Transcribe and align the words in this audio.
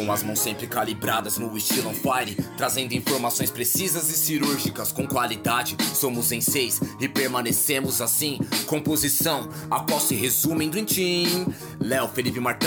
Com 0.00 0.10
as 0.10 0.22
mãos 0.22 0.38
sempre 0.38 0.66
calibradas 0.66 1.36
no 1.36 1.54
estilo 1.58 1.90
on 1.90 1.92
fire, 1.92 2.34
trazendo 2.56 2.94
informações 2.94 3.50
precisas 3.50 4.08
e 4.08 4.14
cirúrgicas 4.14 4.92
com 4.92 5.06
qualidade. 5.06 5.76
Somos 5.94 6.32
em 6.32 6.40
seis 6.40 6.80
e 6.98 7.06
permanecemos 7.06 8.00
assim. 8.00 8.38
Composição, 8.66 9.50
a 9.70 9.80
qual 9.80 10.00
se 10.00 10.14
resume 10.14 10.64
em 10.64 10.70
Dream 10.70 10.86
Team. 10.86 11.54
Léo, 11.78 12.08
Felipe 12.08 12.40
Martin, 12.40 12.66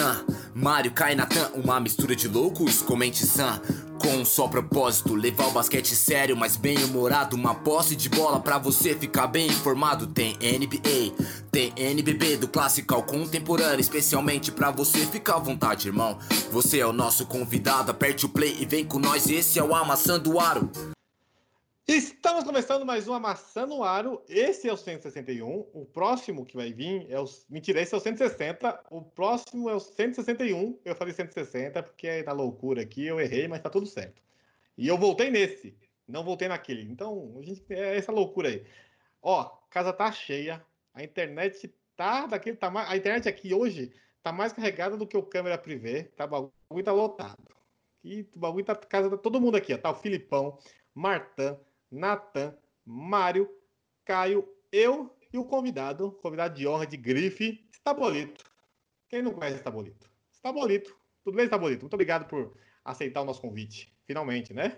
Mário, 0.54 0.92
Kai, 0.92 1.16
Natan, 1.16 1.50
uma 1.56 1.80
mistura 1.80 2.16
de 2.16 2.28
loucos, 2.28 2.84
comente 2.84 3.26
Sam. 3.26 3.60
Com 4.04 4.18
um 4.18 4.26
só 4.26 4.50
propósito, 4.50 5.16
levar 5.16 5.48
o 5.48 5.52
basquete 5.52 5.96
sério, 5.96 6.36
mas 6.36 6.58
bem 6.58 6.78
humorado. 6.84 7.38
Uma 7.38 7.56
posse 7.56 7.96
de 7.96 8.10
bola 8.10 8.38
pra 8.38 8.58
você 8.58 8.94
ficar 8.94 9.28
bem 9.28 9.48
informado. 9.48 10.08
Tem 10.08 10.34
NBA, 10.34 11.14
tem 11.50 11.72
NBB, 11.78 12.36
do 12.36 12.50
clássico 12.50 12.94
ao 12.94 13.04
contemporâneo. 13.04 13.80
Especialmente 13.80 14.52
pra 14.52 14.72
você 14.72 15.06
ficar 15.06 15.36
à 15.36 15.40
vontade, 15.40 15.88
irmão. 15.88 16.18
Você 16.52 16.80
é 16.80 16.86
o 16.86 16.92
nosso 16.92 17.26
convidado, 17.26 17.92
aperte 17.92 18.26
o 18.26 18.30
play 18.30 18.58
e 18.60 18.66
vem 18.66 18.84
com 18.84 19.00
nós. 19.00 19.30
Esse 19.30 19.58
é 19.58 19.64
o 19.64 19.74
Amassando 19.74 20.38
Aro. 20.38 20.70
Estamos 21.86 22.46
começando 22.46 22.86
mais 22.86 23.10
um 23.10 23.14
Amassando 23.14 23.76
o 23.76 23.84
Aro. 23.84 24.24
Esse 24.30 24.70
é 24.70 24.74
o 24.74 24.78
161. 24.78 25.68
O 25.74 25.86
próximo 25.86 26.46
que 26.46 26.56
vai 26.56 26.72
vir 26.72 27.06
é 27.10 27.20
o. 27.20 27.26
Mentira, 27.50 27.82
esse 27.82 27.94
é 27.94 27.98
o 27.98 28.00
160. 28.00 28.86
O 28.90 29.02
próximo 29.02 29.70
é 29.70 29.76
o 29.76 29.82
161. 29.82 30.80
Eu 30.86 30.96
falei 30.96 31.14
160 31.14 31.84
porque 31.84 32.08
é 32.08 32.24
da 32.24 32.32
loucura 32.32 32.82
aqui. 32.82 33.06
Eu 33.06 33.20
errei, 33.20 33.50
mas 33.50 33.62
tá 33.62 33.70
tudo 33.70 33.86
certo. 33.86 34.22
E 34.78 34.88
eu 34.88 34.98
voltei 34.98 35.30
nesse. 35.30 35.76
Não 36.08 36.24
voltei 36.24 36.48
naquele. 36.48 36.84
Então, 36.84 37.36
a 37.38 37.42
gente 37.44 37.62
é 37.70 37.98
essa 37.98 38.14
loucura 38.14 38.48
aí. 38.48 38.66
Ó, 39.22 39.44
casa 39.70 39.92
tá 39.92 40.10
cheia. 40.10 40.66
A 40.94 41.04
internet 41.04 41.76
tá 41.98 42.26
daquele 42.28 42.56
tamanho. 42.56 42.88
A 42.88 42.96
internet 42.96 43.28
aqui 43.28 43.54
hoje 43.54 43.92
tá 44.22 44.32
mais 44.32 44.54
carregada 44.54 44.96
do 44.96 45.06
que 45.06 45.18
o 45.18 45.24
câmera 45.24 45.58
privê. 45.58 46.04
Tá, 46.16 46.24
o 46.24 46.30
bagulho 46.30 46.86
tá 46.86 46.94
lotado. 46.94 47.54
E 48.02 48.22
o 48.34 48.40
bagulho 48.40 48.64
tá 48.64 48.74
casa 48.74 49.10
tá 49.10 49.18
todo 49.18 49.42
mundo 49.42 49.58
aqui, 49.58 49.74
ó. 49.74 49.78
Tá 49.78 49.92
o 49.92 49.96
Filipão, 49.96 50.58
Martã. 50.96 51.60
Natan, 51.94 52.58
Mário, 52.84 53.48
Caio, 54.04 54.50
eu 54.72 55.16
e 55.32 55.38
o 55.38 55.46
convidado, 55.46 56.12
convidado 56.24 56.56
de 56.56 56.68
honra 56.68 56.88
de 56.88 56.98
grife, 56.98 57.64
Estabolito. 57.72 58.44
Quem 59.08 59.22
não 59.22 59.32
conhece 59.32 59.58
Estabolito? 59.58 60.10
Estabolito. 60.32 60.98
Tudo 61.24 61.36
bem, 61.36 61.46
Estabolito? 61.46 61.84
Muito 61.84 61.94
obrigado 61.94 62.28
por 62.28 62.58
aceitar 62.84 63.22
o 63.22 63.26
nosso 63.26 63.40
convite. 63.40 63.94
Finalmente, 64.08 64.54
né? 64.56 64.78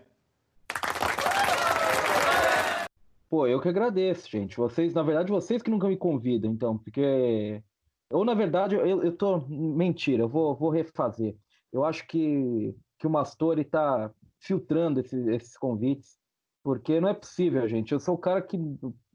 Pô, 3.29 3.47
eu 3.47 3.61
que 3.61 3.69
agradeço, 3.69 4.29
gente. 4.29 4.57
Vocês, 4.57 4.93
na 4.93 5.01
verdade, 5.01 5.31
vocês 5.31 5.63
que 5.63 5.71
nunca 5.71 5.87
me 5.87 5.97
convidam, 5.97 6.51
então, 6.51 6.77
porque. 6.77 7.63
Ou, 8.09 8.25
na 8.25 8.33
verdade, 8.33 8.75
eu, 8.75 9.03
eu 9.03 9.15
tô. 9.15 9.39
Mentira, 9.47 10.23
eu 10.23 10.29
vou, 10.29 10.53
vou 10.53 10.69
refazer. 10.69 11.35
Eu 11.71 11.85
acho 11.85 12.05
que, 12.07 12.75
que 12.99 13.07
o 13.07 13.09
Mastori 13.09 13.63
tá 13.63 14.11
filtrando 14.37 14.99
esses, 14.99 15.25
esses 15.27 15.57
convites 15.57 16.17
porque 16.65 16.99
não 16.99 17.09
é 17.09 17.13
possível, 17.13 17.67
gente. 17.67 17.91
Eu 17.91 17.99
sou 17.99 18.15
o 18.15 18.17
cara 18.17 18.41
que. 18.41 18.57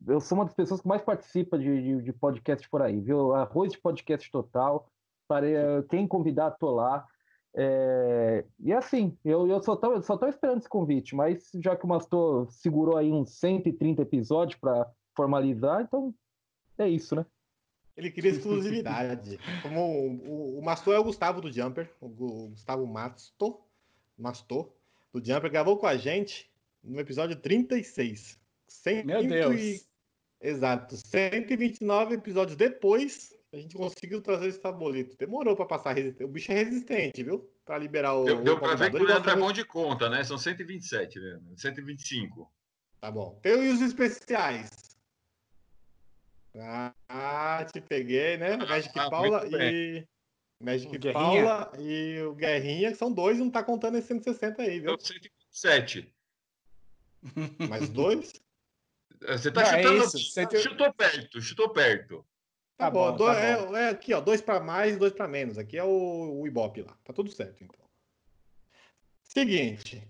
Eu 0.07 0.21
sou 0.21 0.39
uma 0.39 0.45
das 0.45 0.55
pessoas 0.55 0.81
que 0.81 0.87
mais 0.87 1.03
participa 1.03 1.59
de, 1.59 1.83
de, 1.83 2.03
de 2.03 2.13
podcast 2.13 2.69
por 2.71 2.81
aí, 2.81 3.01
viu? 3.01 3.35
Arroz 3.35 3.73
de 3.73 3.79
podcast 3.81 4.31
total. 4.31 4.89
Para 5.27 5.49
quem 5.89 6.07
convidar, 6.07 6.53
tô 6.53 6.71
lá. 6.71 7.05
É, 7.53 8.45
e 8.61 8.73
assim, 8.73 9.19
eu, 9.25 9.49
eu 9.49 9.61
só, 9.61 9.75
tô, 9.75 10.01
só 10.01 10.17
tô 10.17 10.29
esperando 10.29 10.59
esse 10.59 10.69
convite, 10.69 11.17
mas 11.17 11.51
já 11.57 11.75
que 11.75 11.85
o 11.85 11.89
Mastor 11.89 12.49
segurou 12.53 12.97
aí 12.97 13.11
uns 13.11 13.31
130 13.31 14.03
episódios 14.03 14.61
para 14.61 14.89
formalizar, 15.17 15.83
então 15.83 16.15
é 16.79 16.89
isso, 16.89 17.17
né? 17.17 17.27
Ele 17.97 18.13
queria 18.13 18.31
exclusividade. 18.31 19.41
Como 19.61 19.81
o, 19.81 20.55
o, 20.55 20.59
o, 20.61 20.65
Mastor 20.65 20.95
é 20.95 21.01
o 21.01 21.05
Gustavo 21.05 21.41
do 21.41 21.53
Jumper, 21.53 21.93
o, 22.01 22.07
o 22.07 22.49
Gustavo 22.51 22.87
Mastor, 22.87 23.61
Mastor 24.17 24.73
do 25.13 25.19
Jumper, 25.19 25.51
gravou 25.51 25.77
com 25.77 25.89
a 25.89 25.97
gente 25.97 26.49
no 26.83 27.01
episódio 27.01 27.37
36. 27.37 28.39
Cento 28.67 29.07
Meu 29.07 29.27
Deus! 29.27 29.61
E... 29.61 29.83
Exato. 30.41 30.97
129 30.97 32.15
episódios 32.15 32.57
depois, 32.57 33.35
a 33.53 33.57
gente 33.57 33.77
conseguiu 33.77 34.23
trazer 34.23 34.49
esse 34.49 34.61
tabolito. 34.61 35.17
Demorou 35.17 35.55
para 35.55 35.67
passar. 35.67 35.97
O 35.99 36.29
bicho 36.29 36.51
é 36.53 36.55
resistente, 36.55 37.23
viu? 37.23 37.51
Para 37.65 37.79
liberar 37.79 38.15
o. 38.15 38.25
Deu, 38.25 38.43
deu 38.43 38.59
para 38.59 38.75
ver 38.75 38.91
que 38.91 38.97
o 38.97 39.05
Leandro 39.05 39.31
é 39.31 39.37
bom 39.37 39.53
de 39.53 39.65
conta, 39.65 40.09
né? 40.09 40.25
São 40.25 40.39
127, 40.39 41.19
né? 41.19 41.41
125. 41.57 42.51
Tá 43.01 43.11
bom. 43.11 43.39
Tem 43.43 43.73
os 43.73 43.81
especiais. 43.81 44.71
Ah, 47.09 47.67
te 47.73 47.81
peguei, 47.81 48.37
né? 48.37 48.55
Ah, 48.55 48.67
Magic 48.67 48.99
ah, 48.99 49.11
Paula 49.11 49.47
e. 49.47 50.07
Magic 50.63 50.95
o 50.95 51.13
Paula 51.13 51.73
e 51.79 52.21
o 52.21 52.35
Guerrinha, 52.35 52.95
são 52.95 53.11
dois, 53.11 53.39
não 53.39 53.51
tá 53.51 53.63
contando 53.63 53.97
esse 53.97 54.09
160 54.09 54.61
aí, 54.61 54.81
viu? 54.81 54.99
127. 55.01 56.13
Mais 57.69 57.89
dois? 57.89 58.33
Você 59.21 59.51
tá 59.51 59.63
não, 59.63 59.69
é 59.69 59.83
chutando. 59.83 60.03
É 60.03 60.07
Você 60.07 60.59
chutou 60.59 60.93
perto, 60.93 61.41
chutou 61.41 61.69
perto. 61.71 62.27
Tá, 62.77 62.87
tá 62.87 62.91
bom, 62.91 63.13
bom, 63.13 63.27
tá 63.27 63.35
é, 63.39 63.57
bom. 63.57 63.77
É, 63.77 63.89
aqui, 63.91 64.15
ó, 64.15 64.21
dois 64.21 64.41
para 64.41 64.61
mais, 64.61 64.97
dois 64.97 65.13
para 65.13 65.29
menos. 65.29 65.59
Aqui 65.59 65.77
é 65.77 65.85
o, 65.85 66.41
o 66.41 66.47
Ibope 66.47 66.83
lá. 66.83 66.97
Tá 67.05 67.13
tudo 67.13 67.31
certo, 67.31 67.63
então. 67.63 67.85
Seguinte. 69.23 70.03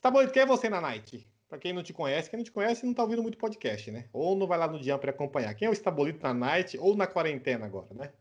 Tá 0.00 0.10
bom, 0.10 0.26
quem 0.28 0.42
é 0.42 0.46
você 0.46 0.68
na 0.68 0.80
Night? 0.80 1.26
Pra 1.48 1.58
quem 1.58 1.72
não 1.72 1.82
te 1.82 1.92
conhece, 1.92 2.28
quem 2.28 2.38
não 2.38 2.44
te 2.44 2.52
conhece 2.52 2.84
não 2.84 2.92
tá 2.92 3.02
ouvindo 3.02 3.22
muito 3.22 3.38
podcast, 3.38 3.90
né? 3.90 4.08
Ou 4.12 4.36
não 4.36 4.46
vai 4.46 4.58
lá 4.58 4.68
no 4.68 4.78
dia 4.78 4.98
para 4.98 5.10
acompanhar. 5.10 5.54
Quem 5.54 5.66
é 5.66 5.70
o 5.70 5.72
Estabolito 5.72 6.22
na 6.22 6.34
Night 6.34 6.76
ou 6.78 6.94
na 6.94 7.06
quarentena 7.06 7.64
agora, 7.64 7.88
né? 7.94 8.12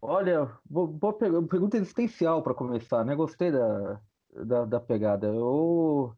Olha, 0.00 0.50
boa 0.64 1.14
pergunta 1.14 1.78
existencial 1.78 2.42
para 2.42 2.54
começar, 2.54 3.04
né? 3.04 3.16
Gostei 3.16 3.50
da, 3.50 4.00
da, 4.44 4.64
da 4.66 4.80
pegada. 4.80 5.26
Eu 5.26 6.14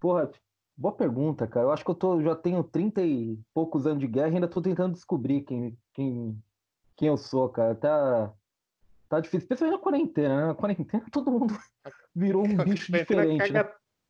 Porra, 0.00 0.30
boa 0.76 0.94
pergunta, 0.94 1.46
cara. 1.46 1.66
Eu 1.66 1.72
acho 1.72 1.84
que 1.84 1.90
eu 1.90 1.94
tô, 1.94 2.20
já 2.20 2.34
tenho 2.34 2.62
30 2.62 3.02
e 3.02 3.38
poucos 3.54 3.86
anos 3.86 4.00
de 4.00 4.06
guerra 4.06 4.30
e 4.30 4.34
ainda 4.34 4.48
tô 4.48 4.60
tentando 4.60 4.92
descobrir 4.92 5.42
quem, 5.42 5.76
quem, 5.94 6.42
quem 6.96 7.08
eu 7.08 7.16
sou, 7.16 7.48
cara. 7.48 7.74
Tá, 7.74 8.32
tá 9.08 9.20
difícil, 9.20 9.40
especialmente 9.40 9.78
na 9.78 9.82
quarentena, 9.82 10.36
né? 10.36 10.46
Na 10.48 10.54
quarentena 10.54 11.04
todo 11.10 11.30
mundo 11.30 11.58
virou 12.14 12.46
um 12.46 12.56
bicho 12.64 12.92
diferente. 12.92 13.52
Né? 13.52 13.64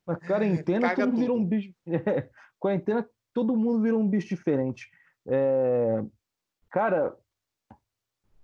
Na 0.07 0.17
quarentena 0.17 0.95
todo 0.95 1.07
mundo 1.07 1.21
virou 1.21 1.37
um 1.37 1.45
bicho. 1.45 1.75
É, 1.87 2.31
quarentena 2.59 3.09
todo 3.33 3.57
mundo 3.57 3.83
virou 3.83 4.01
um 4.01 4.09
bicho 4.09 4.29
diferente. 4.29 4.91
É... 5.27 6.03
Cara, 6.71 7.17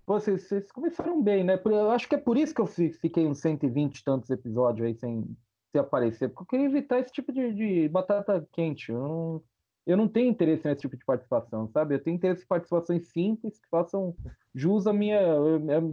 vocês, 0.05 0.47
vocês 0.47 0.71
começaram 0.71 1.21
bem, 1.21 1.43
né? 1.43 1.59
Eu 1.65 1.91
acho 1.91 2.07
que 2.07 2.15
é 2.15 2.17
por 2.17 2.37
isso 2.37 2.53
que 2.53 2.61
eu 2.61 2.67
fiquei 2.67 3.25
uns 3.25 3.39
120 3.39 3.97
e 3.97 4.03
tantos 4.03 4.29
episódios 4.29 4.85
aí 4.85 4.95
sem, 4.95 5.35
se 5.73 5.79
aparecer, 5.79 6.29
porque 6.29 6.43
eu 6.43 6.45
queria 6.45 6.65
evitar 6.67 6.99
esse 6.99 7.11
tipo 7.11 7.33
de, 7.33 7.51
de 7.51 7.89
batata 7.89 8.47
quente. 8.51 8.91
Eu 8.91 8.99
não, 8.99 9.43
eu 9.87 9.97
não 9.97 10.07
tenho 10.07 10.29
interesse 10.29 10.67
nesse 10.67 10.81
tipo 10.81 10.95
de 10.95 11.03
participação, 11.03 11.67
sabe? 11.67 11.95
Eu 11.95 12.03
tenho 12.03 12.15
interesse 12.15 12.43
em 12.43 12.47
participações 12.47 13.07
simples 13.07 13.59
que 13.59 13.67
façam 13.69 14.15
jus 14.53 14.85
a 14.85 14.93
minha, 14.93 15.19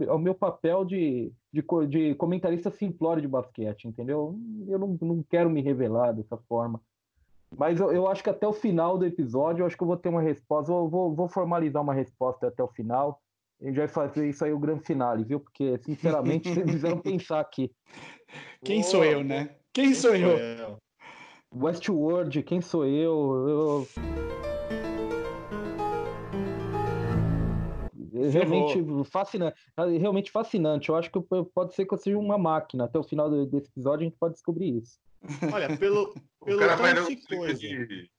ao 0.07 0.19
meu 0.19 0.35
papel 0.35 0.85
de, 0.85 1.33
de, 1.51 1.65
de 1.89 2.15
comentarista 2.15 2.69
simplório 2.69 3.23
de 3.23 3.27
basquete, 3.27 3.87
entendeu? 3.87 4.39
Eu 4.67 4.77
não, 4.77 4.97
não 5.01 5.23
quero 5.27 5.49
me 5.49 5.63
revelar 5.63 6.11
dessa 6.11 6.37
forma. 6.37 6.79
Mas 7.57 7.79
eu, 7.79 7.91
eu 7.91 8.07
acho 8.07 8.23
que 8.23 8.29
até 8.29 8.47
o 8.47 8.53
final 8.53 8.99
do 8.99 9.05
episódio, 9.05 9.63
eu 9.63 9.65
acho 9.65 9.75
que 9.75 9.81
eu 9.81 9.87
vou 9.87 9.97
ter 9.97 10.09
uma 10.09 10.21
resposta, 10.21 10.71
eu 10.71 10.87
vou, 10.87 11.13
vou 11.13 11.27
formalizar 11.27 11.81
uma 11.81 11.93
resposta 11.93 12.47
até 12.47 12.63
o 12.63 12.67
final. 12.67 13.19
A 13.59 13.65
gente 13.65 13.77
vai 13.77 13.87
fazer 13.87 14.29
isso 14.29 14.45
aí 14.45 14.53
o 14.53 14.59
grande 14.59 14.85
finale, 14.85 15.23
viu? 15.23 15.39
Porque, 15.39 15.77
sinceramente, 15.79 16.47
vocês 16.53 16.69
fizeram 16.69 16.99
pensar 16.99 17.39
aqui. 17.39 17.71
Quem 18.63 18.83
sou 18.83 19.03
eu, 19.03 19.23
né? 19.23 19.55
Quem 19.73 19.93
sou 19.93 20.13
eu? 20.13 20.37
eu? 20.37 20.77
Westworld, 21.55 22.43
quem 22.43 22.59
sou 22.59 22.85
eu? 22.85 23.47
eu... 23.47 23.87
Realmente 28.29 29.09
fascinante, 29.09 29.57
realmente 29.77 30.29
fascinante. 30.29 30.89
Eu 30.89 30.95
acho 30.95 31.09
que 31.09 31.19
pode 31.53 31.73
ser 31.73 31.85
que 31.85 31.93
eu 31.93 31.97
seja 31.97 32.17
uma 32.17 32.37
máquina. 32.37 32.83
Até 32.83 32.99
o 32.99 33.03
final 33.03 33.29
desse 33.45 33.69
episódio 33.69 34.01
a 34.01 34.09
gente 34.09 34.17
pode 34.19 34.33
descobrir 34.33 34.77
isso. 34.77 34.99
Olha, 35.53 35.77
pelo, 35.77 36.13
pelo 36.43 36.57
o 36.57 36.59
cara 36.59 36.75
vai 36.75 36.93
ler, 36.93 37.03
uns 37.03 37.29
livros 37.29 37.59
de, 37.59 38.11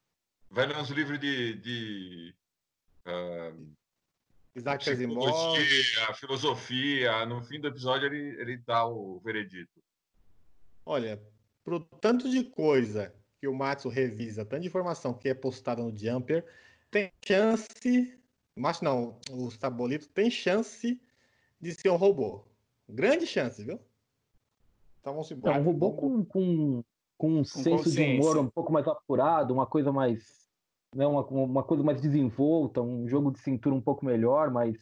vai 0.51 0.67
ler 0.67 0.77
uns 0.79 0.89
livros 0.89 1.21
de, 1.21 1.55
de 1.57 2.35
uh, 3.07 3.73
Isaac 4.57 4.89
Asimov, 4.89 5.29
a 6.09 6.15
filosofia. 6.15 7.27
No 7.27 7.43
fim 7.43 7.61
do 7.61 7.69
episódio 7.69 8.07
ele, 8.07 8.41
ele 8.41 8.57
dá 8.57 8.87
o 8.87 9.21
veredito. 9.21 9.83
Olha, 10.85 11.21
pro 11.65 11.81
tanto 11.81 12.31
de 12.31 12.45
coisa 12.45 13.15
que 13.41 13.49
o 13.49 13.55
Matsu 13.55 13.89
revisa, 13.89 14.45
tanto 14.45 14.63
de 14.63 14.69
informação 14.69 15.15
que 15.15 15.29
é 15.29 15.35
postada 15.35 15.83
no 15.83 15.97
Jumper, 15.97 16.45
tem 16.91 17.11
chance, 17.25 18.19
mas 18.57 18.81
não, 18.81 19.19
o 19.31 19.51
Sabolito 19.51 20.09
tem 20.09 20.31
chance 20.31 21.01
de 21.61 21.75
ser 21.75 21.91
um 21.91 21.97
robô. 21.97 22.45
Grande 22.89 23.27
chance, 23.27 23.65
viu? 23.65 23.81
Então 25.01 25.15
vamos 25.15 25.31
embora. 25.31 25.57
É 25.57 25.61
um 25.61 25.65
robô 25.65 25.93
com, 25.93 26.25
com, 26.25 26.85
com 27.17 27.33
um 27.33 27.39
com 27.39 27.45
senso 27.45 27.91
de 27.91 28.03
humor 28.03 28.39
um 28.39 28.49
pouco 28.49 28.73
mais 28.73 28.87
apurado, 28.87 29.55
uma 29.55 29.67
coisa 29.67 29.91
mais. 29.91 30.43
Né, 30.95 31.07
uma, 31.07 31.23
uma 31.23 31.63
coisa 31.63 31.83
mais 31.83 32.03
desenvolta, 32.03 32.83
um 32.83 33.09
jogo 33.09 33.33
de 33.33 33.39
cintura 33.39 33.75
um 33.75 33.81
pouco 33.81 34.05
melhor, 34.05 34.51
mas 34.51 34.77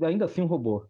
ainda 0.00 0.26
assim 0.26 0.40
um 0.40 0.46
robô. 0.46 0.86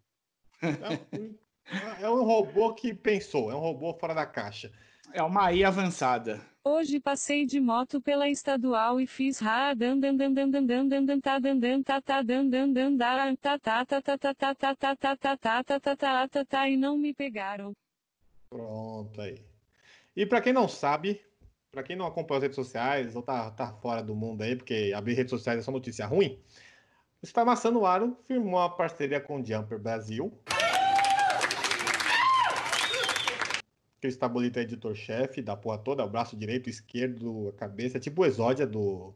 É 2.00 2.10
um 2.10 2.24
robô 2.24 2.74
que 2.74 2.92
pensou, 2.92 3.50
é 3.50 3.54
um 3.54 3.60
robô 3.60 3.94
fora 3.94 4.12
da 4.14 4.26
caixa. 4.26 4.72
É 5.14 5.22
uma 5.22 5.52
IA 5.52 5.68
avançada. 5.68 6.40
Hoje 6.64 6.98
passei 6.98 7.44
de 7.44 7.60
moto 7.60 8.00
pela 8.00 8.30
estadual 8.30 8.98
e 8.98 9.06
fiz 9.06 9.40
ra 9.40 9.74
dan 9.74 10.00
dan 10.00 10.16
dan 10.16 10.32
dan 10.32 10.50
dan 10.50 10.66
dan 10.66 10.88
dan 10.88 11.06
dan 11.06 11.20
ta 11.20 11.38
dan 11.38 11.60
dan 11.60 11.82
ta 11.82 12.00
ta 12.00 12.22
dan 12.22 12.48
dan 12.48 12.72
dan 12.72 12.96
da 12.96 13.36
ta 13.36 13.58
ta 13.58 13.84
ta 13.84 14.00
ta 14.00 14.16
ta 14.16 14.34
ta 14.34 14.54
ta 14.54 14.74
ta 14.74 14.96
ta 14.96 15.16
ta 15.16 15.36
ta 15.36 15.58
ta 15.58 15.78
ta 15.78 15.96
ta 15.96 16.28
ta 16.28 16.44
ta 16.44 16.68
e 16.68 16.76
não 16.76 16.96
me 16.96 17.12
pegaram. 17.12 17.72
Pronto 18.48 19.20
aí. 19.20 19.44
E 20.16 20.24
para 20.24 20.40
quem 20.40 20.52
não 20.52 20.66
sabe, 20.66 21.20
para 21.70 21.82
quem 21.82 21.96
não 21.96 22.06
acompanha 22.06 22.38
as 22.38 22.42
redes 22.44 22.56
sociais 22.56 23.14
ou 23.14 23.22
tá, 23.22 23.50
tá 23.50 23.72
fora 23.82 24.02
do 24.02 24.14
mundo 24.14 24.42
aí, 24.42 24.56
porque 24.56 24.92
abrir 24.94 25.14
redes 25.14 25.30
sociais 25.30 25.58
é 25.58 25.62
só 25.62 25.72
notícia 25.72 26.06
ruim, 26.06 26.38
o 27.22 27.26
Farmaçando 27.26 27.80
o 27.80 27.86
Aro 27.86 28.16
firmou 28.26 28.60
uma 28.60 28.70
parceria 28.70 29.20
com 29.20 29.40
o 29.40 29.44
Jumper 29.44 29.78
Brasil. 29.78 30.32
Que 34.02 34.08
o 34.08 34.10
Estabolito 34.10 34.58
é 34.58 34.62
editor-chefe 34.62 35.40
da 35.40 35.56
porra 35.56 35.78
toda, 35.78 36.04
o 36.04 36.08
braço 36.08 36.36
direito, 36.36 36.68
esquerdo, 36.68 37.50
a 37.50 37.52
cabeça, 37.52 38.00
tipo 38.00 38.22
o 38.22 38.26
Exódia 38.26 38.66
do, 38.66 39.14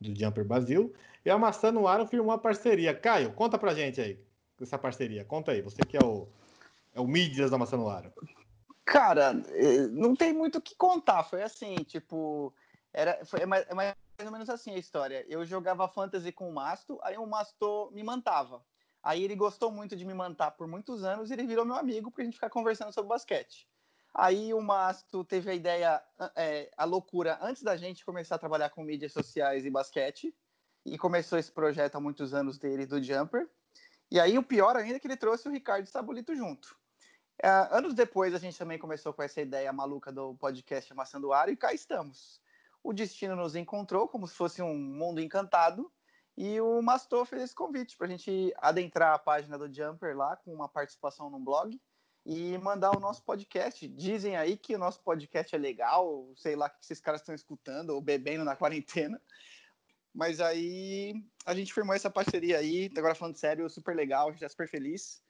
do 0.00 0.16
Jumper 0.16 0.44
Brasil. 0.44 0.94
E 1.24 1.30
a 1.30 1.36
Maçã 1.36 1.72
no 1.72 1.88
Aro 1.88 2.06
firmou 2.06 2.28
uma 2.28 2.38
parceria. 2.38 2.94
Caio, 2.94 3.32
conta 3.32 3.58
pra 3.58 3.74
gente 3.74 4.00
aí 4.00 4.20
essa 4.60 4.78
parceria. 4.78 5.24
Conta 5.24 5.50
aí, 5.50 5.60
você 5.60 5.82
que 5.82 5.96
é 5.96 6.00
o, 6.00 6.28
é 6.94 7.00
o 7.00 7.08
Mídias 7.08 7.50
da 7.50 7.58
Maçã 7.58 7.76
no 7.76 7.88
Aro. 7.88 8.12
Cara, 8.84 9.32
eh, 9.48 9.88
não 9.88 10.14
tem 10.14 10.32
muito 10.32 10.58
o 10.58 10.62
que 10.62 10.76
contar. 10.76 11.24
Foi 11.24 11.42
assim, 11.42 11.74
tipo, 11.82 12.54
era, 12.92 13.24
foi 13.24 13.40
é 13.40 13.46
mais, 13.46 13.66
é 13.68 13.74
mais 13.74 13.94
ou 14.24 14.30
menos 14.30 14.48
assim 14.48 14.74
a 14.74 14.78
história. 14.78 15.26
Eu 15.28 15.44
jogava 15.44 15.88
fantasy 15.88 16.30
com 16.30 16.48
o 16.48 16.54
Masto, 16.54 17.00
aí 17.02 17.18
o 17.18 17.26
Masto 17.26 17.90
me 17.92 18.04
mantava. 18.04 18.62
Aí 19.02 19.24
ele 19.24 19.34
gostou 19.34 19.72
muito 19.72 19.96
de 19.96 20.04
me 20.04 20.14
mantar 20.14 20.52
por 20.52 20.68
muitos 20.68 21.02
anos 21.02 21.30
e 21.30 21.32
ele 21.32 21.48
virou 21.48 21.64
meu 21.64 21.74
amigo 21.74 22.12
pra 22.12 22.22
gente 22.22 22.34
ficar 22.34 22.50
conversando 22.50 22.92
sobre 22.92 23.08
basquete. 23.08 23.66
Aí 24.14 24.52
o 24.52 24.60
Masto 24.60 25.24
teve 25.24 25.50
a 25.50 25.54
ideia, 25.54 26.02
é, 26.34 26.70
a 26.76 26.84
loucura, 26.84 27.38
antes 27.40 27.62
da 27.62 27.76
gente 27.76 28.04
começar 28.04 28.34
a 28.34 28.38
trabalhar 28.38 28.70
com 28.70 28.82
mídias 28.82 29.12
sociais 29.12 29.64
e 29.64 29.70
basquete, 29.70 30.34
e 30.84 30.98
começou 30.98 31.38
esse 31.38 31.52
projeto 31.52 31.96
há 31.96 32.00
muitos 32.00 32.34
anos 32.34 32.58
dele, 32.58 32.86
do 32.86 33.02
Jumper. 33.02 33.48
E 34.10 34.18
aí 34.18 34.36
o 34.36 34.42
pior 34.42 34.76
ainda 34.76 34.96
é 34.96 34.98
que 34.98 35.06
ele 35.06 35.16
trouxe 35.16 35.48
o 35.48 35.52
Ricardo 35.52 35.86
Sabolito 35.86 36.34
junto. 36.34 36.76
Uh, 37.42 37.72
anos 37.72 37.94
depois, 37.94 38.34
a 38.34 38.38
gente 38.38 38.58
também 38.58 38.78
começou 38.78 39.12
com 39.14 39.22
essa 39.22 39.40
ideia 39.40 39.72
maluca 39.72 40.12
do 40.12 40.34
podcast 40.34 40.92
Ar 41.32 41.48
e 41.48 41.56
cá 41.56 41.72
estamos. 41.72 42.40
O 42.82 42.92
destino 42.92 43.36
nos 43.36 43.54
encontrou 43.54 44.08
como 44.08 44.26
se 44.26 44.34
fosse 44.34 44.60
um 44.60 44.76
mundo 44.76 45.20
encantado 45.20 45.90
e 46.36 46.60
o 46.60 46.82
Mastor 46.82 47.24
fez 47.24 47.42
esse 47.42 47.54
convite 47.54 47.96
para 47.96 48.06
a 48.06 48.10
gente 48.10 48.52
adentrar 48.58 49.14
a 49.14 49.18
página 49.18 49.56
do 49.56 49.72
Jumper 49.72 50.16
lá 50.16 50.36
com 50.36 50.52
uma 50.52 50.68
participação 50.68 51.30
no 51.30 51.38
blog 51.38 51.80
e 52.24 52.56
mandar 52.58 52.96
o 52.96 53.00
nosso 53.00 53.22
podcast. 53.22 53.86
Dizem 53.88 54.36
aí 54.36 54.56
que 54.56 54.74
o 54.74 54.78
nosso 54.78 55.00
podcast 55.02 55.54
é 55.54 55.58
legal, 55.58 56.30
sei 56.36 56.56
lá 56.56 56.66
o 56.66 56.70
que 56.70 56.84
esses 56.84 57.00
caras 57.00 57.20
estão 57.20 57.34
escutando 57.34 57.90
ou 57.90 58.00
bebendo 58.00 58.44
na 58.44 58.54
quarentena. 58.56 59.20
Mas 60.14 60.40
aí 60.40 61.14
a 61.46 61.54
gente 61.54 61.72
firmou 61.72 61.94
essa 61.94 62.10
parceria 62.10 62.58
aí, 62.58 62.90
agora 62.96 63.14
falando 63.14 63.36
sério, 63.36 63.70
super 63.70 63.94
legal, 63.94 64.28
a 64.28 64.32
gente 64.32 64.44
é 64.44 64.48
super 64.48 64.68
feliz. 64.68 65.22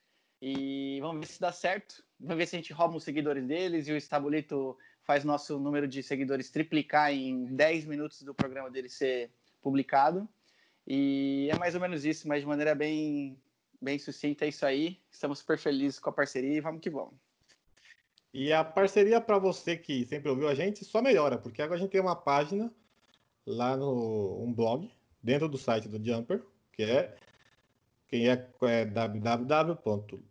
E 0.43 0.99
vamos 1.01 1.21
ver 1.21 1.33
se 1.33 1.41
dá 1.41 1.53
certo. 1.53 2.03
Vamos 2.19 2.39
ver 2.39 2.47
se 2.47 2.57
a 2.57 2.59
gente 2.59 2.73
rouba 2.73 2.97
os 2.97 3.05
seguidores 3.05 3.47
deles 3.47 3.87
e 3.87 3.93
o 3.93 3.97
Estabulito 3.97 4.77
faz 5.03 5.23
nosso 5.23 5.59
número 5.59 5.87
de 5.87 6.03
seguidores 6.03 6.51
triplicar 6.51 7.13
em 7.13 7.45
10 7.45 7.85
minutos 7.85 8.23
do 8.23 8.35
programa 8.35 8.71
dele 8.71 8.89
ser 8.89 9.31
publicado. 9.61 10.27
E 10.87 11.49
é 11.53 11.59
mais 11.59 11.75
ou 11.75 11.81
menos 11.81 12.05
isso, 12.05 12.27
mas 12.27 12.41
de 12.41 12.47
maneira 12.47 12.75
bem, 12.75 13.39
bem 13.81 13.99
sucinta, 13.99 14.45
é 14.45 14.49
isso 14.49 14.65
aí. 14.65 14.99
Estamos 15.11 15.39
super 15.39 15.59
felizes 15.59 15.99
com 15.99 16.11
a 16.11 16.13
parceria 16.13 16.57
e 16.57 16.61
vamos 16.61 16.81
que 16.81 16.91
vamos. 16.91 17.15
E 18.33 18.53
a 18.53 18.63
parceria 18.63 19.21
para 19.21 19.39
você 19.39 19.77
que 19.77 20.07
sempre 20.07 20.31
ouviu 20.31 20.49
a 20.49 20.55
gente 20.55 20.85
só 20.85 21.03
melhora, 21.03 21.37
porque 21.37 21.63
agora 21.63 21.79
a 21.79 21.81
gente 21.81 21.91
tem 21.91 22.01
uma 22.01 22.15
página 22.15 22.73
lá 23.45 23.77
no 23.77 24.43
um 24.43 24.53
blog 24.53 24.91
dentro 25.23 25.49
do 25.49 25.59
site 25.59 25.89
do 25.89 26.05
Jumper, 26.05 26.43
que 26.73 26.85
é 26.85 27.17
quem 28.09 28.29
é, 28.29 28.49
é 28.63 28.85
www 28.85 30.31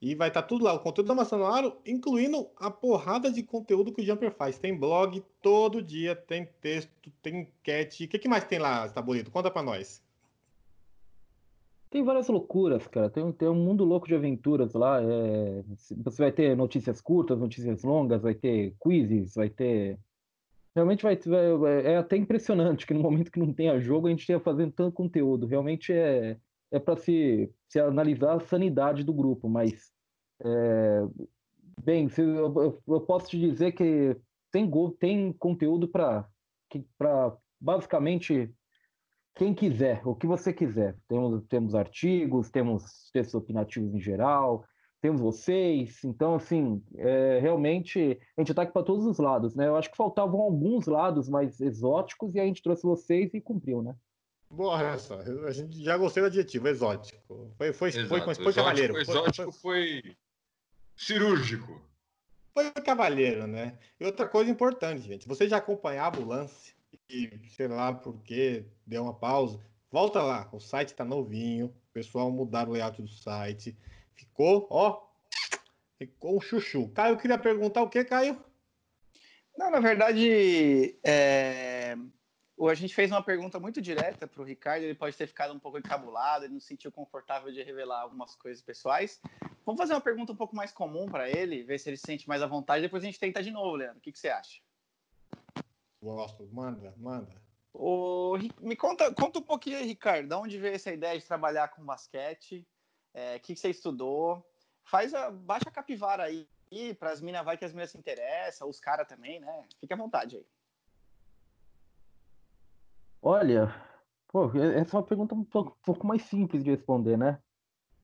e 0.00 0.14
vai 0.14 0.28
estar 0.28 0.42
tá 0.42 0.48
tudo 0.48 0.64
lá, 0.64 0.72
o 0.72 0.78
conteúdo 0.78 1.08
da 1.08 1.14
Massanuário, 1.14 1.76
incluindo 1.84 2.48
a 2.56 2.70
porrada 2.70 3.32
de 3.32 3.42
conteúdo 3.42 3.92
que 3.92 4.00
o 4.00 4.04
Jumper 4.04 4.32
faz. 4.32 4.58
Tem 4.58 4.76
blog 4.76 5.22
todo 5.42 5.82
dia, 5.82 6.14
tem 6.14 6.48
texto, 6.60 7.10
tem 7.20 7.40
enquete. 7.40 8.04
O 8.04 8.08
que, 8.08 8.18
que 8.18 8.28
mais 8.28 8.44
tem 8.44 8.58
lá, 8.58 8.86
bonito? 9.02 9.30
Conta 9.30 9.50
para 9.50 9.62
nós. 9.62 10.02
Tem 11.90 12.04
várias 12.04 12.28
loucuras, 12.28 12.86
cara. 12.86 13.10
Tem, 13.10 13.32
tem 13.32 13.48
um 13.48 13.54
mundo 13.54 13.84
louco 13.84 14.06
de 14.06 14.14
aventuras 14.14 14.74
lá. 14.74 15.00
É... 15.02 15.64
Você 16.04 16.22
vai 16.22 16.30
ter 16.30 16.56
notícias 16.56 17.00
curtas, 17.00 17.38
notícias 17.38 17.82
longas, 17.82 18.22
vai 18.22 18.34
ter 18.34 18.74
quizzes, 18.80 19.34
vai 19.34 19.48
ter 19.48 19.98
realmente 20.74 21.02
vai, 21.02 21.16
vai, 21.16 21.86
é 21.86 21.96
até 21.96 22.16
impressionante 22.16 22.86
que 22.86 22.94
no 22.94 23.00
momento 23.00 23.32
que 23.32 23.40
não 23.40 23.52
tenha 23.52 23.80
jogo 23.80 24.06
a 24.06 24.10
gente 24.10 24.20
esteja 24.20 24.38
fazendo 24.38 24.72
tanto 24.72 24.92
conteúdo. 24.92 25.46
Realmente 25.46 25.92
é, 25.92 26.36
é 26.70 26.78
para 26.78 26.96
se, 26.96 27.52
se 27.68 27.78
analisar 27.80 28.36
a 28.36 28.40
sanidade 28.40 29.04
do 29.04 29.12
grupo, 29.12 29.48
mas 29.48 29.90
é, 30.44 31.02
bem, 31.82 32.08
se, 32.08 32.22
eu, 32.22 32.80
eu, 32.86 33.00
posso 33.00 33.30
te 33.30 33.38
dizer 33.38 33.72
que 33.72 34.16
tem, 34.52 34.70
tem 34.98 35.32
conteúdo 35.32 35.88
para 35.88 36.28
basicamente 37.60 38.52
quem 39.34 39.54
quiser, 39.54 40.02
o 40.06 40.14
que 40.14 40.26
você 40.26 40.52
quiser. 40.52 40.96
Temos, 41.08 41.46
temos 41.46 41.74
artigos, 41.74 42.50
temos 42.50 43.10
textos 43.12 43.34
opinativos 43.34 43.94
em 43.94 44.00
geral, 44.00 44.64
temos 45.00 45.20
vocês. 45.20 46.02
Então, 46.04 46.34
assim, 46.34 46.82
é, 46.96 47.38
realmente 47.40 48.18
a 48.36 48.40
gente 48.40 48.50
está 48.50 48.62
aqui 48.62 48.72
para 48.72 48.82
todos 48.82 49.06
os 49.06 49.18
lados, 49.18 49.54
né? 49.54 49.68
Eu 49.68 49.76
acho 49.76 49.90
que 49.90 49.96
faltavam 49.96 50.40
alguns 50.40 50.86
lados 50.86 51.28
mais 51.28 51.60
exóticos 51.60 52.34
e 52.34 52.40
a 52.40 52.44
gente 52.44 52.62
trouxe 52.62 52.82
vocês 52.82 53.32
e 53.32 53.40
cumpriu, 53.40 53.82
né? 53.82 53.94
Boa 54.50 54.82
essa. 54.82 55.16
A 55.46 55.52
gente 55.52 55.82
já 55.82 55.96
gostei 55.96 56.22
do 56.22 56.26
adjetivo, 56.26 56.68
exótico. 56.68 57.52
Foi, 57.56 57.72
foi, 57.72 57.88
Exato. 57.90 58.08
foi, 58.08 58.20
foi, 58.20 58.34
foi 58.34 58.52
cavalheiro. 58.52 58.98
Exótico 58.98 59.52
foi, 59.52 60.02
foi, 60.02 60.16
cirúrgico. 60.96 61.80
Foi 62.54 62.70
cavalheiro, 62.72 63.46
né? 63.46 63.78
E 64.00 64.04
outra 64.04 64.26
coisa 64.26 64.50
importante, 64.50 65.02
gente. 65.02 65.28
Você 65.28 65.48
já 65.48 65.58
acompanhava 65.58 66.20
o 66.20 66.26
lance 66.26 66.74
e, 67.08 67.30
sei 67.54 67.68
lá 67.68 67.92
por 67.92 68.22
que, 68.22 68.64
deu 68.86 69.02
uma 69.02 69.14
pausa. 69.14 69.60
Volta 69.90 70.22
lá, 70.22 70.48
o 70.52 70.60
site 70.60 70.88
está 70.88 71.04
novinho, 71.04 71.66
o 71.66 71.92
pessoal 71.92 72.30
mudaram 72.30 72.70
o 72.70 72.72
layout 72.72 73.00
do 73.00 73.08
site. 73.08 73.76
Ficou, 74.14 74.66
ó, 74.70 75.06
ficou 75.98 76.36
um 76.36 76.40
chuchu. 76.40 76.88
Caio, 76.88 77.16
queria 77.16 77.38
perguntar 77.38 77.82
o 77.82 77.88
que, 77.88 78.04
Caio? 78.04 78.42
Não, 79.56 79.70
na 79.70 79.80
verdade, 79.80 80.98
é... 81.02 81.67
a 82.66 82.74
gente 82.74 82.94
fez 82.94 83.10
uma 83.10 83.22
pergunta 83.22 83.60
muito 83.60 83.80
direta 83.80 84.26
para 84.26 84.42
o 84.42 84.44
Ricardo. 84.44 84.82
Ele 84.82 84.94
pode 84.94 85.16
ter 85.16 85.26
ficado 85.26 85.52
um 85.52 85.58
pouco 85.58 85.78
encabulado, 85.78 86.44
ele 86.44 86.54
não 86.54 86.60
se 86.60 86.66
sentiu 86.66 86.90
confortável 86.90 87.52
de 87.52 87.62
revelar 87.62 88.00
algumas 88.00 88.34
coisas 88.34 88.62
pessoais. 88.62 89.20
Vamos 89.64 89.78
fazer 89.78 89.92
uma 89.92 90.00
pergunta 90.00 90.32
um 90.32 90.36
pouco 90.36 90.56
mais 90.56 90.72
comum 90.72 91.06
para 91.06 91.28
ele, 91.28 91.62
ver 91.62 91.78
se 91.78 91.90
ele 91.90 91.96
se 91.96 92.06
sente 92.06 92.26
mais 92.26 92.42
à 92.42 92.46
vontade. 92.46 92.82
Depois 92.82 93.02
a 93.02 93.06
gente 93.06 93.20
tenta 93.20 93.42
de 93.42 93.50
novo, 93.50 93.76
Leandro. 93.76 93.98
O 93.98 94.00
que, 94.00 94.10
que 94.10 94.18
você 94.18 94.28
acha? 94.28 94.60
Gosto, 96.02 96.48
manda, 96.52 96.94
manda. 96.96 97.40
O... 97.72 98.36
Me 98.60 98.74
conta, 98.74 99.12
conta 99.12 99.38
um 99.38 99.42
pouquinho 99.42 99.78
aí, 99.78 99.86
Ricardo, 99.86 100.28
de 100.28 100.34
onde 100.34 100.58
veio 100.58 100.74
essa 100.74 100.92
ideia 100.92 101.18
de 101.18 101.24
trabalhar 101.24 101.68
com 101.68 101.84
basquete? 101.84 102.66
é, 103.18 103.38
que, 103.38 103.54
que 103.54 103.60
você 103.60 103.70
estudou. 103.70 104.46
Faz 104.84 105.12
a, 105.12 105.30
baixa 105.30 105.68
a 105.68 105.72
capivara 105.72 106.24
aí 106.24 106.48
para 106.98 107.10
as 107.10 107.20
minas, 107.20 107.44
vai 107.44 107.56
que 107.56 107.64
as 107.64 107.72
minas 107.72 107.90
se 107.90 107.98
interessam, 107.98 108.68
os 108.68 108.80
caras 108.80 109.08
também, 109.08 109.40
né? 109.40 109.64
Fique 109.80 109.92
à 109.92 109.96
vontade 109.96 110.36
aí. 110.36 110.46
Olha, 113.22 113.74
pô, 114.28 114.50
essa 114.56 114.96
é 114.96 115.00
uma 115.00 115.06
pergunta 115.06 115.34
um 115.34 115.44
pouco, 115.44 115.72
um 115.72 115.84
pouco 115.84 116.06
mais 116.06 116.22
simples 116.22 116.62
de 116.64 116.70
responder, 116.70 117.16
né? 117.16 117.38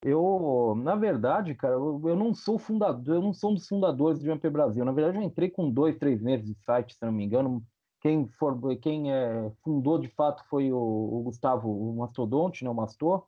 Eu, 0.02 0.74
na 0.76 0.94
verdade, 0.96 1.54
cara, 1.54 1.74
eu, 1.74 2.00
eu, 2.04 2.16
não 2.16 2.34
sou 2.34 2.58
fundador, 2.58 3.16
eu 3.16 3.22
não 3.22 3.32
sou 3.32 3.52
um 3.52 3.54
dos 3.54 3.66
fundadores 3.66 4.20
do 4.20 4.30
MP 4.30 4.50
Brasil. 4.50 4.84
Na 4.84 4.92
verdade, 4.92 5.18
eu 5.18 5.22
entrei 5.22 5.50
com 5.50 5.70
dois, 5.70 5.96
três 5.96 6.20
meses 6.20 6.46
de 6.46 6.54
site, 6.64 6.94
se 6.94 7.04
não 7.04 7.12
me 7.12 7.24
engano. 7.24 7.64
Quem, 8.00 8.28
for, 8.28 8.58
quem 8.82 9.12
é, 9.12 9.50
fundou 9.62 9.98
de 9.98 10.08
fato 10.08 10.44
foi 10.48 10.70
o, 10.72 10.78
o 10.78 11.22
Gustavo 11.22 11.70
o 11.70 11.96
Mastodonte, 11.96 12.62
né, 12.62 12.68
o 12.70 12.74
Mastor 12.74 13.26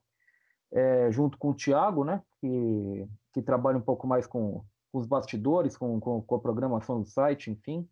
é, 0.72 1.10
junto 1.10 1.38
com 1.38 1.50
o 1.50 1.54
Tiago, 1.54 2.04
né, 2.04 2.22
que, 2.40 3.08
que 3.32 3.42
trabalha 3.42 3.78
um 3.78 3.82
pouco 3.82 4.06
mais 4.06 4.26
com, 4.26 4.64
com 4.92 4.98
os 4.98 5.06
bastidores, 5.06 5.76
com, 5.76 5.98
com, 6.00 6.22
com, 6.22 6.34
a 6.34 6.40
programação 6.40 7.00
do 7.00 7.08
site, 7.08 7.50
enfim. 7.50 7.88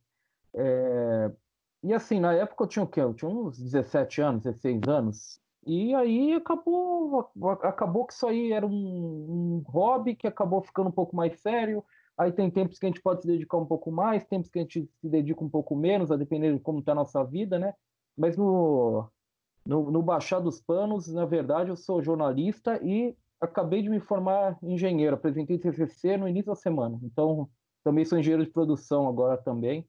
É, 0.55 1.33
e 1.85 1.93
assim, 1.93 2.19
na 2.19 2.33
época 2.33 2.65
eu 2.65 2.69
tinha 2.69 2.83
o 2.83 2.89
quê? 2.89 3.01
Eu 3.01 3.13
tinha 3.13 3.31
uns 3.31 3.59
17 3.59 4.23
anos, 4.23 4.43
16 4.45 4.81
anos. 4.89 5.41
E 5.67 5.95
aí 5.95 6.33
acabou, 6.33 7.31
acabou 7.63 8.07
que 8.07 8.15
isso 8.15 8.27
aí 8.27 8.53
era 8.53 8.67
um, 8.67 8.71
um 8.71 9.65
hobby 9.67 10.15
que 10.17 10.27
acabou 10.27 10.63
ficando 10.63 10.89
um 10.89 10.93
pouco 10.93 11.15
mais 11.15 11.39
sério. 11.41 11.85
Aí 12.17 12.33
tem 12.33 12.51
tempos 12.51 12.79
que 12.79 12.87
a 12.87 12.89
gente 12.89 13.03
pode 13.03 13.21
se 13.21 13.27
dedicar 13.27 13.59
um 13.59 13.67
pouco 13.67 13.93
mais, 13.93 14.25
tempos 14.25 14.49
que 14.49 14.59
a 14.59 14.63
gente 14.63 14.89
se 14.99 15.09
dedica 15.11 15.45
um 15.45 15.49
pouco 15.49 15.77
menos, 15.77 16.11
a 16.11 16.17
depender 16.17 16.55
de 16.55 16.61
como 16.61 16.79
está 16.79 16.93
a 16.93 16.95
nossa 16.95 17.23
vida, 17.23 17.59
né? 17.59 17.75
Mas 18.17 18.35
no, 18.35 19.07
no, 19.67 19.91
no 19.91 20.03
Baixar 20.03 20.41
dos 20.41 20.61
Panos, 20.63 21.13
na 21.13 21.27
verdade, 21.27 21.69
eu 21.69 21.77
sou 21.77 22.03
jornalista 22.03 22.81
e 22.83 23.15
acabei 23.39 23.83
de 23.83 23.91
me 23.91 24.01
formar 24.01 24.57
engenheiro. 24.63 25.17
Apresentei 25.17 25.59
TCC 25.59 26.17
no 26.17 26.27
início 26.27 26.53
da 26.53 26.57
semana. 26.57 26.99
Então, 27.03 27.47
também 27.83 28.07
sou 28.07 28.19
engenheiro 28.19 28.45
de 28.45 28.51
produção 28.51 29.07
agora 29.07 29.37
também. 29.37 29.87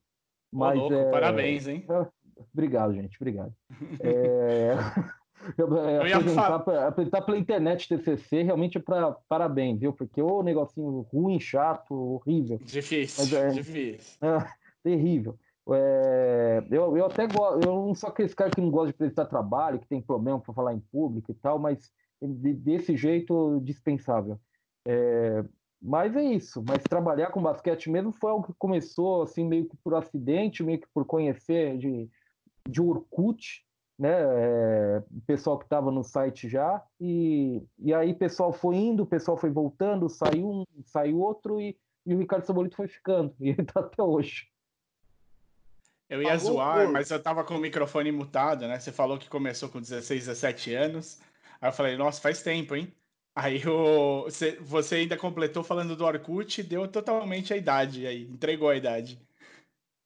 Mas, 0.52 0.78
louco, 0.78 0.94
é... 0.94 1.10
Parabéns, 1.10 1.66
hein? 1.66 1.84
Obrigado, 2.52 2.94
gente. 2.94 3.16
Obrigado. 3.16 3.52
é... 4.00 4.74
Eu, 5.56 5.78
é, 5.78 5.96
eu 5.98 6.16
apresentar, 6.16 6.64
falar... 6.64 6.88
apresentar 6.88 7.22
pela 7.22 7.38
internet 7.38 7.88
TCC 7.88 8.42
realmente 8.42 8.78
é 8.78 8.80
para 8.80 9.12
parabéns, 9.28 9.78
viu? 9.78 9.92
Porque 9.92 10.20
o 10.20 10.42
negocinho 10.42 11.06
ruim, 11.12 11.38
chato, 11.38 11.94
horrível. 11.94 12.58
Difícil, 12.64 13.24
Mas, 13.24 13.32
é, 13.32 13.48
difícil. 13.50 14.18
É, 14.26 14.48
terrível. 14.82 15.38
É, 15.68 16.64
eu, 16.70 16.96
eu 16.96 17.06
até 17.06 17.26
gosto, 17.26 17.66
eu 17.66 17.74
não 17.74 17.94
sou 17.94 18.08
aquele 18.08 18.28
cara 18.30 18.50
que 18.50 18.60
não 18.60 18.70
gosta 18.70 18.88
de 18.88 18.94
apresentar 18.94 19.26
trabalho, 19.26 19.78
que 19.78 19.88
tem 19.88 20.00
problema 20.00 20.40
para 20.40 20.54
falar 20.54 20.74
em 20.74 20.80
público 20.80 21.30
e 21.30 21.34
tal, 21.34 21.58
mas 21.58 21.92
de, 22.20 22.52
desse 22.54 22.96
jeito 22.96 23.60
dispensável. 23.62 24.38
É, 24.86 25.44
mas 25.80 26.16
é 26.16 26.22
isso. 26.22 26.62
Mas 26.66 26.82
trabalhar 26.82 27.30
com 27.30 27.42
basquete 27.42 27.90
mesmo 27.90 28.12
foi 28.12 28.30
algo 28.30 28.46
que 28.46 28.54
começou 28.58 29.22
assim 29.22 29.44
meio 29.44 29.68
que 29.68 29.76
por 29.76 29.94
acidente, 29.94 30.62
meio 30.62 30.80
que 30.80 30.88
por 30.92 31.04
conhecer 31.04 31.76
de, 31.78 32.08
de 32.68 32.80
Orkut, 32.80 33.64
né? 33.98 34.12
É, 34.12 35.02
o 35.10 35.20
pessoal 35.26 35.58
que 35.58 35.64
estava 35.64 35.90
no 35.90 36.04
site 36.04 36.48
já 36.48 36.82
e, 37.00 37.62
e 37.78 37.94
aí 37.94 38.12
o 38.12 38.16
pessoal 38.16 38.52
foi 38.52 38.76
indo, 38.76 39.04
o 39.04 39.06
pessoal 39.06 39.36
foi 39.36 39.50
voltando, 39.50 40.08
saiu 40.08 40.50
um, 40.50 40.64
saiu 40.84 41.20
outro 41.20 41.60
e, 41.60 41.76
e 42.04 42.14
o 42.14 42.18
Ricardo 42.18 42.44
Sabolito 42.44 42.76
foi 42.76 42.88
ficando 42.88 43.34
e 43.40 43.50
ele 43.50 43.62
está 43.62 43.80
até 43.80 44.02
hoje. 44.02 44.48
Eu 46.08 46.22
ia 46.22 46.36
zoar, 46.38 46.88
mas 46.92 47.10
eu 47.10 47.20
tava 47.20 47.42
com 47.42 47.54
o 47.54 47.58
microfone 47.58 48.12
mutado, 48.12 48.68
né? 48.68 48.78
Você 48.78 48.92
falou 48.92 49.18
que 49.18 49.28
começou 49.28 49.68
com 49.68 49.80
16, 49.80 50.26
17 50.26 50.72
anos. 50.72 51.20
Aí 51.60 51.68
eu 51.68 51.72
falei, 51.72 51.96
nossa, 51.96 52.20
faz 52.20 52.42
tempo, 52.42 52.76
hein? 52.76 52.92
Aí 53.36 53.62
o, 53.68 54.22
você, 54.22 54.56
você 54.62 54.94
ainda 54.94 55.14
completou 55.14 55.62
falando 55.62 55.94
do 55.94 56.06
Orkut, 56.06 56.62
deu 56.62 56.88
totalmente 56.88 57.52
a 57.52 57.56
idade 57.56 58.06
aí, 58.06 58.22
entregou 58.22 58.70
a 58.70 58.76
idade. 58.76 59.20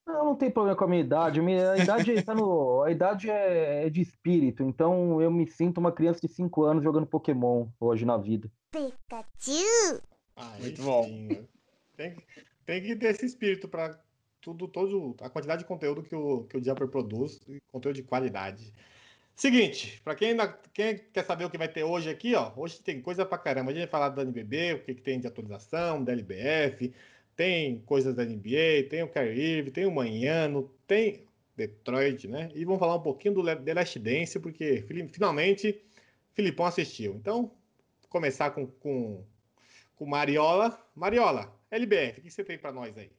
Não, 0.05 0.25
não 0.25 0.35
tem 0.35 0.51
problema 0.51 0.77
com 0.77 0.85
a 0.85 0.89
minha 0.89 1.01
idade. 1.01 1.39
A 1.39 1.43
minha 1.43 1.77
idade, 1.77 2.23
tá 2.25 2.35
no, 2.35 2.83
a 2.83 2.91
idade 2.91 3.31
é, 3.31 3.87
é 3.87 3.89
de 3.89 4.01
espírito, 4.01 4.65
então 4.65 5.23
eu 5.23 5.31
me 5.31 5.47
sinto 5.47 5.79
uma 5.79 5.93
criança 5.93 6.21
de 6.21 6.27
5 6.27 6.65
anos 6.65 6.83
jogando 6.83 7.07
Pokémon 7.07 7.69
hoje 7.79 8.05
na 8.05 8.17
vida. 8.17 8.51
Pikachu! 8.73 10.03
Muito 10.59 10.83
bom. 10.83 11.07
Tem, 11.97 12.17
tem 12.67 12.83
que 12.83 12.97
ter 12.97 13.11
esse 13.11 13.27
espírito 13.27 13.69
para 13.69 13.97
tudo, 14.41 14.67
todo, 14.67 15.15
a 15.21 15.31
quantidade 15.31 15.63
de 15.63 15.69
conteúdo 15.69 16.03
que 16.03 16.17
o, 16.17 16.45
que 16.45 16.57
o 16.57 16.65
Jumper 16.65 16.89
produz, 16.89 17.39
conteúdo 17.71 17.95
de 17.95 18.03
qualidade. 18.03 18.73
Seguinte, 19.41 19.99
para 20.05 20.15
quem, 20.15 20.37
quem 20.75 20.99
quer 20.99 21.25
saber 21.25 21.47
o 21.47 21.51
que 21.51 21.57
vai 21.57 21.67
ter 21.67 21.83
hoje 21.83 22.11
aqui, 22.11 22.35
ó, 22.35 22.53
hoje 22.55 22.79
tem 22.83 23.01
coisa 23.01 23.25
pra 23.25 23.39
caramba. 23.39 23.71
A 23.71 23.73
gente 23.73 23.85
vai 23.85 23.91
falar 23.91 24.11
do 24.11 24.21
NBB, 24.21 24.75
o 24.75 24.81
que, 24.81 24.95
que 24.95 25.01
tem 25.01 25.19
de 25.19 25.27
atualização, 25.27 26.05
da 26.05 26.13
LBF, 26.13 26.93
tem 27.35 27.81
coisas 27.87 28.15
da 28.15 28.23
NBA, 28.23 28.91
tem 28.91 29.03
o 29.03 29.11
Irving, 29.17 29.71
tem 29.71 29.87
o 29.87 29.91
Manhano, 29.91 30.71
tem 30.87 31.25
Detroit, 31.57 32.29
né? 32.29 32.51
E 32.55 32.67
vamos 32.67 32.81
falar 32.81 32.97
um 32.97 33.01
pouquinho 33.01 33.33
do 33.33 33.43
The 33.43 33.73
Last 33.73 33.99
Dance, 33.99 34.39
porque 34.39 34.85
finalmente 35.11 35.83
Filipão 36.35 36.67
assistiu. 36.67 37.15
Então, 37.15 37.51
começar 38.11 38.51
com, 38.51 38.67
com, 38.67 39.25
com 39.97 40.05
Mariola. 40.05 40.79
Mariola, 40.95 41.51
LBF, 41.71 42.21
o 42.21 42.23
que 42.25 42.31
você 42.31 42.45
tem 42.45 42.59
para 42.59 42.73
nós 42.73 42.95
aí? 42.99 43.11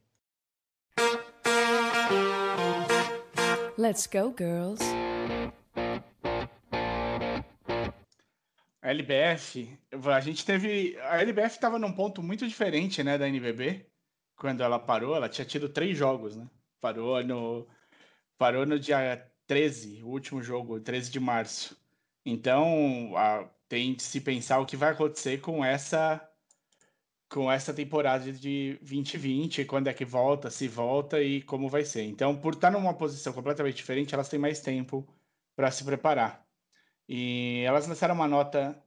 Let's 3.76 4.06
go, 4.06 4.32
girls. 4.38 4.84
A 8.82 8.90
LBF, 8.92 9.78
a 9.92 10.20
gente 10.22 10.46
teve. 10.46 10.98
A 11.02 11.22
LBF 11.22 11.56
estava 11.56 11.78
num 11.78 11.94
ponto 11.94 12.24
muito 12.24 12.48
diferente, 12.48 13.04
né, 13.04 13.18
da 13.18 13.28
NBB. 13.28 13.86
Quando 14.36 14.64
ela 14.64 14.80
parou, 14.80 15.16
ela 15.16 15.30
tinha 15.30 15.46
tido 15.46 15.70
três 15.70 15.98
jogos, 15.98 16.36
né? 16.36 16.50
Parou 16.80 17.24
no, 17.24 17.68
parou 18.38 18.66
no 18.66 18.80
dia 18.80 19.32
13, 19.48 20.04
o 20.04 20.08
último 20.08 20.42
jogo, 20.42 20.80
13 20.80 21.12
de 21.12 21.20
março. 21.20 21.78
Então, 22.26 23.16
a, 23.18 23.50
tem 23.68 23.94
de 23.96 24.04
se 24.04 24.22
pensar 24.22 24.60
o 24.60 24.66
que 24.66 24.76
vai 24.78 24.92
acontecer 24.92 25.40
com 25.42 25.64
essa 25.64 26.28
com 27.30 27.52
essa 27.52 27.74
temporada 27.74 28.32
de 28.32 28.78
2020, 28.82 29.66
quando 29.66 29.88
é 29.88 29.94
que 29.94 30.04
volta, 30.06 30.50
se 30.50 30.68
volta 30.68 31.22
e 31.22 31.42
como 31.42 31.70
vai 31.70 31.86
ser. 31.86 32.04
Então, 32.04 32.36
por 32.38 32.54
estar 32.54 32.70
numa 32.72 32.94
posição 32.94 33.32
completamente 33.34 33.76
diferente, 33.78 34.14
elas 34.14 34.28
têm 34.30 34.40
mais 34.40 34.60
tempo 34.62 35.08
para 35.56 35.72
se 35.72 35.84
preparar. 35.86 36.41
E 37.14 37.64
elas 37.66 37.88
lançaram 37.88 38.16
uma 38.16 38.26
nota 38.26 38.82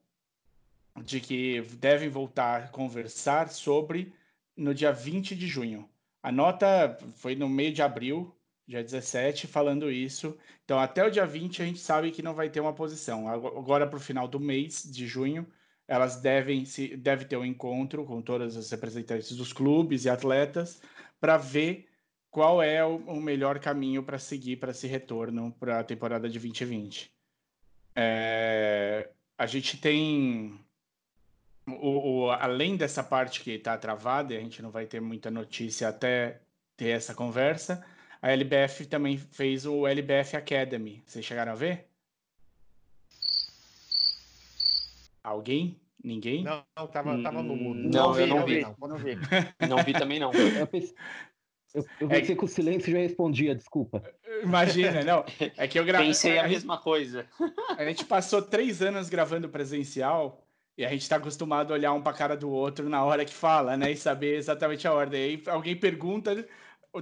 de 1.02 1.20
que 1.20 1.60
devem 1.78 2.08
voltar 2.08 2.62
a 2.62 2.68
conversar 2.68 3.50
sobre 3.50 4.14
no 4.56 4.74
dia 4.74 4.90
20 4.90 5.36
de 5.36 5.46
junho. 5.46 5.86
A 6.22 6.32
nota 6.32 6.96
foi 7.16 7.34
no 7.34 7.50
meio 7.50 7.70
de 7.70 7.82
abril, 7.82 8.34
dia 8.66 8.82
17, 8.82 9.46
falando 9.46 9.92
isso. 9.92 10.38
Então, 10.64 10.78
até 10.78 11.04
o 11.06 11.10
dia 11.10 11.26
20, 11.26 11.60
a 11.60 11.66
gente 11.66 11.80
sabe 11.80 12.10
que 12.10 12.22
não 12.22 12.32
vai 12.32 12.48
ter 12.48 12.60
uma 12.60 12.72
posição. 12.72 13.28
Agora, 13.28 13.86
para 13.86 13.98
o 13.98 14.00
final 14.00 14.26
do 14.26 14.40
mês 14.40 14.90
de 14.90 15.06
junho, 15.06 15.46
elas 15.86 16.16
devem 16.16 16.64
se 16.64 16.96
deve 16.96 17.26
ter 17.26 17.36
um 17.36 17.44
encontro 17.44 18.06
com 18.06 18.22
todas 18.22 18.56
as 18.56 18.70
representantes 18.70 19.36
dos 19.36 19.52
clubes 19.52 20.06
e 20.06 20.08
atletas 20.08 20.80
para 21.20 21.36
ver 21.36 21.88
qual 22.30 22.62
é 22.62 22.82
o, 22.82 22.96
o 22.96 23.20
melhor 23.20 23.58
caminho 23.58 24.02
para 24.02 24.18
seguir 24.18 24.56
para 24.56 24.70
esse 24.70 24.86
retorno 24.86 25.54
para 25.60 25.80
a 25.80 25.84
temporada 25.84 26.26
de 26.26 26.38
2020. 26.38 27.13
É, 27.96 29.08
a 29.38 29.46
gente 29.46 29.76
tem 29.76 30.58
o, 31.66 32.24
o, 32.24 32.30
além 32.30 32.76
dessa 32.76 33.02
parte 33.02 33.40
que 33.40 33.52
está 33.52 33.76
travada, 33.78 34.34
e 34.34 34.36
a 34.36 34.40
gente 34.40 34.62
não 34.62 34.70
vai 34.70 34.86
ter 34.86 35.00
muita 35.00 35.30
notícia 35.30 35.88
até 35.88 36.40
ter 36.76 36.88
essa 36.88 37.14
conversa. 37.14 37.84
A 38.20 38.30
LBF 38.30 38.86
também 38.86 39.18
fez 39.18 39.66
o 39.66 39.86
LBF 39.86 40.36
Academy. 40.36 41.02
Vocês 41.06 41.24
chegaram 41.24 41.52
a 41.52 41.56
ver? 41.56 41.86
Alguém? 45.22 45.80
Ninguém? 46.02 46.44
Não, 46.44 46.62
não 46.76 46.86
tava, 46.86 47.22
tava 47.22 47.42
no 47.42 47.56
mudo. 47.56 47.80
Não, 47.80 47.90
não, 47.90 48.12
vi, 48.12 48.20
eu 48.20 48.26
não, 48.26 48.36
não 48.36 48.46
vi. 48.46 48.60
Não, 48.60 48.88
não 48.88 48.98
vi. 48.98 49.18
Não 49.68 49.84
vi 49.84 49.92
também 49.94 50.20
não. 50.20 50.32
Eu 50.32 50.66
pensei, 50.66 50.94
eu, 51.74 51.84
eu 52.00 52.08
pensei 52.08 52.34
é... 52.34 52.38
que 52.38 52.44
o 52.44 52.48
silêncio 52.48 52.92
já 52.92 52.98
respondia, 52.98 53.54
desculpa. 53.54 54.02
Imagina, 54.42 55.02
não. 55.02 55.24
É 55.56 55.66
que 55.66 55.78
eu 55.78 55.84
gravei. 55.84 56.08
Pensei 56.08 56.38
a, 56.38 56.44
a 56.44 56.48
mesma 56.48 56.78
coisa. 56.78 57.26
A 57.76 57.84
gente 57.84 58.04
passou 58.04 58.40
três 58.40 58.80
anos 58.80 59.08
gravando 59.08 59.48
presencial 59.48 60.46
e 60.78 60.84
a 60.84 60.88
gente 60.88 61.02
está 61.02 61.16
acostumado 61.16 61.72
a 61.72 61.74
olhar 61.74 61.92
um 61.92 62.00
para 62.00 62.12
a 62.12 62.18
cara 62.18 62.36
do 62.36 62.50
outro 62.50 62.88
na 62.88 63.04
hora 63.04 63.24
que 63.24 63.34
fala, 63.34 63.76
né? 63.76 63.90
E 63.90 63.96
saber 63.96 64.36
exatamente 64.36 64.86
a 64.86 64.92
ordem. 64.92 65.20
Aí 65.20 65.42
alguém 65.46 65.76
pergunta, 65.76 66.46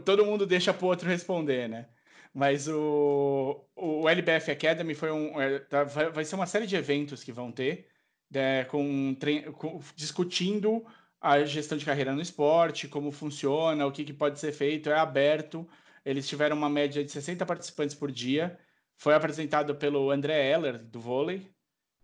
todo 0.05 0.25
mundo 0.25 0.47
deixa 0.47 0.73
para 0.73 0.85
o 0.85 0.89
outro 0.89 1.09
responder, 1.09 1.69
né? 1.69 1.87
Mas 2.35 2.67
o, 2.67 3.63
o 3.77 4.09
LBF 4.09 4.51
Academy 4.51 4.95
foi 4.95 5.11
um, 5.13 5.39
é, 5.39 5.59
tá, 5.59 5.85
vai 5.85 6.25
ser 6.25 6.35
uma 6.35 6.47
série 6.47 6.67
de 6.67 6.77
eventos 6.77 7.23
que 7.23 7.31
vão 7.31 7.53
ter 7.53 7.89
é, 8.33 8.65
com, 8.65 9.15
com, 9.59 9.81
discutindo 9.95 10.83
a 11.23 11.45
gestão 11.45 11.79
de 11.79 11.85
carreira 11.85 12.13
no 12.15 12.21
esporte, 12.21 12.89
como 12.89 13.13
funciona, 13.13 13.87
o 13.87 13.93
que, 13.93 14.05
que 14.05 14.13
pode 14.13 14.41
ser 14.41 14.53
feito, 14.53 14.91
é 14.91 14.99
aberto. 14.99 15.67
Eles 16.05 16.29
tiveram 16.29 16.57
uma 16.57 16.69
média 16.69 17.05
de 17.05 17.13
60 17.13 17.47
participantes 17.47 17.95
por 17.95 18.11
dia. 18.11 18.59
Foi 18.97 19.15
apresentado 19.15 19.75
pelo 19.77 20.11
André 20.11 20.51
Heller, 20.51 20.79
do 20.79 21.01
vôlei. 21.01 21.49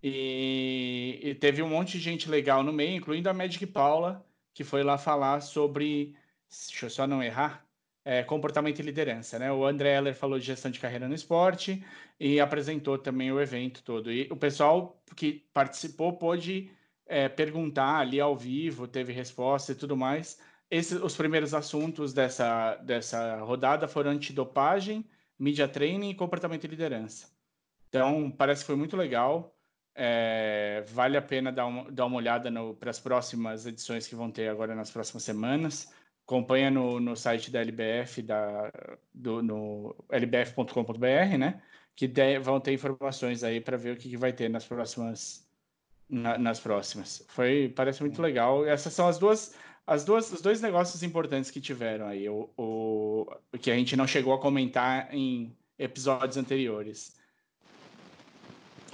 E, 0.03 1.19
e 1.23 1.35
teve 1.35 1.63
um 1.63 1.69
monte 1.69 1.93
de 1.93 2.01
gente 2.01 2.31
legal 2.31 2.63
no 2.63 2.73
meio, 2.73 2.97
incluindo 2.97 3.29
a 3.29 3.35
Magic 3.35 3.67
Paula, 3.67 4.25
que 4.55 4.63
foi 4.63 4.85
lá 4.85 4.97
falar 4.97 5.41
sobre. 5.41 6.15
Deixa 6.49 6.87
eu 6.87 6.91
só 6.91 7.07
não 7.07 7.23
errar 7.23 7.69
é, 8.09 8.23
comportamento 8.23 8.79
e 8.79 8.83
liderança. 8.83 9.39
Né? 9.39 9.53
O 9.53 9.67
André 9.67 9.95
Heller 9.95 10.15
falou 10.15 10.39
de 10.39 10.47
gestão 10.47 10.71
de 10.71 10.81
carreira 10.81 11.07
no 11.07 11.15
esporte 11.15 11.85
e 12.19 12.41
apresentou 12.41 12.97
também 12.97 13.31
o 13.31 13.39
evento 13.39 13.83
todo. 13.83 14.11
E 14.11 14.27
o 14.31 14.37
pessoal 14.37 14.99
que 15.15 15.45
participou 15.53 16.15
pôde 16.15 16.71
é, 17.09 17.29
perguntar 17.29 17.99
ali 17.99 18.21
ao 18.21 18.37
vivo, 18.37 18.87
teve 18.87 19.13
resposta 19.13 19.73
e 19.73 19.75
tudo 19.75 19.97
mais. 19.97 20.39
Esses, 20.71 21.01
os 21.01 21.17
primeiros 21.17 21.55
assuntos 21.55 22.13
dessa, 22.13 22.77
dessa 22.77 23.41
rodada 23.41 23.89
foram 23.89 24.11
antidopagem, 24.11 25.05
media 25.39 25.67
training 25.67 26.11
e 26.11 26.15
comportamento 26.15 26.65
e 26.65 26.69
liderança. 26.69 27.29
Então, 27.89 28.31
parece 28.31 28.63
que 28.63 28.67
foi 28.67 28.77
muito 28.77 28.97
legal. 28.97 29.55
É, 29.95 30.85
vale 30.89 31.17
a 31.17 31.23
pena 31.23 31.51
dar 31.51 31.67
uma, 31.67 31.91
dar 31.91 32.07
uma 32.07 32.17
olhada 32.17 32.51
para 32.79 32.91
as 32.91 33.01
próximas 33.01 33.67
edições 33.67 34.07
que 34.07 34.15
vão 34.15 34.31
ter 34.31 34.49
agora 34.49 34.75
nas 34.75 34.91
próximas 34.91 35.25
semanas 35.25 35.93
acompanha 36.29 36.71
no, 36.71 37.01
no 37.01 37.17
site 37.17 37.51
da 37.51 37.61
LBF, 37.61 38.21
da, 38.21 38.71
do, 39.15 39.43
no 39.43 39.97
lbf.com.br, 40.11 41.39
né? 41.39 41.63
Que 41.97 42.07
de, 42.07 42.39
vão 42.39 42.61
ter 42.61 42.75
informações 42.75 43.43
aí 43.43 43.63
para 43.63 43.79
ver 43.79 43.95
o 43.95 43.97
que, 43.97 44.11
que, 44.11 44.17
vai 44.17 44.33
ter 44.33 44.51
nas 44.51 44.67
próximas. 44.67 45.48
Na, 46.09 46.39
nas 46.39 46.59
próximas. 46.59 47.23
Foi, 47.29 47.73
parece 47.77 48.01
muito 48.01 48.23
legal. 48.23 48.65
Essas 48.65 48.95
são 48.95 49.07
as 49.07 49.19
duas, 49.19 49.55
as 49.87 50.05
duas, 50.05 50.33
os 50.33 50.41
dois 50.41 50.63
negócios 50.63 51.03
importantes 51.03 51.51
que 51.51 51.61
tiveram 51.61 52.07
aí, 52.07 52.29
o, 52.29 52.49
o 52.57 53.59
que 53.61 53.71
a 53.71 53.77
gente 53.77 53.95
não 53.95 54.07
chegou 54.07 54.33
a 54.33 54.41
comentar 54.41 55.15
em 55.15 55.55
episódios 55.79 56.37
anteriores. 56.37 57.17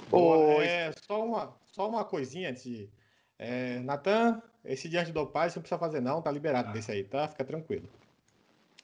Boa. 0.09 0.63
É, 0.63 0.91
só, 1.07 1.25
uma, 1.25 1.55
só 1.65 1.89
uma 1.89 2.03
coisinha 2.05 2.49
antes 2.49 2.63
de. 2.63 2.89
É, 3.37 3.79
Natan, 3.79 4.41
esse 4.63 4.87
diante 4.87 5.11
do 5.11 5.25
pai 5.25 5.49
você 5.49 5.57
não 5.57 5.61
precisa 5.61 5.79
fazer, 5.79 6.01
não, 6.01 6.21
tá 6.21 6.31
liberado 6.31 6.71
desse 6.71 6.91
aí, 6.91 7.03
tá? 7.03 7.27
Fica 7.27 7.43
tranquilo. 7.43 7.89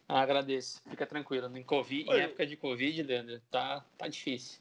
Ah, 0.08 0.22
agradeço. 0.22 0.82
Fica 0.90 1.06
tranquilo. 1.06 1.58
Em, 1.58 1.64
COVID, 1.64 2.10
em 2.10 2.20
época 2.20 2.46
de 2.46 2.58
Covid, 2.58 3.02
Leandro, 3.04 3.40
tá, 3.50 3.86
tá 3.98 4.08
difícil. 4.10 4.60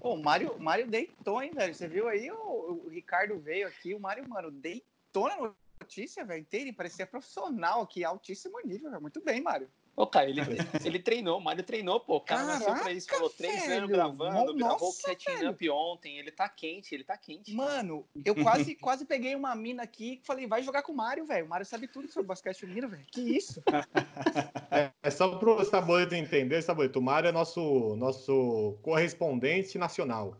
Pô, 0.00 0.14
o 0.14 0.22
Mário, 0.22 0.58
Mário 0.58 0.88
deitou, 0.88 1.42
hein, 1.42 1.52
velho? 1.52 1.74
Você 1.74 1.86
viu 1.86 2.08
aí? 2.08 2.30
O, 2.30 2.84
o 2.86 2.88
Ricardo 2.88 3.38
veio 3.38 3.68
aqui, 3.68 3.94
o 3.94 4.00
Mário, 4.00 4.26
mano, 4.26 4.50
deitou 4.50 5.28
na 5.28 5.52
notícia, 5.80 6.24
velho, 6.24 6.40
inteira. 6.40 6.72
Parecia 6.72 7.06
profissional 7.06 7.82
aqui, 7.82 8.02
altíssimo 8.02 8.58
nível, 8.64 8.90
velho. 8.90 9.02
Muito 9.02 9.22
bem, 9.22 9.42
Mário. 9.42 9.70
Ô, 10.00 10.06
cara, 10.06 10.30
ele, 10.30 10.40
ele 10.82 10.98
treinou, 10.98 11.36
o 11.36 11.42
Mário 11.42 11.62
treinou, 11.62 12.00
pô. 12.00 12.16
O 12.16 12.20
cara 12.22 12.40
Caraca, 12.40 12.58
nasceu 12.58 12.82
pra 12.82 12.92
isso, 12.92 13.06
falou 13.06 13.28
três 13.28 13.60
velho. 13.60 13.72
anos 13.74 13.90
gravando, 13.90 14.54
gravou 14.54 14.88
o 14.88 14.92
setting 14.92 15.46
up 15.46 15.70
ontem. 15.70 16.18
Ele 16.18 16.30
tá 16.30 16.48
quente, 16.48 16.94
ele 16.94 17.04
tá 17.04 17.18
quente. 17.18 17.52
Mano, 17.52 18.06
eu 18.24 18.34
quase, 18.34 18.74
quase 18.76 19.04
peguei 19.04 19.34
uma 19.34 19.54
mina 19.54 19.82
aqui 19.82 20.20
e 20.22 20.26
falei, 20.26 20.46
vai 20.46 20.62
jogar 20.62 20.82
com 20.82 20.92
o 20.92 20.96
Mário, 20.96 21.26
velho. 21.26 21.44
O 21.44 21.48
Mário 21.50 21.66
sabe 21.66 21.86
tudo 21.86 22.08
sobre 22.08 22.28
basquete 22.28 22.60
feminino, 22.60 22.88
velho. 22.88 23.04
Que 23.12 23.20
isso? 23.20 23.62
É, 24.72 24.92
é 25.02 25.10
só 25.10 25.36
pro 25.36 25.64
Saboleto 25.64 26.14
entender, 26.14 26.62
Saboleto, 26.62 27.00
o 27.00 27.02
Mário 27.02 27.28
é 27.28 27.32
nosso, 27.32 27.96
nosso 27.96 28.78
correspondente 28.82 29.76
nacional. 29.76 30.36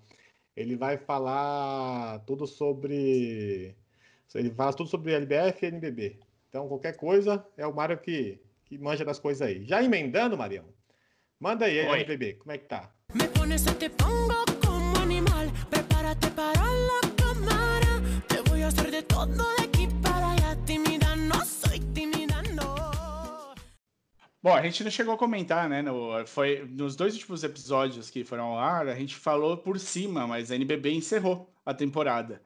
Ele 0.57 0.76
vai 0.76 0.97
falar 0.97 2.21
tudo 2.21 2.47
sobre. 2.47 3.75
Ele 4.33 4.50
fala 4.50 4.73
tudo 4.73 4.88
sobre 4.88 5.12
LBF 5.12 5.67
e 5.67 5.69
NBB. 5.69 6.21
Então, 6.49 6.69
qualquer 6.69 6.97
coisa, 6.97 7.45
é 7.57 7.67
o 7.67 7.75
Mário 7.75 7.99
que, 7.99 8.40
que 8.71 8.79
manja 8.79 9.05
das 9.05 9.19
coisas 9.19 9.43
aí. 9.43 9.65
Já 9.65 9.83
emendando, 9.83 10.39
Marião? 10.39 10.65
Manda 11.41 11.65
aí, 11.65 11.85
Oi. 11.89 12.00
NBB, 12.03 12.35
como 12.35 12.53
é 12.53 12.59
que 12.59 12.67
tá? 12.67 12.89
Me 13.12 13.27
pones 13.27 13.65
te 13.65 13.89
pongo 13.91 14.45
como 14.65 14.97
animal. 15.03 15.47
Prepárate 15.69 16.31
para 16.31 16.62
la 16.62 17.00
cámara. 17.17 18.00
Te 18.29 18.49
voy 18.49 18.62
a 18.62 18.69
hacer 18.69 18.93
de 18.93 19.03
todo 19.03 19.27
de 19.57 19.65
aquí 19.65 19.89
para 20.00 20.31
allá. 20.31 20.57
Tímida 20.65 21.17
no 21.17 21.45
soy 21.45 21.81
tímida, 21.93 22.43
no. 22.55 23.55
Bom, 24.41 24.55
a 24.55 24.62
gente 24.62 24.85
não 24.85 24.91
chegou 24.91 25.15
a 25.15 25.19
comentar, 25.19 25.69
né? 25.69 25.83
No, 25.83 26.25
foi, 26.27 26.65
nos 26.71 26.95
dois 26.95 27.15
últimos 27.15 27.43
episódios 27.43 28.09
que 28.09 28.23
foram 28.23 28.45
ao 28.45 28.59
ar, 28.59 28.87
a 28.87 28.95
gente 28.95 29.17
falou 29.17 29.57
por 29.57 29.81
cima, 29.81 30.29
mas 30.29 30.53
a 30.53 30.55
NBB 30.55 30.93
encerrou 30.93 31.53
a 31.67 31.75
temporada. 31.75 32.41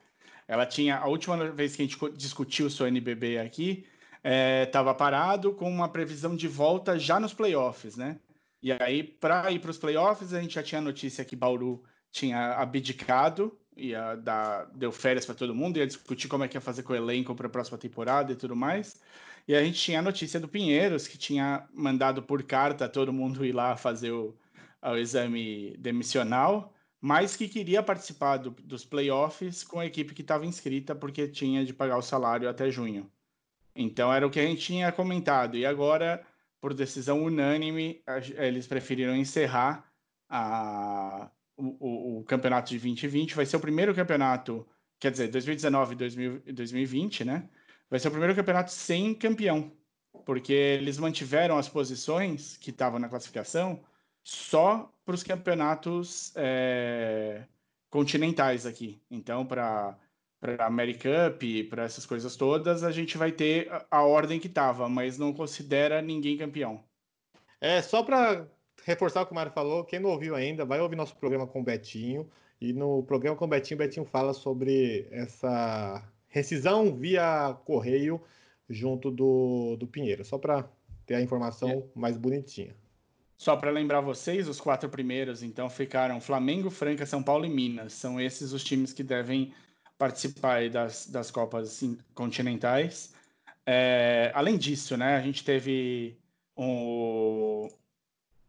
Ela 0.49 0.65
tinha, 0.65 0.97
a 0.97 1.07
última 1.07 1.51
vez 1.51 1.77
que 1.77 1.83
a 1.83 1.87
gente 1.87 1.99
discutiu 2.17 2.71
sobre 2.71 2.87
a 2.87 2.93
NBB 2.93 3.39
aqui, 3.39 3.87
estava 4.25 4.95
parado 4.95 5.55
com 5.55 5.71
uma 5.71 5.89
previsão 5.91 6.35
de 6.37 6.49
volta 6.49 6.99
já 6.99 7.21
nos 7.21 7.35
playoffs, 7.35 7.97
né? 7.97 8.21
E 8.63 8.73
aí, 8.73 9.03
para 9.03 9.51
ir 9.53 9.61
para 9.61 9.71
os 9.71 9.79
playoffs, 9.79 10.33
a 10.33 10.41
gente 10.41 10.55
já 10.55 10.63
tinha 10.63 10.81
notícia 10.81 11.25
que 11.25 11.37
Bauru 11.37 11.85
tinha 12.11 12.55
abdicado, 12.55 13.59
ia 13.77 14.15
dar, 14.17 14.67
deu 14.75 14.91
férias 14.93 15.27
para 15.27 15.35
todo 15.35 15.55
mundo, 15.55 15.77
ia 15.79 15.87
discutir 15.87 16.29
como 16.29 16.45
é 16.45 16.49
que 16.49 16.57
ia 16.57 16.61
fazer 16.61 16.83
com 16.83 16.93
o 16.93 16.97
elenco 16.97 17.35
para 17.35 17.47
a 17.47 17.51
próxima 17.51 17.77
temporada 17.79 18.33
e 18.33 18.37
tudo 18.37 18.57
mais. 18.57 19.01
E 19.47 19.55
a 19.55 19.63
gente 19.63 19.79
tinha 19.81 19.99
a 19.99 20.03
notícia 20.03 20.41
do 20.41 20.49
Pinheiros, 20.49 21.07
que 21.07 21.19
tinha 21.19 21.69
mandado 21.75 22.23
por 22.23 22.43
carta 22.45 22.89
todo 22.89 23.13
mundo 23.13 23.45
ir 23.45 23.53
lá 23.53 23.77
fazer 23.77 24.13
o, 24.13 24.39
o 24.83 24.97
exame 24.97 25.77
demissional, 25.79 26.73
mas 27.01 27.37
que 27.37 27.49
queria 27.49 27.83
participar 27.83 28.39
do- 28.39 28.51
dos 28.51 28.85
playoffs 28.85 29.63
com 29.63 29.79
a 29.81 29.87
equipe 29.87 30.15
que 30.15 30.23
estava 30.23 30.47
inscrita, 30.47 30.95
porque 30.95 31.29
tinha 31.29 31.65
de 31.65 31.75
pagar 31.75 31.99
o 31.99 32.03
salário 32.03 32.49
até 32.49 32.71
junho. 32.71 33.13
Então 33.75 34.13
era 34.13 34.27
o 34.27 34.31
que 34.31 34.41
a 34.41 34.47
gente 34.47 34.63
tinha 34.63 34.93
comentado. 34.93 35.57
E 35.57 35.67
agora, 35.67 36.25
por 36.61 36.75
decisão 36.75 37.23
unânime, 37.25 38.03
eles 38.37 38.67
preferiram 38.67 39.17
encerrar 39.17 39.91
a- 40.29 41.31
o, 41.57 42.17
o- 42.19 42.21
o 42.21 42.25
campeonato 42.25 42.71
de 42.71 42.77
2020. 42.79 43.35
Vai 43.35 43.47
ser 43.47 43.57
o 43.57 43.61
primeiro 43.61 43.95
campeonato, 43.95 44.67
quer 44.99 45.11
dizer, 45.11 45.29
2019 45.29 45.95
e 45.95 45.97
2000 45.97 46.43
e 46.47 46.53
2020, 46.53 47.25
né? 47.25 47.49
Vai 47.91 47.99
ser 48.01 48.09
o 48.09 48.11
primeiro 48.11 48.35
campeonato 48.35 48.71
sem 48.73 49.15
campeão, 49.15 49.73
porque 50.25 50.53
eles 50.53 50.99
mantiveram 50.99 51.59
as 51.59 51.69
posições 51.69 52.57
que 52.57 52.71
estavam 52.71 52.99
na 52.99 53.09
classificação 53.09 53.85
só 54.23 54.93
para 55.05 55.15
os 55.15 55.23
campeonatos 55.23 56.33
é, 56.37 57.47
continentais 57.91 58.67
aqui. 58.67 59.03
Então, 59.11 59.47
para 59.47 59.99
para 60.45 60.67
American 60.67 61.31
Cup, 61.31 61.43
para 61.71 61.85
essas 61.85 62.05
coisas 62.05 62.37
todas, 62.37 62.85
a 62.85 62.93
gente 62.93 63.17
vai 63.17 63.33
ter 63.33 63.67
a, 63.73 63.87
a 63.91 64.03
ordem 64.03 64.39
que 64.39 64.47
estava, 64.47 64.91
mas 64.91 65.17
não 65.17 65.33
considera 65.33 66.03
ninguém 66.03 66.37
campeão. 66.37 66.85
É, 67.59 67.81
só 67.81 68.03
para 68.03 68.47
reforçar 68.85 69.23
o 69.23 69.27
que 69.27 69.33
o 69.33 69.35
Mário 69.35 69.53
falou, 69.53 69.85
quem 69.85 69.99
não 69.99 70.11
ouviu 70.11 70.35
ainda, 70.35 70.67
vai 70.67 70.79
ouvir 70.81 70.97
nosso 70.97 71.17
programa 71.17 71.47
com 71.47 71.63
o 71.63 71.65
Betinho. 71.65 72.29
E 72.61 72.75
no 72.75 73.03
programa 73.05 73.39
com 73.39 73.47
o 73.47 73.49
Betinho, 73.49 73.77
o 73.77 73.79
Betinho 73.79 74.05
fala 74.05 74.35
sobre 74.35 75.09
essa 75.11 76.07
rescisão 76.29 76.95
via 76.95 77.57
correio 77.65 78.21
junto 78.69 79.11
do, 79.11 79.77
do 79.77 79.87
Pinheiro. 79.87 80.27
Só 80.27 80.37
para 80.37 80.69
ter 81.07 81.15
a 81.15 81.23
informação 81.23 81.89
mais 81.95 82.19
bonitinha. 82.19 82.77
Só 83.39 83.57
para 83.57 83.71
lembrar 83.71 84.03
vocês, 84.03 84.47
os 84.47 84.61
quatro 84.61 84.91
primeiros, 84.91 85.43
então, 85.43 85.71
ficaram 85.71 86.21
Flamengo, 86.21 86.69
Franca, 86.69 87.07
São 87.07 87.23
Paulo 87.23 87.47
e 87.47 87.49
Minas. 87.49 87.95
São 87.95 88.21
esses 88.21 88.53
os 88.53 88.63
times 88.63 88.93
que 88.93 89.03
devem 89.03 89.55
participar 89.99 90.69
das, 90.71 91.07
das 91.07 91.31
Copas 91.31 91.83
in- 91.83 91.99
continentais. 92.15 93.13
É, 93.67 94.31
além 94.35 94.59
disso, 94.59 94.97
né, 94.97 95.17
a 95.17 95.21
gente 95.23 95.45
teve 95.45 96.17
um, 96.57 97.69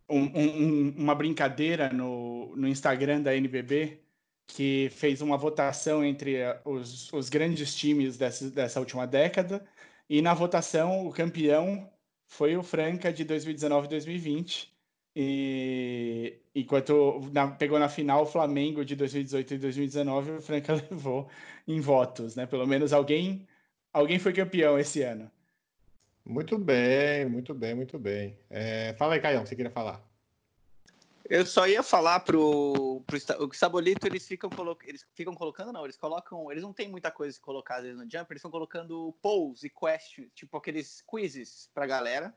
um- 0.09 0.39
um- 0.39 0.93
uma 0.97 1.15
brincadeira 1.15 1.89
no, 1.91 2.55
no 2.55 2.67
Instagram 2.67 3.21
da 3.21 3.35
NBB 3.35 3.99
que 4.47 4.89
fez 4.91 5.21
uma 5.21 5.37
votação 5.37 6.03
entre 6.05 6.35
eh, 6.35 6.61
os, 6.63 7.11
os 7.11 7.29
grandes 7.29 7.73
times 7.75 8.15
dessa, 8.17 8.49
dessa 8.51 8.79
última 8.79 9.07
década 9.07 9.65
e 10.09 10.21
na 10.21 10.33
votação 10.35 11.07
o 11.07 11.11
campeão 11.11 11.89
foi 12.27 12.55
o 12.55 12.61
Franca 12.63 13.11
de 13.11 13.23
2019 13.23 13.87
e 15.15 16.39
2020 16.43 16.45
enquanto 16.55 17.29
na- 17.33 17.51
pegou 17.51 17.77
na 17.77 17.89
final 17.89 18.23
o 18.23 18.25
Flamengo 18.25 18.85
de 18.85 18.95
2018 18.95 19.53
e 19.53 19.57
2019 19.57 20.31
o 20.31 20.41
Franca 20.41 20.73
levou 20.89 21.29
em 21.67 21.81
votos, 21.81 22.35
né? 22.35 22.45
Pelo 22.45 22.65
menos 22.65 22.93
alguém 22.93 23.45
alguém 23.91 24.17
foi 24.17 24.31
campeão 24.33 24.79
esse 24.79 25.01
ano. 25.01 25.29
Muito 26.25 26.57
bem, 26.57 27.25
muito 27.27 27.53
bem, 27.53 27.75
muito 27.75 27.99
bem. 27.99 28.37
É, 28.49 28.95
fala 28.97 29.13
aí, 29.13 29.21
Caião, 29.21 29.45
você 29.45 29.55
queria 29.55 29.69
falar. 29.69 30.03
Eu 31.27 31.45
só 31.45 31.67
ia 31.67 31.81
falar 31.81 32.19
pro, 32.19 33.03
pro 33.05 33.17
o 33.47 33.53
Sabolito, 33.53 34.05
eles 34.07 34.27
ficam, 34.27 34.49
colo... 34.49 34.77
eles 34.83 35.05
ficam 35.15 35.33
colocando, 35.33 35.71
não, 35.71 35.83
eles 35.83 35.97
colocam, 35.97 36.51
eles 36.51 36.63
não 36.63 36.73
tem 36.73 36.87
muita 36.87 37.11
coisa 37.11 37.37
que 37.37 37.43
colocar 37.43 37.77
às 37.77 37.83
vezes 37.83 37.97
no 37.97 38.03
Jump, 38.03 38.31
eles 38.31 38.39
estão 38.39 38.51
colocando 38.51 39.15
polls 39.21 39.65
e 39.65 39.69
questions, 39.69 40.29
tipo 40.33 40.55
aqueles 40.57 41.01
quizzes 41.01 41.69
pra 41.73 41.87
galera. 41.87 42.35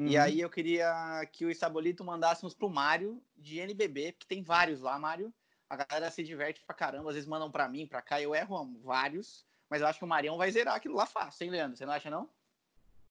E 0.00 0.16
Uhum. 0.16 0.22
aí 0.22 0.40
eu 0.40 0.48
queria 0.48 1.28
que 1.32 1.44
o 1.44 1.52
Sabolito 1.54 2.04
mandássemos 2.04 2.54
pro 2.54 2.70
Mário 2.70 3.20
de 3.36 3.58
NBB, 3.58 4.12
porque 4.12 4.28
tem 4.32 4.42
vários 4.44 4.80
lá, 4.80 4.96
Mário. 4.96 5.34
A 5.68 5.76
galera 5.76 6.08
se 6.10 6.22
diverte 6.22 6.62
pra 6.64 6.74
caramba, 6.74 7.10
às 7.10 7.14
vezes 7.16 7.28
mandam 7.28 7.50
pra 7.50 7.68
mim, 7.68 7.84
pra 7.86 8.00
cá, 8.00 8.22
eu 8.22 8.32
erro 8.34 8.78
vários, 8.82 9.44
mas 9.68 9.80
eu 9.82 9.88
acho 9.88 9.98
que 9.98 10.04
o 10.04 10.08
Marião 10.08 10.38
vai 10.38 10.50
zerar 10.52 10.76
aquilo 10.76 10.94
lá 10.94 11.04
fácil, 11.04 11.44
hein, 11.44 11.50
Leandro? 11.50 11.76
Você 11.76 11.84
não 11.84 11.92
acha, 11.92 12.08
não? 12.08 12.28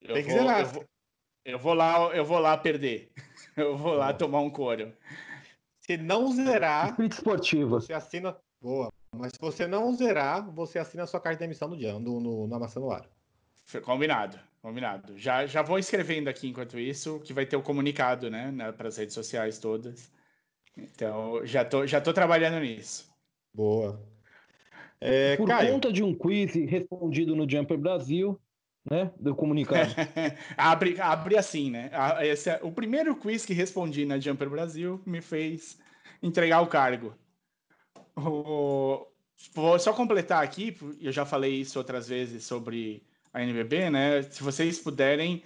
Eu 0.00 0.14
Tem 0.14 0.24
que 0.24 0.30
vou, 0.30 0.38
zerar. 0.40 0.60
eu 0.60 0.66
vou, 0.66 0.84
eu 1.44 1.58
vou 1.58 1.74
lá, 1.74 2.16
eu 2.16 2.24
vou 2.24 2.38
lá 2.38 2.56
perder. 2.56 3.12
Eu 3.56 3.76
vou 3.76 3.94
lá 3.94 4.12
tomar 4.14 4.40
um 4.40 4.50
couro. 4.50 4.96
Se 5.80 5.96
não 5.96 6.30
zerar, 6.32 6.88
Espírito 6.90 7.12
esportivo. 7.16 7.70
você 7.80 7.92
assina. 7.92 8.36
Boa. 8.60 8.88
Mas 9.14 9.32
se 9.32 9.38
você 9.40 9.66
não 9.66 9.92
zerar, 9.94 10.48
você 10.52 10.78
assina 10.78 11.02
a 11.02 11.06
sua 11.06 11.20
carta 11.20 11.38
de 11.38 11.44
emissão 11.44 11.68
no 11.68 11.76
dia, 11.76 11.98
no, 11.98 12.20
no, 12.20 12.46
na 12.46 12.58
maçã 12.58 12.78
no 12.78 12.90
ar. 12.92 13.08
Foi 13.68 13.82
Combinado, 13.82 14.40
combinado. 14.62 15.18
Já, 15.18 15.44
já 15.44 15.60
vou 15.60 15.78
escrevendo 15.78 16.28
aqui 16.28 16.48
enquanto 16.48 16.78
isso, 16.78 17.20
que 17.20 17.34
vai 17.34 17.44
ter 17.44 17.54
o 17.54 17.62
comunicado, 17.62 18.30
né, 18.30 18.50
para 18.72 18.88
as 18.88 18.96
redes 18.96 19.12
sociais 19.14 19.58
todas. 19.58 20.10
Então, 20.74 21.44
já 21.44 21.66
tô, 21.66 21.86
já 21.86 22.00
tô 22.00 22.14
trabalhando 22.14 22.58
nisso. 22.60 23.12
Boa. 23.52 24.02
É, 24.98 25.36
Por 25.36 25.46
Caio, 25.46 25.74
conta 25.74 25.92
de 25.92 26.02
um 26.02 26.14
quiz 26.14 26.54
respondido 26.54 27.36
no 27.36 27.48
Jumper 27.48 27.76
Brasil, 27.76 28.40
né? 28.90 29.12
Do 29.20 29.34
comunicado. 29.34 29.92
abre, 30.56 30.98
abre 30.98 31.36
assim, 31.36 31.70
né? 31.70 31.90
A- 31.92 32.24
Esse 32.24 32.48
é, 32.48 32.60
o 32.62 32.72
primeiro 32.72 33.14
quiz 33.16 33.44
que 33.44 33.52
respondi 33.52 34.06
na 34.06 34.18
Jumper 34.18 34.48
Brasil 34.48 34.98
me 35.04 35.20
fez 35.20 35.78
entregar 36.22 36.62
o 36.62 36.68
cargo. 36.68 37.14
O- 38.16 39.06
vou 39.52 39.78
só 39.78 39.92
completar 39.92 40.42
aqui, 40.42 40.74
eu 41.00 41.12
já 41.12 41.26
falei 41.26 41.54
isso 41.60 41.78
outras 41.78 42.08
vezes 42.08 42.44
sobre 42.44 43.06
a 43.32 43.42
NBB, 43.42 43.90
né? 43.90 44.22
Se 44.22 44.42
vocês 44.42 44.78
puderem, 44.78 45.42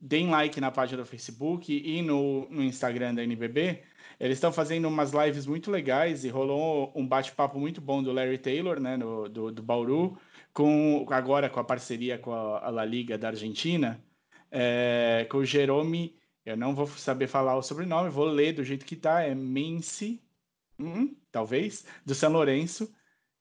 deem 0.00 0.28
like 0.30 0.60
na 0.60 0.70
página 0.70 1.02
do 1.02 1.06
Facebook 1.08 1.72
e 1.72 2.02
no, 2.02 2.48
no 2.50 2.62
Instagram 2.62 3.14
da 3.14 3.22
NBB. 3.22 3.82
Eles 4.20 4.36
estão 4.38 4.52
fazendo 4.52 4.86
umas 4.88 5.12
lives 5.12 5.46
muito 5.46 5.70
legais 5.70 6.24
e 6.24 6.28
rolou 6.28 6.92
um 6.94 7.06
bate-papo 7.06 7.58
muito 7.58 7.80
bom 7.80 8.02
do 8.02 8.12
Larry 8.12 8.38
Taylor, 8.38 8.78
né? 8.80 8.96
no- 8.96 9.28
do, 9.28 9.50
do 9.52 9.62
Bauru, 9.62 10.18
com, 10.52 11.06
agora 11.10 11.48
com 11.50 11.58
a 11.60 11.64
parceria 11.64 12.18
com 12.18 12.32
a, 12.32 12.66
a 12.66 12.70
La 12.70 12.84
Liga 12.84 13.18
da 13.18 13.28
Argentina, 13.28 14.04
é, 14.50 15.26
com 15.30 15.38
o 15.38 15.44
Jerome, 15.44 16.16
eu 16.44 16.56
não 16.56 16.74
vou 16.74 16.86
saber 16.86 17.26
falar 17.26 17.56
o 17.56 17.62
sobrenome, 17.62 18.10
vou 18.10 18.26
ler 18.26 18.52
do 18.52 18.64
jeito 18.64 18.84
que 18.84 18.96
tá, 18.96 19.22
é 19.22 19.34
Menci, 19.34 20.22
hum, 20.78 21.16
talvez, 21.30 21.84
do 22.04 22.14
São 22.14 22.32
Lourenço. 22.32 22.92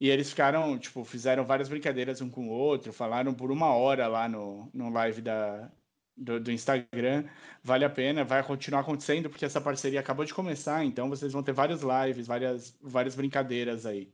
E 0.02 0.10
eles 0.10 0.32
ficaram, 0.32 0.80
tipo, 0.80 1.06
fizeram 1.06 1.46
várias 1.46 1.70
brincadeiras 1.70 2.22
um 2.22 2.30
com 2.30 2.48
o 2.48 2.52
outro, 2.52 2.92
falaram 2.92 3.36
por 3.36 3.52
uma 3.52 3.76
hora 3.76 4.08
lá 4.08 4.28
no, 4.28 4.68
no 4.74 4.90
live 4.90 5.22
da, 5.22 5.72
do, 6.18 6.40
do 6.40 6.52
Instagram. 6.52 7.26
Vale 7.64 7.86
a 7.86 7.90
pena, 7.90 8.24
vai 8.24 8.42
continuar 8.42 8.80
acontecendo, 8.80 9.30
porque 9.30 9.46
essa 9.46 9.62
parceria 9.62 10.00
acabou 10.00 10.26
de 10.26 10.34
começar, 10.34 10.84
então 10.84 11.08
vocês 11.08 11.32
vão 11.32 11.44
ter 11.44 11.52
vários 11.52 11.82
lives, 11.84 12.26
várias, 12.26 12.76
várias 12.82 13.14
brincadeiras 13.14 13.86
aí. 13.86 14.12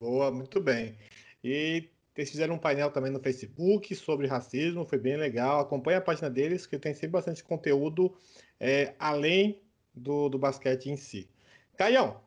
Boa, 0.00 0.32
muito 0.32 0.60
bem. 0.60 0.98
E 1.44 1.88
eles 2.16 2.32
fizeram 2.32 2.56
um 2.56 2.58
painel 2.58 2.90
também 2.90 3.12
no 3.12 3.20
Facebook 3.20 3.94
sobre 3.94 4.26
racismo, 4.26 4.84
foi 4.84 4.98
bem 4.98 5.16
legal. 5.16 5.60
Acompanhe 5.60 5.98
a 5.98 6.00
página 6.00 6.28
deles, 6.28 6.66
que 6.66 6.80
tem 6.80 6.94
sempre 6.94 7.10
bastante 7.10 7.44
conteúdo 7.44 8.12
é, 8.58 8.92
além 8.98 9.62
do, 9.94 10.28
do 10.28 10.36
basquete 10.36 10.90
em 10.90 10.96
si. 10.96 11.30
Caião, 11.76 12.23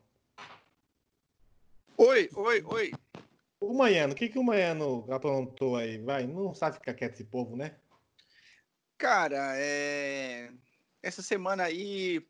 Oi, 2.00 2.30
oi, 2.36 2.62
oi. 2.64 2.92
o 3.60 3.74
Maiano, 3.74 4.12
o 4.12 4.16
que, 4.16 4.28
que 4.28 4.38
o 4.38 4.44
Maiano 4.44 5.04
aprontou 5.12 5.74
aí? 5.74 5.98
Vai, 5.98 6.28
não 6.28 6.54
sabe 6.54 6.76
ficar 6.76 6.94
quieto 6.94 7.14
esse 7.14 7.24
povo, 7.24 7.56
né? 7.56 7.76
Cara, 8.96 9.56
é... 9.56 10.52
essa 11.02 11.22
semana 11.22 11.64
aí 11.64 12.24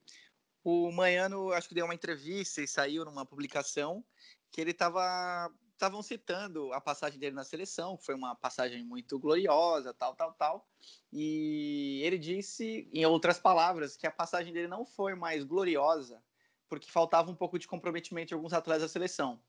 o 0.65 0.91
Manhano 0.91 1.53
acho 1.53 1.69
que 1.69 1.75
deu 1.75 1.85
uma 1.85 1.95
entrevista 1.95 2.63
e 2.63 2.67
saiu 2.67 3.05
numa 3.05 3.27
publicação 3.27 4.03
que 4.51 4.59
ele 4.59 4.73
tava 4.73 5.53
estavam 5.75 6.03
citando 6.03 6.73
a 6.73 6.81
passagem 6.81 7.21
dele 7.21 7.37
na 7.37 7.45
seleção, 7.45 7.99
que 7.99 8.07
foi 8.07 8.15
uma 8.15 8.35
passagem 8.35 8.83
muito 8.83 9.19
gloriosa, 9.19 9.93
tal, 9.93 10.17
tal, 10.17 10.33
tal. 10.33 10.67
E 11.13 12.01
ele 12.03 12.17
disse, 12.17 12.89
em 12.91 13.05
outras 13.05 13.39
palavras, 13.39 13.99
que 13.99 14.07
a 14.07 14.11
passagem 14.11 14.51
dele 14.51 14.67
não 14.67 14.87
foi 14.87 15.15
mais 15.15 15.45
gloriosa 15.45 16.23
porque 16.69 16.91
faltava 16.91 17.31
um 17.31 17.35
pouco 17.35 17.59
de 17.59 17.67
comprometimento 17.67 18.29
de 18.29 18.35
alguns 18.35 18.53
atletas 18.53 18.83
da 18.83 18.89
seleção. 18.89 19.41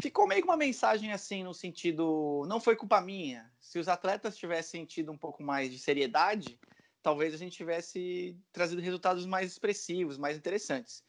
Ficou 0.00 0.26
meio 0.26 0.42
que 0.42 0.48
uma 0.48 0.56
mensagem 0.56 1.12
assim, 1.12 1.42
no 1.42 1.52
sentido, 1.52 2.44
não 2.46 2.60
foi 2.60 2.76
culpa 2.76 3.00
minha. 3.00 3.50
Se 3.60 3.78
os 3.78 3.88
atletas 3.88 4.36
tivessem 4.36 4.84
tido 4.84 5.10
um 5.10 5.18
pouco 5.18 5.42
mais 5.42 5.70
de 5.70 5.78
seriedade, 5.78 6.58
talvez 7.02 7.34
a 7.34 7.36
gente 7.36 7.56
tivesse 7.56 8.36
trazido 8.52 8.80
resultados 8.80 9.26
mais 9.26 9.50
expressivos, 9.50 10.18
mais 10.18 10.36
interessantes. 10.36 11.02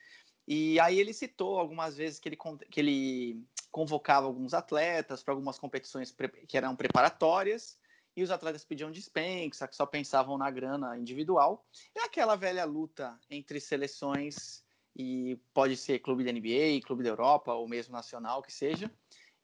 E 0.48 0.80
aí 0.80 1.00
ele 1.00 1.14
citou 1.14 1.60
algumas 1.60 1.96
vezes 1.96 2.20
que 2.20 2.30
ele, 2.30 2.38
que 2.72 2.80
ele 2.80 3.44
convocava 3.72 4.26
alguns 4.26 4.54
atletas 4.54 5.22
para 5.22 5.34
algumas 5.34 5.60
competições 5.60 6.16
que 6.48 6.58
eram 6.58 6.76
preparatórias, 6.76 7.78
e 8.16 8.24
os 8.24 8.32
atletas 8.32 8.66
pediam 8.66 8.92
dispensa, 8.92 9.68
que 9.68 9.76
só 9.76 9.86
pensavam 9.86 10.38
na 10.38 10.50
grana 10.50 10.98
individual. 10.98 11.66
É 11.96 12.02
aquela 12.04 12.36
velha 12.36 12.66
luta 12.66 13.18
entre 13.30 13.60
seleções 13.60 14.64
e 15.02 15.40
pode 15.54 15.78
ser 15.78 16.00
clube 16.00 16.26
da 16.26 16.32
NBA, 16.34 16.86
clube 16.86 17.04
da 17.04 17.10
Europa 17.10 17.54
ou 17.54 17.66
mesmo 17.70 17.94
nacional 17.94 18.42
que 18.42 18.52
seja. 18.52 18.92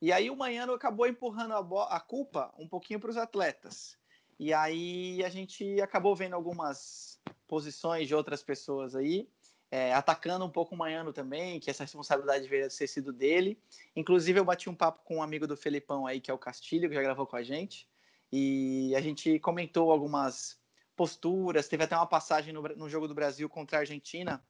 E 0.01 0.11
aí 0.11 0.29
o 0.29 0.35
Manhano 0.35 0.73
acabou 0.73 1.07
empurrando 1.07 1.53
a, 1.53 1.95
a 1.95 1.99
culpa 2.01 2.53
um 2.59 2.67
pouquinho 2.67 2.99
para 2.99 3.09
os 3.09 3.15
atletas. 3.15 3.97
E 4.37 4.53
aí 4.53 5.23
a 5.23 5.29
gente 5.29 5.79
acabou 5.79 6.13
vendo 6.13 6.33
algumas 6.33 7.21
posições 7.47 8.05
de 8.05 8.13
outras 8.13 8.43
pessoas 8.43 8.97
aí, 8.97 9.29
é, 9.71 9.93
atacando 9.93 10.43
um 10.43 10.49
pouco 10.49 10.75
o 10.75 10.77
Manhano 10.77 11.13
também, 11.13 11.57
que 11.61 11.69
essa 11.69 11.85
responsabilidade 11.85 12.43
deveria 12.43 12.67
ter 12.67 12.87
sido 12.87 13.13
dele. 13.13 13.57
Inclusive 13.95 14.37
eu 14.37 14.43
bati 14.43 14.69
um 14.69 14.75
papo 14.75 15.05
com 15.05 15.17
um 15.17 15.23
amigo 15.23 15.47
do 15.47 15.55
Felipão 15.55 16.05
aí, 16.05 16.19
que 16.19 16.29
é 16.29 16.33
o 16.33 16.37
Castilho, 16.37 16.89
que 16.89 16.95
já 16.95 17.01
gravou 17.01 17.25
com 17.25 17.37
a 17.37 17.43
gente, 17.43 17.87
e 18.29 18.93
a 18.93 18.99
gente 18.99 19.39
comentou 19.39 19.89
algumas 19.89 20.59
posturas, 20.97 21.69
teve 21.69 21.85
até 21.85 21.95
uma 21.95 22.05
passagem 22.05 22.53
no, 22.53 22.61
no 22.61 22.89
jogo 22.89 23.07
do 23.07 23.15
Brasil 23.15 23.47
contra 23.47 23.77
a 23.77 23.79
Argentina, 23.81 24.43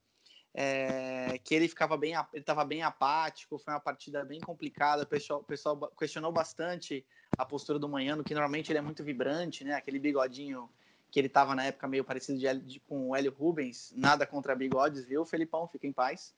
é, 0.57 1.37
que 1.43 1.53
ele 1.53 1.67
ficava 1.67 1.97
bem, 1.97 2.13
ele 2.31 2.41
estava 2.41 2.63
bem 2.63 2.81
apático, 2.81 3.57
foi 3.57 3.73
uma 3.73 3.79
partida 3.79 4.23
bem 4.23 4.39
complicada, 4.39 5.03
o 5.03 5.05
pessoal, 5.05 5.41
o 5.41 5.43
pessoal 5.43 5.91
questionou 5.99 6.31
bastante 6.31 7.05
a 7.37 7.45
postura 7.45 7.77
do 7.77 7.89
Manhano, 7.89 8.23
que 8.23 8.33
normalmente 8.33 8.71
ele 8.71 8.79
é 8.79 8.81
muito 8.81 9.03
vibrante, 9.03 9.65
né? 9.65 9.73
Aquele 9.73 9.99
bigodinho 9.99 10.69
que 11.11 11.19
ele 11.19 11.27
estava 11.27 11.53
na 11.53 11.65
época 11.65 11.87
meio 11.89 12.05
parecido 12.05 12.39
de, 12.39 12.59
de- 12.59 12.79
com 12.79 13.09
o 13.09 13.15
Hélio 13.15 13.35
Rubens, 13.37 13.93
nada 13.97 14.25
contra 14.25 14.55
bigodes, 14.55 15.03
viu, 15.03 15.25
Felipão? 15.25 15.67
Fica 15.67 15.87
em 15.87 15.91
paz. 15.91 16.33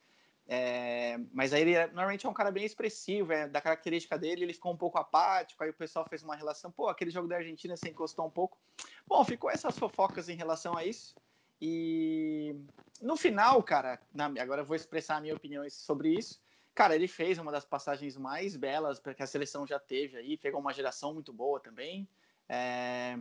É, 0.47 1.19
mas 1.31 1.53
aí 1.53 1.61
ele 1.61 1.73
é- 1.73 1.85
normalmente 1.87 2.25
é 2.25 2.29
um 2.29 2.33
cara 2.33 2.49
bem 2.49 2.65
expressivo, 2.65 3.31
é, 3.33 3.47
da 3.47 3.61
característica 3.61 4.17
dele, 4.17 4.43
ele 4.43 4.53
ficou 4.53 4.73
um 4.73 4.77
pouco 4.77 4.97
apático, 4.97 5.63
aí 5.63 5.69
o 5.69 5.73
pessoal 5.73 6.05
fez 6.09 6.23
uma 6.23 6.35
relação, 6.35 6.71
pô, 6.71 6.87
aquele 6.87 7.11
jogo 7.11 7.27
da 7.27 7.35
Argentina 7.35 7.77
se 7.77 7.87
encostou 7.87 8.25
um 8.25 8.31
pouco. 8.31 8.57
Bom, 9.05 9.23
ficou 9.23 9.51
essas 9.51 9.77
fofocas 9.77 10.27
em 10.27 10.35
relação 10.35 10.75
a 10.75 10.83
isso. 10.83 11.13
E 11.61 12.55
no 13.01 13.15
final, 13.17 13.61
cara, 13.63 13.99
na- 14.13 14.25
agora 14.41 14.61
eu 14.61 14.65
vou 14.65 14.75
expressar 14.75 15.17
a 15.17 15.21
minha 15.21 15.35
opinião 15.35 15.67
sobre 15.69 16.13
isso. 16.13 16.39
Cara, 16.75 16.95
ele 16.95 17.07
fez 17.07 17.39
uma 17.39 17.51
das 17.51 17.65
passagens 17.65 18.15
mais 18.17 18.55
belas 18.55 18.99
que 18.99 19.23
a 19.23 19.27
seleção 19.27 19.65
já 19.65 19.79
teve 19.79 20.17
aí, 20.17 20.37
pegou 20.37 20.59
uma 20.59 20.73
geração 20.73 21.13
muito 21.13 21.33
boa 21.33 21.59
também. 21.59 22.07
É, 22.47 23.17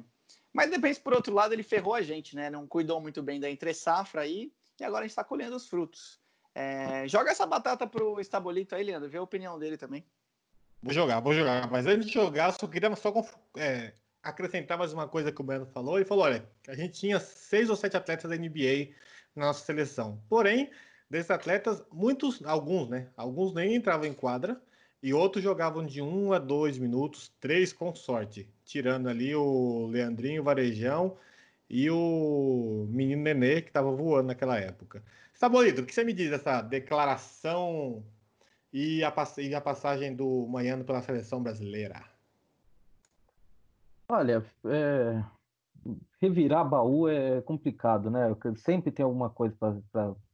Mas 0.52 0.70
depois, 0.70 0.98
por 0.98 1.14
outro 1.14 1.32
lado, 1.34 1.54
ele 1.54 1.62
ferrou 1.62 1.94
a 1.94 2.02
gente, 2.02 2.36
né? 2.36 2.50
Não 2.50 2.66
cuidou 2.66 3.00
muito 3.00 3.22
bem 3.22 3.40
da 3.40 3.50
entre-safra 3.50 4.22
aí, 4.22 4.52
e 4.78 4.84
agora 4.84 5.00
a 5.00 5.06
gente 5.06 5.12
está 5.12 5.24
colhendo 5.24 5.56
os 5.56 5.66
frutos. 5.66 6.20
É, 6.54 7.06
Joga 7.08 7.30
essa 7.30 7.46
batata 7.46 7.86
pro 7.86 8.20
Estabolito 8.20 8.74
aí, 8.74 8.84
Leandro, 8.84 9.08
vê 9.08 9.18
a 9.18 9.22
opinião 9.22 9.58
dele 9.58 9.76
também. 9.76 10.04
Vou 10.82 10.92
jogar, 10.92 11.20
vou 11.20 11.34
jogar. 11.34 11.70
Mas 11.70 11.86
antes 11.86 12.06
de 12.06 12.12
jogar, 12.12 12.52
só 12.52 12.66
queria 12.66 12.94
só 12.96 13.12
é, 13.56 13.92
acrescentar 14.28 14.76
mais 14.78 14.92
uma 14.92 15.08
coisa 15.08 15.32
que 15.32 15.40
o 15.40 15.44
Breno 15.44 15.66
falou. 15.66 15.96
Ele 15.96 16.04
falou: 16.04 16.24
olha, 16.24 16.48
a 16.68 16.74
gente 16.74 16.98
tinha 16.98 17.20
seis 17.20 17.70
ou 17.70 17.76
sete 17.76 17.96
atletas 17.96 18.30
da 18.30 18.36
NBA 18.36 18.94
na 19.34 19.46
nossa 19.46 19.64
seleção. 19.64 20.22
Porém, 20.28 20.70
desses 21.10 21.30
atletas, 21.30 21.82
muitos, 21.92 22.44
alguns, 22.44 22.88
né? 22.88 23.10
Alguns 23.16 23.54
nem 23.54 23.74
entravam 23.76 24.06
em 24.06 24.14
quadra 24.14 24.60
e 25.02 25.12
outros 25.14 25.42
jogavam 25.44 25.84
de 25.86 26.02
um 26.02 26.32
a 26.32 26.38
dois 26.38 26.78
minutos, 26.78 27.32
três 27.40 27.72
com 27.72 27.94
sorte, 27.94 28.52
tirando 28.64 29.08
ali 29.08 29.34
o 29.34 29.86
Leandrinho, 29.88 30.42
Varejão 30.42 31.18
e 31.68 31.90
o 31.90 32.86
menino 32.90 33.22
Nenê, 33.22 33.62
que 33.62 33.68
estava 33.68 33.90
voando 33.92 34.28
naquela 34.28 34.58
época. 34.58 35.04
Sabolito, 35.34 35.82
o 35.82 35.86
que 35.86 35.94
você 35.94 36.04
me 36.04 36.12
diz 36.12 36.30
dessa 36.30 36.62
declaração 36.62 38.04
e 38.72 39.02
a, 39.04 39.10
pass- 39.12 39.38
e 39.38 39.54
a 39.54 39.60
passagem 39.60 40.14
do 40.16 40.46
Manhano 40.48 40.84
pela 40.84 41.02
seleção 41.02 41.42
brasileira? 41.42 42.15
Olha, 44.08 44.44
é, 44.64 45.24
revirar 46.20 46.68
baú 46.68 47.08
é 47.08 47.40
complicado, 47.42 48.10
né? 48.10 48.20
Sempre 48.56 48.90
tem 48.92 49.04
alguma 49.04 49.30
coisa 49.30 49.56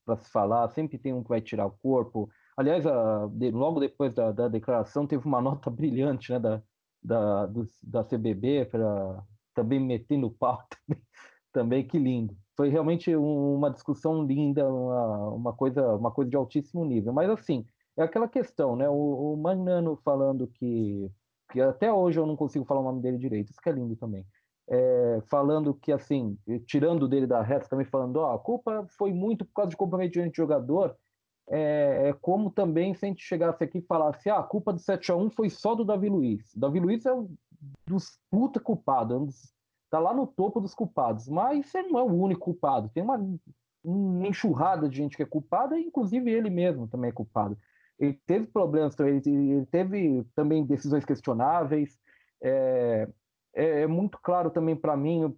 para 0.05 0.17
se 0.17 0.31
falar, 0.31 0.69
sempre 0.71 0.99
tem 0.99 1.13
um 1.13 1.23
que 1.23 1.29
vai 1.29 1.41
tirar 1.41 1.67
o 1.67 1.73
corpo. 1.79 2.29
Aliás, 2.57 2.87
a- 2.87 3.29
de- 3.33 3.51
logo 3.51 3.81
depois 3.81 4.13
da, 4.15 4.33
da 4.33 4.49
declaração, 4.49 5.07
teve 5.07 5.27
uma 5.27 5.41
nota 5.43 5.71
brilhante, 5.71 6.33
né, 6.33 6.39
da, 6.39 6.63
da, 7.03 7.47
dos- 7.47 7.79
da 7.83 8.05
CBB 8.05 8.67
para 8.67 9.25
também 9.55 9.81
meter 9.81 10.17
no 10.19 10.31
pau 10.31 10.59
também, 10.87 11.03
também, 11.53 11.87
que 11.87 11.99
lindo. 11.99 12.37
Foi 12.57 12.69
realmente 12.69 13.15
um- 13.17 13.55
uma 13.57 13.71
discussão 13.71 14.25
linda, 14.25 14.69
uma, 14.69 15.29
uma 15.31 15.53
coisa, 15.57 15.95
uma 15.97 16.11
coisa 16.13 16.31
de 16.31 16.37
altíssimo 16.37 16.85
nível. 16.85 17.13
Mas 17.13 17.31
assim, 17.31 17.67
é 17.97 18.03
aquela 18.03 18.29
questão, 18.29 18.77
né? 18.77 18.89
O, 18.89 19.35
o 19.35 19.37
Magnano 19.37 19.97
falando 20.05 20.47
que 20.49 21.11
que 21.53 21.61
até 21.61 21.93
hoje 21.93 22.19
eu 22.19 22.27
não 22.27 22.35
consigo 22.35 22.65
falar 22.65 22.81
o 22.81 22.85
nome 22.85 23.03
dele 23.03 23.19
direito, 23.19 23.51
isso 23.51 23.61
que 23.61 23.69
é 23.69 23.73
lindo 23.73 23.95
também. 23.95 24.25
É, 24.69 25.21
falando 25.29 25.75
que, 25.75 25.93
assim, 25.93 26.39
tirando 26.67 27.07
dele 27.07 27.27
da 27.27 27.43
reta, 27.43 27.69
também 27.69 27.85
falando, 27.85 28.17
ó, 28.17 28.35
a 28.35 28.39
culpa 28.39 28.87
foi 28.97 29.13
muito 29.13 29.45
por 29.45 29.53
causa 29.53 29.71
de 29.71 29.77
comprometimento 29.77 30.31
de 30.31 30.37
jogador, 30.37 30.97
é, 31.51 32.09
é 32.09 32.13
como 32.15 32.51
também 32.51 32.95
se 32.95 33.05
a 33.05 33.09
gente 33.09 33.23
chegasse 33.23 33.63
aqui 33.63 33.79
e 33.79 33.87
falasse, 33.87 34.31
ah, 34.31 34.39
a 34.39 34.43
culpa 34.43 34.73
do 34.73 34.79
7x1 34.79 35.31
foi 35.35 35.51
só 35.51 35.75
do 35.75 35.85
Davi 35.85 36.09
Luiz. 36.09 36.55
Davi 36.55 36.81
Luiz 36.81 37.05
é 37.05 37.13
um 37.13 37.29
dos 37.87 38.19
puta 38.31 38.59
culpados, 38.59 39.15
é 39.15 39.19
um 39.19 39.29
tá 39.91 39.99
lá 39.99 40.15
no 40.15 40.27
topo 40.27 40.59
dos 40.59 40.75
culpados, 40.75 41.29
mas 41.29 41.75
ele 41.75 41.89
não 41.89 42.01
é 42.01 42.03
o 42.03 42.15
único 42.15 42.41
culpado, 42.41 42.91
tem 42.95 43.03
uma, 43.03 43.19
uma 43.85 44.27
enxurrada 44.27 44.89
de 44.89 44.97
gente 44.97 45.17
que 45.17 45.23
é 45.23 45.27
culpada, 45.27 45.79
inclusive 45.79 46.31
ele 46.31 46.49
mesmo 46.49 46.89
também 46.89 47.11
é 47.11 47.13
culpado 47.13 47.59
ele 48.03 48.21
teve 48.27 48.47
problemas 48.47 48.97
também, 48.97 49.23
ele 49.25 49.67
teve 49.67 50.25
também 50.35 50.65
decisões 50.65 51.05
questionáveis. 51.05 51.97
É, 52.43 53.09
é, 53.55 53.83
é 53.83 53.87
muito 53.87 54.19
claro 54.21 54.51
também 54.51 54.75
para 54.75 54.97
mim, 54.97 55.33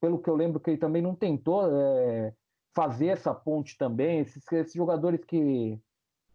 pelo 0.00 0.20
que 0.20 0.30
eu 0.30 0.36
lembro, 0.36 0.60
que 0.60 0.70
ele 0.70 0.78
também 0.78 1.02
não 1.02 1.14
tentou 1.16 1.68
é, 1.68 2.32
fazer 2.74 3.08
essa 3.08 3.34
ponte 3.34 3.76
também. 3.76 4.20
Esses, 4.20 4.44
esses 4.52 4.74
jogadores 4.74 5.24
que, 5.24 5.76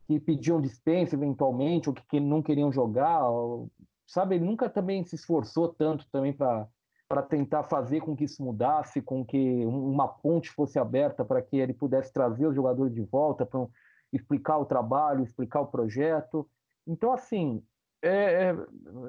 que 0.06 0.20
pediam 0.20 0.60
dispensa 0.60 1.16
eventualmente, 1.16 1.88
ou 1.88 1.96
que, 1.96 2.06
que 2.08 2.20
não 2.20 2.42
queriam 2.42 2.72
jogar, 2.72 3.30
ou- 3.30 3.72
sabe? 4.06 4.36
Ele 4.36 4.46
nunca 4.46 4.70
também 4.70 5.04
se 5.06 5.16
esforçou 5.16 5.70
tanto 5.70 6.06
também 6.12 6.34
para 6.34 6.68
para 7.08 7.24
tentar 7.24 7.64
fazer 7.64 8.02
com 8.02 8.16
que 8.16 8.26
isso 8.26 8.44
mudasse, 8.44 9.02
com 9.02 9.26
que 9.26 9.66
um- 9.66 9.90
uma 9.90 10.08
ponte 10.08 10.52
fosse 10.52 10.78
aberta 10.78 11.26
para 11.26 11.42
que 11.42 11.58
ele 11.58 11.74
pudesse 11.74 12.14
trazer 12.14 12.46
os 12.46 12.54
jogadores 12.54 12.94
de 12.94 13.02
volta 13.02 13.48
para 13.48 13.66
explicar 14.12 14.58
o 14.58 14.66
trabalho, 14.66 15.24
explicar 15.24 15.62
o 15.62 15.68
projeto. 15.68 16.48
Então, 16.88 17.12
assim, 17.14 17.64
é- 18.02 18.50
é- 18.50 18.58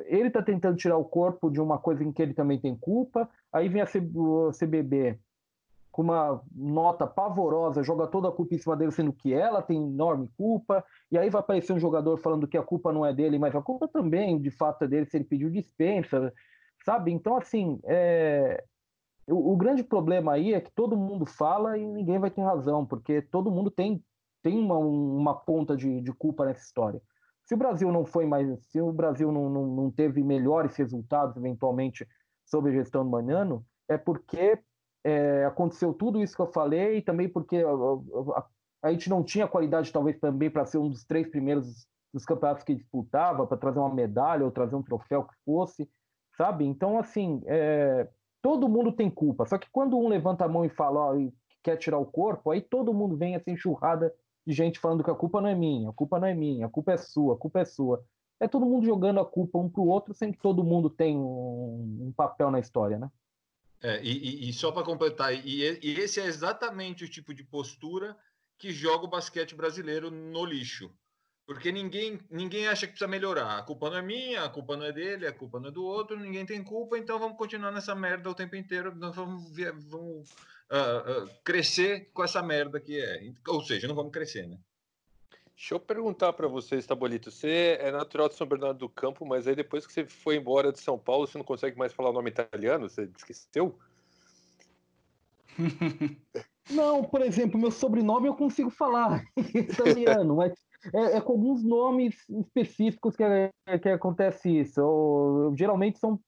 ele 0.06 0.28
está 0.28 0.42
tentando 0.42 0.76
tirar 0.76 0.96
o 0.96 1.04
corpo 1.04 1.50
de 1.50 1.60
uma 1.60 1.78
coisa 1.78 2.02
em 2.04 2.12
que 2.12 2.20
ele 2.22 2.34
também 2.34 2.58
tem 2.60 2.76
culpa. 2.76 3.28
Aí 3.52 3.68
vem 3.68 3.82
a 3.82 3.86
CBB 4.52 5.18
com 5.90 6.02
uma 6.02 6.40
nota 6.54 7.06
pavorosa, 7.06 7.82
joga 7.82 8.06
toda 8.06 8.28
a 8.28 8.32
culpa 8.32 8.54
em 8.54 8.58
cima 8.58 8.76
dele, 8.76 8.92
sendo 8.92 9.12
que 9.12 9.32
ela 9.32 9.60
tem 9.60 9.76
enorme 9.76 10.28
culpa, 10.36 10.84
e 11.10 11.18
aí 11.18 11.28
vai 11.28 11.40
aparecer 11.40 11.72
um 11.72 11.80
jogador 11.80 12.16
falando 12.18 12.46
que 12.46 12.56
a 12.56 12.62
culpa 12.62 12.92
não 12.92 13.04
é 13.04 13.12
dele, 13.12 13.38
mas 13.38 13.54
a 13.56 13.60
culpa 13.60 13.88
também, 13.88 14.40
de 14.40 14.50
fato, 14.50 14.84
é 14.84 14.88
dele 14.88 15.06
se 15.06 15.16
ele 15.16 15.24
pediu 15.24 15.50
dispensa, 15.50 16.32
sabe? 16.84 17.10
Então, 17.10 17.36
assim, 17.36 17.80
é, 17.84 18.62
o, 19.28 19.56
grande 19.56 19.82
problema 19.82 20.32
aí 20.32 20.54
é 20.54 20.60
que 20.60 20.70
todo 20.70 20.96
mundo 20.96 21.26
fala 21.26 21.76
e 21.76 21.86
ninguém 21.86 22.18
vai 22.18 22.30
ter 22.30 22.42
razão, 22.42 22.86
porque 22.86 23.22
todo 23.22 23.50
mundo 23.50 23.70
tem, 23.70 24.02
tem 24.42 24.58
uma, 24.58 24.76
uma 24.78 25.34
ponta 25.34 25.76
de, 25.76 26.00
de 26.00 26.12
culpa 26.12 26.44
nessa 26.44 26.62
história. 26.62 27.00
Se 27.44 27.54
o 27.54 27.58
Brasil 27.58 27.90
não 27.90 28.04
foi 28.04 28.26
mais, 28.26 28.46
se 28.66 28.80
o 28.80 28.92
Brasil 28.92 29.32
não, 29.32 29.50
não, 29.50 29.66
não 29.66 29.90
teve 29.90 30.22
melhores 30.22 30.76
resultados, 30.76 31.36
eventualmente, 31.36 32.06
sob 32.44 32.68
a 32.68 32.72
gestão 32.72 33.04
do 33.04 33.10
Manhano, 33.10 33.64
é 33.88 33.98
porque 33.98 34.58
é, 35.04 35.44
aconteceu 35.44 35.92
tudo 35.92 36.22
isso 36.22 36.36
que 36.36 36.42
eu 36.42 36.52
falei, 36.52 36.98
e 36.98 37.02
também 37.02 37.28
porque 37.28 37.56
a, 37.56 38.38
a, 38.38 38.46
a 38.84 38.92
gente 38.92 39.10
não 39.10 39.22
tinha 39.22 39.48
qualidade, 39.48 39.92
talvez, 39.92 40.18
também 40.18 40.50
para 40.50 40.64
ser 40.64 40.78
um 40.78 40.88
dos 40.88 41.04
três 41.04 41.28
primeiros 41.28 41.86
dos 42.12 42.24
campeonatos 42.24 42.64
que 42.64 42.74
disputava, 42.74 43.46
para 43.46 43.56
trazer 43.56 43.78
uma 43.78 43.94
medalha 43.94 44.44
ou 44.44 44.50
trazer 44.50 44.76
um 44.76 44.82
troféu 44.82 45.24
que 45.24 45.34
fosse, 45.44 45.88
sabe? 46.36 46.64
Então, 46.64 46.98
assim, 46.98 47.42
é, 47.46 48.08
todo 48.42 48.68
mundo 48.68 48.92
tem 48.92 49.10
culpa. 49.10 49.46
Só 49.46 49.58
que 49.58 49.68
quando 49.70 49.98
um 49.98 50.08
levanta 50.08 50.44
a 50.44 50.48
mão 50.48 50.64
e 50.64 50.68
fala, 50.68 51.00
ó, 51.00 51.16
e 51.16 51.32
quer 51.62 51.76
tirar 51.76 51.98
o 51.98 52.06
corpo, 52.06 52.50
aí 52.50 52.60
todo 52.60 52.94
mundo 52.94 53.16
vem 53.16 53.34
essa 53.34 53.50
enxurrada 53.50 54.12
de 54.46 54.52
gente 54.54 54.78
falando 54.78 55.04
que 55.04 55.10
a 55.10 55.14
culpa 55.14 55.40
não 55.40 55.48
é 55.48 55.54
minha, 55.54 55.90
a 55.90 55.92
culpa 55.92 56.18
não 56.18 56.26
é 56.26 56.34
minha, 56.34 56.66
a 56.66 56.68
culpa 56.68 56.92
é 56.92 56.96
sua, 56.96 57.34
a 57.34 57.38
culpa 57.38 57.60
é 57.60 57.64
sua. 57.64 58.04
É 58.40 58.48
todo 58.48 58.64
mundo 58.64 58.86
jogando 58.86 59.20
a 59.20 59.24
culpa 59.24 59.58
um 59.58 59.68
pro 59.68 59.84
outro, 59.84 60.14
sem 60.14 60.32
que 60.32 60.38
todo 60.38 60.64
mundo 60.64 60.88
tem 60.88 61.16
um, 61.16 62.06
um 62.08 62.12
papel 62.16 62.50
na 62.50 62.58
história, 62.58 62.98
né? 62.98 63.10
É, 63.82 64.02
e, 64.02 64.48
e, 64.48 64.52
só 64.52 64.70
para 64.70 64.84
completar, 64.84 65.32
e, 65.32 65.62
e, 65.82 66.00
esse 66.00 66.20
é 66.20 66.26
exatamente 66.26 67.04
o 67.04 67.08
tipo 67.08 67.32
de 67.32 67.42
postura 67.42 68.16
que 68.58 68.70
joga 68.70 69.06
o 69.06 69.08
basquete 69.08 69.54
brasileiro 69.54 70.10
no 70.10 70.44
lixo. 70.44 70.90
Porque 71.46 71.72
ninguém, 71.72 72.20
ninguém 72.30 72.68
acha 72.68 72.86
que 72.86 72.92
precisa 72.92 73.10
melhorar. 73.10 73.58
A 73.58 73.62
culpa 73.62 73.90
não 73.90 73.96
é 73.96 74.02
minha, 74.02 74.44
a 74.44 74.48
culpa 74.50 74.76
não 74.76 74.84
é 74.84 74.92
dele, 74.92 75.26
a 75.26 75.32
culpa 75.32 75.58
não 75.58 75.68
é 75.68 75.72
do 75.72 75.82
outro, 75.82 76.18
ninguém 76.18 76.44
tem 76.44 76.62
culpa, 76.62 76.98
então 76.98 77.18
vamos 77.18 77.38
continuar 77.38 77.72
nessa 77.72 77.94
merda 77.94 78.30
o 78.30 78.34
tempo 78.34 78.54
inteiro, 78.54 78.94
vamos, 78.94 79.50
vamos 79.88 80.30
uh, 80.70 81.24
uh, 81.24 81.30
crescer 81.44 82.10
com 82.12 82.24
essa 82.24 82.42
merda 82.42 82.80
que 82.80 83.00
é. 83.00 83.32
Ou 83.48 83.62
seja, 83.62 83.88
não 83.88 83.94
vamos 83.94 84.12
crescer, 84.12 84.46
né? 84.46 84.58
Deixa 85.54 85.74
eu 85.74 85.80
perguntar 85.80 86.32
para 86.32 86.48
você, 86.48 86.76
Estabolito. 86.76 87.30
Você 87.30 87.76
é 87.80 87.90
natural 87.90 88.28
de 88.28 88.34
São 88.34 88.46
Bernardo 88.46 88.78
do 88.78 88.88
Campo, 88.88 89.26
mas 89.26 89.46
aí 89.46 89.54
depois 89.54 89.86
que 89.86 89.92
você 89.92 90.06
foi 90.06 90.36
embora 90.36 90.72
de 90.72 90.80
São 90.80 90.98
Paulo, 90.98 91.26
você 91.26 91.36
não 91.36 91.44
consegue 91.44 91.76
mais 91.76 91.92
falar 91.92 92.08
o 92.08 92.14
nome 92.14 92.30
italiano? 92.30 92.88
Você 92.88 93.10
esqueceu? 93.16 93.78
Não, 96.70 97.02
por 97.02 97.20
exemplo, 97.20 97.60
meu 97.60 97.70
sobrenome 97.70 98.28
eu 98.28 98.34
consigo 98.34 98.70
falar 98.70 99.24
italiano, 99.36 100.36
mas 100.36 100.54
é, 100.94 101.16
é, 101.16 101.20
com 101.20 101.32
alguns 101.32 101.62
nomes 101.62 102.16
específicos 102.28 103.14
que, 103.16 103.24
que 103.82 103.88
acontece 103.88 104.48
isso. 104.60 104.80
Eu, 104.80 105.54
geralmente 105.56 105.98
são. 105.98 106.18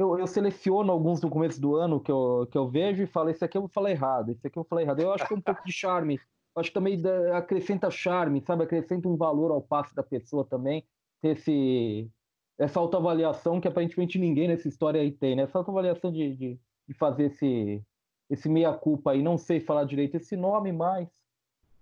Eu, 0.00 0.18
eu, 0.18 0.26
seleciono 0.26 0.90
alguns 0.90 1.20
no 1.20 1.28
começo 1.28 1.60
do 1.60 1.76
ano 1.76 2.00
que 2.00 2.10
eu, 2.10 2.48
que 2.50 2.56
eu 2.56 2.66
vejo 2.66 3.02
e 3.02 3.06
falo, 3.06 3.28
esse 3.28 3.44
aqui 3.44 3.58
eu 3.58 3.60
vou 3.60 3.68
falar 3.68 3.90
errado, 3.90 4.30
esse 4.30 4.46
aqui 4.46 4.58
eu 4.58 4.62
vou 4.62 4.68
falar 4.68 4.80
errado. 4.80 5.00
Eu 5.00 5.12
acho 5.12 5.28
que 5.28 5.34
é 5.34 5.36
um 5.36 5.42
pouco 5.42 5.62
de 5.62 5.72
charme. 5.72 6.14
Eu 6.14 6.60
acho 6.60 6.70
que 6.70 6.74
também 6.74 6.98
acrescenta 7.34 7.90
charme, 7.90 8.40
sabe? 8.40 8.64
Acrescenta 8.64 9.06
um 9.06 9.16
valor 9.16 9.50
ao 9.50 9.60
passe 9.60 9.94
da 9.94 10.02
pessoa 10.02 10.42
também. 10.42 10.86
Ter 11.20 11.36
esse, 11.36 12.10
essa 12.58 12.80
autoavaliação 12.80 13.60
que 13.60 13.68
aparentemente 13.68 14.18
ninguém 14.18 14.48
nessa 14.48 14.68
história 14.68 15.02
aí 15.02 15.12
tem, 15.12 15.36
né? 15.36 15.42
Essa 15.42 15.58
autoavaliação 15.58 16.10
de, 16.10 16.34
de, 16.34 16.58
de 16.88 16.94
fazer 16.94 17.24
esse, 17.24 17.82
esse 18.30 18.48
meia-culpa 18.48 19.10
aí, 19.10 19.22
não 19.22 19.36
sei 19.36 19.60
falar 19.60 19.84
direito 19.84 20.16
esse 20.16 20.34
nome, 20.34 20.72
mas. 20.72 21.08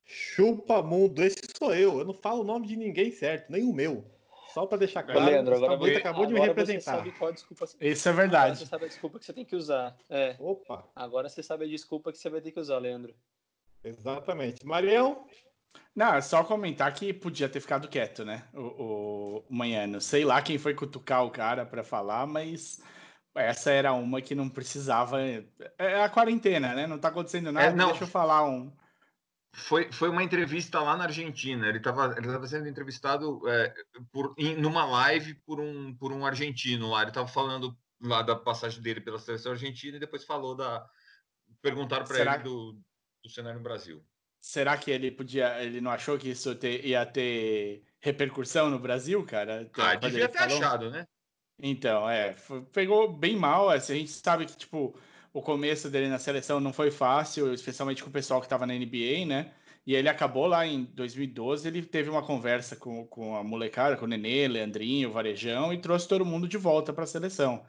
Chupa 0.05 0.83
mundo, 0.83 1.23
esse 1.23 1.39
sou 1.57 1.73
eu. 1.73 2.01
Eu 2.01 2.05
não 2.05 2.15
falo 2.15 2.41
o 2.41 2.45
nome 2.45 2.67
de 2.67 2.75
ninguém 2.75 3.13
certo, 3.13 3.49
nem 3.49 3.63
o 3.63 3.73
meu. 3.73 4.05
Só 4.59 4.67
para 4.67 4.79
deixar 4.79 5.05
claro, 5.05 5.25
Leandro, 5.25 5.55
agora 5.55 5.77
você 5.77 5.95
acabou 5.95 6.27
de 6.27 6.35
me 6.35 6.41
representar. 6.41 7.05
Desculpa... 7.33 7.65
Isso 7.81 8.09
é 8.09 8.13
verdade. 8.13 8.45
Agora 8.47 8.57
você 8.57 8.67
sabe 8.67 8.85
a 8.85 8.89
desculpa 8.89 9.19
que 9.21 9.25
você 9.25 9.33
tem 9.33 9.45
que 9.45 9.55
usar. 9.55 9.97
É. 10.11 10.35
Opa. 10.41 10.85
Agora 10.97 11.29
você 11.29 11.45
sabe 11.45 11.65
a 11.65 11.69
desculpa 11.69 12.11
que 12.11 12.19
você 12.19 12.29
vai 12.29 12.41
ter 12.41 12.51
que 12.51 12.59
usar, 12.59 12.79
Leandro. 12.79 13.15
Exatamente. 13.85 14.67
Marião? 14.67 15.25
Não, 15.95 16.13
é 16.13 16.21
só 16.21 16.43
comentar 16.43 16.93
que 16.93 17.13
podia 17.13 17.49
ter 17.49 17.61
ficado 17.61 17.87
quieto, 17.87 18.25
né? 18.25 18.49
O, 18.53 19.45
o 19.45 19.45
Manhano. 19.49 20.01
Sei 20.01 20.25
lá 20.25 20.43
quem 20.43 20.59
foi 20.59 20.75
cutucar 20.75 21.25
o 21.25 21.31
cara 21.31 21.65
para 21.65 21.85
falar, 21.85 22.27
mas 22.27 22.81
essa 23.37 23.71
era 23.71 23.93
uma 23.93 24.21
que 24.21 24.35
não 24.35 24.49
precisava. 24.49 25.21
É 25.79 26.03
a 26.03 26.09
quarentena, 26.09 26.75
né? 26.75 26.85
Não 26.85 26.99
tá 26.99 27.09
acontecendo 27.09 27.53
nada. 27.53 27.69
É, 27.69 27.73
não. 27.73 27.91
Deixa 27.91 28.03
eu 28.03 28.09
falar 28.09 28.45
um. 28.45 28.73
Foi, 29.53 29.91
foi 29.91 30.09
uma 30.09 30.23
entrevista 30.23 30.81
lá 30.81 30.97
na 30.97 31.05
Argentina. 31.05 31.69
Ele 31.69 31.79
estava 31.79 32.15
ele 32.17 32.27
tava 32.27 32.47
sendo 32.47 32.69
entrevistado 32.69 33.41
é, 33.49 33.75
por, 34.13 34.35
em, 34.37 34.57
numa 34.57 34.85
live 34.85 35.35
por 35.47 35.61
um, 35.61 35.95
por 35.97 36.13
um 36.13 36.25
argentino 36.25 36.91
lá. 36.91 37.03
Ele 37.03 37.11
estava 37.11 37.29
falando 37.29 37.77
lá 38.01 38.23
da 38.23 38.37
passagem 38.37 38.81
dele 38.81 39.01
pela 39.01 39.19
seleção 39.19 39.53
argentina 39.53 39.97
e 39.97 40.01
depois 40.01 40.25
falou 40.25 40.55
da. 40.55 40.87
Perguntaram 41.63 42.05
para 42.05 42.19
ele 42.21 42.45
do, 42.45 42.81
do 43.25 43.31
cenário 43.31 43.59
no 43.59 43.65
Brasil. 43.65 44.05
Será 44.41 44.77
que 44.77 44.91
ele 44.91 45.11
podia. 45.11 45.63
Ele 45.63 45.81
não 45.81 45.91
achou 45.91 46.19
que 46.19 46.31
isso 46.31 46.55
ter, 46.55 46.85
ia 46.85 47.05
ter 47.05 47.83
repercussão 48.01 48.71
no 48.71 48.79
Brasil, 48.79 49.25
cara? 49.25 49.69
Ah, 49.79 49.95
devia 49.97 50.29
ter 50.29 50.39
falou? 50.39 50.59
achado, 50.59 50.91
né? 50.91 51.07
Então, 51.61 52.09
é, 52.09 52.37
pegou 52.73 53.13
bem 53.13 53.37
mal. 53.37 53.69
Assim, 53.69 53.95
a 53.95 53.97
gente 53.97 54.11
sabe 54.11 54.47
que, 54.47 54.57
tipo, 54.57 54.97
o 55.33 55.43
começo 55.43 55.91
dele 55.91 56.09
na 56.09 56.19
seleção 56.19 56.61
não 56.61 56.73
foi 56.73 56.91
fácil, 56.91 57.53
especialmente 57.53 58.03
com 58.03 58.11
o 58.11 58.13
pessoal 58.13 58.41
que 58.41 58.47
estava 58.47 58.67
na 58.67 58.75
NBA, 58.75 59.27
né? 59.27 59.53
E 59.87 59.95
ele 59.95 60.09
acabou 60.09 60.47
lá 60.47 60.67
em 60.67 60.85
2012, 60.85 61.67
ele 61.67 61.83
teve 61.83 62.11
uma 62.11 62.23
conversa 62.23 62.77
com, 62.77 63.07
com 63.07 63.35
a 63.35 63.43
molecada, 63.43 63.97
com 63.97 64.05
o 64.05 64.09
Nenê, 64.09 64.47
Leandrinho, 64.47 65.11
Varejão, 65.13 65.73
e 65.73 65.81
trouxe 65.81 66.07
todo 66.07 66.27
mundo 66.27 66.47
de 66.47 66.59
volta 66.59 66.93
para 66.93 67.05
a 67.05 67.07
seleção. 67.07 67.65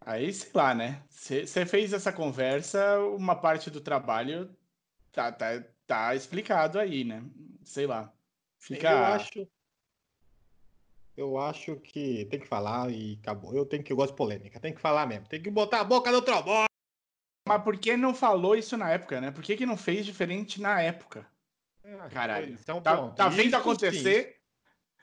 Aí, 0.00 0.32
sei 0.32 0.50
lá, 0.54 0.74
né? 0.74 1.02
Você 1.08 1.66
fez 1.66 1.92
essa 1.92 2.12
conversa, 2.12 3.00
uma 3.00 3.34
parte 3.34 3.70
do 3.70 3.80
trabalho 3.80 4.48
tá, 5.12 5.32
tá, 5.32 5.62
tá 5.86 6.14
explicado 6.14 6.78
aí, 6.78 7.04
né? 7.04 7.22
Sei 7.64 7.86
lá. 7.86 8.12
Fica... 8.58 8.90
Eu 8.90 9.04
acho, 9.04 9.48
eu 11.16 11.38
acho 11.38 11.76
que 11.76 12.26
tem 12.26 12.40
que 12.40 12.46
falar 12.46 12.90
e 12.90 13.18
acabou. 13.20 13.54
Eu 13.54 13.66
tenho 13.66 13.82
que 13.82 13.92
eu 13.92 13.96
gosto 13.96 14.12
de 14.12 14.16
polêmica, 14.16 14.60
tem 14.60 14.72
que 14.72 14.80
falar 14.80 15.06
mesmo. 15.06 15.26
Tem 15.26 15.42
que 15.42 15.50
botar 15.50 15.80
a 15.80 15.84
boca 15.84 16.10
no 16.10 16.22
trombone. 16.22 16.69
Mas 17.50 17.64
por 17.64 17.76
que 17.76 17.96
não 17.96 18.14
falou 18.14 18.54
isso 18.54 18.76
na 18.76 18.90
época, 18.90 19.20
né? 19.20 19.32
Por 19.32 19.42
que, 19.42 19.56
que 19.56 19.66
não 19.66 19.76
fez 19.76 20.06
diferente 20.06 20.60
na 20.60 20.80
época? 20.80 21.26
Ah, 21.84 22.08
caralho. 22.08 22.56
Então, 22.60 22.80
tá, 22.80 23.08
tá 23.08 23.28
vendo 23.28 23.56
acontecer? 23.56 24.24
Sim. 24.24 24.40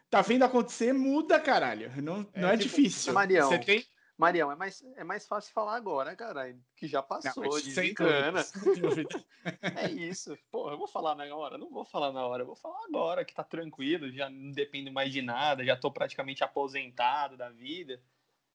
Tá 0.10 0.22
vendo 0.22 0.44
acontecer, 0.44 0.94
muda, 0.94 1.42
caralho. 1.42 1.92
Não 2.02 2.26
é, 2.34 2.40
não 2.40 2.48
é 2.48 2.58
tipo, 2.58 2.70
difícil. 2.70 3.12
Marião, 3.12 3.50
Você 3.50 3.60
tem... 3.60 3.86
Marião, 4.18 4.50
é 4.50 4.56
mais, 4.56 4.82
é 4.96 5.04
mais 5.04 5.28
fácil 5.28 5.52
falar 5.54 5.76
agora, 5.76 6.16
caralho. 6.16 6.58
Que 6.78 6.88
já 6.88 7.04
passou, 7.04 7.44
não, 7.44 7.62
desencana. 7.62 8.40
é 9.76 9.92
isso. 9.92 10.38
Pô, 10.50 10.72
eu 10.72 10.78
vou 10.78 10.88
falar 10.88 11.16
na 11.16 11.26
hora? 11.36 11.58
Não 11.58 11.70
vou 11.70 11.84
falar 11.84 12.14
na 12.14 12.26
hora, 12.26 12.44
eu 12.44 12.48
vou 12.48 12.56
falar 12.56 12.80
agora, 12.86 13.26
que 13.26 13.36
tá 13.36 13.44
tranquilo, 13.44 14.10
já 14.10 14.30
não 14.30 14.52
dependo 14.54 14.90
mais 14.90 15.12
de 15.12 15.22
nada, 15.22 15.66
já 15.66 15.76
tô 15.76 15.92
praticamente 15.92 16.46
aposentado 16.46 17.36
da 17.36 17.50
vida. 17.50 18.02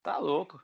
Tá 0.02 0.16
louco. 0.16 0.61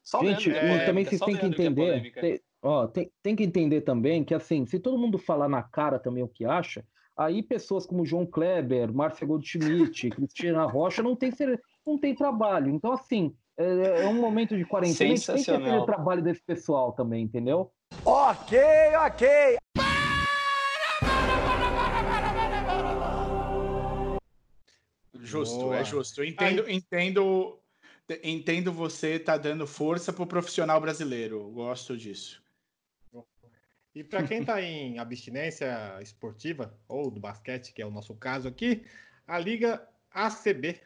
É. 0.00 0.10
Só 0.10 0.20
Gente, 0.20 0.50
é, 0.50 0.84
também 0.84 1.04
vocês 1.04 1.20
têm 1.20 1.36
que 1.36 1.46
entender. 1.46 2.12
Que 2.12 2.20
tem, 2.20 2.40
ó, 2.62 2.86
tem, 2.86 3.10
tem 3.22 3.36
que 3.36 3.44
entender 3.44 3.82
também 3.82 4.24
que 4.24 4.34
assim, 4.34 4.66
se 4.66 4.78
todo 4.78 4.98
mundo 4.98 5.18
falar 5.18 5.48
na 5.48 5.62
cara 5.62 5.98
também 5.98 6.22
o 6.22 6.28
que 6.28 6.44
acha, 6.44 6.84
aí 7.16 7.42
pessoas 7.42 7.86
como 7.86 8.04
João 8.04 8.26
Kleber, 8.26 8.92
Márcia 8.92 9.26
Goldschmidt, 9.26 10.10
Cristina 10.10 10.64
Rocha 10.64 11.02
não 11.02 11.14
tem, 11.14 11.32
não 11.86 11.98
tem 11.98 12.14
trabalho. 12.14 12.70
Então, 12.70 12.92
assim, 12.92 13.34
é, 13.56 14.02
é 14.02 14.08
um 14.08 14.14
momento 14.14 14.56
de 14.56 14.64
quarentena, 14.64 15.14
tem 15.20 15.36
que 15.36 15.44
ter 15.44 15.78
o 15.78 15.84
trabalho 15.84 16.22
desse 16.22 16.42
pessoal 16.42 16.92
também, 16.92 17.22
entendeu? 17.22 17.70
Ok, 18.04 18.58
ok. 19.06 19.58
Justo, 25.22 25.58
Boa. 25.58 25.76
é 25.76 25.84
justo. 25.84 26.22
Eu 26.22 26.24
entendo, 26.24 26.70
entendo, 26.70 27.59
entendo 28.22 28.72
você 28.72 29.18
tá 29.18 29.36
dando 29.36 29.66
força 29.66 30.12
pro 30.12 30.26
profissional 30.26 30.80
brasileiro. 30.80 31.50
Gosto 31.50 31.96
disso. 31.96 32.42
E 33.94 34.04
para 34.04 34.22
quem 34.22 34.40
está 34.40 34.62
em 34.62 34.98
abstinência 34.98 35.98
esportiva 36.00 36.78
ou 36.86 37.10
do 37.10 37.20
basquete, 37.20 37.72
que 37.72 37.82
é 37.82 37.86
o 37.86 37.90
nosso 37.90 38.14
caso 38.14 38.46
aqui, 38.46 38.84
a 39.26 39.38
Liga 39.38 39.86
ACB 40.12 40.80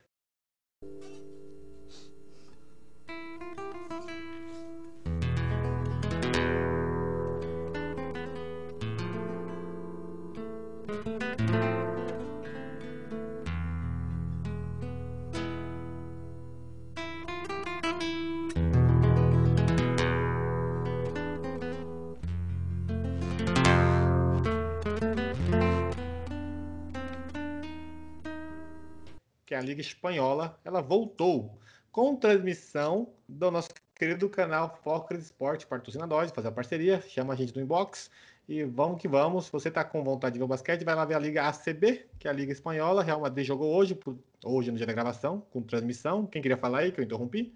Espanhola, 29.89 30.59
ela 30.65 30.81
voltou 30.81 31.59
com 31.91 32.17
transmissão 32.17 33.09
do 33.29 33.51
nosso 33.51 33.71
querido 33.95 34.29
canal 34.29 34.79
Focus 34.83 35.19
Esporte, 35.19 35.67
patrocina 35.67 36.07
nós, 36.07 36.31
fazer 36.31 36.49
a 36.49 36.53
parceria, 36.53 37.01
chama 37.03 37.33
a 37.33 37.37
gente 37.37 37.55
no 37.55 37.63
inbox 37.63 38.11
e 38.49 38.65
vamos 38.65 39.01
que 39.01 39.09
vamos. 39.09 39.47
Se 39.47 39.53
você 39.53 39.71
tá 39.71 39.85
com 39.85 40.03
vontade 40.03 40.35
de 40.35 40.39
ver 40.39 40.45
o 40.45 40.49
basquete, 40.49 40.85
vai 40.85 40.95
lá 40.95 41.05
ver 41.05 41.15
a 41.15 41.19
Liga 41.19 41.49
ACB, 41.49 42.07
que 42.19 42.29
é 42.29 42.31
a 42.31 42.35
Liga 42.35 42.53
Espanhola. 42.53 43.03
Real 43.03 43.21
Madrid 43.21 43.47
jogou 43.47 43.75
hoje, 43.75 43.99
hoje 44.45 44.71
no 44.71 44.77
dia 44.77 44.87
da 44.87 44.93
gravação, 44.93 45.41
com 45.51 45.63
transmissão. 45.63 46.27
Quem 46.27 46.43
queria 46.43 46.57
falar 46.57 46.81
aí, 46.81 46.93
que 46.93 47.01
eu 47.01 47.05
interrompi? 47.05 47.55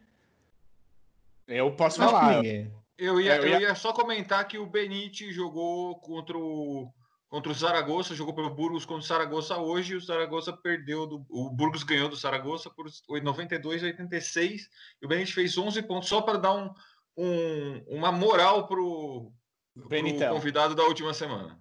Eu 1.46 1.72
posso 1.72 1.98
falar. 1.98 2.36
ninguém. 2.36 2.72
Eu 2.96 3.20
ia, 3.20 3.34
É, 3.34 3.38
eu 3.38 3.60
ia 3.60 3.74
só 3.74 3.92
comentar 3.92 4.46
que 4.48 4.58
o 4.58 4.66
Benite 4.66 5.32
jogou 5.32 5.96
contra 5.96 6.36
o, 6.36 6.92
contra 7.28 7.50
o 7.52 7.54
Zaragoza, 7.54 8.14
jogou 8.14 8.34
pelo 8.34 8.54
Burgos 8.54 8.84
contra 8.86 9.04
o 9.04 9.06
Zaragoza 9.06 9.56
hoje, 9.58 9.92
e 9.92 9.96
o 9.96 10.00
Zaragoza 10.00 10.52
perdeu, 10.52 11.06
do, 11.06 11.26
o 11.28 11.50
Burgos 11.50 11.82
ganhou 11.82 12.08
do 12.08 12.16
Zaragoza 12.16 12.70
por 12.70 12.86
92 13.22 13.82
a 13.82 13.86
86, 13.86 14.68
e 15.02 15.04
o 15.04 15.08
Benite 15.08 15.34
fez 15.34 15.56
11 15.58 15.82
pontos 15.82 16.08
só 16.08 16.22
para 16.22 16.38
dar 16.38 16.54
um, 16.54 16.70
um- 17.16 17.82
uma 17.88 18.10
moral 18.10 18.66
pro, 18.66 19.30
pro 19.74 19.88
Benitão. 19.88 20.34
convidado 20.34 20.74
da 20.74 20.84
última 20.84 21.12
semana. 21.12 21.58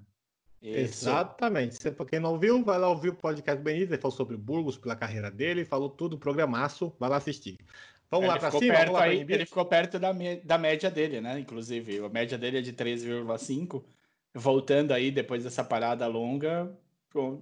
Isso. 0.62 1.08
Exatamente. 1.08 1.91
Pra 1.91 2.06
quem 2.06 2.19
não 2.19 2.32
ouviu, 2.32 2.63
vai 2.63 2.80
lá 2.80 2.89
ouvir 2.89 3.10
o 3.10 3.15
podcast 3.15 3.60
do 3.60 3.63
Benítez, 3.63 3.91
ele 3.91 4.01
falou 4.01 4.15
sobre 4.15 4.36
o 4.36 4.39
Burgos, 4.39 4.77
pela 4.77 4.95
carreira 4.95 5.30
dele, 5.30 5.65
falou 5.65 5.89
tudo, 5.89 6.17
programaço, 6.17 6.95
vai 6.99 7.10
lá 7.10 7.17
assistir. 7.17 7.58
Vamos 8.10 8.23
Ele 8.25 8.34
lá 8.34 8.39
pra 8.39 8.47
ficou, 8.49 8.62
cima, 8.62 8.73
perto 8.73 8.86
vamos 8.88 8.99
lá 9.01 9.06
aí, 9.06 9.19
ele 9.19 9.45
ficou 9.45 9.65
perto 9.65 9.99
da, 9.99 10.13
me- 10.13 10.38
da 10.38 10.58
média 10.58 10.89
dele, 10.89 11.19
né? 11.19 11.39
Inclusive, 11.39 11.99
a 12.06 12.10
média 12.10 12.38
dele 12.38 12.60
é 12.60 12.62
de 12.62 12.71
3,5. 12.71 13.84
Voltando 14.38 14.91
aí 14.93 15.10
depois 15.10 15.43
dessa 15.43 15.63
parada 15.63 16.06
longa, 16.06 16.71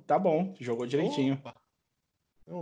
tá 0.07 0.17
bom, 0.17 0.55
jogou 0.59 0.85
direitinho. 0.87 1.33
Opa. 1.35 1.53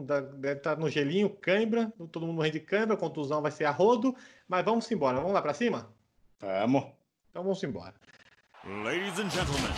Dá- 0.06 0.22
deve 0.22 0.58
estar 0.58 0.78
no 0.78 0.90
gelinho, 0.90 1.30
cãibra, 1.30 1.94
todo 2.12 2.22
mundo 2.22 2.34
morrendo 2.38 2.54
de 2.54 2.60
cãibra, 2.62 2.98
contusão 2.98 3.42
vai 3.42 3.52
ser 3.52 3.66
a 3.66 3.72
rodo, 3.72 4.16
mas 4.48 4.66
vamos 4.66 4.90
embora, 4.92 5.18
vamos 5.18 5.34
lá 5.34 5.42
pra 5.42 5.54
cima? 5.54 5.94
Vamos. 6.40 6.86
Então 7.30 7.44
vamos 7.44 7.62
embora. 7.64 7.94
Ladies 8.66 9.20
and 9.20 9.30
gentlemen, 9.30 9.72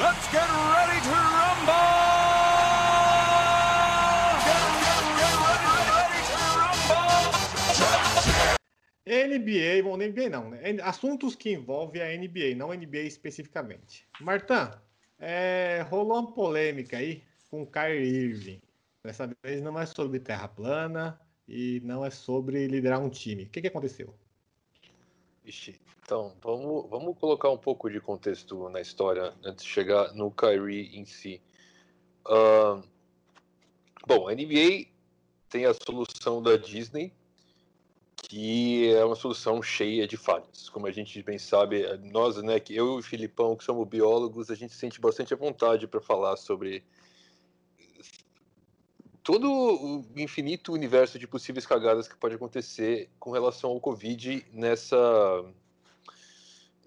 let's 0.00 0.26
get 0.30 0.48
ready 0.72 1.00
to 1.02 1.43
NBA, 9.06 9.82
bom, 9.82 9.96
NBA 9.96 10.30
não, 10.30 10.50
né? 10.50 10.60
Assuntos 10.82 11.34
que 11.34 11.50
envolvem 11.50 12.00
a 12.00 12.16
NBA, 12.16 12.54
não 12.56 12.72
NBA 12.72 13.00
especificamente. 13.00 14.08
Martã, 14.20 14.80
é, 15.18 15.84
rolou 15.90 16.18
uma 16.18 16.32
polêmica 16.32 16.96
aí 16.96 17.22
com 17.50 17.62
o 17.62 17.66
Kyrie 17.66 18.30
Irving. 18.30 18.60
Dessa 19.04 19.30
vez 19.42 19.60
não 19.60 19.78
é 19.78 19.84
sobre 19.84 20.18
terra 20.18 20.48
plana 20.48 21.20
e 21.46 21.80
não 21.84 22.04
é 22.04 22.10
sobre 22.10 22.66
liderar 22.66 23.00
um 23.00 23.10
time. 23.10 23.44
O 23.44 23.50
que, 23.50 23.60
que 23.60 23.68
aconteceu? 23.68 24.14
Ixi, 25.44 25.78
então, 26.02 26.34
vamos, 26.42 26.88
vamos 26.90 27.18
colocar 27.18 27.50
um 27.50 27.56
pouco 27.56 27.90
de 27.90 27.98
contexto 27.98 28.68
na 28.68 28.80
história 28.80 29.34
antes 29.42 29.64
de 29.64 29.70
chegar 29.70 30.12
no 30.12 30.30
Kyrie 30.30 30.98
em 30.98 31.04
si. 31.04 31.40
Ahn, 32.26 32.82
bom, 34.06 34.28
a 34.28 34.34
NBA 34.34 34.86
tem 35.48 35.64
a 35.64 35.74
solução 35.74 36.42
da 36.42 36.56
Disney, 36.56 37.12
que 38.34 38.92
é 38.92 39.04
uma 39.04 39.14
solução 39.14 39.62
cheia 39.62 40.08
de 40.08 40.16
falhas. 40.16 40.68
Como 40.68 40.88
a 40.88 40.90
gente 40.90 41.22
bem 41.22 41.38
sabe, 41.38 41.86
nós, 42.10 42.36
né, 42.42 42.58
que 42.58 42.74
eu 42.74 42.96
e 42.96 42.98
o 42.98 43.02
Filipão, 43.02 43.54
que 43.54 43.62
somos 43.62 43.86
biólogos, 43.86 44.50
a 44.50 44.56
gente 44.56 44.74
sente 44.74 45.00
bastante 45.00 45.32
à 45.32 45.36
vontade 45.36 45.86
para 45.86 46.00
falar 46.00 46.36
sobre 46.36 46.82
todo 49.22 49.48
o 49.48 50.04
infinito 50.16 50.72
universo 50.72 51.16
de 51.16 51.28
possíveis 51.28 51.64
cagadas 51.64 52.08
que 52.08 52.16
pode 52.16 52.34
acontecer 52.34 53.08
com 53.20 53.30
relação 53.30 53.70
ao 53.70 53.80
Covid 53.80 54.44
nessa 54.52 55.44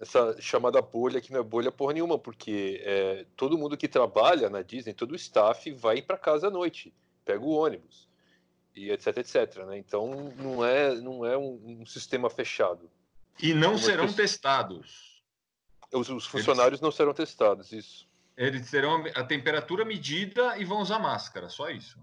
essa 0.02 0.36
chamada 0.42 0.82
bolha 0.82 1.22
que 1.22 1.32
não 1.32 1.40
é 1.40 1.44
bolha 1.44 1.72
porra 1.72 1.94
nenhuma, 1.94 2.20
porque 2.20 2.82
é, 2.84 3.26
todo 3.38 3.58
mundo 3.58 3.78
que 3.78 3.88
trabalha 3.88 4.50
na 4.50 4.62
Disney, 4.62 4.94
todo 4.94 5.14
o 5.14 5.16
staff 5.16 5.72
vai 5.72 6.02
para 6.02 6.18
casa 6.18 6.48
à 6.48 6.52
noite, 6.52 6.94
pega 7.24 7.42
o 7.42 7.52
ônibus 7.52 8.07
e 8.78 8.92
etc, 8.92 9.18
etc, 9.18 9.66
né? 9.66 9.78
Então 9.78 10.32
não 10.38 10.64
é 10.66 10.94
não 10.96 11.26
é 11.26 11.38
um, 11.38 11.82
um 11.82 11.86
sistema 11.86 12.30
fechado. 12.30 12.90
E 13.42 13.54
não 13.54 13.72
Como 13.74 13.80
serão 13.84 14.06
pessoas- 14.06 14.16
testados. 14.32 15.24
Os, 15.92 16.10
os 16.10 16.26
funcionários 16.26 16.82
não 16.82 16.92
serão 16.92 17.14
testados, 17.14 17.72
isso. 17.72 18.08
Eles 18.36 18.70
terão 18.70 19.04
a 19.16 19.24
temperatura 19.24 19.84
medida 19.86 20.58
e 20.58 20.66
vão 20.66 20.80
usar 20.82 21.00
máscara, 21.00 21.50
só 21.50 21.70
isso. 21.70 22.00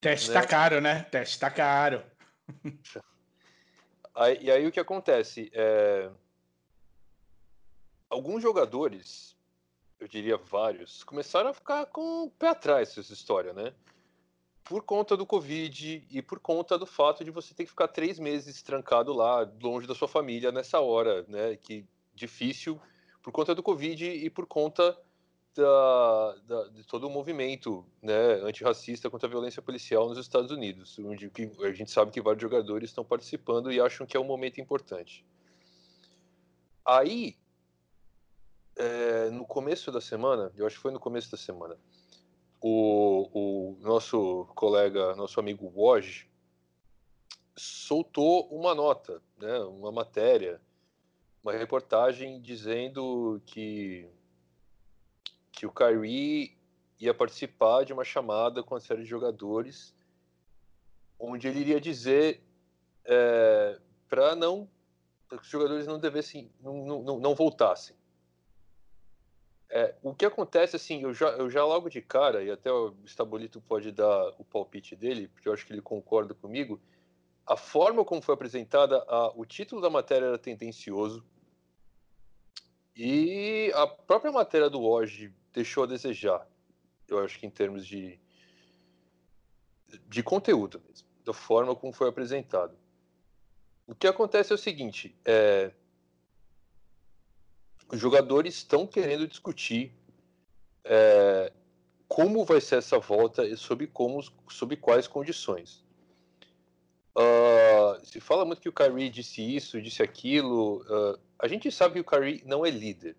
Teste 0.00 0.28
Né? 0.30 0.40
tá 0.40 0.46
caro, 0.46 0.80
né? 0.80 1.02
Teste 1.04 1.38
tá 1.38 1.50
caro. 1.50 2.02
Aí- 4.14 4.38
e 4.40 4.50
aí 4.50 4.66
o 4.66 4.72
que 4.72 4.80
acontece? 4.80 5.50
É... 5.52 6.10
Alguns 8.08 8.40
jogadores, 8.42 9.36
eu 10.00 10.08
diria 10.08 10.38
vários, 10.38 11.04
começaram 11.04 11.50
a 11.50 11.54
ficar 11.54 11.84
com 11.86 12.24
o 12.24 12.30
pé 12.30 12.48
atrás 12.48 12.94
dessa 12.94 13.12
história, 13.12 13.52
né? 13.52 13.74
Por 14.68 14.82
conta 14.82 15.16
do 15.16 15.24
Covid 15.24 16.06
e 16.10 16.22
por 16.22 16.40
conta 16.40 16.76
do 16.76 16.86
fato 16.86 17.24
de 17.24 17.30
você 17.30 17.54
ter 17.54 17.64
que 17.64 17.70
ficar 17.70 17.88
três 17.88 18.18
meses 18.18 18.62
trancado 18.62 19.12
lá, 19.12 19.48
longe 19.62 19.86
da 19.86 19.94
sua 19.94 20.08
família 20.08 20.50
nessa 20.50 20.80
hora, 20.80 21.24
né? 21.28 21.56
Que 21.56 21.84
difícil 22.14 22.80
por 23.22 23.32
conta 23.32 23.54
do 23.54 23.62
Covid 23.62 24.04
e 24.04 24.28
por 24.30 24.46
conta 24.46 24.96
da, 25.54 26.36
da- 26.46 26.68
de 26.68 26.84
todo 26.84 27.06
o 27.06 27.10
movimento 27.10 27.84
né, 28.02 28.34
antirracista 28.42 29.08
contra 29.08 29.26
a 29.26 29.30
violência 29.30 29.62
policial 29.62 30.08
nos 30.08 30.18
Estados 30.18 30.50
Unidos, 30.50 30.98
onde 30.98 31.30
a 31.64 31.72
gente 31.72 31.90
sabe 31.90 32.10
que 32.10 32.20
vários 32.20 32.42
jogadores 32.42 32.90
estão 32.90 33.04
participando 33.04 33.72
e 33.72 33.80
acham 33.80 34.06
que 34.06 34.16
é 34.16 34.20
um 34.20 34.24
momento 34.24 34.60
importante. 34.60 35.24
Aí, 36.84 37.36
é, 38.76 39.30
no 39.30 39.44
começo 39.46 39.90
da 39.90 40.00
semana, 40.00 40.52
eu 40.56 40.66
acho 40.66 40.76
que 40.76 40.82
foi 40.82 40.92
no 40.92 41.00
começo 41.00 41.30
da 41.30 41.36
semana, 41.38 41.76
o, 42.60 43.28
o 43.32 43.76
nosso 43.80 44.46
colega, 44.54 45.14
nosso 45.14 45.38
amigo 45.40 45.72
Woj, 45.74 46.28
soltou 47.56 48.46
uma 48.48 48.74
nota, 48.74 49.22
né, 49.38 49.58
uma 49.60 49.90
matéria, 49.92 50.60
uma 51.42 51.52
reportagem 51.52 52.40
dizendo 52.40 53.40
que 53.46 54.08
que 55.52 55.64
o 55.64 55.72
Kyrie 55.72 56.54
ia 57.00 57.14
participar 57.14 57.82
de 57.84 57.92
uma 57.92 58.04
chamada 58.04 58.62
com 58.62 58.74
a 58.74 58.80
série 58.80 59.02
de 59.04 59.08
jogadores, 59.08 59.94
onde 61.18 61.48
ele 61.48 61.60
iria 61.60 61.80
dizer 61.80 62.42
para 64.08 64.36
não 64.36 64.68
que 65.28 65.36
os 65.36 65.46
jogadores 65.48 65.86
não 65.86 65.98
devessem, 65.98 66.50
não, 66.60 67.02
não- 67.02 67.18
não 67.20 67.34
voltassem. 67.34 67.96
É, 69.68 69.94
o 70.02 70.14
que 70.14 70.24
acontece, 70.24 70.76
assim, 70.76 71.02
eu 71.02 71.12
já, 71.12 71.28
eu 71.30 71.50
já 71.50 71.64
logo 71.64 71.88
de 71.88 72.00
cara, 72.00 72.42
e 72.42 72.50
até 72.50 72.70
o 72.70 72.94
Estabolito 73.04 73.60
pode 73.60 73.90
dar 73.90 74.28
o 74.38 74.44
palpite 74.44 74.94
dele, 74.94 75.28
porque 75.28 75.48
eu 75.48 75.52
acho 75.52 75.66
que 75.66 75.72
ele 75.72 75.82
concorda 75.82 76.34
comigo, 76.34 76.80
a 77.44 77.56
forma 77.56 78.04
como 78.04 78.22
foi 78.22 78.34
apresentada, 78.34 79.04
a- 79.08 79.32
o 79.34 79.44
título 79.44 79.80
da 79.80 79.90
matéria 79.90 80.26
era 80.26 80.38
tendencioso, 80.38 81.24
e 82.94 83.70
a 83.74 83.86
própria 83.86 84.32
matéria 84.32 84.70
do 84.70 84.80
Woj 84.80 85.32
deixou 85.52 85.84
a 85.84 85.86
desejar, 85.86 86.46
eu 87.08 87.18
acho 87.18 87.38
que 87.38 87.46
em 87.46 87.50
termos 87.50 87.84
de, 87.86 88.18
de 90.08 90.22
conteúdo 90.22 90.80
mesmo, 90.88 91.06
da 91.24 91.32
forma 91.32 91.74
como 91.74 91.92
foi 91.92 92.08
apresentado. 92.08 92.76
O 93.86 93.94
que 93.94 94.06
acontece 94.06 94.52
é 94.52 94.54
o 94.54 94.58
seguinte, 94.58 95.16
é, 95.24 95.72
os 97.88 98.00
jogadores 98.00 98.54
estão 98.54 98.86
querendo 98.86 99.26
discutir 99.26 99.92
é, 100.84 101.52
como 102.08 102.44
vai 102.44 102.60
ser 102.60 102.76
essa 102.76 102.98
volta 102.98 103.44
e 103.44 103.56
sob, 103.56 103.86
como, 103.88 104.22
sob 104.48 104.76
quais 104.76 105.06
condições. 105.06 105.84
Ah, 107.14 107.98
se 108.02 108.20
fala 108.20 108.44
muito 108.44 108.60
que 108.60 108.68
o 108.68 108.72
Kyrie 108.72 109.10
disse 109.10 109.42
isso, 109.42 109.80
disse 109.80 110.02
aquilo. 110.02 110.84
ah, 110.88 111.18
a 111.38 111.48
gente 111.48 111.70
sabe 111.70 111.94
que 111.94 112.00
o 112.00 112.04
Kyrie 112.04 112.42
não 112.44 112.64
é 112.64 112.70
líder. 112.70 113.16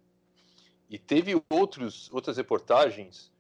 E 0.90 0.98
teve 0.98 1.34
outros, 1.50 2.10
outras 2.14 2.38
reportagens 2.38 3.32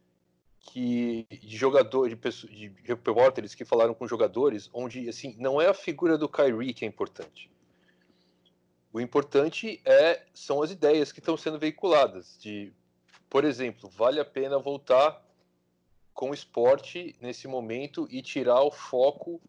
que 0.59 1.25
de 1.29 1.55
jogadores, 1.55 2.17
de, 2.49 2.69
de 2.69 2.73
repórteres 2.83 3.55
que 3.55 3.63
falaram 3.63 3.93
com 3.93 4.07
jogadores, 4.07 4.69
onde 4.73 5.07
assim 5.07 5.35
não 5.39 5.61
é 5.61 5.67
a 5.67 5.73
figura 5.73 6.17
do 6.17 6.27
Kyrie 6.27 6.73
que 6.73 6.83
é 6.83 6.87
importante. 6.87 7.49
O 8.97 8.99
importante 8.99 9.79
é 9.85 10.25
são 10.33 10.63
as 10.63 10.71
ideias 10.71 11.11
que 11.11 11.19
estão 11.19 11.37
sendo 11.37 11.59
veiculadas. 11.59 12.35
De, 12.39 12.73
por 13.29 13.45
exemplo, 13.45 13.87
vale 13.87 14.19
a 14.19 14.25
pena 14.25 14.57
voltar 14.57 15.23
com 16.15 16.31
o 16.31 16.33
esporte 16.33 17.15
nesse 17.21 17.47
momento 17.47 18.07
e 18.09 18.23
tirar 18.23 18.59
o 18.63 18.71
foco 18.71 19.39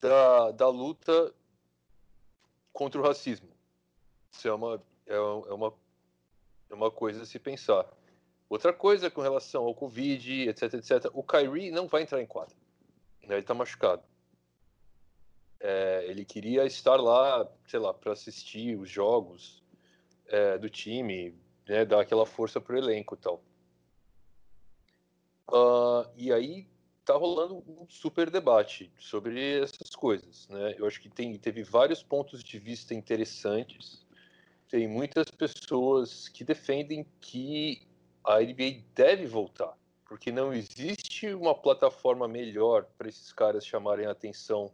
da, 0.00 0.52
da 0.52 0.68
luta 0.68 1.34
contra 2.72 3.00
o 3.00 3.04
racismo. 3.04 3.48
Isso 4.30 4.46
é 4.46 4.54
uma, 4.54 4.80
é, 5.04 5.14
é 5.16 5.18
uma, 5.18 5.74
é 6.70 6.74
uma 6.74 6.92
coisa 6.92 7.24
a 7.24 7.26
se 7.26 7.40
pensar. 7.40 7.84
Outra 8.48 8.72
coisa 8.72 9.10
com 9.10 9.20
relação 9.20 9.64
ao 9.64 9.74
Covid, 9.74 10.48
etc, 10.48 10.74
etc, 10.74 11.10
o 11.12 11.24
Kyrie 11.24 11.72
não 11.72 11.88
vai 11.88 12.02
entrar 12.02 12.22
em 12.22 12.26
quadra. 12.26 12.54
né? 13.24 13.34
Ele 13.34 13.40
está 13.40 13.52
machucado. 13.52 14.04
É, 15.66 16.04
ele 16.08 16.26
queria 16.26 16.66
estar 16.66 16.96
lá, 16.96 17.50
sei 17.66 17.80
lá, 17.80 17.94
para 17.94 18.12
assistir 18.12 18.78
os 18.78 18.90
jogos 18.90 19.62
é, 20.26 20.58
do 20.58 20.68
time, 20.68 21.34
né, 21.66 21.86
dar 21.86 22.00
aquela 22.00 22.26
força 22.26 22.60
pro 22.60 22.76
elenco 22.76 23.14
e 23.14 23.16
tal. 23.16 23.42
Ah, 25.50 26.06
e 26.18 26.30
aí 26.30 26.68
tá 27.02 27.14
rolando 27.14 27.64
um 27.66 27.86
super 27.88 28.28
debate 28.28 28.92
sobre 28.98 29.62
essas 29.62 29.96
coisas, 29.96 30.46
né? 30.48 30.74
Eu 30.76 30.86
acho 30.86 31.00
que 31.00 31.08
tem, 31.08 31.34
teve 31.38 31.62
vários 31.62 32.02
pontos 32.02 32.44
de 32.44 32.58
vista 32.58 32.92
interessantes. 32.92 34.06
Tem 34.68 34.86
muitas 34.86 35.30
pessoas 35.30 36.28
que 36.28 36.44
defendem 36.44 37.06
que 37.22 37.88
a 38.22 38.42
NBA 38.42 38.82
deve 38.94 39.26
voltar, 39.26 39.78
porque 40.06 40.30
não 40.30 40.52
existe 40.52 41.32
uma 41.32 41.54
plataforma 41.54 42.28
melhor 42.28 42.84
para 42.98 43.08
esses 43.08 43.32
caras 43.32 43.66
chamarem 43.66 44.04
a 44.04 44.10
atenção 44.10 44.70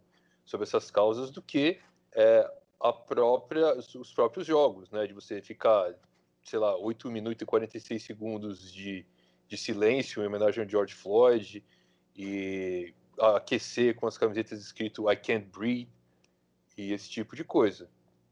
sobre 0.50 0.64
essas 0.64 0.90
causas 0.90 1.30
do 1.30 1.40
que 1.40 1.78
é, 2.12 2.50
a 2.80 2.92
própria, 2.92 3.78
os 3.78 4.12
próprios 4.12 4.46
jogos, 4.46 4.90
né? 4.90 5.06
De 5.06 5.12
você 5.12 5.40
ficar, 5.40 5.94
sei 6.42 6.58
lá, 6.58 6.76
8 6.76 7.08
minutos 7.08 7.40
e 7.40 7.46
46 7.46 8.02
segundos 8.02 8.72
de, 8.72 9.06
de 9.46 9.56
silêncio 9.56 10.22
em 10.22 10.26
homenagem 10.26 10.64
ao 10.64 10.68
George 10.68 10.94
Floyd 10.94 11.64
e 12.16 12.92
aquecer 13.18 13.94
com 13.94 14.08
as 14.08 14.18
camisetas 14.18 14.60
escrito 14.60 15.10
I 15.10 15.16
can't 15.16 15.46
breathe 15.46 15.88
e 16.76 16.92
esse 16.92 17.08
tipo 17.08 17.36
de 17.36 17.44
coisa. 17.44 17.88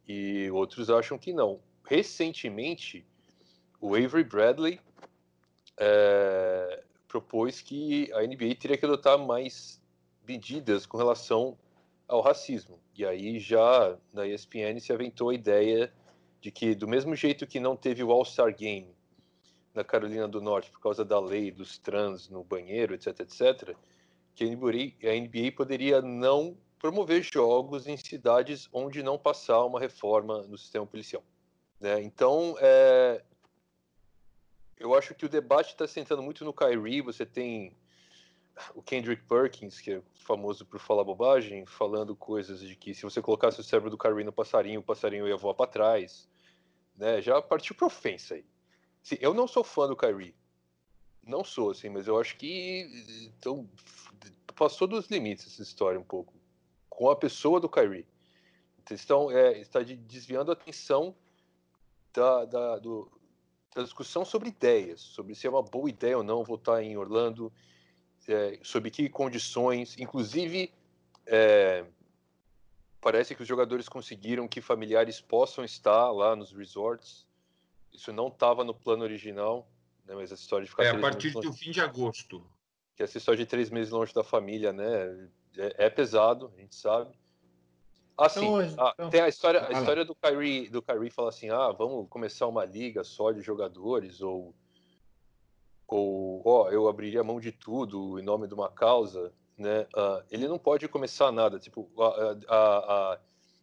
E 0.07 0.51
outros 0.51 0.91
acham 0.91 1.17
que 1.17 1.33
não. 1.33 1.61
Recentemente, 1.85 3.07
o 3.81 3.95
Avery 3.95 4.25
Bradley 4.25 4.81
é, 5.77 6.83
propôs 7.07 7.61
que 7.61 8.13
a 8.13 8.23
NBA 8.23 8.57
teria 8.59 8.77
que 8.77 8.85
adotar 8.85 9.19
mais 9.19 9.81
medidas 10.27 10.85
com 10.85 10.97
relação 10.97 11.57
ao 12.09 12.23
racismo. 12.23 12.81
E 12.97 13.05
aí 13.05 13.39
já 13.39 13.97
na 14.13 14.27
ESPN 14.27 14.81
se 14.81 14.93
aventou 14.93 15.29
a 15.29 15.35
ideia 15.35 15.93
de 16.41 16.51
que 16.51 16.75
do 16.75 16.89
mesmo 16.89 17.15
jeito 17.15 17.47
que 17.47 17.61
não 17.61 17.77
teve 17.77 18.03
o 18.03 18.11
All-Star 18.11 18.55
Game 18.57 18.97
na 19.75 19.85
Carolina 19.85 20.27
do 20.27 20.41
Norte 20.41 20.71
por 20.71 20.81
causa 20.81 21.05
da 21.05 21.21
lei 21.21 21.51
dos 21.53 21.79
trans 21.79 22.29
no 22.29 22.43
banheiro, 22.43 22.95
etc, 22.95 23.21
etc, 23.21 23.77
que 24.35 24.45
a 24.45 24.49
NBA, 24.49 25.53
poderia 25.55 26.01
não 26.01 26.57
promover 26.79 27.23
jogos 27.23 27.87
em 27.87 27.97
cidades 27.97 28.69
onde 28.73 29.03
não 29.03 29.19
passar 29.19 29.65
uma 29.65 29.81
reforma 29.81 30.43
no 30.43 30.57
sistema 30.57 30.87
policial. 30.87 31.25
Né? 31.81 32.01
Então, 32.03 32.57
é, 32.61 33.23
eu 34.79 34.95
acho 34.95 35.15
que 35.15 35.27
o 35.27 35.29
debate 35.29 35.71
está 35.71 35.87
sentando 35.87 36.23
muito 36.23 36.45
no 36.45 36.53
Kyrie. 36.53 37.03
Você 37.03 37.27
tem 37.27 37.77
o 38.75 38.83
Kendrick 38.83 39.23
Perkins, 39.25 39.81
que 39.81 39.93
é 39.93 40.03
famoso 40.15 40.65
por 40.67 40.81
falar 40.81 41.05
bobagem, 41.05 41.65
falando 41.67 42.15
coisas 42.17 42.61
de 42.61 42.75
que 42.77 42.95
se 42.95 43.03
você 43.03 43.21
colocasse 43.23 43.61
o 43.61 43.65
cérebro 43.65 43.91
do 43.91 43.99
Kyrie 43.99 44.25
no 44.25 44.33
passarinho, 44.33 44.81
o 44.81 44.83
passarinho 44.83 45.29
ia 45.29 45.37
voar 45.37 45.55
para 45.55 45.71
trás. 45.71 46.29
Né? 46.97 47.21
Já 47.21 47.41
partiu 47.41 47.75
para 47.75 47.87
ofensa 47.87 48.35
aí. 48.35 48.45
Assim, 49.03 49.17
eu 49.21 49.33
não 49.33 49.47
sou 49.47 49.65
fã 49.65 49.87
do 49.87 49.97
Kyrie. 49.97 50.35
Não 51.23 51.45
sou, 51.45 51.71
assim, 51.71 51.89
mas 51.89 52.07
eu 52.07 52.19
acho 52.19 52.37
que 52.37 53.31
então, 53.37 53.69
passou 54.57 54.87
dos 54.87 55.07
limites 55.09 55.47
essa 55.47 55.63
história 55.63 56.01
um 56.01 56.05
pouco. 56.05 56.35
Com 56.89 57.11
a 57.11 57.17
pessoa 57.17 57.61
do 57.61 57.69
Kyrie. 57.69 58.07
Então, 58.91 59.31
é, 59.31 59.59
está 59.59 59.83
de- 59.83 59.97
desviando 59.97 60.51
a 60.51 60.55
atenção 60.55 61.15
da, 62.13 62.45
da, 62.47 62.79
do, 62.79 63.11
da 63.75 63.83
discussão 63.83 64.25
sobre 64.25 64.49
ideias, 64.49 65.01
sobre 65.01 65.35
se 65.35 65.47
é 65.47 65.51
uma 65.51 65.63
boa 65.63 65.89
ideia 65.89 66.17
ou 66.17 66.25
não 66.25 66.43
votar 66.43 66.83
em 66.83 66.97
Orlando, 66.97 67.53
é, 68.29 68.59
sob 68.63 68.91
que 68.91 69.09
condições. 69.09 69.97
Inclusive, 69.99 70.73
é, 71.27 71.85
parece 73.01 73.35
que 73.35 73.43
os 73.43 73.49
jogadores 73.49 73.89
conseguiram 73.89 74.47
que 74.47 74.61
familiares 74.61 75.21
possam 75.21 75.65
estar 75.65 76.11
lá 76.11 76.37
nos 76.37 76.53
resorts. 76.53 77.27
Isso 77.93 78.13
não 78.13 78.29
estava 78.29 78.63
no 78.65 78.75
plano 78.75 79.03
original, 79.03 79.67
né, 80.05 80.15
mas 80.15 80.31
essa 80.31 80.43
história 80.43 80.65
de 80.65 80.71
ficar 80.71 80.85
É, 80.85 80.91
a 80.91 81.01
partir 81.01 81.31
do 81.31 81.41
longe- 81.41 81.59
fim 81.59 81.71
de 81.71 81.81
agosto. 81.81 82.45
que 82.95 83.03
essa 83.03 83.17
história 83.19 83.39
de 83.39 83.47
três 83.47 83.71
meses 83.71 83.91
longe 83.93 84.13
da 84.13 84.23
família, 84.25 84.73
né, 84.73 85.29
é, 85.57 85.87
é 85.87 85.91
pesado, 85.91 86.53
a 86.57 86.61
gente 86.61 86.75
sabe. 86.75 87.17
Ah, 88.17 88.29
sim. 88.29 88.41
Então, 88.45 88.85
Ah, 88.85 88.93
então- 88.95 89.11
tem 89.11 89.21
a 89.21 89.29
história, 89.29 89.65
a 89.67 89.73
história 89.73 90.05
do 90.05 90.15
Kyrie, 90.15 90.69
do 90.69 90.83
Kyrie 90.83 91.09
fala 91.11 91.29
assim, 91.29 91.49
ah, 91.51 91.71
vamos 91.71 92.09
começar 92.11 92.47
uma 92.49 92.65
liga 92.65 93.05
só 93.05 93.31
de 93.31 93.41
jogadores 93.41 94.21
ou 94.21 94.53
ou 95.89 96.43
ó, 96.45 96.71
eu 96.71 96.87
abriria 96.89 97.25
mão 97.25 97.41
de 97.41 97.51
tudo 97.51 98.19
em 98.21 98.23
nome 98.23 98.47
de 98.47 98.55
uma 98.55 98.71
causa, 98.71 99.33
né? 99.57 99.87
Ah, 99.97 100.23
ele 100.31 100.47
não 100.47 100.59
pode 100.59 100.87
começar 100.87 101.33
nada. 101.33 101.59
Tipo, 101.59 101.89
a- 101.99 102.37
a- 102.49 102.79
a- 103.15 103.21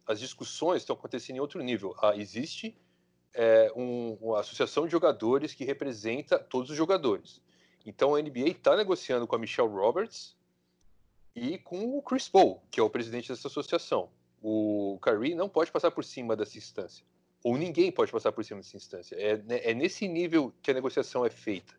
as 0.08 0.20
discussões 0.20 0.82
estão 0.82 0.94
acontecendo 0.96 1.36
em 1.36 1.40
outro 1.40 1.62
nível. 1.62 1.94
Ah, 2.02 2.14
existe 2.16 2.76
é, 3.38 3.70
um- 3.76 4.14
uma 4.18 4.40
associação 4.40 4.86
de 4.86 4.92
jogadores 4.92 5.52
que 5.52 5.62
representa 5.62 6.38
todos 6.38 6.70
os 6.70 6.76
jogadores. 6.76 7.42
Então 7.84 8.14
a 8.14 8.18
NBA 8.20 8.48
está 8.48 8.74
negociando 8.74 9.26
com 9.26 9.36
a 9.36 9.38
Michelle 9.38 9.68
Roberts 9.68 10.34
e 11.34 11.58
com 11.58 11.98
o 11.98 12.00
Chris 12.00 12.30
Paul, 12.30 12.62
que 12.70 12.80
é 12.80 12.82
o 12.82 12.88
presidente 12.88 13.28
dessa 13.28 13.48
associação. 13.48 14.08
O 14.42 14.98
Kyrie 15.02 15.34
não 15.34 15.50
pode 15.50 15.70
passar 15.70 15.90
por 15.90 16.02
cima 16.02 16.34
dessa 16.34 16.56
instância. 16.56 17.04
Ou 17.44 17.58
ninguém 17.58 17.92
pode 17.92 18.10
passar 18.10 18.32
por 18.32 18.42
cima 18.42 18.60
dessa 18.60 18.76
instância. 18.76 19.14
É, 19.16 19.36
né, 19.36 19.60
é 19.62 19.74
nesse 19.74 20.08
nível 20.08 20.50
que 20.62 20.70
a 20.70 20.74
negociação 20.74 21.24
é 21.24 21.28
feita. 21.30 21.74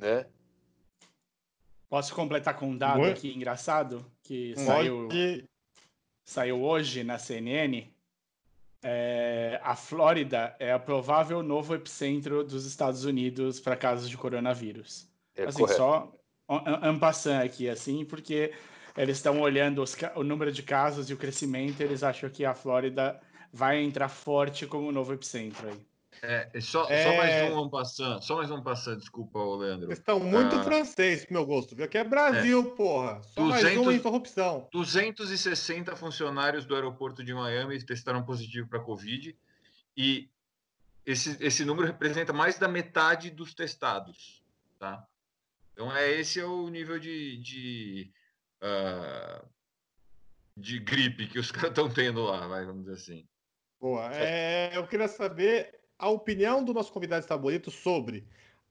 Né? 0.00 0.26
Posso 1.88 2.14
completar 2.14 2.56
com 2.56 2.68
um 2.68 2.76
dado 2.76 3.02
Oi? 3.02 3.10
aqui 3.10 3.32
engraçado 3.32 4.04
que 4.22 4.54
Pode. 4.54 4.66
saiu, 4.66 5.08
saiu 6.24 6.62
hoje 6.62 7.02
na 7.02 7.18
CNN? 7.18 7.86
É, 8.82 9.60
a 9.62 9.74
Flórida 9.74 10.54
é 10.60 10.72
a 10.72 10.78
provável 10.78 11.42
novo 11.42 11.74
epicentro 11.74 12.44
dos 12.44 12.64
Estados 12.64 13.04
Unidos 13.04 13.58
para 13.58 13.76
casos 13.76 14.08
de 14.08 14.16
coronavírus. 14.16 15.08
É 15.34 15.44
assim, 15.44 15.62
correto. 15.62 15.78
só 15.78 16.12
passant 17.00 17.44
aqui, 17.44 17.68
assim, 17.68 18.04
porque 18.04 18.52
eles 18.96 19.16
estão 19.16 19.40
olhando 19.40 19.82
os 19.82 19.96
o 20.14 20.22
número 20.22 20.52
de 20.52 20.62
casos 20.62 21.10
e 21.10 21.14
o 21.14 21.16
crescimento, 21.16 21.80
eles 21.80 22.02
acham 22.02 22.28
que 22.30 22.44
a 22.44 22.54
Flórida 22.54 23.20
vai 23.52 23.82
entrar 23.82 24.08
forte 24.08 24.66
como 24.66 24.92
novo 24.92 25.12
epicentro 25.12 25.68
aí. 25.68 25.86
É, 26.22 26.50
é 26.52 26.60
só, 26.60 26.84
só 26.84 26.90
É. 26.92 27.16
mais 27.16 27.52
um 27.54 27.68
passando, 27.68 28.22
só 28.22 28.36
mais 28.36 28.50
um 28.50 28.62
passando, 28.62 28.98
desculpa, 28.98 29.38
Leandro. 29.38 29.86
Vocês 29.86 29.98
estão 29.98 30.18
muito 30.20 30.56
Ah. 30.56 30.62
francês 30.64 31.24
pro 31.24 31.34
meu 31.34 31.46
gosto, 31.46 31.76
viu? 31.76 31.84
Aqui 31.84 31.98
é 31.98 32.04
Brasil, 32.04 32.74
porra. 32.74 33.22
Só 33.22 33.42
mais 33.42 33.62
200 33.62 33.82
uma 33.82 33.94
interrupção. 33.94 34.68
260 34.72 35.94
funcionários 35.96 36.64
do 36.64 36.74
aeroporto 36.74 37.22
de 37.24 37.32
Miami 37.32 37.82
testaram 37.84 38.22
positivo 38.24 38.68
para 38.68 38.80
Covid 38.80 39.36
e 39.96 40.28
esse, 41.06 41.36
esse 41.42 41.64
número 41.64 41.86
representa 41.86 42.32
mais 42.32 42.58
da 42.58 42.68
metade 42.68 43.30
dos 43.30 43.54
testados, 43.54 44.42
tá? 44.78 45.06
Então 45.72 45.94
é 45.96 46.10
esse 46.10 46.40
é 46.40 46.44
o 46.44 46.68
nível 46.68 46.98
de, 46.98 47.36
de, 47.38 48.12
ah, 48.60 49.44
de 50.56 50.78
gripe 50.80 51.28
que 51.28 51.38
os 51.38 51.50
caras 51.52 51.70
estão 51.70 51.88
tendo 51.88 52.22
lá, 52.24 52.46
vai, 52.48 52.64
vamos 52.66 52.82
dizer 52.84 52.94
assim. 52.96 53.28
Boa. 53.80 54.12
É, 54.12 54.76
eu 54.76 54.86
queria 54.88 55.06
saber 55.06 55.77
a 55.98 56.08
opinião 56.08 56.62
do 56.64 56.72
nosso 56.72 56.92
convidado 56.92 57.26
favorito 57.26 57.70
sobre 57.70 58.24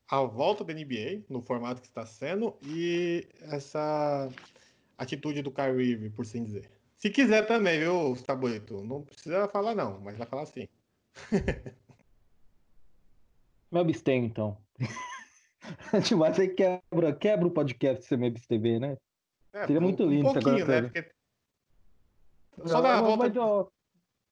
a 0.10 0.22
volta 0.22 0.64
da 0.64 0.74
NBA 0.74 1.24
no 1.30 1.42
formato 1.42 1.82
que 1.82 1.88
está 1.88 2.06
sendo 2.06 2.56
e 2.64 3.28
essa 3.42 4.30
atitude 4.98 5.42
do 5.42 5.52
Kyrie 5.52 5.92
Irving, 5.92 6.10
por 6.12 6.22
assim 6.24 6.44
dizer. 6.44 6.70
Se 6.96 7.10
quiser 7.10 7.46
também, 7.46 7.80
viu, 7.80 8.16
Saborito? 8.16 8.82
Não 8.84 9.04
precisa 9.04 9.48
falar 9.50 9.76
não, 9.76 10.00
mas 10.00 10.18
vai 10.18 10.26
falar 10.26 10.46
sim. 10.46 10.68
Me 13.72 13.80
abstenho, 13.80 14.26
então. 14.26 14.58
Mas 16.18 16.40
aí 16.40 16.48
quebra, 16.48 17.14
quebra 17.14 17.46
o 17.48 17.52
podcast 17.52 18.02
se 18.04 18.08
você 18.10 18.16
me 18.18 18.28
abster, 18.28 18.80
né? 18.80 18.98
É, 19.52 19.62
Seria 19.68 19.80
um- 19.80 19.84
muito 19.84 20.04
um 20.04 20.10
lindo 20.10 20.30
se 20.30 20.34
pouquinho, 20.36 20.66
né? 20.66 20.78
agora- 20.78 20.90
Porque... 20.90 21.12
Só 22.66 22.82
Não, 22.82 22.90
a 22.90 22.96
não, 22.96 23.04
volta. 23.06 23.18
mas, 23.28 23.38
ó, 23.38 23.70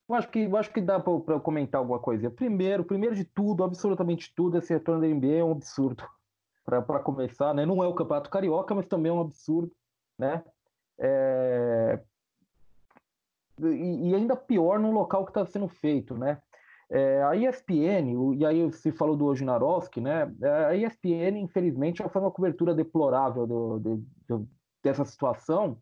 eu 0.08 0.16
acho 0.16 0.30
que, 0.30 0.40
eu 0.40 0.58
acho 0.58 0.72
que 0.72 0.82
dá 0.82 1.04
eu 1.06 1.40
comentar 1.42 1.80
alguma 1.80 2.00
coisa. 2.00 2.30
Primeiro, 2.30 2.84
primeiro 2.84 3.16
de 3.16 3.24
tudo, 3.26 3.64
absolutamente 3.64 4.34
tudo, 4.36 4.58
esse 4.58 4.74
retorno 4.74 5.02
da 5.02 5.08
NBA 5.08 5.40
é 5.40 5.44
um 5.44 5.52
absurdo. 5.52 6.04
Pra 6.66 7.00
começar, 7.00 7.54
né? 7.54 7.64
Não 7.66 7.84
é 7.84 7.88
o 7.88 7.94
Campeonato 7.94 8.30
Carioca, 8.30 8.74
mas 8.74 8.88
também 8.88 9.12
é 9.12 9.14
um 9.14 9.22
absurdo, 9.22 9.72
né? 10.18 10.44
É, 11.00 12.02
E, 13.62 14.10
e 14.10 14.16
ainda 14.16 14.36
pior 14.36 14.80
no 14.80 14.92
local 14.92 15.24
que 15.26 15.32
está 15.32 15.46
sendo 15.46 15.68
feito, 15.68 16.18
né? 16.18 16.42
É, 16.90 17.24
a 17.24 17.36
ESPN, 17.36 18.36
e 18.36 18.46
aí 18.46 18.72
se 18.74 18.92
falou 18.92 19.16
do 19.16 19.26
Wojnarowski, 19.26 20.02
né? 20.02 20.34
É, 20.42 20.66
A 20.66 20.76
ESPN, 20.76 21.40
infelizmente, 21.40 22.00
já 22.00 22.10
faz 22.10 22.24
uma 22.24 22.32
cobertura 22.32 22.74
deplorável 22.76 23.46
do- 23.48 23.80
do- 23.80 24.06
do- 24.28 24.50
dessa 24.84 25.06
situação 25.06 25.78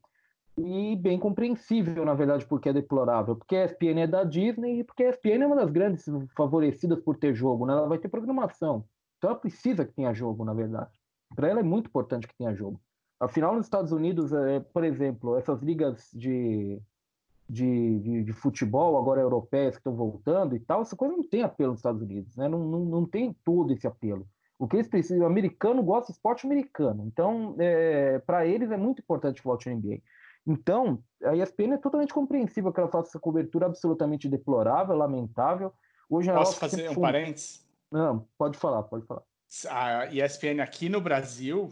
e 0.57 0.95
bem 0.95 1.17
compreensível, 1.17 2.05
na 2.05 2.13
verdade, 2.13 2.45
porque 2.45 2.69
é 2.69 2.73
deplorável. 2.73 3.35
Porque 3.35 3.55
a 3.55 3.65
ESPN 3.65 4.01
é 4.01 4.07
da 4.07 4.23
Disney 4.23 4.79
e 4.79 4.83
porque 4.83 5.03
a 5.03 5.09
ESPN 5.09 5.43
é 5.43 5.47
uma 5.47 5.55
das 5.55 5.71
grandes 5.71 6.05
favorecidas 6.35 6.99
por 6.99 7.17
ter 7.17 7.33
jogo, 7.33 7.65
né? 7.65 7.73
Ela 7.73 7.87
vai 7.87 7.97
ter 7.97 8.07
programação. 8.07 8.85
Então 9.17 9.31
ela 9.31 9.39
precisa 9.39 9.85
que 9.85 9.93
tenha 9.93 10.13
jogo, 10.13 10.45
na 10.45 10.53
verdade. 10.53 10.91
Para 11.35 11.49
ela 11.49 11.61
é 11.61 11.63
muito 11.63 11.87
importante 11.87 12.27
que 12.27 12.37
tenha 12.37 12.53
jogo. 12.53 12.79
Afinal, 13.19 13.55
nos 13.55 13.65
Estados 13.65 13.91
Unidos, 13.91 14.31
é, 14.33 14.59
por 14.59 14.83
exemplo, 14.83 15.37
essas 15.37 15.61
ligas 15.61 16.09
de, 16.13 16.79
de, 17.49 17.99
de, 17.99 18.23
de 18.23 18.33
futebol, 18.33 18.97
agora 18.97 19.21
europeias, 19.21 19.75
que 19.75 19.79
estão 19.79 19.95
voltando 19.95 20.55
e 20.55 20.59
tal, 20.59 20.81
essa 20.81 20.95
coisa 20.95 21.15
não 21.15 21.23
tem 21.23 21.41
apelo 21.41 21.71
nos 21.71 21.79
Estados 21.79 22.01
Unidos, 22.01 22.35
né? 22.35 22.47
não, 22.47 22.59
não, 22.59 22.79
não 22.79 23.05
tem 23.05 23.35
todo 23.45 23.71
esse 23.71 23.87
apelo. 23.87 24.27
O 24.59 24.67
que 24.67 24.75
eles 24.75 24.87
precisam, 24.87 25.23
o 25.23 25.29
americano 25.29 25.81
gosta 25.81 26.07
de 26.07 26.17
esporte 26.17 26.45
americano, 26.45 27.05
então, 27.07 27.55
é, 27.59 28.19
para 28.19 28.45
eles 28.45 28.71
é 28.71 28.77
muito 28.77 29.01
importante 29.01 29.41
que 29.41 29.47
volte 29.47 29.69
NBA. 29.69 30.01
Então, 30.45 31.01
a 31.23 31.35
ESPN 31.35 31.73
é 31.73 31.77
totalmente 31.77 32.13
compreensível 32.13 32.71
que 32.73 32.79
ela 32.79 32.89
faça 32.89 33.09
essa 33.09 33.19
cobertura 33.19 33.65
absolutamente 33.65 34.27
deplorável, 34.27 34.95
lamentável. 34.95 35.73
Hoje 36.09 36.31
Posso 36.31 36.57
fazer 36.59 36.89
um 36.89 36.93
foi- 36.93 37.01
parênteses? 37.01 37.65
Não, 37.91 38.27
pode 38.37 38.57
falar, 38.57 38.83
pode 38.83 39.05
falar. 39.05 39.23
A 39.69 40.07
ESPN 40.07 40.61
aqui 40.61 40.89
no 40.89 40.99
Brasil, 40.99 41.71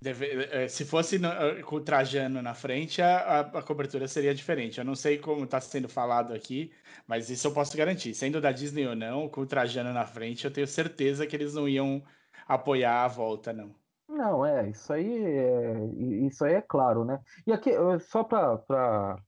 deve- 0.00 0.44
eh, 0.50 0.68
se 0.68 0.84
fosse 0.84 1.18
no- 1.18 1.28
eh, 1.28 1.62
com 1.62 1.76
o 1.76 1.80
Trajano 1.80 2.40
na 2.42 2.54
frente, 2.54 3.00
a, 3.02 3.16
a- 3.18 3.40
a 3.40 3.62
cobertura 3.62 4.06
seria 4.06 4.34
diferente. 4.34 4.78
Eu 4.78 4.84
não 4.84 4.94
sei 4.94 5.18
como 5.18 5.44
está 5.44 5.60
sendo 5.60 5.88
falado 5.88 6.32
aqui, 6.34 6.70
mas 7.06 7.30
isso 7.30 7.46
eu 7.46 7.52
posso 7.52 7.76
garantir. 7.76 8.14
Sendo 8.14 8.40
da 8.40 8.52
Disney 8.52 8.86
ou 8.86 8.94
não, 8.94 9.28
com 9.28 9.40
o 9.40 9.46
Trajano 9.46 9.92
na 9.92 10.04
frente, 10.06 10.44
eu 10.44 10.52
tenho 10.52 10.66
certeza 10.66 11.26
que 11.26 11.34
eles 11.34 11.54
não 11.54 11.68
iam 11.68 12.02
apoiar 12.46 13.04
a 13.04 13.08
volta, 13.08 13.52
não. 13.52 13.74
Não, 14.14 14.44
é, 14.44 14.68
isso 14.68 14.92
aí 14.92 15.06
é, 15.24 15.86
isso 16.26 16.44
aí 16.44 16.52
é 16.54 16.60
claro, 16.62 17.02
né? 17.04 17.18
E 17.46 17.52
aqui, 17.52 17.70
só 18.00 18.22
para 18.22 19.24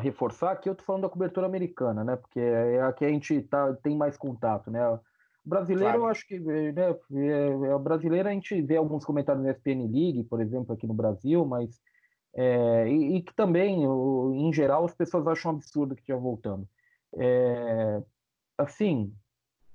reforçar, 0.00 0.50
aqui 0.52 0.68
eu 0.68 0.74
tô 0.74 0.82
falando 0.82 1.02
da 1.02 1.08
cobertura 1.08 1.46
americana, 1.46 2.02
né? 2.02 2.16
Porque 2.16 2.40
é 2.40 2.82
a 2.82 2.92
que 2.92 3.04
a 3.04 3.08
gente 3.08 3.40
tá, 3.42 3.72
tem 3.76 3.96
mais 3.96 4.16
contato, 4.16 4.68
né? 4.68 4.84
O 4.88 5.00
brasileiro, 5.44 5.98
Claro. 5.98 6.02
eu 6.02 6.06
acho 6.08 6.26
que, 6.26 6.40
né, 6.40 6.90
é, 7.14 7.46
é, 7.68 7.74
o 7.74 7.78
brasileiro 7.78 8.28
a 8.28 8.32
gente 8.32 8.60
vê 8.62 8.76
alguns 8.76 9.04
comentários 9.04 9.44
no 9.44 9.48
ESPN 9.48 9.86
League, 9.92 10.24
por 10.24 10.40
exemplo, 10.40 10.74
aqui 10.74 10.88
no 10.88 10.94
Brasil, 10.94 11.46
mas 11.46 11.80
é, 12.36 12.88
e, 12.88 13.16
e 13.18 13.22
que 13.22 13.34
também, 13.34 13.86
o- 13.86 14.32
em 14.34 14.52
geral, 14.52 14.84
as 14.84 14.94
pessoas 14.94 15.26
acham 15.26 15.52
um 15.52 15.56
absurdo 15.56 15.94
que 15.94 16.02
estiver 16.02 16.20
voltando. 16.20 16.68
É, 17.18 18.02
assim, 18.58 19.14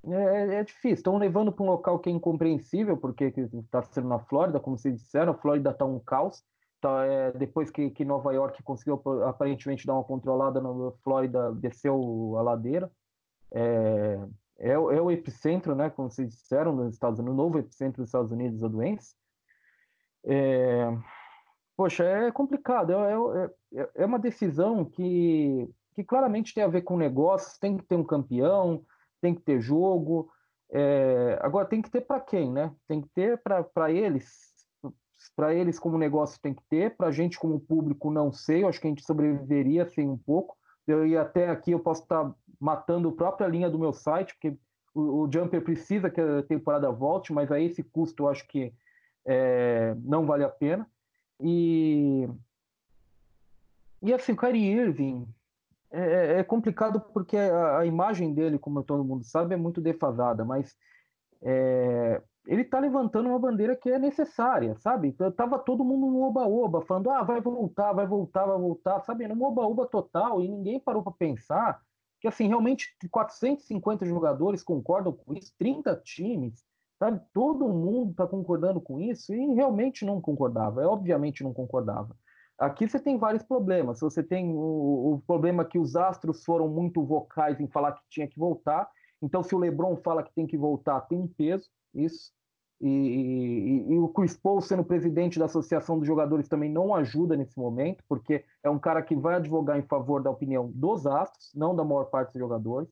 é, 0.07 0.55
é 0.55 0.63
difícil. 0.63 0.93
Estão 0.95 1.17
levando 1.17 1.51
para 1.51 1.63
um 1.63 1.69
local 1.69 1.99
que 1.99 2.09
é 2.09 2.13
incompreensível, 2.13 2.97
porque 2.97 3.25
está 3.35 3.81
sendo 3.83 4.07
na 4.07 4.19
Flórida, 4.19 4.59
como 4.59 4.77
vocês 4.77 4.95
disseram, 4.95 5.33
a 5.33 5.37
Flórida 5.37 5.71
está 5.71 5.85
um 5.85 5.99
caos. 5.99 6.43
Tá, 6.79 7.05
é, 7.05 7.31
depois 7.33 7.69
que, 7.69 7.91
que 7.91 8.03
Nova 8.03 8.33
York 8.33 8.63
conseguiu 8.63 8.99
aparentemente 9.27 9.85
dar 9.85 9.93
uma 9.93 10.03
controlada 10.03 10.59
na 10.59 10.91
Flórida, 11.03 11.51
desceu 11.53 12.35
a 12.37 12.41
ladeira. 12.41 12.91
É, 13.53 14.19
é, 14.57 14.71
é 14.71 14.77
o 14.77 15.11
epicentro, 15.11 15.75
né, 15.75 15.89
como 15.91 16.09
vocês 16.09 16.29
disseram, 16.29 16.75
nos 16.75 16.93
Estados 16.93 17.19
Unidos, 17.19 17.33
o 17.35 17.37
novo 17.37 17.59
epicentro 17.59 18.01
dos 18.01 18.09
Estados 18.09 18.31
Unidos 18.31 18.61
da 18.61 18.67
doença. 18.67 19.13
É, 20.25 20.91
poxa, 21.77 22.03
é 22.03 22.31
complicado. 22.31 22.93
É, 22.93 23.13
é, 23.13 23.81
é- 23.81 23.89
é 23.95 24.05
uma 24.05 24.19
decisão 24.19 24.83
que, 24.83 25.69
que 25.93 26.03
claramente 26.03 26.53
tem 26.53 26.63
a 26.63 26.67
ver 26.67 26.81
com 26.81 26.97
negócios, 26.97 27.57
tem 27.59 27.77
que 27.77 27.85
ter 27.85 27.95
um 27.95 28.03
campeão, 28.03 28.83
tem 29.21 29.33
que 29.33 29.41
ter 29.41 29.61
jogo. 29.61 30.29
É, 30.71 31.37
agora 31.41 31.67
tem 31.67 31.81
que 31.81 31.91
ter 31.91 32.01
para 32.01 32.19
quem, 32.19 32.51
né? 32.51 32.73
Tem 32.87 33.01
que 33.01 33.09
ter 33.09 33.41
para 33.41 33.91
eles, 33.91 34.51
para 35.35 35.53
eles 35.53 35.77
como 35.77 35.97
negócio 35.97 36.41
tem 36.41 36.53
que 36.53 36.63
ter, 36.69 36.95
para 36.95 37.07
a 37.07 37.11
gente 37.11 37.39
como 37.39 37.59
público 37.59 38.09
não 38.09 38.31
sei, 38.31 38.63
eu 38.63 38.67
acho 38.67 38.79
que 38.79 38.87
a 38.87 38.89
gente 38.89 39.03
sobreviveria 39.03 39.85
sem 39.85 40.09
um 40.09 40.17
pouco. 40.17 40.57
Eu 40.87 41.05
ia 41.05 41.21
até 41.21 41.49
aqui, 41.49 41.71
eu 41.71 41.79
posso 41.79 42.03
estar 42.03 42.33
matando 42.59 43.09
a 43.09 43.13
própria 43.13 43.47
linha 43.47 43.69
do 43.69 43.79
meu 43.79 43.93
site, 43.93 44.33
porque 44.33 44.57
o, 44.93 45.23
o 45.23 45.31
Jumper 45.31 45.63
precisa 45.63 46.09
que 46.09 46.19
a 46.19 46.43
temporada 46.43 46.91
volte, 46.91 47.33
mas 47.33 47.51
a 47.51 47.59
esse 47.59 47.83
custo 47.83 48.23
eu 48.23 48.29
acho 48.29 48.47
que 48.47 48.73
é, 49.25 49.95
não 49.99 50.25
vale 50.25 50.43
a 50.43 50.49
pena. 50.49 50.87
E, 51.39 52.27
e 54.01 54.13
assim, 54.13 54.33
o 54.33 54.37
Kyrie 54.37 54.71
Irving 54.71 55.27
é, 55.91 56.39
é 56.39 56.43
complicado 56.43 57.01
porque 57.13 57.37
a, 57.37 57.79
a 57.79 57.85
imagem 57.85 58.33
dele, 58.33 58.57
como 58.57 58.83
todo 58.83 59.03
mundo 59.03 59.23
sabe, 59.23 59.53
é 59.53 59.57
muito 59.57 59.81
defasada, 59.81 60.45
mas 60.45 60.75
é, 61.41 62.21
ele 62.47 62.63
está 62.63 62.79
levantando 62.79 63.29
uma 63.29 63.39
bandeira 63.39 63.75
que 63.75 63.89
é 63.89 63.99
necessária, 63.99 64.75
sabe? 64.79 65.15
Tava 65.35 65.59
todo 65.59 65.83
mundo 65.83 66.07
no 66.07 66.21
oba-oba, 66.23 66.81
falando, 66.81 67.09
ah, 67.09 67.23
vai 67.23 67.39
voltar, 67.39 67.93
vai 67.93 68.07
voltar, 68.07 68.45
vai 68.45 68.57
voltar, 68.57 69.01
sabe? 69.01 69.27
Num 69.27 69.43
oba-oba 69.43 69.85
total, 69.87 70.41
e 70.41 70.47
ninguém 70.47 70.79
parou 70.79 71.03
para 71.03 71.13
pensar 71.13 71.81
que, 72.19 72.27
assim, 72.27 72.47
realmente 72.47 72.95
450 73.09 74.05
jogadores 74.05 74.63
concordam 74.63 75.13
com 75.13 75.33
isso, 75.33 75.53
30 75.57 75.95
times, 76.03 76.63
sabe? 76.97 77.21
Todo 77.33 77.67
mundo 77.67 78.11
está 78.11 78.25
concordando 78.25 78.81
com 78.81 78.99
isso, 78.99 79.33
e 79.33 79.53
realmente 79.53 80.05
não 80.05 80.21
concordava, 80.21 80.81
é, 80.81 80.85
obviamente 80.85 81.43
não 81.43 81.53
concordava. 81.53 82.15
Aqui 82.61 82.87
você 82.87 82.99
tem 82.99 83.17
vários 83.17 83.43
problemas. 83.43 83.99
Você 84.01 84.21
tem 84.21 84.53
o, 84.55 85.13
o 85.15 85.21
problema 85.25 85.65
que 85.65 85.79
os 85.79 85.95
astros 85.95 86.45
foram 86.45 86.69
muito 86.69 87.03
vocais 87.03 87.59
em 87.59 87.67
falar 87.67 87.93
que 87.93 88.03
tinha 88.07 88.27
que 88.27 88.37
voltar. 88.37 88.87
Então, 89.21 89.41
se 89.43 89.55
o 89.55 89.57
LeBron 89.57 89.95
fala 89.97 90.21
que 90.23 90.33
tem 90.33 90.45
que 90.45 90.55
voltar, 90.57 91.01
tem 91.01 91.17
um 91.17 91.27
peso, 91.27 91.69
isso. 91.93 92.31
E, 92.79 92.87
e- 92.87 93.93
e 93.93 93.97
o 93.99 94.09
Chris 94.09 94.37
Paul, 94.37 94.61
sendo 94.61 94.83
presidente 94.83 95.39
da 95.39 95.45
Associação 95.45 95.97
dos 95.97 96.07
Jogadores, 96.07 96.47
também 96.47 96.71
não 96.71 96.93
ajuda 96.95 97.35
nesse 97.35 97.57
momento, 97.57 98.03
porque 98.07 98.45
é 98.63 98.69
um 98.69 98.79
cara 98.79 99.01
que 99.03 99.15
vai 99.15 99.35
advogar 99.35 99.77
em 99.79 99.83
favor 99.83 100.21
da 100.21 100.29
opinião 100.31 100.71
dos 100.71 101.05
astros, 101.07 101.51
não 101.55 101.75
da 101.75 101.83
maior 101.83 102.05
parte 102.05 102.33
dos 102.33 102.39
jogadores. 102.39 102.89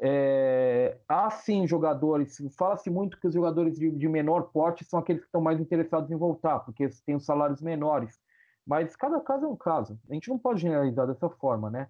É, 0.00 0.98
há 1.08 1.30
sim 1.30 1.64
jogadores, 1.66 2.36
fala-se 2.58 2.90
muito 2.90 3.20
que 3.20 3.28
os 3.28 3.34
jogadores 3.34 3.78
de, 3.78 3.90
de 3.90 4.08
menor 4.08 4.50
porte 4.52 4.84
são 4.84 4.98
aqueles 4.98 5.22
que 5.22 5.28
estão 5.28 5.40
mais 5.40 5.60
interessados 5.60 6.10
em 6.10 6.16
voltar, 6.16 6.60
porque 6.60 6.82
eles 6.84 7.00
têm 7.02 7.14
os 7.14 7.24
salários 7.24 7.62
menores. 7.62 8.18
Mas 8.66 8.94
cada 8.96 9.20
caso 9.20 9.44
é 9.44 9.48
um 9.48 9.56
caso. 9.56 9.98
A 10.08 10.14
gente 10.14 10.28
não 10.28 10.38
pode 10.38 10.60
generalizar 10.60 11.06
dessa 11.06 11.28
forma, 11.28 11.70
né? 11.70 11.88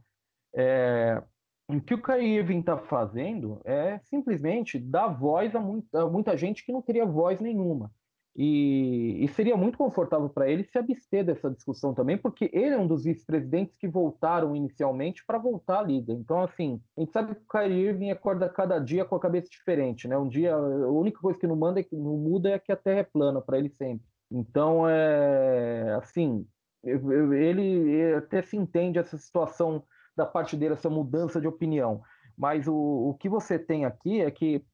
É, 0.54 1.22
o 1.68 1.80
que 1.80 1.94
o 1.94 2.02
Kyrie 2.02 2.58
está 2.58 2.76
fazendo 2.76 3.60
é 3.64 3.98
simplesmente 4.04 4.78
dar 4.78 5.08
voz 5.08 5.54
a 5.54 5.60
muita, 5.60 6.02
a 6.02 6.10
muita 6.10 6.36
gente 6.36 6.64
que 6.64 6.72
não 6.72 6.82
teria 6.82 7.06
voz 7.06 7.40
nenhuma. 7.40 7.90
E, 8.34 9.22
e 9.22 9.28
seria 9.28 9.56
muito 9.56 9.76
confortável 9.76 10.28
para 10.28 10.48
ele 10.48 10.64
se 10.64 10.78
abster 10.78 11.22
dessa 11.22 11.50
discussão 11.50 11.92
também, 11.92 12.16
porque 12.16 12.50
ele 12.52 12.74
é 12.74 12.78
um 12.78 12.86
dos 12.86 13.04
vice-presidentes 13.04 13.76
que 13.76 13.86
voltaram 13.86 14.56
inicialmente 14.56 15.22
para 15.26 15.38
voltar 15.38 15.80
à 15.80 15.82
liga. 15.82 16.14
Então, 16.14 16.40
assim, 16.40 16.80
a 16.96 17.00
gente 17.00 17.12
sabe 17.12 17.34
que 17.34 17.42
o 17.42 17.48
Kyrie 17.48 17.88
Irving 17.88 18.10
acorda 18.10 18.48
cada 18.48 18.78
dia 18.78 19.04
com 19.04 19.14
a 19.16 19.20
cabeça 19.20 19.50
diferente, 19.50 20.08
né? 20.08 20.16
Um 20.16 20.28
dia, 20.28 20.54
a 20.54 20.90
única 20.90 21.20
coisa 21.20 21.38
que 21.38 21.46
não, 21.46 21.56
manda, 21.56 21.80
é 21.80 21.86
não 21.92 22.16
muda 22.16 22.50
é 22.50 22.58
que 22.58 22.72
a 22.72 22.76
Terra 22.76 23.00
é 23.00 23.04
plana 23.04 23.40
para 23.42 23.58
ele 23.58 23.68
sempre. 23.68 24.06
Então, 24.30 24.88
é 24.88 25.94
assim, 26.02 26.46
ele 26.84 28.14
até 28.14 28.42
se 28.42 28.56
entende 28.56 28.98
essa 28.98 29.16
situação 29.16 29.82
da 30.16 30.26
parte 30.26 30.56
dele, 30.56 30.74
essa 30.74 30.90
mudança 30.90 31.40
de 31.40 31.46
opinião. 31.46 32.02
Mas 32.36 32.66
o, 32.66 32.74
o 32.74 33.14
que 33.14 33.28
você 33.28 33.58
tem 33.58 33.84
aqui 33.84 34.20
é 34.20 34.30
que 34.30 34.64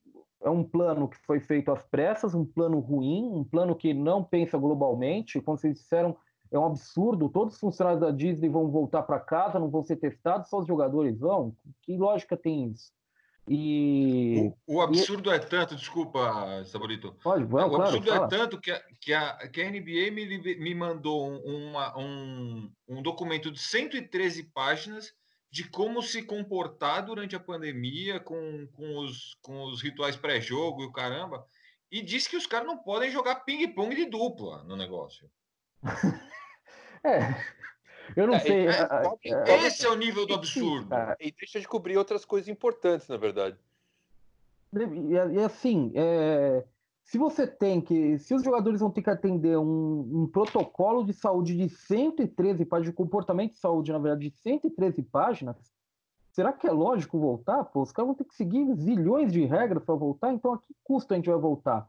é 0.43 0.51
um 0.51 0.63
plano 0.63 1.09
que 1.09 1.19
foi 1.27 1.41
feito 1.41 1.71
às 1.71 1.83
pressas, 1.83 2.35
um 2.35 2.45
plano 2.45 2.79
ruim, 2.79 3.29
um 3.33 3.45
plano 3.45 3.75
que 3.75 3.93
não 3.93 4.23
pensa 4.23 4.57
globalmente. 4.57 5.41
Como 5.41 5.59
vocês 5.59 5.75
disseram, 5.75 6.17
é 6.51 6.59
um 6.59 6.67
absurdo. 6.67 7.29
Todos 7.29 7.55
os 7.55 7.61
funcionários 7.61 8.01
da 8.01 8.11
Disney 8.11 8.49
vão 8.49 8.71
voltar 8.71 9.03
para 9.03 9.21
casa, 9.21 9.59
não 9.59 9.69
vão 9.69 9.83
ser 9.83 9.97
testados, 9.97 10.49
só 10.49 10.61
os 10.61 10.67
jogadores 10.67 11.19
vão. 11.19 11.55
Que 11.83 11.97
lógica 11.97 12.37
tem 12.37 12.71
isso? 12.71 12.93
E. 13.49 14.53
O 14.67 14.81
absurdo 14.81 15.31
é 15.31 15.39
tanto, 15.39 15.75
desculpa, 15.77 16.65
Sabolito. 16.67 17.13
Pode, 17.23 17.45
vamos, 17.45 17.73
o 17.73 17.77
claro, 17.77 17.83
absurdo 17.85 18.07
fala. 18.11 18.27
é 18.27 18.29
tanto 18.29 18.61
que 18.61 18.71
a, 18.71 18.83
que 19.01 19.13
a, 19.15 19.49
que 19.49 19.63
a 19.63 19.71
NBA 19.71 20.11
me, 20.13 20.57
me 20.59 20.75
mandou 20.75 21.31
um, 21.31 21.69
uma- 21.71 21.99
um, 21.99 22.73
um 22.89 23.03
documento 23.03 23.51
de 23.51 23.59
113 23.59 24.45
páginas 24.45 25.13
de 25.51 25.65
como 25.69 26.03
se 26.03 26.23
comportar 26.23 27.05
durante 27.05 27.35
a 27.35 27.41
pandemia 27.41 28.21
com, 28.21 28.67
com, 28.73 28.99
os, 28.99 29.37
com 29.41 29.63
os 29.65 29.81
rituais 29.83 30.17
pré-jogo 30.17 30.83
e 30.83 30.87
o 30.87 30.93
caramba. 30.93 31.45
E 31.91 32.03
diz 32.03 32.27
que 32.27 32.37
os 32.37 32.47
caras 32.47 32.67
não 32.67 32.77
podem 32.77 33.11
jogar 33.11 33.37
ping-pong 33.47 33.95
de 33.97 34.05
dupla 34.05 34.63
no 34.65 34.77
negócio. 34.77 35.31
É, 37.05 37.21
eu 38.17 38.27
não 38.27 38.35
É, 38.35 38.41
sei. 38.41 38.67
é, 38.67 38.71
a- 38.71 38.87
cobre- 39.03 39.33
a- 39.33 39.39
cobre- 39.39 39.67
Esse 39.67 39.87
é 39.87 39.91
o 39.91 39.97
nível 39.97 40.27
do 40.27 40.35
absurdo. 40.35 40.89
E 41.21 41.33
deixa 41.33 41.61
de 41.61 41.69
cobrir 41.69 41.97
outras 41.97 42.25
coisas 42.25 42.49
importantes, 42.49 43.09
na 43.09 43.17
verdade. 43.17 43.57
E, 44.75 45.13
e 45.13 45.39
assim, 45.41 45.93
é, 45.95 46.65
se 47.05 47.17
você 47.17 47.47
tem 47.47 47.81
que. 47.81 48.19
Se 48.19 48.35
os 48.35 48.43
jogadores 48.43 48.81
vão 48.81 48.91
ter 48.91 49.03
que 49.03 49.11
atender 49.11 49.57
um, 49.59 50.23
um 50.23 50.27
protocolo 50.27 51.05
de 51.05 51.13
saúde 51.15 51.57
de 51.57 51.69
113 51.69 52.65
páginas, 52.67 52.91
de 52.91 52.97
comportamento 52.97 53.53
de 53.53 53.59
saúde, 53.59 53.93
na 53.93 53.99
verdade, 53.99 54.29
de 54.29 54.37
113 54.37 55.03
páginas, 55.03 55.57
será 56.33 56.53
que 56.53 56.67
é 56.67 56.71
lógico 56.71 57.19
voltar? 57.19 57.65
Pô, 57.65 57.83
os 57.83 57.93
caras 57.93 58.09
vão 58.09 58.15
ter 58.15 58.25
que 58.25 58.35
seguir 58.35 58.75
zilhões 58.77 59.33
de 59.33 59.45
regras 59.47 59.83
para 59.85 59.95
voltar, 59.95 60.33
então 60.35 60.53
a 60.53 60.59
que 60.59 60.75
custo 60.85 61.15
a 61.15 61.17
gente 61.17 61.31
vai 61.31 61.39
voltar? 61.39 61.89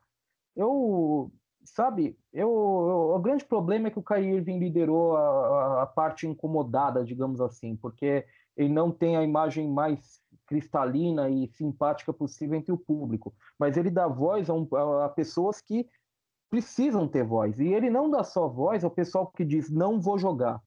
Eu. 0.55 1.32
Sabe, 1.76 2.17
eu, 2.34 2.49
eu- 2.49 3.15
o 3.15 3.20
grande 3.20 3.45
problema 3.45 3.88
é 3.88 3.91
que 3.91 3.99
o 3.99 4.03
Kyrie 4.03 4.36
Irving 4.38 4.59
liderou 4.59 5.15
a, 5.15 5.22
a- 5.80 5.84
a 5.84 5.86
parte 5.86 6.28
incomodada, 6.28 7.03
digamos 7.03 7.39
assim, 7.39 7.76
porque 7.78 8.26
ele 8.57 8.70
não 8.74 8.91
tem 8.91 9.15
a 9.15 9.24
imagem 9.24 9.70
mais 9.70 10.22
cristalina 10.47 11.30
e 11.30 11.47
simpática 11.47 12.11
possível 12.11 12.57
entre 12.57 12.72
o 12.74 12.78
público, 12.78 13.34
mas 13.57 13.78
ele 13.78 13.91
dá 13.91 14.07
voz 14.07 14.49
a, 14.49 14.53
um, 14.53 14.67
a, 14.76 15.09
pessoas 15.09 15.61
que 15.61 15.88
precisam 16.49 17.07
ter 17.07 17.24
voz. 17.24 17.59
E 17.59 17.67
ele 17.67 17.89
não 17.89 18.09
dá 18.09 18.24
só 18.24 18.47
voz 18.47 18.84
ao 18.84 18.91
pessoal 18.91 19.28
que 19.32 19.45
diz 19.45 19.70
não 19.70 19.99
vou 20.01 20.17
jogar. 20.17 20.61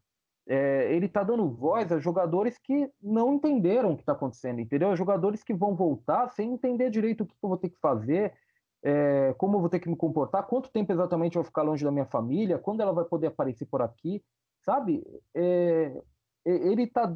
É, 0.46 0.92
ele 0.94 1.06
está 1.06 1.22
dando 1.22 1.48
voz 1.48 1.92
a 1.92 2.00
jogadores 2.00 2.58
que 2.58 2.90
não 3.00 3.34
entenderam 3.34 3.92
o 3.92 3.96
que 3.96 4.02
está 4.02 4.12
acontecendo, 4.12 4.60
entendeu? 4.60 4.94
Jogadores 4.96 5.42
que 5.44 5.54
vão 5.54 5.76
voltar 5.76 6.28
sem 6.30 6.52
entender 6.52 6.90
direito 6.90 7.22
o 7.22 7.26
que 7.26 7.34
eu 7.40 7.48
vou 7.48 7.58
ter 7.58 7.70
que 7.70 7.78
fazer, 7.78 8.34
é, 8.82 9.34
como 9.38 9.56
eu 9.56 9.60
vou 9.60 9.68
ter 9.68 9.78
que 9.78 9.88
me 9.88 9.96
comportar, 9.96 10.46
quanto 10.46 10.70
tempo 10.70 10.92
exatamente 10.92 11.36
eu 11.36 11.42
vou 11.42 11.48
ficar 11.48 11.62
longe 11.62 11.84
da 11.84 11.92
minha 11.92 12.06
família, 12.06 12.58
quando 12.58 12.80
ela 12.80 12.92
vai 12.92 13.04
poder 13.04 13.28
aparecer 13.28 13.66
por 13.66 13.80
aqui, 13.82 14.22
sabe? 14.64 15.04
É, 15.34 16.02
ele 16.44 16.88
tá 16.88 17.08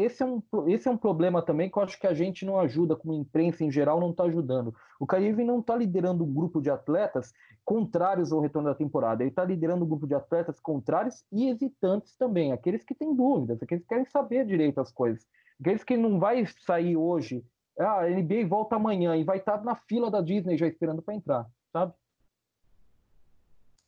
esse 0.00 0.22
é 0.22 0.26
um 0.26 0.40
esse 0.68 0.86
é 0.86 0.90
um 0.90 0.96
problema 0.96 1.42
também 1.42 1.68
que 1.68 1.76
eu 1.76 1.82
acho 1.82 1.98
que 1.98 2.06
a 2.06 2.14
gente 2.14 2.46
não 2.46 2.60
ajuda 2.60 2.94
como 2.94 3.12
imprensa 3.12 3.64
em 3.64 3.70
geral 3.70 3.98
não 3.98 4.10
está 4.10 4.24
ajudando. 4.24 4.72
O 5.00 5.06
Caribe 5.06 5.42
não 5.42 5.58
está 5.58 5.74
liderando 5.74 6.24
um 6.24 6.32
grupo 6.32 6.60
de 6.60 6.70
atletas 6.70 7.32
contrários 7.64 8.32
ao 8.32 8.40
retorno 8.40 8.68
da 8.68 8.74
temporada. 8.76 9.22
Ele 9.22 9.30
está 9.30 9.44
liderando 9.44 9.84
um 9.84 9.88
grupo 9.88 10.06
de 10.06 10.14
atletas 10.14 10.60
contrários 10.60 11.24
e 11.32 11.48
hesitantes 11.48 12.16
também 12.16 12.52
aqueles 12.52 12.84
que 12.84 12.94
têm 12.94 13.14
dúvidas 13.14 13.60
aqueles 13.60 13.82
que 13.82 13.88
querem 13.88 14.06
saber 14.06 14.46
direito 14.46 14.80
as 14.80 14.92
coisas. 14.92 15.26
Aqueles 15.60 15.82
que 15.82 15.96
não 15.96 16.20
vai 16.20 16.46
sair 16.64 16.96
hoje 16.96 17.44
ah, 17.78 18.00
a 18.00 18.10
NBA 18.10 18.46
volta 18.46 18.76
amanhã 18.76 19.16
e 19.16 19.24
vai 19.24 19.38
estar 19.38 19.58
tá 19.58 19.64
na 19.64 19.74
fila 19.74 20.10
da 20.10 20.20
Disney 20.20 20.56
já 20.56 20.66
esperando 20.66 21.02
para 21.02 21.14
entrar 21.14 21.46
sabe 21.72 21.92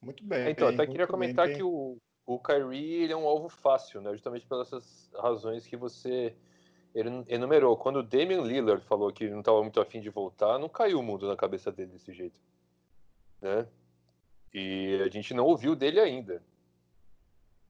muito 0.00 0.24
bem 0.24 0.50
então 0.50 0.68
até 0.68 0.86
queria 0.86 1.06
comentar 1.06 1.46
bem, 1.46 1.56
que 1.56 1.62
o 1.62 1.98
o 2.30 2.38
Kyrie 2.38 3.02
ele 3.02 3.12
é 3.12 3.16
um 3.16 3.26
alvo 3.26 3.48
fácil, 3.48 4.00
né? 4.00 4.12
Justamente 4.12 4.46
pelas 4.46 5.10
razões 5.18 5.66
que 5.66 5.76
você 5.76 6.36
enumerou. 7.28 7.76
Quando 7.76 7.96
o 7.96 8.02
Damian 8.04 8.42
Lillard 8.42 8.84
falou 8.84 9.12
que 9.12 9.28
não 9.28 9.40
estava 9.40 9.60
muito 9.60 9.80
afim 9.80 10.00
de 10.00 10.10
voltar, 10.10 10.56
não 10.58 10.68
caiu 10.68 11.00
o 11.00 11.02
mundo 11.02 11.26
na 11.26 11.36
cabeça 11.36 11.72
dele 11.72 11.90
desse 11.90 12.12
jeito, 12.12 12.40
né? 13.40 13.66
E 14.54 15.00
a 15.04 15.08
gente 15.08 15.34
não 15.34 15.44
ouviu 15.44 15.74
dele 15.74 15.98
ainda. 15.98 16.40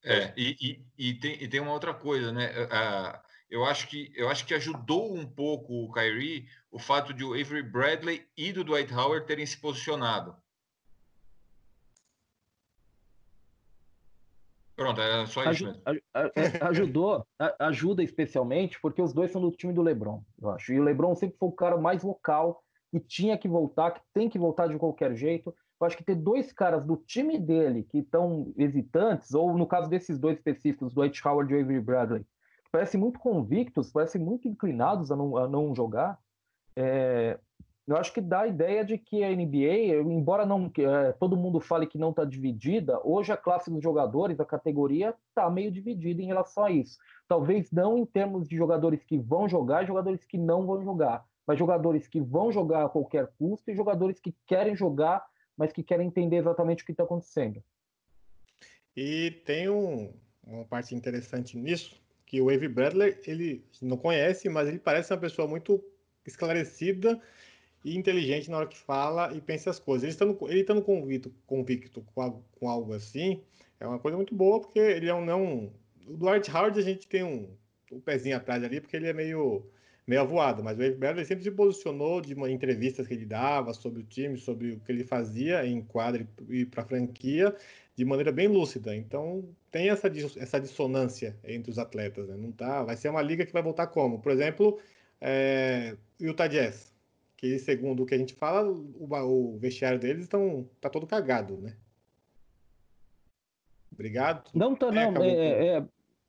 É, 0.03 0.33
e, 0.37 0.57
e, 0.61 1.09
e, 1.09 1.15
tem, 1.15 1.43
e 1.43 1.49
tem 1.49 1.61
uma 1.61 1.73
outra 1.73 1.95
coisa, 1.95 2.31
né? 2.31 2.51
Uh, 2.65 3.30
eu, 3.51 3.65
acho 3.65 3.89
que, 3.89 4.13
eu 4.15 4.29
acho 4.29 4.47
que 4.47 4.55
ajudou 4.55 5.15
um 5.15 5.27
pouco 5.27 5.85
o 5.85 5.93
Kyrie 5.93 6.47
o 6.71 6.79
fato 6.79 7.13
de 7.13 7.25
o 7.25 7.33
Avery 7.33 7.63
Bradley 7.63 8.25
e 8.37 8.53
do 8.53 8.63
Dwight 8.63 8.95
Howard 8.95 9.27
terem 9.27 9.45
se 9.45 9.59
posicionado. 9.59 10.37
Pronto, 14.77 14.99
é 14.99 15.27
só 15.27 15.45
isso 15.51 15.65
mesmo. 15.65 15.83
É, 15.85 16.65
ajudou, 16.65 17.27
ajuda 17.59 18.03
especialmente 18.03 18.81
porque 18.81 19.03
os 19.03 19.13
dois 19.13 19.31
são 19.31 19.43
do 19.43 19.51
time 19.51 19.75
do 19.75 19.83
LeBron, 19.83 20.23
eu 20.41 20.51
acho. 20.51 20.73
E 20.73 20.81
o 20.81 20.83
LeBron 20.83 21.15
sempre 21.15 21.37
foi 21.37 21.49
o 21.51 21.53
cara 21.53 21.77
mais 21.77 22.03
vocal 22.03 22.65
que 22.91 22.99
tinha 22.99 23.37
que 23.37 23.47
voltar, 23.47 23.91
que 23.91 24.01
tem 24.15 24.31
que 24.31 24.39
voltar 24.39 24.69
de 24.69 24.79
qualquer 24.79 25.15
jeito. 25.15 25.55
Eu 25.79 25.87
acho 25.87 25.97
que 25.97 26.05
ter 26.05 26.15
dois 26.15 26.51
caras 26.53 26.85
do 26.85 26.97
time 26.97 27.39
dele 27.39 27.87
que 27.91 27.99
estão 27.99 28.55
hesitantes, 28.57 29.35
ou 29.35 29.57
no 29.57 29.67
caso 29.67 29.89
desses 29.89 30.19
dois 30.19 30.39
específicos, 30.39 30.95
Dwight 30.95 31.21
Howard 31.27 31.53
e 31.53 31.61
Avery 31.61 31.81
Bradley, 31.81 32.27
parecem 32.71 32.99
muito 33.01 33.19
convictos, 33.19 33.91
parecem 33.91 34.21
muito 34.21 34.49
inclinados 34.49 35.11
a 35.11 35.17
não, 35.17 35.37
a 35.37 35.49
não 35.49 35.75
jogar, 35.75 36.19
é, 36.77 37.39
eu 37.91 37.97
acho 37.97 38.13
que 38.13 38.21
dá 38.21 38.43
a 38.43 38.47
ideia 38.47 38.85
de 38.85 38.97
que 38.97 39.25
a 39.25 39.31
NBA, 39.35 40.01
embora 40.13 40.47
não 40.47 40.71
é, 40.79 41.11
todo 41.13 41.37
mundo 41.37 41.59
fale 41.59 41.89
que 41.89 41.99
não 41.99 42.11
está 42.11 42.25
dividida, 42.25 43.01
hoje 43.03 43.33
a 43.33 43.37
classe 43.37 43.69
dos 43.69 43.83
jogadores, 43.83 44.39
a 44.39 44.45
categoria, 44.45 45.13
está 45.29 45.51
meio 45.51 45.73
dividida 45.73 46.23
em 46.23 46.27
relação 46.27 46.65
a 46.65 46.71
isso. 46.71 46.99
Talvez 47.27 47.73
não 47.73 47.99
em 47.99 48.07
termos 48.07 48.49
de 48.49 48.57
jogadores 48.57 49.03
que 49.03 49.19
vão 49.19 49.49
jogar 49.49 49.83
e 49.83 49.87
jogadores 49.87 50.25
que 50.25 50.39
não 50.39 50.67
vão 50.67 50.85
jogar, 50.85 51.25
mas 51.45 51.59
jogadores 51.59 52.07
que 52.07 52.21
vão 52.21 52.53
jogar 52.53 52.85
a 52.85 52.89
qualquer 52.89 53.29
custo 53.37 53.71
e 53.71 53.75
jogadores 53.75 54.21
que 54.21 54.33
querem 54.47 54.77
jogar, 54.77 55.27
mas 55.57 55.73
que 55.73 55.83
querem 55.83 56.07
entender 56.07 56.37
exatamente 56.37 56.85
o 56.85 56.87
que 56.87 56.93
está 56.93 57.03
acontecendo. 57.03 57.61
E 58.97 59.33
tem 59.45 59.69
um, 59.69 60.13
uma 60.47 60.65
parte 60.65 60.95
interessante 60.95 61.57
nisso, 61.57 62.01
que 62.31 62.41
o 62.41 62.49
Avery 62.49 62.69
Bradley, 62.69 63.17
ele 63.27 63.65
não 63.83 63.97
conhece, 63.97 64.49
mas 64.49 64.69
ele 64.69 64.79
parece 64.79 65.13
uma 65.13 65.19
pessoa 65.19 65.49
muito 65.49 65.85
esclarecida 66.25 67.21
e 67.85 67.97
inteligente 67.99 68.49
na 68.49 68.59
hora 68.59 68.69
que 68.69 68.79
fala 68.79 69.35
e 69.35 69.41
pensa 69.41 69.69
as 69.69 69.81
coisas. 69.81 70.05
Ele 70.05 70.13
estando, 70.13 70.39
ele 70.49 70.61
estando 70.61 70.81
convicto, 70.81 71.35
convicto 71.45 72.03
com, 72.15 72.23
algo, 72.23 72.45
com 72.53 72.69
algo 72.69 72.95
assim, 72.95 73.43
é 73.81 73.87
uma 73.87 73.99
coisa 73.99 74.17
muito 74.17 74.33
boa, 74.33 74.61
porque 74.61 74.79
ele 74.79 75.09
é 75.09 75.15
um. 75.15 75.25
Não, 75.25 75.73
o 76.07 76.17
Dwight 76.17 76.49
Howard 76.53 76.79
a 76.79 76.83
gente 76.83 77.09
tem 77.09 77.25
um, 77.25 77.49
um 77.91 77.99
pezinho 77.99 78.37
atrás 78.37 78.63
ali, 78.63 78.81
porque 78.81 78.97
ele 78.97 79.09
é 79.09 79.13
meio, 79.13 79.67
meio 80.07 80.21
avoado, 80.21 80.63
mas 80.63 80.79
o 80.79 80.83
Wade 80.83 80.95
Bradley 80.95 81.25
sempre 81.25 81.43
se 81.43 81.51
posicionou 81.51 82.21
de 82.21 82.35
uma, 82.35 82.49
entrevistas 82.49 83.09
que 83.09 83.15
ele 83.15 83.27
dava 83.27 83.75
sobre 83.75 84.03
o 84.03 84.05
time, 84.05 84.39
sobre 84.39 84.75
o 84.75 84.79
que 84.79 84.93
ele 84.93 85.03
fazia 85.03 85.67
em 85.67 85.83
quadra 85.83 86.25
e 86.49 86.65
para 86.65 86.85
a 86.85 86.87
franquia, 86.87 87.57
de 88.01 88.05
maneira 88.07 88.33
bem 88.33 88.49
lúcida. 88.49 88.97
Então 88.97 89.45
tem 89.71 89.91
essa, 89.91 90.11
essa 90.39 90.59
dissonância 90.59 91.37
entre 91.45 91.71
os 91.71 91.79
atletas. 91.79 92.27
Né? 92.29 92.35
Não 92.35 92.51
tá, 92.51 92.83
vai 92.83 92.97
ser 92.97 93.11
uma 93.11 93.21
liga 93.21 93.45
que 93.45 93.53
vai 93.53 93.63
voltar 93.63 93.89
como? 93.89 94.19
Por 94.23 94.33
exemplo, 94.33 94.81
é, 95.21 95.95
Utah 96.19 96.47
Jazz 96.47 96.91
que 97.37 97.59
segundo 97.59 98.03
o 98.03 98.07
que 98.07 98.15
a 98.15 98.19
gente 98.19 98.35
fala, 98.35 98.71
o, 98.71 99.55
o 99.55 99.59
vestiário 99.59 99.99
deles 99.99 100.25
estão 100.25 100.69
tá 100.79 100.91
todo 100.91 101.07
cagado, 101.07 101.57
né? 101.57 101.75
Obrigado. 103.91 104.51
Não, 104.55 104.75
tá, 104.75 104.91
não. 104.93 105.23
É, 105.23 105.29
é, 105.29 105.77
é, 105.79 105.85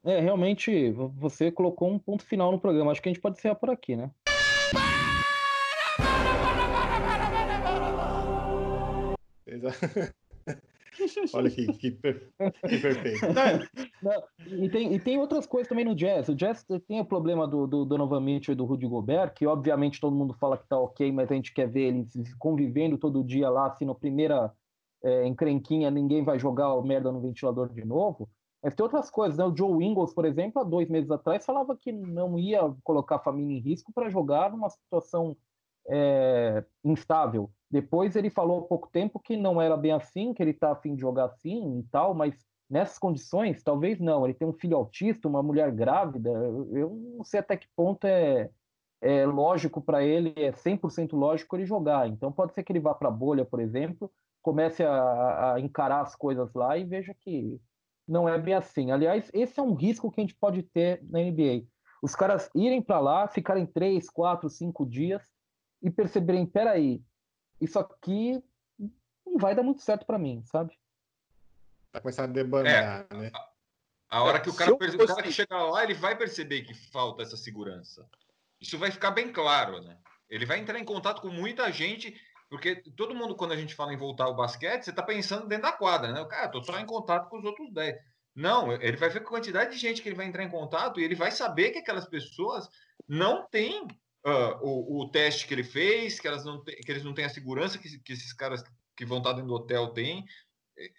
é, 0.05 0.19
realmente, 0.21 0.89
você 0.91 1.51
colocou 1.51 1.89
um 1.91 1.99
ponto 1.99 2.23
final 2.23 2.49
no 2.51 2.59
programa. 2.59 2.91
Acho 2.91 3.01
que 3.01 3.09
a 3.09 3.11
gente 3.11 3.21
pode 3.21 3.37
encerrar 3.37 3.55
por 3.55 3.69
aqui, 3.69 3.95
né? 3.97 4.09
Exato. 9.45 9.79
Olha 11.33 11.49
que, 11.49 11.67
que, 11.73 11.91
per... 11.91 12.29
que 12.67 12.77
perfeito. 12.77 13.25
Não, 14.01 14.23
e, 14.63 14.69
tem, 14.69 14.93
e 14.93 14.99
tem 14.99 15.17
outras 15.17 15.45
coisas 15.45 15.67
também 15.67 15.85
no 15.85 15.95
jazz. 15.95 16.27
O 16.27 16.35
jazz 16.35 16.65
tem 16.87 16.99
o 16.99 17.05
problema 17.05 17.47
do, 17.47 17.65
do 17.65 17.85
Donovan 17.85 18.21
Mitchell 18.21 18.53
e 18.53 18.55
do 18.55 18.65
Rudy 18.65 18.87
Gobert, 18.87 19.33
que 19.33 19.47
obviamente 19.47 20.01
todo 20.01 20.15
mundo 20.15 20.33
fala 20.33 20.57
que 20.57 20.67
tá 20.67 20.77
ok, 20.77 21.11
mas 21.11 21.31
a 21.31 21.35
gente 21.35 21.53
quer 21.53 21.69
ver 21.69 21.87
eles 21.87 22.35
convivendo 22.37 22.97
todo 22.97 23.23
dia 23.23 23.49
lá, 23.49 23.67
assim, 23.67 23.85
na 23.85 23.95
primeira 23.95 24.51
é, 25.03 25.25
encrenquinha, 25.25 25.89
ninguém 25.89 26.23
vai 26.23 26.37
jogar 26.37 26.79
merda 26.81 27.11
no 27.11 27.21
ventilador 27.21 27.69
de 27.69 27.85
novo. 27.85 28.29
Mas 28.61 28.75
tem 28.75 28.83
outras 28.83 29.09
coisas, 29.09 29.37
né? 29.37 29.45
O 29.45 29.55
Joe 29.55 29.83
Ingles, 29.83 30.13
por 30.13 30.25
exemplo, 30.25 30.61
há 30.61 30.65
dois 30.65 30.87
meses 30.87 31.09
atrás, 31.09 31.45
falava 31.45 31.75
que 31.75 31.91
não 31.91 32.37
ia 32.37 32.61
colocar 32.83 33.15
a 33.15 33.23
família 33.23 33.57
em 33.57 33.61
risco 33.61 33.91
para 33.91 34.09
jogar 34.09 34.51
numa 34.51 34.69
situação 34.69 35.35
é, 35.89 36.63
instável. 36.83 37.49
Depois 37.71 38.15
ele 38.15 38.29
falou 38.29 38.59
há 38.59 38.67
pouco 38.67 38.89
tempo 38.91 39.19
que 39.19 39.37
não 39.37 39.61
era 39.61 39.77
bem 39.77 39.93
assim, 39.93 40.33
que 40.33 40.43
ele 40.43 40.51
está 40.51 40.71
afim 40.71 40.93
de 40.93 41.01
jogar 41.01 41.25
assim 41.25 41.79
e 41.79 41.83
tal, 41.83 42.13
mas 42.13 42.35
nessas 42.69 42.99
condições, 42.99 43.63
talvez 43.63 43.99
não. 43.99 44.25
Ele 44.25 44.33
tem 44.33 44.47
um 44.47 44.53
filho 44.53 44.75
autista, 44.75 45.27
uma 45.27 45.41
mulher 45.41 45.71
grávida. 45.71 46.29
Eu 46.29 46.89
não 47.17 47.23
sei 47.23 47.39
até 47.39 47.55
que 47.55 47.67
ponto 47.75 48.05
é, 48.05 48.49
é 49.01 49.25
lógico 49.25 49.81
para 49.81 50.03
ele, 50.03 50.33
é 50.35 50.51
100% 50.51 51.13
lógico 51.13 51.55
ele 51.55 51.65
jogar. 51.65 52.07
Então 52.07 52.31
pode 52.31 52.53
ser 52.53 52.63
que 52.63 52.71
ele 52.71 52.79
vá 52.79 52.93
para 52.93 53.07
a 53.07 53.11
bolha, 53.11 53.45
por 53.45 53.61
exemplo, 53.61 54.11
comece 54.41 54.83
a, 54.83 55.53
a, 55.53 55.59
encarar 55.59 56.01
as 56.01 56.15
coisas 56.15 56.53
lá 56.53 56.77
e 56.77 56.83
veja 56.83 57.13
que 57.13 57.59
não 58.07 58.27
é 58.27 58.37
bem 58.37 58.53
assim. 58.53 58.91
Aliás, 58.91 59.29
esse 59.33 59.59
é 59.59 59.63
um 59.63 59.73
risco 59.73 60.11
que 60.11 60.19
a 60.19 60.23
gente 60.23 60.35
pode 60.35 60.63
ter 60.63 61.01
na 61.09 61.19
NBA. 61.19 61.65
Os 62.01 62.15
caras 62.15 62.49
irem 62.55 62.81
para 62.81 62.99
lá, 62.99 63.27
ficarem 63.27 63.65
três, 63.65 64.09
quatro, 64.09 64.49
cinco 64.49 64.85
dias 64.85 65.23
e 65.81 65.89
perceberem, 65.89 66.45
peraí, 66.45 67.01
isso 67.61 67.77
aqui 67.79 68.43
não 69.25 69.37
vai 69.37 69.55
dar 69.55 69.63
muito 69.63 69.81
certo 69.81 70.05
para 70.05 70.17
mim, 70.17 70.43
sabe? 70.45 70.77
Vai 71.93 72.01
começar 72.01 72.23
a 72.23 72.27
debandar, 72.27 73.05
é, 73.09 73.15
né? 73.15 73.31
A, 73.33 74.17
a 74.17 74.23
hora 74.23 74.39
que 74.39 74.49
o 74.49 74.53
cara, 74.53 74.71
fosse... 74.71 74.95
o 74.95 75.07
cara 75.07 75.23
que 75.23 75.31
chegar 75.31 75.63
lá, 75.63 75.83
ele 75.83 75.93
vai 75.93 76.17
perceber 76.17 76.63
que 76.63 76.73
falta 76.73 77.21
essa 77.21 77.37
segurança. 77.37 78.09
Isso 78.59 78.77
vai 78.77 78.91
ficar 78.91 79.11
bem 79.11 79.31
claro, 79.31 79.81
né? 79.81 79.97
Ele 80.29 80.45
vai 80.45 80.59
entrar 80.59 80.79
em 80.79 80.85
contato 80.85 81.21
com 81.21 81.29
muita 81.29 81.71
gente, 81.71 82.19
porque 82.49 82.75
todo 82.75 83.15
mundo, 83.15 83.35
quando 83.35 83.51
a 83.51 83.57
gente 83.57 83.75
fala 83.75 83.93
em 83.93 83.97
voltar 83.97 84.25
ao 84.25 84.35
basquete, 84.35 84.83
você 84.83 84.93
tá 84.93 85.03
pensando 85.03 85.47
dentro 85.47 85.63
da 85.63 85.71
quadra, 85.71 86.11
né? 86.11 86.21
O 86.21 86.27
cara, 86.27 86.49
tô 86.49 86.63
só 86.63 86.79
em 86.79 86.85
contato 86.85 87.29
com 87.29 87.37
os 87.39 87.45
outros 87.45 87.71
10. 87.73 87.95
Não, 88.33 88.71
ele 88.71 88.95
vai 88.95 89.09
ver 89.09 89.19
a 89.19 89.25
quantidade 89.25 89.71
de 89.71 89.77
gente 89.77 90.01
que 90.01 90.07
ele 90.07 90.15
vai 90.15 90.25
entrar 90.25 90.43
em 90.43 90.49
contato 90.49 90.99
e 90.99 91.03
ele 91.03 91.15
vai 91.15 91.31
saber 91.31 91.71
que 91.71 91.79
aquelas 91.79 92.07
pessoas 92.07 92.69
não 93.07 93.45
têm 93.47 93.87
uh, 94.25 94.57
o, 94.61 95.01
o, 95.01 95.09
teste 95.09 95.47
que 95.47 95.53
ele 95.53 95.63
fez, 95.63 96.19
que, 96.19 96.27
elas 96.27 96.45
não 96.45 96.63
te, 96.63 96.75
que 96.75 96.91
eles 96.91 97.03
não 97.03 97.13
têm 97.13 97.25
a 97.25 97.29
segurança 97.29 97.77
que, 97.77 97.99
que, 97.99 98.13
esses 98.13 98.33
caras 98.33 98.63
que 98.95 99.05
vão 99.05 99.19
estar 99.19 99.33
dentro 99.33 99.47
do 99.47 99.55
hotel 99.55 99.89
têm. 99.89 100.25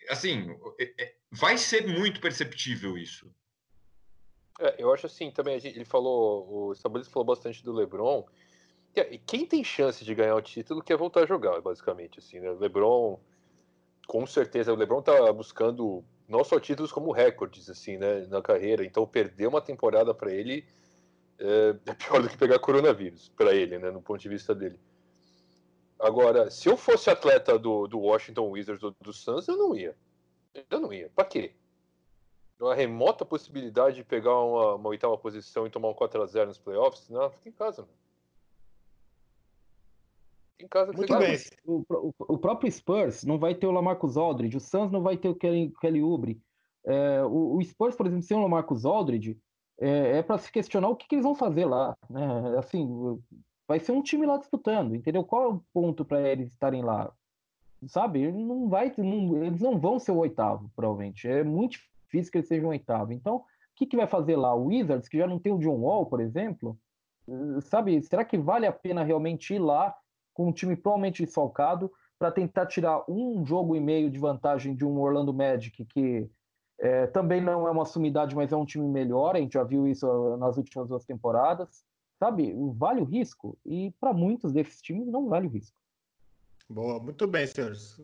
Assim, 0.09 0.55
é, 0.79 1.03
é, 1.03 1.15
vai 1.31 1.57
ser 1.59 1.87
muito 1.87 2.21
perceptível 2.21 2.97
isso. 2.97 3.31
É, 4.61 4.77
eu 4.79 4.93
acho 4.93 5.07
assim, 5.07 5.31
também 5.31 5.59
ele 5.65 5.85
falou, 5.85 6.71
o 6.71 6.75
Sabonis 6.75 7.09
falou 7.09 7.27
bastante 7.27 7.63
do 7.65 7.73
LeBron. 7.73 8.25
Quem 9.27 9.47
tem 9.47 9.65
chance 9.65 10.05
de 10.05 10.15
ganhar 10.15 10.35
o 10.35 10.43
título 10.43 10.83
quer 10.83 10.99
voltar 10.99 11.23
a 11.23 11.27
jogar, 11.27 11.59
basicamente, 11.63 12.19
assim, 12.19 12.41
né? 12.41 12.51
O 12.51 12.59
LeBron, 12.59 13.19
com 14.07 14.27
certeza, 14.27 14.71
o 14.71 14.77
LeBron 14.77 15.01
tá 15.01 15.33
buscando 15.33 16.05
não 16.29 16.45
só 16.45 16.61
títulos 16.61 16.93
como 16.93 17.11
recordes, 17.11 17.71
assim, 17.71 17.97
né, 17.97 18.27
na 18.27 18.43
carreira. 18.43 18.85
Então, 18.85 19.07
perder 19.07 19.47
uma 19.47 19.63
temporada 19.63 20.13
para 20.13 20.31
ele 20.31 20.67
é, 21.43 21.91
é 21.91 21.95
pior 21.95 22.23
do 22.23 22.29
que 22.29 22.37
pegar 22.39 22.59
coronavírus 22.59 23.29
para 23.37 23.55
ele, 23.55 23.79
né, 23.79 23.91
no 23.91 24.01
ponto 24.01 24.21
de 24.21 24.29
vista 24.29 24.55
dele. 24.55 24.79
Agora, 25.99 26.51
se 26.51 26.69
eu 26.69 26.77
fosse 26.77 27.11
atleta 27.11 27.59
do, 27.59 27.87
do 27.87 27.99
Washington 28.01 28.51
Wizards 28.51 28.83
ou 28.83 28.95
do 29.01 29.13
Suns, 29.13 29.47
eu 29.49 29.57
não 29.57 29.75
ia. 29.77 29.97
Eu 30.71 30.81
não 30.81 30.93
ia. 30.93 31.11
Pra 31.15 31.25
quê? 31.25 31.53
Uma 32.61 32.75
remota 32.75 33.25
possibilidade 33.25 33.97
de 33.97 34.05
pegar 34.05 34.39
uma, 34.39 34.75
uma 34.77 34.89
oitava 34.89 35.17
posição 35.19 35.67
e 35.67 35.71
tomar 35.71 35.89
um 35.91 35.95
4x0 35.95 36.47
nos 36.47 36.59
playoffs? 36.59 37.09
Não, 37.09 37.31
fica 37.31 37.49
em 37.49 37.53
casa. 37.53 37.83
Mano. 37.83 37.95
Fica 40.53 40.65
em 40.65 40.69
casa 40.69 40.93
Muito 40.93 41.19
bem. 41.19 41.37
O, 41.65 41.85
o- 41.89 42.15
o 42.19 42.39
próprio 42.39 42.71
Spurs 42.71 43.25
não 43.25 43.39
vai 43.39 43.55
ter 43.55 43.67
o 43.67 43.73
Lamarcus 43.73 44.17
Aldridge, 44.17 44.57
o 44.57 44.61
Suns 44.61 44.91
não 44.93 45.03
vai 45.03 45.17
ter 45.17 45.29
o 45.29 45.35
Kelly, 45.35 45.73
Kelly 45.81 46.03
Oubre. 46.03 46.41
É, 46.85 47.23
o, 47.25 47.57
o 47.57 47.63
Spurs, 47.65 47.95
por 47.97 48.07
exemplo, 48.07 48.25
sem 48.25 48.37
o 48.37 48.43
Lamarcus 48.43 48.85
Aldridge, 48.85 49.39
é, 49.81 50.19
é 50.19 50.23
para 50.23 50.39
se 50.39 50.51
questionar 50.51 50.89
o 50.89 50.97
que, 50.97 51.07
que 51.09 51.15
eles 51.15 51.25
vão 51.25 51.35
fazer 51.35 51.65
lá, 51.65 51.97
né? 52.09 52.59
Assim, 52.59 52.87
vai 53.67 53.81
ser 53.81 53.93
um 53.93 54.03
time 54.03 54.27
lá 54.27 54.37
disputando, 54.37 54.95
entendeu? 54.95 55.25
Qual 55.25 55.43
é 55.45 55.49
o 55.49 55.63
ponto 55.73 56.05
para 56.05 56.21
eles 56.29 56.53
estarem 56.53 56.83
lá? 56.83 57.13
Sabe? 57.87 58.23
Ele 58.23 58.45
Não 58.45 58.69
vai, 58.69 58.93
não- 58.99 59.43
eles 59.43 59.61
não 59.61 59.79
vão 59.79 59.99
ser 59.99 60.13
o 60.13 60.19
oitavo, 60.19 60.71
provavelmente. 60.77 61.27
É 61.27 61.43
muito 61.43 61.79
difícil 62.05 62.31
que 62.31 62.39
eles 62.39 62.49
sejam 62.49 62.69
o 62.69 62.71
oitavo. 62.71 63.13
Então, 63.13 63.37
o 63.37 63.45
que, 63.75 63.87
que 63.87 63.97
vai 63.97 64.07
fazer 64.07 64.37
lá? 64.37 64.55
O 64.55 64.67
Wizards, 64.67 65.09
que 65.09 65.19
já 65.19 65.27
não 65.27 65.39
tem 65.39 65.53
o 65.53 65.59
John 65.59 65.81
Wall, 65.81 66.07
por 66.07 66.21
exemplo, 66.21 66.79
sabe? 67.63 68.01
Será 68.03 68.25
que 68.25 68.39
vale 68.39 68.67
a 68.67 68.73
pena 68.73 69.03
realmente 69.03 69.55
ir 69.55 69.59
lá 69.59 69.95
com 70.35 70.49
um 70.49 70.53
time 70.53 70.77
provavelmente 70.77 71.25
desfalcado 71.25 71.91
para 72.19 72.31
tentar 72.31 72.67
tirar 72.67 73.05
um 73.09 73.45
jogo 73.45 73.75
e 73.75 73.81
meio 73.81 74.11
de 74.11 74.19
vantagem 74.19 74.75
de 74.77 74.85
um 74.85 75.01
Orlando 75.01 75.35
Magic 75.35 75.85
que 75.87 76.29
eh, 76.83 77.07
também 77.07 77.41
não 77.41 77.69
é 77.69 77.71
uma 77.71 77.85
sumidade, 77.85 78.35
mas 78.35 78.51
é 78.51 78.57
um 78.57 78.65
time 78.65 78.89
melhor. 78.89 79.37
A 79.37 79.39
gente 79.39 79.53
já 79.53 79.63
viu 79.63 79.87
isso 79.87 80.05
ah, 80.05 80.37
nas 80.37 80.57
últimas 80.57 80.89
duas 80.89 81.05
temporadas, 81.05 81.85
sabe? 82.19 82.53
Vale 82.75 83.01
o 83.01 83.05
risco 83.05 83.57
e 83.65 83.93
para 84.01 84.13
muitos 84.13 84.53
desses 84.53 84.83
times 84.83 85.07
não 85.07 85.29
vale 85.29 85.47
o 85.47 85.51
risco. 85.51 85.77
Boa, 86.69 86.99
muito 86.99 87.25
bem, 87.29 87.47
senhores. 87.47 88.01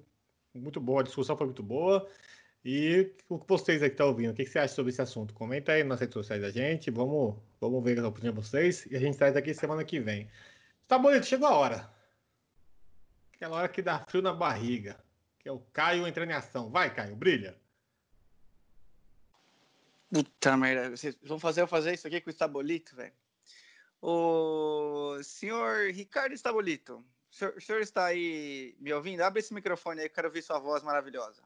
Muito 0.54 0.80
boa, 0.80 1.00
a 1.00 1.02
discussão 1.02 1.36
foi 1.36 1.46
muito 1.46 1.62
boa. 1.62 2.08
E 2.64 3.12
o 3.28 3.36
que 3.36 3.48
vocês 3.48 3.82
aí 3.82 3.88
que 3.88 3.94
estão 3.94 4.08
ouvindo, 4.08 4.30
o 4.30 4.34
que 4.34 4.44
que 4.44 4.50
você 4.50 4.60
acha 4.60 4.74
sobre 4.74 4.92
esse 4.92 5.02
assunto? 5.02 5.34
Comenta 5.34 5.72
aí 5.72 5.82
nas 5.82 5.98
redes 5.98 6.14
sociais 6.14 6.40
da 6.40 6.50
gente, 6.50 6.88
vamos, 6.88 7.34
vamos 7.60 7.82
ver 7.82 7.98
a 7.98 8.06
opinião 8.06 8.32
de 8.32 8.40
vocês 8.40 8.86
e 8.86 8.96
a 8.96 9.00
gente 9.00 9.18
traz 9.18 9.34
aqui 9.34 9.52
semana 9.54 9.84
que 9.84 9.98
vem. 9.98 10.28
Tá 10.86 10.96
bonito, 10.98 11.26
chegou 11.26 11.48
a 11.48 11.56
hora. 11.56 11.90
Aquela 13.34 13.56
hora 13.56 13.68
que 13.68 13.82
dá 13.82 13.98
frio 13.98 14.22
na 14.22 14.32
barriga, 14.32 14.96
que 15.40 15.48
é 15.48 15.52
o 15.52 15.58
Caio 15.72 16.06
entrando 16.06 16.30
em 16.30 16.34
ação. 16.34 16.70
Vai, 16.70 16.94
Caio, 16.94 17.16
brilha. 17.16 17.56
Puta 20.10 20.56
merda, 20.56 20.96
vocês 20.96 21.16
vão 21.22 21.38
fazer 21.38 21.60
eu 21.62 21.66
fazer 21.66 21.94
isso 21.94 22.06
aqui 22.06 22.20
com 22.20 22.30
o 22.30 22.32
Estabolito, 22.32 22.96
velho? 22.96 23.12
O 24.00 25.18
senhor 25.22 25.90
Ricardo 25.90 26.32
Estabolito, 26.32 27.04
o 27.30 27.34
senhor, 27.34 27.54
o 27.56 27.60
senhor 27.60 27.80
está 27.80 28.06
aí 28.06 28.74
me 28.80 28.92
ouvindo? 28.92 29.20
Abre 29.20 29.40
esse 29.40 29.52
microfone 29.52 30.00
aí, 30.00 30.06
eu 30.06 30.10
quero 30.10 30.28
ouvir 30.28 30.42
sua 30.42 30.58
voz 30.58 30.82
maravilhosa. 30.82 31.42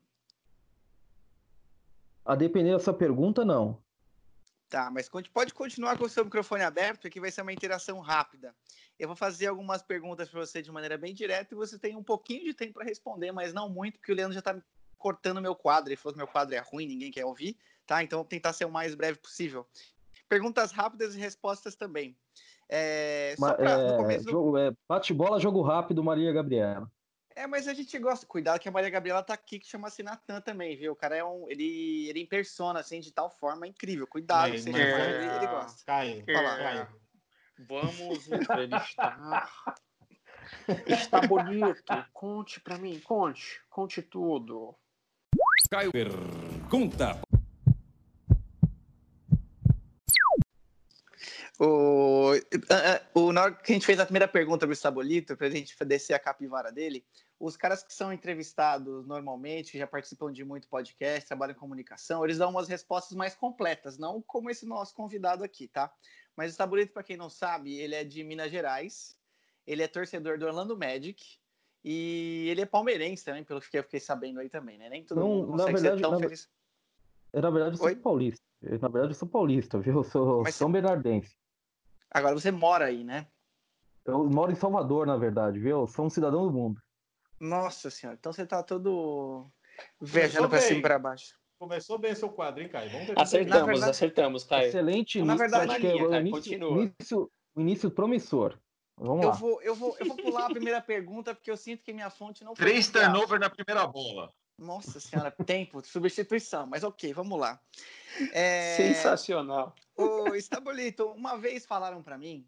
A 2.25 2.37
depender 2.37 2.73
da 2.73 2.79
sua 2.79 2.95
pergunta, 2.95 3.45
não. 3.45 3.83
Tá, 4.69 4.91
mas 4.91 5.09
pode 5.09 5.53
continuar 5.53 5.99
com 5.99 6.05
o 6.05 6.09
seu 6.09 6.25
microfone 6.25 6.63
aberto, 6.63 7.11
que 7.11 7.21
vai 7.21 7.31
ser 7.31 7.43
uma 7.43 7.53
interação 7.53 7.99
rápida. 8.01 8.55
Eu 8.99 9.09
vou 9.09 9.17
fazer 9.17 9.49
algumas 9.49 9.83
perguntas 9.83 10.29
para 10.31 10.41
você 10.41 10.63
de 10.63 10.71
maneira 10.71 10.97
bem 10.97 11.13
direta 11.13 11.53
e 11.53 11.57
você 11.57 11.79
tem 11.79 11.97
um 11.97 12.03
pouquinho 12.03 12.45
de 12.45 12.55
tempo 12.55 12.75
para 12.75 12.85
responder, 12.85 13.33
mas 13.33 13.53
não 13.53 13.69
muito, 13.69 13.99
porque 13.99 14.13
o 14.13 14.15
Leandro 14.15 14.33
já 14.33 14.39
está 14.39 14.57
cortando 14.97 15.43
meu 15.43 15.55
quadro. 15.55 15.91
Ele 15.91 15.97
falou 15.97 16.15
que 16.15 16.19
meu 16.19 16.27
quadro 16.27 16.55
é 16.55 16.59
ruim, 16.61 16.87
ninguém 16.87 17.11
quer 17.11 17.27
ouvir, 17.27 17.59
tá? 17.93 18.03
Então, 18.03 18.21
vou 18.21 18.25
tentar 18.27 18.53
ser 18.55 18.65
o 18.65 18.71
mais 18.71 18.95
breve 18.95 19.19
possível. 19.19 19.67
Perguntas 20.29 20.73
rápidas 20.73 21.15
e 21.15 21.19
respostas 21.19 21.75
também. 21.77 22.17
É, 22.69 23.35
só 23.39 23.53
pra, 23.53 23.77
no 23.99 24.11
é, 24.11 24.19
do- 24.19 24.31
jogo- 24.31 24.57
é, 24.59 24.73
bate-bola, 24.89 25.39
jogo 25.39 25.61
rápido, 25.61 26.03
Maria 26.03 26.33
Gabriela. 26.33 26.91
É, 27.37 27.47
mas 27.47 27.69
a 27.69 27.75
gente 27.75 27.99
gosta. 27.99 28.27
Cuidado 28.27 28.59
que 28.61 28.69
a 28.69 28.73
Maria 28.73 28.89
Gabriela 28.91 29.23
tá 29.23 29.35
aqui, 29.35 29.59
que 29.59 29.67
chama-se 29.67 30.03
Natan 30.03 30.41
também, 30.41 30.75
viu? 30.77 30.93
O 30.93 30.97
cara 30.97 31.17
é 31.17 31.25
um. 31.25 31.47
Ele, 31.51 32.09
ele 32.09 32.21
impersona, 32.21 32.81
assim, 32.81 33.01
de 33.01 33.11
tal 33.13 33.31
forma 33.31 33.67
incrível. 33.67 34.07
Cuidado, 34.07 34.51
Mas- 34.51 34.63
você 34.65 34.71
mas- 34.71 34.81
ele, 34.81 35.37
ele 35.37 35.47
gosta. 35.47 35.85
Caio, 35.85 36.25
Fala. 36.25 36.57
Caio. 36.57 36.89
Vamos 37.69 38.29
entrevistar. 38.33 39.65
Está 40.87 41.21
bonito. 41.27 41.83
Conte 42.13 42.61
pra 42.61 42.79
mim, 42.79 42.99
conte. 43.01 43.61
Conte 43.71 44.01
tudo. 44.03 44.75
Caio 45.71 45.91
pergunta. 45.93 47.19
O, 51.59 52.33
ah, 52.71 52.97
ah, 52.97 53.03
o, 53.15 53.33
na 53.33 53.43
hora 53.43 53.55
que 53.55 53.73
a 53.73 53.75
gente 53.75 53.87
fez 53.87 54.01
a 54.01 54.05
primeira 54.05 54.27
pergunta 54.27 54.67
pro 54.67 54.75
Sabolito, 54.75 55.37
pra 55.37 55.51
gente 55.51 55.77
descer 55.85 56.15
a 56.15 56.19
capivara 56.19 56.73
dele, 56.73 57.05
os 57.39 57.57
caras 57.57 57.83
que 57.83 57.93
são 57.93 58.13
entrevistados 58.13 59.07
normalmente, 59.07 59.77
já 59.79 59.87
participam 59.87 60.33
de 60.33 60.45
muito 60.45 60.69
podcast, 60.69 61.27
trabalham 61.27 61.55
em 61.55 61.59
comunicação, 61.59 62.25
eles 62.25 62.39
dão 62.39 62.51
umas 62.51 62.69
respostas 62.69 63.17
mais 63.17 63.35
completas, 63.35 63.99
não 63.99 64.23
como 64.23 64.51
esse 64.51 64.65
nosso 64.65 64.95
convidado 64.95 65.43
aqui, 65.45 65.69
tá? 65.69 65.93
Mas 66.37 66.53
o 66.53 66.57
Sabolito, 66.57 66.93
para 66.93 67.03
quem 67.03 67.17
não 67.17 67.29
sabe, 67.29 67.75
ele 67.79 67.95
é 67.95 68.05
de 68.05 68.23
Minas 68.25 68.51
Gerais, 68.51 69.17
ele 69.67 69.83
é 69.83 69.89
torcedor 69.89 70.39
do 70.39 70.47
Orlando 70.47 70.77
Magic 70.77 71.39
e 71.85 72.47
ele 72.49 72.61
é 72.61 72.67
palmeirense 72.67 73.25
também, 73.25 73.45
pelo 73.45 73.61
que 73.61 73.77
eu 73.77 73.83
fiquei 73.83 74.01
sabendo 74.01 74.41
aí 74.41 74.49
também, 74.49 74.79
né? 74.79 74.89
Nem 74.89 75.05
todo 75.05 75.21
Não, 75.21 75.29
mundo 75.29 75.53
consegue 75.53 75.73
verdade, 75.75 75.97
ser 75.97 76.03
tão 76.03 76.11
na- 76.13 76.19
feliz. 76.19 76.49
Na 77.33 77.51
verdade, 77.51 77.77
eu 77.77 77.79
sou 77.79 77.97
paulista. 77.97 78.52
Eu, 78.63 78.79
na 78.79 78.89
verdade, 78.89 79.13
eu 79.13 79.15
sou 79.15 79.29
paulista, 79.29 79.79
viu? 79.79 79.95
Eu 79.97 80.05
sou 80.05 80.43
Mas 80.43 80.55
São 80.55 80.71
Bernardense. 80.71 81.37
Agora 82.11 82.35
você 82.35 82.51
mora 82.51 82.87
aí, 82.87 83.03
né? 83.05 83.27
Eu 84.05 84.25
moro 84.29 84.53
em 84.53 84.57
Salvador, 84.57 85.07
na 85.07 85.17
verdade, 85.17 85.59
viu? 85.59 85.81
Eu 85.81 85.87
sou 85.87 86.07
um 86.07 86.11
cidadão 86.11 86.47
do 86.47 86.53
mundo. 86.53 86.81
Nossa 87.41 87.91
senhora, 87.91 88.17
então 88.19 88.33
você 88.33 88.47
tá 88.47 88.63
todo 88.63 89.51
viajando 90.01 90.49
pra 90.49 90.61
cima 90.61 90.79
e 90.79 90.83
pra 90.83 90.99
baixo. 90.99 91.35
Começou 91.59 91.99
bem 91.99 92.15
seu 92.15 92.29
quadro, 92.29 92.63
hein, 92.63 92.69
Caio? 92.69 92.91
Acertamos, 93.17 93.61
Na 93.61 93.65
verdade- 93.67 93.91
acertamos, 93.91 94.45
Caio. 94.45 94.69
Excelente 94.69 95.19
Na 95.19 95.25
início. 95.35 95.39
verdade, 95.39 95.71
acho 95.73 95.81
que 95.81 95.87
é 95.87 95.95
o 95.95 96.15
início, 96.17 96.31
continua. 96.33 96.83
início, 96.83 97.31
o 97.55 97.61
início 97.61 97.91
promissor. 97.91 98.59
Vamos 98.97 99.23
Eu 99.25 99.29
lá. 99.31 99.35
vou, 99.37 99.63
eu, 99.63 99.75
vou, 99.75 99.97
eu 99.99 100.07
vou 100.07 100.17
pular 100.17 100.47
a 100.47 100.51
primeira 100.51 100.81
pergunta 100.81 101.35
porque 101.35 101.51
eu 101.51 101.57
sinto 101.57 101.83
que 101.83 101.93
minha 101.93 102.11
fonte 102.11 102.45
não 102.45 102.55
foi 102.55 102.67
Três 102.67 102.89
turnover 102.91 103.39
na 103.41 103.49
primeira 103.49 103.87
bola. 103.87 104.33
Nossa 104.63 105.01
senhora, 105.01 105.31
tempo, 105.31 105.85
substituição, 105.85 106.67
mas 106.67 106.85
ok, 106.85 107.13
vamos 107.13 107.39
lá. 107.39 107.61
É, 108.33 108.77
Sensacional. 108.77 109.75
Ô, 109.97 110.35
Estabolito, 110.37 111.07
uma 111.13 111.37
vez 111.37 111.67
falaram 111.67 112.01
pra 112.01 112.17
mim, 112.17 112.47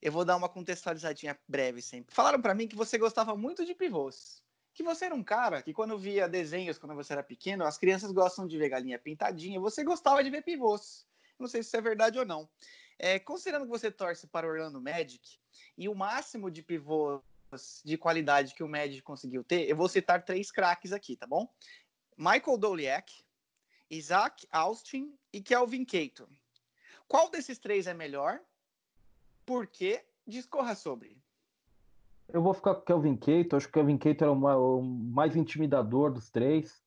eu 0.00 0.10
vou 0.10 0.24
dar 0.24 0.36
uma 0.36 0.48
contextualizadinha 0.48 1.38
breve 1.46 1.80
sempre. 1.80 2.12
Falaram 2.12 2.42
pra 2.42 2.54
mim 2.54 2.66
que 2.66 2.74
você 2.74 2.98
gostava 2.98 3.36
muito 3.36 3.64
de 3.64 3.74
pivôs. 3.74 4.42
Que 4.74 4.82
você 4.82 5.04
era 5.04 5.14
um 5.14 5.22
cara 5.22 5.62
que 5.62 5.72
quando 5.72 5.96
via 5.96 6.28
desenhos 6.28 6.78
quando 6.78 6.96
você 6.96 7.12
era 7.12 7.22
pequeno, 7.22 7.64
as 7.64 7.78
crianças 7.78 8.10
gostam 8.10 8.46
de 8.46 8.58
ver 8.58 8.70
galinha 8.70 8.98
pintadinha, 8.98 9.60
você 9.60 9.84
gostava 9.84 10.24
de 10.24 10.30
ver 10.30 10.42
pivôs. 10.42 11.06
Não 11.38 11.46
sei 11.46 11.62
se 11.62 11.68
isso 11.68 11.76
é 11.76 11.80
verdade 11.80 12.18
ou 12.18 12.26
não. 12.26 12.48
É, 12.98 13.18
considerando 13.20 13.64
que 13.64 13.70
você 13.70 13.90
torce 13.90 14.26
para 14.26 14.46
o 14.46 14.50
Orlando 14.50 14.80
Magic 14.80 15.38
e 15.78 15.88
o 15.88 15.94
máximo 15.94 16.50
de 16.50 16.62
pivôs 16.62 17.20
de 17.84 17.96
qualidade 17.96 18.54
que 18.54 18.62
o 18.62 18.68
Magic 18.68 19.02
conseguiu 19.02 19.44
ter, 19.44 19.68
eu 19.68 19.76
vou 19.76 19.88
citar 19.88 20.24
três 20.24 20.50
craques 20.50 20.92
aqui, 20.92 21.16
tá 21.16 21.26
bom? 21.26 21.48
Michael 22.16 22.58
Doliak, 22.58 23.12
Isaac 23.90 24.46
Austin 24.50 25.14
e 25.32 25.40
Kelvin 25.40 25.84
Caton. 25.84 26.28
Qual 27.06 27.30
desses 27.30 27.58
três 27.58 27.86
é 27.86 27.94
melhor? 27.94 28.40
Por 29.44 29.66
quê? 29.66 30.04
Discorra 30.26 30.74
sobre. 30.74 31.20
Eu 32.28 32.42
vou 32.42 32.54
ficar 32.54 32.74
com 32.74 32.80
o 32.80 32.84
Kelvin 32.84 33.16
Keito. 33.16 33.56
Acho 33.56 33.66
que 33.66 33.72
o 33.72 33.74
Kelvin 33.74 33.98
Keito 33.98 34.24
era 34.24 34.32
o 34.32 34.82
mais 34.82 35.36
intimidador 35.36 36.10
dos 36.10 36.30
três. 36.30 36.82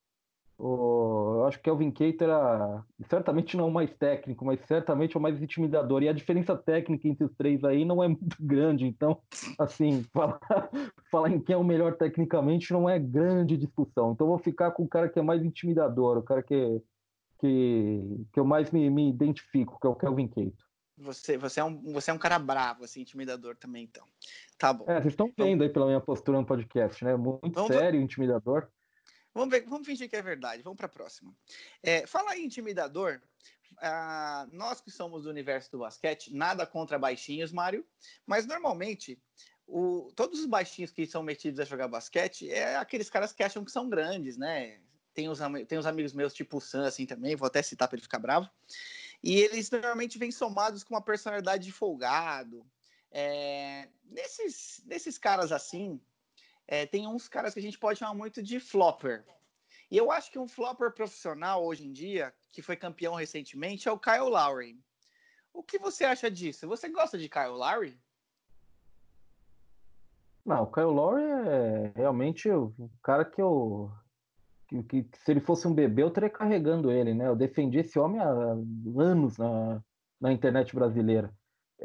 O- 0.58 1.36
eu 1.40 1.46
acho 1.46 1.58
que 1.58 1.62
o 1.62 1.64
Kelvin 1.64 1.92
Keito 1.92 2.24
era 2.24 2.84
certamente 3.10 3.58
não 3.58 3.68
o 3.68 3.72
mais 3.74 3.94
técnico, 3.94 4.46
mas 4.46 4.60
certamente 4.66 5.18
o 5.18 5.22
mais 5.22 5.42
intimidador. 5.42 6.02
E 6.02 6.10
a 6.10 6.14
diferença 6.14 6.56
técnica 6.56 7.08
entre 7.08 7.26
os 7.26 7.34
três 7.36 7.64
aí 7.64 7.84
não 7.84 8.02
é 8.04 8.08
muito 8.10 8.38
grande. 8.40 8.86
Então, 8.86 9.20
assim, 9.60 10.04
falar, 10.14 10.40
falar 11.12 11.30
em 11.32 11.40
quem 11.42 11.54
é 11.54 11.58
o 11.58 11.64
melhor 11.64 11.96
tecnicamente 11.98 12.72
não 12.72 12.90
é 12.90 12.98
grande 12.98 13.58
discussão. 13.58 14.12
Então, 14.14 14.28
vou 14.28 14.38
ficar 14.40 14.72
com 14.72 14.84
o 14.84 14.88
cara 14.88 15.10
que 15.10 15.20
é 15.20 15.22
mais 15.22 15.44
intimidador, 15.44 16.18
o 16.18 16.24
cara 16.24 16.42
que, 16.42 16.82
que, 17.40 18.26
que 18.32 18.40
eu 18.40 18.46
mais 18.46 18.72
me, 18.72 18.90
me 18.90 19.10
identifico, 19.10 19.78
que 19.80 19.88
é 19.88 19.90
o 19.90 19.96
Kelvin 19.96 20.28
Keito. 20.28 20.64
Você, 20.98 21.38
você, 21.38 21.60
é 21.60 21.64
um, 21.66 21.92
você 21.92 22.10
é 22.10 22.14
um 22.14 22.18
cara 22.18 22.40
bravo, 22.40 22.86
assim, 22.86 23.02
intimidador 23.02 23.58
também, 23.58 23.84
então. 23.84 24.06
Tá 24.58 24.72
bom. 24.72 24.86
É, 24.88 24.94
vocês 25.02 25.12
estão 25.12 25.30
vendo 25.38 25.62
aí 25.62 25.70
pela 25.70 25.86
minha 25.88 26.00
postura 26.00 26.38
no 26.40 26.46
podcast, 26.46 27.04
né? 27.04 27.18
Muito 27.18 27.52
Vamos- 27.52 27.68
sério, 27.68 28.00
intimidador. 28.00 28.70
Vamos, 29.36 29.50
ver, 29.50 29.66
vamos 29.68 29.86
fingir 29.86 30.10
que 30.10 30.16
é 30.16 30.22
verdade. 30.22 30.64
Vamos 30.64 30.78
para 30.78 30.86
a 30.86 30.90
próxima. 30.90 31.36
É, 31.84 32.08
falar 32.08 32.38
em 32.38 32.46
intimidador, 32.46 33.22
ah, 33.80 34.48
nós 34.50 34.80
que 34.80 34.90
somos 34.90 35.24
do 35.24 35.30
universo 35.30 35.70
do 35.74 35.80
basquete, 35.80 36.34
nada 36.34 36.66
contra 36.66 36.98
baixinhos, 36.98 37.52
Mário, 37.52 37.86
mas 38.26 38.46
normalmente 38.46 39.22
o- 39.68 40.10
todos 40.16 40.40
os 40.40 40.46
baixinhos 40.46 40.90
que 40.92 41.06
são 41.06 41.22
metidos 41.22 41.60
a 41.60 41.66
jogar 41.66 41.90
basquete 41.90 42.50
é 42.50 42.78
aqueles 42.78 43.10
caras 43.10 43.34
que 43.34 43.44
acham 43.44 43.66
que 43.66 43.72
são 43.72 43.90
grandes, 43.90 44.38
né? 44.38 44.80
Tem 45.14 45.28
ami- 45.28 45.66
tem 45.66 45.78
os 45.78 45.86
amigos 45.86 46.14
meus, 46.14 46.34
tipo 46.34 46.58
o 46.58 46.62
Sam, 46.62 46.88
assim 46.88 47.06
também, 47.06 47.36
vou 47.36 47.48
até 47.48 47.62
citar 47.62 47.90
para 47.90 47.98
ele 47.98 48.04
ficar 48.04 48.20
bravo. 48.20 48.50
E 49.22 49.36
eles 49.38 49.70
normalmente 49.70 50.18
vêm 50.18 50.32
somados 50.32 50.82
com 50.82 50.94
uma 50.94 51.02
personalidade 51.02 51.66
de 51.66 51.74
folgado. 51.74 52.66
É, 53.12 53.90
nesses, 54.06 54.82
nesses 54.86 55.18
caras 55.18 55.52
assim, 55.52 56.00
é, 56.68 56.86
tem 56.86 57.08
uns 57.08 57.28
caras 57.28 57.54
que 57.54 57.60
a 57.60 57.64
gente 57.64 57.78
pode 57.80 58.00
chamar 58.00 58.14
muito 58.14 58.42
de 58.42 58.60
flopper. 58.60 59.24
E 59.92 59.98
eu 59.98 60.12
acho 60.12 60.32
que 60.32 60.40
um 60.40 60.48
flopper 60.48 60.92
profissional 60.92 61.64
hoje 61.64 61.86
em 61.86 61.92
dia, 61.92 62.34
que 62.52 62.62
foi 62.62 62.76
campeão 62.76 63.14
recentemente, 63.14 63.88
é 63.88 63.92
o 63.92 64.00
Kyle 64.00 64.30
Lowry. 64.30 64.80
O 65.54 65.64
que 65.64 65.78
você 65.78 66.04
acha 66.04 66.30
disso? 66.30 66.68
Você 66.68 66.90
gosta 66.90 67.18
de 67.18 67.30
Kyle 67.30 67.50
Lowry? 67.50 67.98
Não, 70.46 70.64
o 70.64 70.72
Kyle 70.72 70.86
Lowry 70.86 71.24
é 71.24 71.92
realmente 71.96 72.50
o 72.50 72.74
cara 73.02 73.26
que 73.26 73.42
eu. 73.42 73.92
Que, 74.68 74.84
que- 74.84 75.10
se 75.18 75.32
ele 75.32 75.40
fosse 75.42 75.68
um 75.68 75.74
bebê, 75.74 76.04
eu 76.04 76.08
estaria 76.08 76.30
carregando 76.30 76.92
ele, 76.92 77.14
né? 77.14 77.28
Eu 77.28 77.36
defendi 77.36 77.80
esse 77.80 77.98
homem 78.00 78.20
há 78.20 78.28
anos 79.00 79.38
na, 79.38 79.82
na 80.20 80.32
internet 80.32 80.74
brasileira. 80.76 81.32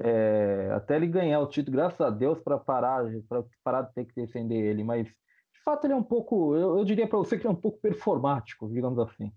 É, 0.03 0.71
até 0.75 0.97
ele 0.97 1.07
ganhar 1.07 1.41
o 1.41 1.47
título, 1.47 1.77
graças 1.77 2.01
a 2.01 2.09
Deus, 2.09 2.39
para 2.41 2.59
parar, 2.59 3.05
para 3.29 3.45
parar 3.63 3.83
de 3.83 3.93
ter 3.93 4.07
que 4.07 4.15
defender 4.15 4.57
ele. 4.57 4.83
Mas, 4.83 5.07
de 5.07 5.63
fato, 5.63 5.87
ele 5.87 5.93
é 5.93 5.97
um 5.97 6.03
pouco. 6.03 6.57
Eu, 6.57 6.79
eu 6.79 6.85
diria 6.85 7.07
para 7.07 7.19
você 7.19 7.37
que 7.37 7.43
ele 7.43 7.49
é 7.49 7.57
um 7.57 7.61
pouco 7.61 7.79
performático, 7.81 8.69
digamos 8.71 8.99
assim. 8.99 9.31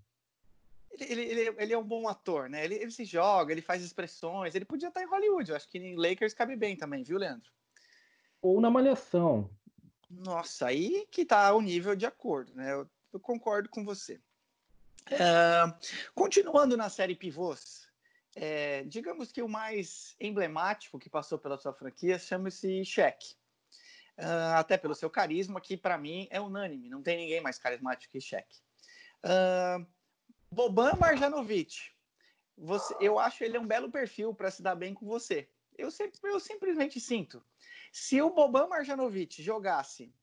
Ele, 0.98 1.22
ele, 1.22 1.54
ele, 1.58 1.72
é 1.72 1.78
um 1.78 1.84
bom 1.84 2.08
ator, 2.08 2.48
né? 2.48 2.64
Ele, 2.64 2.76
ele 2.76 2.90
se 2.90 3.04
joga, 3.04 3.52
ele 3.52 3.60
faz 3.60 3.82
expressões. 3.82 4.54
Ele 4.54 4.64
podia 4.64 4.88
estar 4.88 5.02
em 5.02 5.08
Hollywood. 5.08 5.50
Eu 5.50 5.56
acho 5.56 5.68
que 5.68 5.78
em 5.78 5.96
Lakers 5.96 6.32
cabe 6.32 6.56
bem 6.56 6.76
também, 6.76 7.02
viu, 7.02 7.18
Leandro? 7.18 7.50
Ou 8.40 8.60
na 8.60 8.70
Malhação. 8.70 9.50
Nossa, 10.08 10.68
aí 10.68 11.06
que 11.10 11.24
tá 11.24 11.52
o 11.52 11.60
nível 11.60 11.96
de 11.96 12.06
acordo, 12.06 12.54
né? 12.54 12.72
Eu, 12.72 12.88
eu 13.12 13.20
concordo 13.20 13.68
com 13.68 13.84
você. 13.84 14.20
É, 15.10 15.74
continuando 16.14 16.76
na 16.76 16.88
série 16.88 17.14
Pivôs, 17.14 17.83
é, 18.36 18.82
digamos 18.84 19.30
que 19.30 19.42
o 19.42 19.48
mais 19.48 20.16
emblemático 20.20 20.98
que 20.98 21.08
passou 21.08 21.38
pela 21.38 21.56
sua 21.56 21.72
franquia 21.72 22.18
chama-se 22.18 22.84
Shaq. 22.84 23.36
Ah, 24.16 24.58
até 24.58 24.76
pelo 24.76 24.94
seu 24.94 25.10
carisma, 25.10 25.60
que 25.60 25.76
para 25.76 25.98
mim 25.98 26.28
é 26.30 26.40
unânime, 26.40 26.88
não 26.88 27.02
tem 27.02 27.16
ninguém 27.16 27.40
mais 27.40 27.58
carismático 27.58 28.12
que 28.12 28.20
Shaq. 28.20 28.46
Ah, 29.22 29.84
Boban 30.50 30.94
Marjanovic, 30.94 31.90
você, 32.56 32.94
eu 33.00 33.18
acho 33.18 33.42
ele 33.42 33.58
um 33.58 33.66
belo 33.66 33.90
perfil 33.90 34.32
para 34.32 34.50
se 34.50 34.62
dar 34.62 34.76
bem 34.76 34.94
com 34.94 35.06
você. 35.06 35.48
Eu, 35.76 35.90
sempre, 35.90 36.20
eu 36.22 36.38
simplesmente 36.38 37.00
sinto. 37.00 37.44
Se 37.92 38.22
o 38.22 38.30
Boban 38.30 38.68
Marjanovic 38.68 39.42
jogasse 39.42 40.14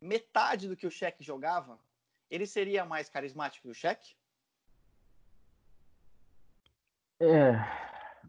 metade 0.00 0.68
do 0.68 0.76
que 0.76 0.86
o 0.86 0.90
Shaq 0.90 1.22
jogava, 1.22 1.78
ele 2.30 2.46
seria 2.46 2.84
mais 2.84 3.08
carismático 3.08 3.68
que 3.68 3.70
o 3.70 3.74
Shaq? 3.74 4.16
É. 7.20 7.54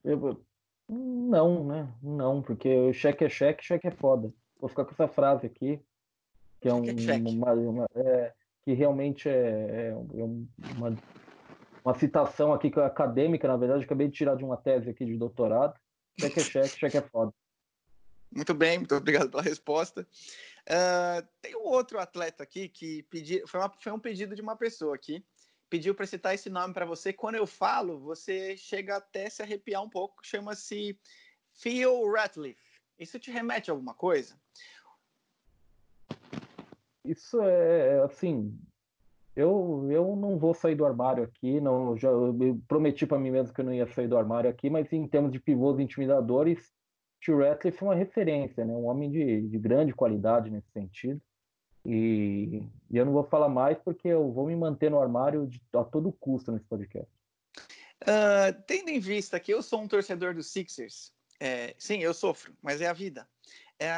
eu- 0.03 0.43
não, 0.88 1.65
né? 1.65 1.93
Não, 2.01 2.41
porque 2.41 2.69
o 2.69 2.93
cheque 2.93 3.25
é 3.25 3.29
cheque, 3.29 3.63
cheque 3.63 3.88
é 3.88 3.91
foda. 3.91 4.31
Vou 4.59 4.69
ficar 4.69 4.86
com 4.86 4.91
essa 4.91 5.07
frase 5.07 5.45
aqui, 5.47 5.81
que 6.61 6.69
é, 6.69 6.73
um, 6.73 6.89
é 6.89 6.97
cheque. 6.97 7.27
uma, 7.27 7.53
uma- 7.53 7.88
é, 7.95 8.33
que 8.63 8.73
realmente 8.73 9.27
é, 9.27 9.89
é 9.89 9.95
um- 9.95 10.47
uma, 10.77 10.95
uma 11.83 11.93
citação 11.95 12.53
aqui 12.53 12.69
que 12.69 12.79
é 12.79 12.86
acadêmica, 12.86 13.47
na 13.47 13.57
verdade, 13.57 13.83
acabei 13.83 14.07
de 14.07 14.13
tirar 14.13 14.36
de 14.36 14.43
uma 14.43 14.57
tese 14.57 14.89
aqui 14.89 15.05
de 15.05 15.17
doutorado. 15.17 15.73
Cheque 16.19 16.39
é 16.39 16.43
cheque, 16.43 16.77
cheque 16.79 16.97
é 16.97 17.01
foda. 17.01 17.33
Muito 18.31 18.53
bem, 18.53 18.79
muito 18.79 18.95
obrigado 18.95 19.29
pela 19.29 19.41
resposta. 19.43 20.07
Ah, 20.69 21.23
tem 21.41 21.55
um 21.55 21.63
outro 21.63 21.99
atleta 21.99 22.43
aqui 22.43 22.67
que 22.69 23.03
pedi, 23.03 23.45
foi, 23.47 23.59
uma- 23.59 23.73
foi 23.79 23.91
um 23.91 23.99
pedido 23.99 24.36
de 24.36 24.41
uma 24.41 24.55
pessoa 24.55 24.95
aqui. 24.95 25.23
Pediu 25.70 25.95
para 25.95 26.05
citar 26.05 26.34
esse 26.34 26.49
nome 26.49 26.74
para 26.74 26.86
você. 26.86 27.11
Quando 27.11 27.36
eu 27.36 27.47
falo, 27.47 27.99
você 27.99 28.55
chega 28.55 28.97
até 28.97 29.30
se 29.30 29.41
arrepiar 29.41 29.84
um 29.84 29.89
pouco. 29.89 30.26
Chama-se 30.26 30.99
Phil 31.53 32.11
Ratliff. 32.11 32.61
Isso 32.97 33.20
te 33.20 33.32
remete 33.32 33.70
a 33.70 33.74
alguma 33.74 33.93
coisa? 33.93 34.36
Isso 37.03 37.41
é 37.41 38.01
assim. 38.03 38.57
Eu, 39.36 39.88
eu 39.91 40.16
não 40.16 40.38
vou 40.38 40.53
sair 40.53 40.76
do 40.76 40.86
armário 40.86 41.24
aqui, 41.24 41.59
não, 41.59 41.97
já 41.97 42.07
eu 42.07 42.57
prometi 42.70 43.05
para 43.05 43.20
mim 43.20 43.32
mesmo 43.32 43.53
que 43.53 43.59
eu 43.59 43.66
não 43.66 43.74
ia 43.74 43.86
sair 43.86 44.07
do 44.07 44.18
armário 44.18 44.49
aqui, 44.49 44.70
mas 44.70 44.91
em 44.93 45.05
termos 45.05 45.30
de 45.30 45.41
pivôs 45.41 45.78
intimidadores, 45.78 46.72
Tio 47.20 47.39
Ratliff 47.39 47.84
é 47.84 47.86
uma 47.86 47.95
referência, 47.95 48.63
né? 48.63 48.74
Um 48.74 48.86
homem 48.86 49.11
de, 49.11 49.41
de 49.41 49.59
grande 49.59 49.93
qualidade 49.93 50.49
nesse 50.49 50.72
sentido. 50.72 51.22
E, 51.86 52.63
e 52.89 52.97
eu 52.97 53.05
não 53.05 53.13
vou 53.13 53.23
falar 53.23 53.49
mais 53.49 53.77
porque 53.77 54.07
eu 54.07 54.31
vou 54.31 54.47
me 54.47 54.55
manter 54.55 54.89
no 54.89 54.99
armário 54.99 55.45
de- 55.47 55.61
a 55.73 55.83
todo 55.83 56.11
custo 56.11 56.51
nesse 56.51 56.65
podcast. 56.65 57.09
Ah, 58.05 58.51
tendo 58.67 58.89
em 58.89 58.99
vista 58.99 59.39
que 59.39 59.53
eu 59.53 59.61
sou 59.61 59.81
um 59.81 59.88
torcedor 59.88 60.33
dos 60.33 60.51
Sixers, 60.51 61.13
é, 61.39 61.75
sim, 61.77 61.99
eu 61.99 62.13
sofro, 62.13 62.55
mas 62.61 62.81
é 62.81 62.88
a 62.88 62.93
vida. 62.93 63.27
É, 63.79 63.89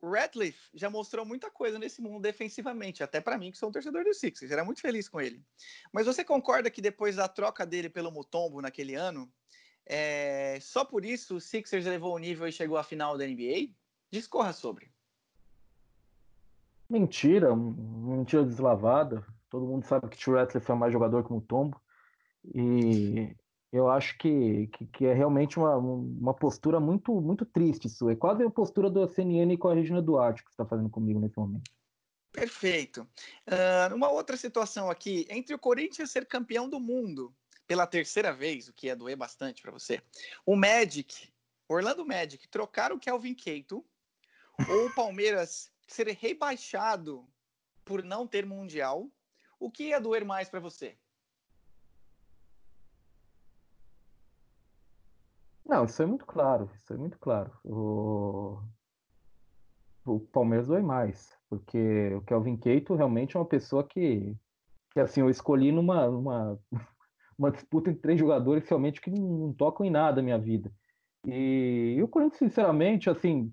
o 0.00 0.10
Ratliff 0.10 0.58
já 0.74 0.90
mostrou 0.90 1.24
muita 1.24 1.50
coisa 1.50 1.78
nesse 1.78 2.02
mundo 2.02 2.20
defensivamente, 2.20 3.02
até 3.02 3.20
para 3.20 3.38
mim 3.38 3.50
que 3.50 3.58
sou 3.58 3.68
um 3.68 3.72
torcedor 3.72 4.04
dos 4.04 4.18
Sixers, 4.18 4.50
era 4.50 4.64
muito 4.64 4.80
feliz 4.80 5.08
com 5.08 5.20
ele. 5.20 5.42
Mas 5.92 6.06
você 6.06 6.24
concorda 6.24 6.70
que 6.70 6.82
depois 6.82 7.16
da 7.16 7.26
troca 7.28 7.64
dele 7.64 7.88
pelo 7.88 8.12
Mutombo 8.12 8.60
naquele 8.60 8.94
ano, 8.94 9.32
é, 9.86 10.58
só 10.60 10.84
por 10.84 11.04
isso 11.04 11.36
o 11.36 11.40
Sixers 11.40 11.86
levou 11.86 12.14
o 12.14 12.18
nível 12.18 12.46
e 12.46 12.52
chegou 12.52 12.76
à 12.76 12.84
final 12.84 13.16
da 13.16 13.26
NBA? 13.26 13.70
Discorra 14.10 14.52
sobre. 14.52 14.93
Mentira, 16.88 17.54
mentira 17.54 18.44
deslavada. 18.44 19.24
Todo 19.48 19.66
mundo 19.66 19.84
sabe 19.84 20.08
que 20.08 20.16
Tio 20.16 20.34
Ratliff 20.34 20.70
é 20.70 20.74
mais 20.74 20.92
jogador 20.92 21.24
que 21.24 21.32
o 21.32 21.40
Tombo. 21.40 21.80
E 22.54 23.34
eu 23.72 23.88
acho 23.88 24.16
que, 24.18 24.68
que, 24.68 24.86
que 24.86 25.06
é 25.06 25.12
realmente 25.12 25.58
uma, 25.58 25.76
uma 25.76 26.34
postura 26.34 26.78
muito, 26.78 27.20
muito 27.20 27.44
triste 27.44 27.86
isso. 27.86 28.08
É 28.08 28.14
quase 28.14 28.44
a 28.44 28.50
postura 28.50 28.90
do 28.90 29.08
CNN 29.08 29.56
com 29.56 29.68
a 29.68 29.74
Regina 29.74 30.02
Duarte 30.02 30.44
que 30.44 30.50
você 30.50 30.54
está 30.54 30.66
fazendo 30.66 30.90
comigo 30.90 31.18
nesse 31.18 31.38
momento. 31.38 31.70
Perfeito. 32.30 33.08
Ah, 33.46 33.90
uma 33.94 34.10
outra 34.10 34.36
situação 34.36 34.90
aqui, 34.90 35.26
entre 35.30 35.54
o 35.54 35.58
Corinthians 35.58 36.10
ser 36.10 36.26
campeão 36.26 36.68
do 36.68 36.80
mundo 36.80 37.34
pela 37.66 37.86
terceira 37.86 38.32
vez, 38.32 38.68
o 38.68 38.72
que 38.72 38.88
ia 38.88 38.96
doer 38.96 39.16
bastante 39.16 39.62
para 39.62 39.72
você, 39.72 40.02
o 40.44 40.54
Magic, 40.54 41.32
Orlando 41.68 42.04
Magic, 42.04 42.46
trocar 42.48 42.92
o 42.92 42.98
Kelvin 42.98 43.34
Keito, 43.34 43.84
ou 44.68 44.86
o 44.86 44.94
Palmeiras 44.94 45.72
ser 45.86 46.08
rebaixado 46.08 47.26
por 47.84 48.02
não 48.02 48.26
ter 48.26 48.46
mundial, 48.46 49.08
o 49.58 49.70
que 49.70 49.88
ia 49.88 50.00
doer 50.00 50.24
mais 50.24 50.48
para 50.48 50.60
você? 50.60 50.96
Não, 55.66 55.84
isso 55.84 56.02
é 56.02 56.06
muito 56.06 56.26
claro. 56.26 56.70
Isso 56.82 56.92
é 56.92 56.96
muito 56.96 57.18
claro. 57.18 57.50
O, 57.64 58.60
o 60.04 60.20
Palmeiras 60.20 60.68
dói 60.68 60.82
mais, 60.82 61.36
porque 61.48 62.14
o 62.14 62.22
Kelvin 62.22 62.56
Keito 62.56 62.94
realmente 62.94 63.36
é 63.36 63.40
uma 63.40 63.46
pessoa 63.46 63.82
que, 63.82 64.36
que 64.92 65.00
assim, 65.00 65.20
eu 65.20 65.30
escolhi 65.30 65.72
numa, 65.72 66.06
uma 67.38 67.50
disputa 67.50 67.90
entre 67.90 68.02
três 68.02 68.20
jogadores 68.20 68.68
realmente 68.68 69.00
que 69.00 69.10
não, 69.10 69.46
não 69.46 69.52
tocam 69.54 69.86
em 69.86 69.90
nada 69.90 70.20
a 70.20 70.24
minha 70.24 70.38
vida. 70.38 70.70
E, 71.26 71.94
e 71.96 72.02
o 72.02 72.08
Corinthians, 72.08 72.38
sinceramente, 72.38 73.08
assim, 73.08 73.50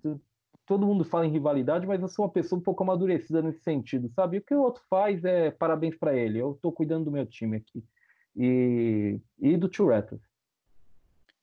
todo 0.71 0.87
mundo 0.87 1.03
fala 1.03 1.25
em 1.25 1.31
rivalidade, 1.31 1.85
mas 1.85 2.01
eu 2.01 2.07
sou 2.07 2.23
uma 2.23 2.31
pessoa 2.31 2.57
um 2.57 2.63
pouco 2.63 2.81
amadurecida 2.81 3.41
nesse 3.41 3.59
sentido, 3.59 4.09
sabe? 4.15 4.37
O 4.37 4.41
que 4.41 4.55
o 4.55 4.61
outro 4.61 4.81
faz 4.89 5.21
é 5.25 5.51
parabéns 5.51 5.97
para 5.97 6.15
ele. 6.15 6.39
Eu 6.39 6.57
tô 6.61 6.71
cuidando 6.71 7.03
do 7.03 7.11
meu 7.11 7.25
time 7.25 7.57
aqui. 7.57 7.83
E, 8.37 9.19
e 9.37 9.57
do 9.57 9.67
Tio 9.67 9.89
Rattle. 9.89 10.17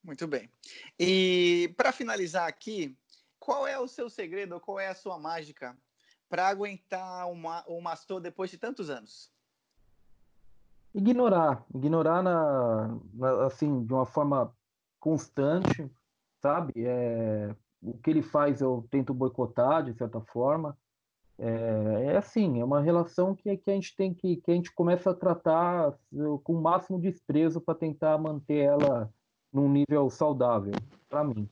Muito 0.02 0.26
bem. 0.26 0.50
E 0.98 1.74
para 1.76 1.92
finalizar 1.92 2.48
aqui, 2.48 2.96
qual 3.38 3.66
é 3.68 3.78
o 3.78 3.86
seu 3.86 4.08
segredo, 4.08 4.58
qual 4.58 4.80
é 4.80 4.88
a 4.88 4.94
sua 4.94 5.18
mágica 5.18 5.76
para 6.26 6.48
aguentar 6.48 7.30
uma, 7.30 7.62
o 7.68 7.82
Mastor 7.82 8.22
depois 8.22 8.50
de 8.50 8.56
tantos 8.56 8.88
anos? 8.88 9.30
ignorar, 10.94 11.66
ignorar 11.74 12.22
na, 12.22 12.98
na- 13.12 13.44
assim 13.44 13.84
de 13.84 13.92
uma 13.92 14.06
forma 14.06 14.56
constante, 14.98 15.86
sabe? 16.40 16.72
É, 16.78 17.54
o 17.82 17.96
que 17.98 18.10
ele 18.10 18.22
faz 18.22 18.60
eu 18.60 18.86
tento 18.90 19.14
boicotar 19.14 19.84
de 19.84 19.94
certa 19.94 20.20
forma. 20.20 20.76
É, 21.38 22.06
é 22.06 22.16
assim, 22.16 22.60
é 22.60 22.64
uma 22.64 22.80
relação 22.80 23.34
que, 23.34 23.56
que 23.56 23.70
a 23.70 23.74
gente 23.74 23.94
tem 23.94 24.12
que 24.12 24.36
que 24.36 24.50
a 24.50 24.54
gente 24.54 24.72
começa 24.72 25.10
a 25.10 25.14
tratar 25.14 25.90
eh, 25.90 26.38
com 26.42 26.54
o 26.54 26.60
máximo 26.60 27.00
desprezo 27.00 27.60
para 27.60 27.78
tentar 27.78 28.18
manter 28.18 28.64
ela 28.64 29.12
num 29.52 29.68
nível 29.68 30.10
saudável, 30.10 30.74
para 31.08 31.22
mim. 31.22 31.48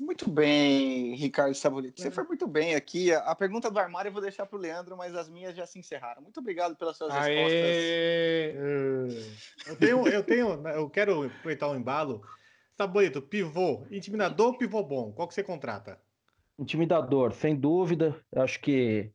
Muito 0.00 0.30
bem, 0.30 1.16
Ricardo 1.16 1.54
Sabolito. 1.54 2.00
Você 2.00 2.10
foi 2.10 2.22
muito 2.22 2.46
bem 2.46 2.76
aqui. 2.76 3.12
A 3.12 3.34
pergunta 3.34 3.68
do 3.68 3.78
armário 3.80 4.08
eu 4.08 4.12
vou 4.12 4.22
deixar 4.22 4.46
para 4.46 4.56
o 4.56 4.60
Leandro, 4.60 4.96
mas 4.96 5.14
as 5.14 5.28
minhas 5.28 5.56
já 5.56 5.66
se 5.66 5.78
encerraram. 5.78 6.22
Muito 6.22 6.38
obrigado 6.38 6.76
pelas 6.76 6.96
suas 6.96 7.12
respostas. 7.12 7.52
Aê! 7.52 8.54
Eu 9.66 9.76
tenho, 9.76 10.06
eu 10.06 10.22
tenho, 10.22 10.68
eu 10.68 10.88
quero 10.88 11.24
aproveitar 11.24 11.68
o 11.68 11.74
embalo. 11.74 12.22
Sabolito, 12.78 13.20
pivô, 13.20 13.84
intimidador 13.90 14.52
ou 14.52 14.56
pivô 14.56 14.84
bom? 14.84 15.10
Qual 15.10 15.26
que 15.26 15.34
você 15.34 15.42
contrata? 15.42 15.98
Intimidador, 16.56 17.32
sem 17.32 17.56
dúvida. 17.56 18.14
Eu 18.30 18.42
Acho 18.42 18.60
que 18.60 19.10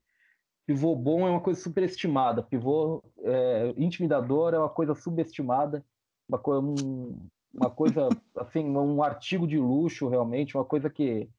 pivô 0.66 0.93
bom 0.97 1.26
é 1.26 1.30
uma 1.30 1.39
coisa 1.39 1.61
superestimada. 1.61 2.43
Pivô 2.43 3.01
é, 3.20 3.74
intimidador 3.78 4.53
é 4.53 4.59
uma 4.59 4.68
coisa 4.68 4.93
subestimada. 4.93 5.82
uma, 6.28 6.38
co- 6.38 6.59
um- 6.59 7.18
uma 7.53 7.70
coisa, 7.70 8.09
assim, 8.36 8.66
um 8.66 9.01
artigo 9.01 9.47
de 9.47 9.57
luxo, 9.57 10.09
realmente, 10.09 10.57
uma 10.57 10.66
coisa 10.66 10.89
que, 10.89 11.30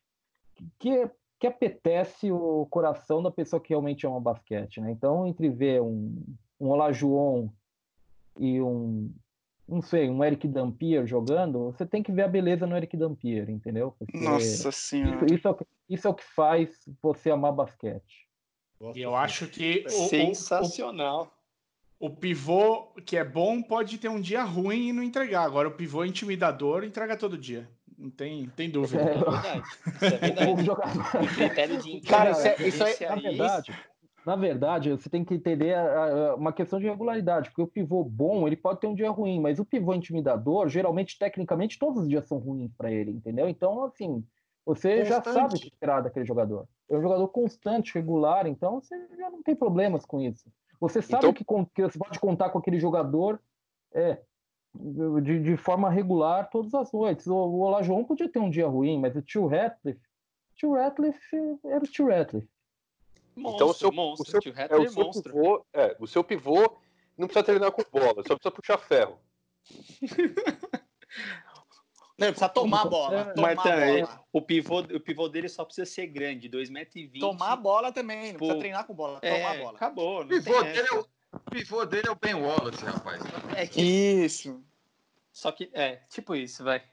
que, 0.78 1.10
que 1.38 1.46
apetece 1.46 2.32
o 2.32 2.66
coração 2.70 3.22
da 3.22 3.30
pessoa 3.30 3.60
que 3.60 3.68
realmente 3.68 4.06
ama 4.06 4.18
basquete, 4.18 4.80
né? 4.80 4.90
Então, 4.90 5.26
entre 5.26 5.50
ver 5.50 5.82
um, 5.82 6.24
um 6.58 6.68
Olajuwon 6.70 7.50
e 8.38 8.62
um, 8.62 9.12
não 9.66 9.80
sei, 9.82 10.08
um 10.10 10.22
Eric 10.22 10.46
Dampier 10.48 11.06
jogando, 11.06 11.64
você 11.72 11.86
tem 11.86 12.02
que 12.02 12.12
ver 12.12 12.22
a 12.22 12.28
beleza 12.28 12.66
no 12.66 12.76
Eric 12.76 12.96
Dampier, 12.96 13.48
entendeu? 13.48 13.94
Porque 13.98 14.18
Nossa 14.18 14.70
senhora. 14.70 15.24
isso, 15.24 15.34
isso 15.34 15.48
é 15.48 15.50
o 15.50 15.54
que, 15.54 15.64
isso 15.88 16.06
é 16.06 16.10
o 16.10 16.14
que 16.14 16.24
faz 16.24 16.70
você 17.02 17.30
amar 17.30 17.52
basquete. 17.52 18.24
E 18.94 19.00
eu 19.00 19.14
acho 19.16 19.46
que 19.46 19.84
o- 19.86 20.08
Sensacional. 20.08 21.32
o, 21.98 22.06
o 22.06 22.10
pivô 22.10 22.92
que 23.06 23.16
é 23.16 23.24
bom 23.24 23.62
pode 23.62 23.96
ter 23.98 24.08
um 24.08 24.20
dia 24.20 24.42
ruim 24.42 24.88
e 24.88 24.92
não 24.92 25.02
entregar. 25.02 25.44
Agora, 25.44 25.68
o 25.68 25.72
pivô 25.74 26.04
intimidador 26.04 26.84
entrega 26.84 27.16
todo 27.16 27.38
dia. 27.38 27.68
Não 27.96 28.10
tem, 28.10 28.46
tem 28.56 28.68
dúvida. 28.68 29.00
É, 29.02 29.14
verdade. 29.14 29.62
Isso 29.94 30.04
é 30.04 30.18
verdade. 30.18 30.50
O 30.52 30.64
jogador- 30.64 31.22
O 31.22 31.34
critério 31.34 31.78
de 31.82 32.00
Cara, 32.02 32.30
isso 32.32 32.46
é- 32.48 32.56
isso 32.68 32.82
é- 32.84 33.08
na 33.08 33.14
aí- 33.14 33.22
verdade, 33.22 33.72
na 34.26 34.36
verdade, 34.36 34.90
você 34.90 35.08
tem 35.10 35.24
que 35.24 35.34
entender 35.34 35.76
uma 36.36 36.52
questão 36.52 36.78
de 36.78 36.86
regularidade, 36.86 37.50
porque 37.50 37.62
o 37.62 37.66
pivô 37.66 38.02
bom, 38.02 38.46
ele 38.46 38.56
pode 38.56 38.80
ter 38.80 38.86
um 38.86 38.94
dia 38.94 39.10
ruim, 39.10 39.40
mas 39.40 39.58
o 39.58 39.64
pivô 39.64 39.92
intimidador, 39.94 40.68
geralmente, 40.68 41.18
tecnicamente, 41.18 41.78
todos 41.78 42.02
os 42.02 42.08
dias 42.08 42.26
são 42.26 42.38
ruins 42.38 42.72
para 42.76 42.90
ele, 42.90 43.10
entendeu? 43.10 43.48
Então, 43.48 43.84
assim, 43.84 44.24
você 44.64 45.04
já 45.04 45.16
Constante. 45.16 45.34
sabe 45.34 45.54
o 45.54 45.60
que 45.60 45.68
esperar 45.68 46.02
daquele 46.02 46.24
jogador. 46.24 46.66
É 46.88 46.96
um 46.96 47.02
jogador 47.02 47.28
constante, 47.28 47.94
regular, 47.94 48.46
então 48.46 48.80
você 48.80 48.96
já 49.16 49.30
não 49.30 49.42
tem 49.42 49.54
problemas 49.54 50.04
com 50.06 50.20
isso. 50.20 50.50
Você 50.80 51.00
sabe 51.02 51.26
Então- 51.28 51.32
que, 51.66 51.72
que 51.74 51.82
você 51.82 51.98
pode 51.98 52.18
contar 52.18 52.50
com 52.50 52.58
aquele 52.58 52.78
jogador 52.80 53.40
é, 53.92 54.18
de, 55.22 55.40
de 55.42 55.56
forma 55.56 55.88
regular 55.90 56.50
todas 56.50 56.74
as 56.74 56.90
noites. 56.92 57.26
O, 57.26 57.34
o 57.34 57.60
Olajuwon 57.60 58.04
podia 58.04 58.28
ter 58.28 58.38
um 58.38 58.50
dia 58.50 58.66
ruim, 58.66 58.98
mas 58.98 59.14
o 59.14 59.22
tio 59.22 59.46
Ratliff, 59.46 60.00
tio 60.56 60.72
Ratliff 60.74 61.20
era 61.64 61.84
o 61.84 61.86
tio 61.86 62.08
Ratliff. 62.08 62.48
Monstro, 63.36 63.56
Então, 63.56 63.68
o 63.68 63.74
seu, 63.74 63.92
monstro. 63.92 64.26
o 64.28 64.30
seu, 64.30 64.40
Tio 64.40 64.52
é, 64.56 64.76
o 64.76 64.84
é 64.84 64.88
seu 64.88 65.04
monstro. 65.04 65.32
pivô, 65.32 65.66
é, 65.72 65.96
o 65.98 66.06
seu 66.06 66.22
pivô 66.24 66.76
não 67.18 67.26
precisa 67.26 67.44
treinar 67.44 67.72
com 67.72 67.82
bola, 67.92 68.22
só 68.26 68.34
precisa 68.36 68.50
puxar 68.50 68.78
ferro. 68.78 69.18
Não, 72.16 72.28
precisa 72.28 72.48
tomar 72.48 72.82
a 72.82 72.84
bola. 72.86 73.24
Tomar 73.34 73.66
a 73.66 73.88
ele- 73.88 74.02
bola. 74.06 74.24
o, 74.32 74.40
pivô, 74.40 74.78
o 74.80 75.00
pivô 75.00 75.28
dele 75.28 75.48
só 75.48 75.64
precisa 75.64 75.84
ser 75.84 76.06
grande, 76.06 76.48
2,20m. 76.48 77.18
Tomar 77.18 77.52
a 77.52 77.56
bola 77.56 77.90
também. 77.92 78.16
Não 78.32 78.38
precisa 78.38 78.46
Tipo, 78.50 78.58
treinar 78.60 78.86
com 78.86 78.94
bola. 78.94 79.18
É, 79.20 79.34
Tomar 79.36 79.50
a 79.50 79.58
bola. 79.58 79.76
acabou. 79.76 80.22
O 80.22 80.28
pivô, 80.28 80.62
dele 80.62 80.88
é 80.88 80.94
o, 80.94 81.00
o 81.32 81.50
pivô 81.50 81.84
dele 81.84 82.06
é 82.06 82.10
o 82.12 82.14
Ben 82.14 82.34
Wallace, 82.34 82.84
rapaz. 82.84 83.20
É 83.56 83.66
que- 83.66 83.82
Isso. 83.82 84.62
Só 85.32 85.50
que, 85.50 85.68
é, 85.72 85.96
tipo 86.08 86.36
isso, 86.36 86.62
vai. 86.62 86.84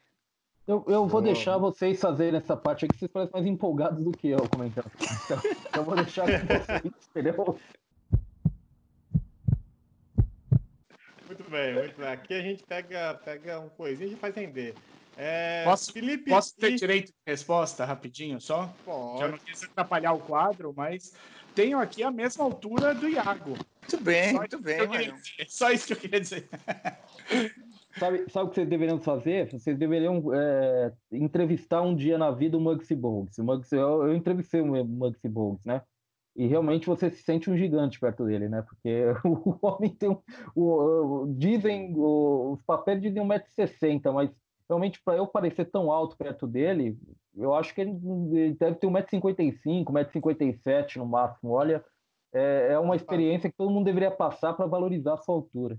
Eu, 0.67 0.85
eu 0.87 1.07
vou 1.07 1.21
deixar 1.21 1.57
vocês 1.57 1.99
fazerem 1.99 2.37
essa 2.39 2.55
parte 2.55 2.85
aí, 2.85 2.89
que 2.89 2.97
vocês 2.97 3.11
parecem 3.11 3.33
mais 3.33 3.45
empolgados 3.45 4.03
do 4.03 4.11
que 4.11 4.29
eu 4.29 4.47
comentando. 4.47 4.89
Então, 5.25 5.41
eu 5.75 5.83
vou 5.83 5.95
deixar 5.95 6.25
com 6.27 6.47
vocês, 6.47 6.93
entendeu? 7.09 7.59
Muito 11.27 11.49
bem, 11.49 11.73
muito 11.73 11.97
bem. 11.97 12.07
Aqui 12.09 12.33
a 12.33 12.41
gente 12.41 12.63
pega, 12.63 13.13
pega 13.25 13.59
um 13.59 13.69
coisinho 13.69 14.13
e 14.13 14.15
faz 14.15 14.35
render. 14.35 14.75
É, 15.17 15.63
Posso- 15.63 15.91
Felipe. 15.91 16.29
Posso 16.29 16.55
ter 16.55 16.71
e- 16.71 16.75
direito 16.75 17.07
de 17.07 17.13
resposta 17.25 17.83
rapidinho 17.83 18.39
só? 18.39 18.73
Pode. 18.85 19.19
Já 19.19 19.27
não 19.27 19.37
quis 19.37 19.63
atrapalhar 19.63 20.13
o 20.13 20.19
quadro, 20.19 20.73
mas 20.75 21.13
tenho 21.55 21.79
aqui 21.79 22.03
a 22.03 22.11
mesma 22.11 22.43
altura 22.45 22.93
do 22.93 23.09
Iago. 23.09 23.49
Muito 23.81 23.99
bem, 24.03 24.31
Só 24.31 24.37
muito 24.37 24.59
bem. 24.59 24.79
Só 25.47 25.71
isso 25.71 25.87
que 25.87 25.93
eu 25.93 25.97
queria 25.97 26.21
dizer. 26.21 26.47
Sabe, 27.97 28.25
sabe 28.29 28.45
o 28.45 28.49
que 28.49 28.55
vocês 28.55 28.69
deveriam 28.69 28.99
fazer? 28.99 29.51
Vocês 29.51 29.77
deveriam 29.77 30.23
é, 30.33 30.93
entrevistar 31.11 31.81
um 31.81 31.95
dia 31.95 32.17
na 32.17 32.31
vida 32.31 32.57
o 32.57 32.61
Muggsy 32.61 32.95
Bogues. 32.95 33.37
O 33.37 33.43
Muggsy, 33.43 33.75
eu, 33.75 34.07
eu 34.07 34.15
entrevistei 34.15 34.61
o 34.61 34.85
Muggsy 34.85 35.27
Bogues, 35.27 35.63
né? 35.65 35.81
E 36.35 36.47
realmente 36.47 36.87
você 36.87 37.09
se 37.11 37.21
sente 37.23 37.49
um 37.51 37.57
gigante 37.57 37.99
perto 37.99 38.25
dele, 38.25 38.47
né? 38.47 38.61
Porque 38.61 39.05
o 39.25 39.57
homem 39.61 39.93
tem 39.93 40.09
um. 40.09 40.17
o- 40.55 41.23
o- 41.23 41.33
dizem, 41.35 41.93
o- 41.97 42.53
os 42.53 42.61
papéis 42.63 43.01
dizem 43.01 43.21
1,60m, 43.21 44.13
mas 44.13 44.31
realmente 44.69 45.01
para 45.03 45.17
eu 45.17 45.27
parecer 45.27 45.65
tão 45.65 45.91
alto 45.91 46.15
perto 46.17 46.47
dele, 46.47 46.97
eu 47.35 47.53
acho 47.53 47.75
que 47.75 47.81
ele, 47.81 47.91
ele 48.31 48.53
deve 48.55 48.75
ter 48.77 48.87
1,55m, 48.87 49.83
1,57m 49.85 50.95
no 50.97 51.05
máximo. 51.05 51.51
Olha, 51.51 51.83
é, 52.33 52.69
é 52.73 52.79
uma 52.79 52.95
experiência 52.95 53.49
que 53.49 53.57
todo 53.57 53.69
mundo 53.71 53.85
deveria 53.85 54.11
passar 54.11 54.53
para 54.53 54.65
valorizar 54.65 55.15
a 55.15 55.17
sua 55.17 55.35
altura. 55.35 55.77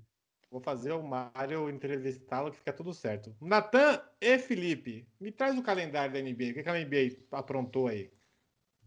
Vou 0.53 0.61
fazer 0.61 0.93
o 0.93 1.03
Mário 1.03 1.71
entrevistá-lo 1.71 2.51
que 2.51 2.59
fica 2.59 2.75
tudo 2.75 2.93
certo. 2.93 3.35
Natan 3.41 3.99
e 4.21 4.39
Felipe, 4.39 5.09
me 5.19 5.33
traz 5.33 5.57
o 5.57 5.63
calendário 5.63 6.13
da 6.13 6.21
NBA. 6.21 6.51
O 6.51 6.63
que 6.63 6.69
a 6.69 6.79
NBA 6.79 7.17
aprontou 7.33 7.89
aí? 7.89 8.13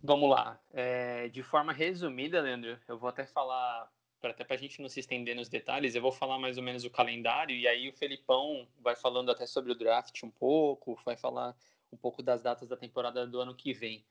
Vamos 0.03 0.29
lá. 0.29 0.61
É, 0.71 1.27
de 1.29 1.41
forma 1.41 1.73
resumida, 1.73 2.39
Leandro, 2.39 2.79
eu 2.87 2.99
vou 2.99 3.09
até 3.09 3.25
falar, 3.25 3.91
pra, 4.21 4.29
até 4.29 4.43
para 4.43 4.55
a 4.55 4.59
gente 4.59 4.79
não 4.79 4.87
se 4.87 4.99
estender 4.99 5.35
nos 5.35 5.49
detalhes, 5.49 5.95
eu 5.95 6.03
vou 6.03 6.11
falar 6.11 6.37
mais 6.37 6.55
ou 6.59 6.63
menos 6.63 6.85
o 6.85 6.89
calendário, 6.91 7.55
e 7.55 7.67
aí 7.67 7.89
o 7.89 7.93
Felipão 7.93 8.67
vai 8.79 8.95
falando 8.95 9.31
até 9.31 9.47
sobre 9.47 9.71
o 9.71 9.75
draft 9.75 10.21
um 10.21 10.29
pouco, 10.29 11.01
vai 11.03 11.17
falar 11.17 11.57
um 11.91 11.97
pouco 11.97 12.21
das 12.21 12.43
datas 12.43 12.69
da 12.69 12.77
temporada 12.77 13.25
do 13.25 13.39
ano 13.39 13.55
que 13.55 13.73
vem. 13.73 14.05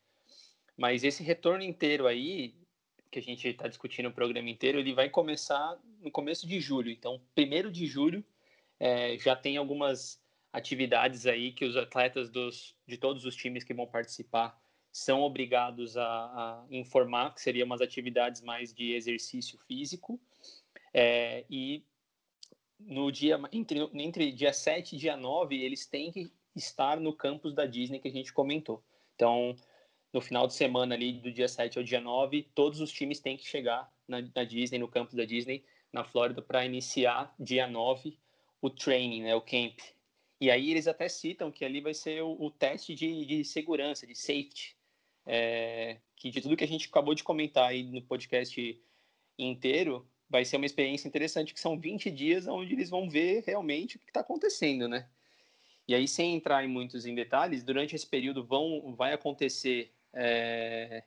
Mas 0.76 1.04
esse 1.04 1.22
retorno 1.22 1.62
inteiro 1.62 2.08
aí, 2.08 2.56
que 3.14 3.20
a 3.20 3.22
gente 3.22 3.46
está 3.46 3.68
discutindo 3.68 4.08
o 4.08 4.12
programa 4.12 4.50
inteiro, 4.50 4.76
ele 4.76 4.92
vai 4.92 5.08
começar 5.08 5.78
no 6.00 6.10
começo 6.10 6.48
de 6.48 6.58
julho. 6.58 6.90
Então, 6.90 7.20
primeiro 7.32 7.70
de 7.70 7.86
julho, 7.86 8.24
é, 8.80 9.16
já 9.18 9.36
tem 9.36 9.56
algumas 9.56 10.20
atividades 10.52 11.24
aí 11.24 11.52
que 11.52 11.64
os 11.64 11.76
atletas 11.76 12.28
dos, 12.28 12.76
de 12.84 12.96
todos 12.96 13.24
os 13.24 13.36
times 13.36 13.62
que 13.62 13.72
vão 13.72 13.86
participar 13.86 14.60
são 14.90 15.22
obrigados 15.22 15.96
a, 15.96 16.04
a 16.04 16.66
informar, 16.70 17.32
que 17.32 17.40
seriam 17.40 17.66
umas 17.66 17.80
atividades 17.80 18.40
mais 18.40 18.74
de 18.74 18.94
exercício 18.94 19.60
físico. 19.60 20.20
É, 20.92 21.44
e 21.48 21.84
no 22.80 23.12
dia 23.12 23.40
entre, 23.52 23.88
entre 23.94 24.32
dia 24.32 24.52
7 24.52 24.96
e 24.96 24.98
dia 24.98 25.16
9, 25.16 25.54
eles 25.54 25.86
têm 25.86 26.10
que 26.10 26.32
estar 26.56 26.98
no 26.98 27.12
campus 27.12 27.54
da 27.54 27.64
Disney 27.64 28.00
que 28.00 28.08
a 28.08 28.12
gente 28.12 28.32
comentou. 28.32 28.82
Então, 29.14 29.54
no 30.14 30.20
final 30.20 30.46
de 30.46 30.54
semana 30.54 30.94
ali, 30.94 31.12
do 31.12 31.32
dia 31.32 31.48
7 31.48 31.76
ao 31.76 31.82
dia 31.82 32.00
9, 32.00 32.44
todos 32.54 32.80
os 32.80 32.92
times 32.92 33.18
têm 33.18 33.36
que 33.36 33.44
chegar 33.44 33.92
na, 34.06 34.22
na 34.32 34.44
Disney, 34.44 34.78
no 34.78 34.86
campus 34.86 35.14
da 35.14 35.24
Disney, 35.24 35.64
na 35.92 36.04
Flórida, 36.04 36.40
para 36.40 36.64
iniciar 36.64 37.34
dia 37.36 37.66
9 37.66 38.16
o 38.62 38.70
training, 38.70 39.24
né, 39.24 39.34
o 39.34 39.40
camp. 39.40 39.76
E 40.40 40.52
aí 40.52 40.70
eles 40.70 40.86
até 40.86 41.08
citam 41.08 41.50
que 41.50 41.64
ali 41.64 41.80
vai 41.80 41.92
ser 41.92 42.22
o, 42.22 42.40
o 42.40 42.48
teste 42.48 42.94
de, 42.94 43.26
de 43.26 43.44
segurança, 43.44 44.06
de 44.06 44.14
safety, 44.14 44.76
é, 45.26 45.98
que 46.14 46.30
de 46.30 46.40
tudo 46.40 46.56
que 46.56 46.64
a 46.64 46.68
gente 46.68 46.88
acabou 46.88 47.14
de 47.14 47.24
comentar 47.24 47.70
aí 47.70 47.82
no 47.82 48.00
podcast 48.00 48.80
inteiro, 49.36 50.08
vai 50.30 50.44
ser 50.44 50.58
uma 50.58 50.66
experiência 50.66 51.08
interessante, 51.08 51.52
que 51.52 51.60
são 51.60 51.76
20 51.76 52.08
dias 52.12 52.46
onde 52.46 52.72
eles 52.72 52.88
vão 52.88 53.10
ver 53.10 53.42
realmente 53.44 53.96
o 53.96 53.98
que 53.98 54.06
está 54.06 54.20
acontecendo, 54.20 54.86
né? 54.86 55.08
E 55.88 55.94
aí, 55.94 56.06
sem 56.06 56.36
entrar 56.36 56.64
em 56.64 56.68
muitos 56.68 57.04
em 57.04 57.16
detalhes, 57.16 57.64
durante 57.64 57.96
esse 57.96 58.06
período 58.06 58.44
vão, 58.44 58.94
vai 58.94 59.12
acontecer 59.12 59.92
é, 60.14 61.04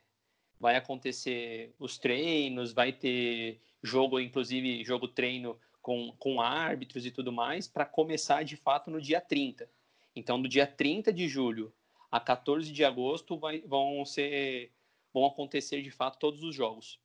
vai 0.59 0.75
acontecer 0.75 1.73
os 1.79 1.97
treinos, 1.97 2.73
vai 2.73 2.91
ter 2.91 3.59
jogo, 3.81 4.19
inclusive 4.19 4.83
jogo 4.83 5.07
treino 5.07 5.59
com, 5.81 6.13
com 6.19 6.41
árbitros 6.41 7.05
e 7.05 7.11
tudo 7.11 7.31
mais, 7.31 7.67
para 7.67 7.85
começar 7.85 8.43
de 8.43 8.55
fato 8.55 8.91
no 8.91 9.01
dia 9.01 9.21
30. 9.21 9.69
Então, 10.15 10.41
do 10.41 10.47
dia 10.47 10.67
30 10.67 11.13
de 11.13 11.27
julho 11.27 11.73
a 12.11 12.19
14 12.19 12.71
de 12.71 12.83
agosto 12.83 13.37
vai, 13.37 13.61
vão 13.61 14.03
ser 14.05 14.71
vão 15.13 15.25
acontecer 15.25 15.81
de 15.81 15.91
fato 15.91 16.19
todos 16.19 16.43
os 16.43 16.55
jogos. 16.55 16.99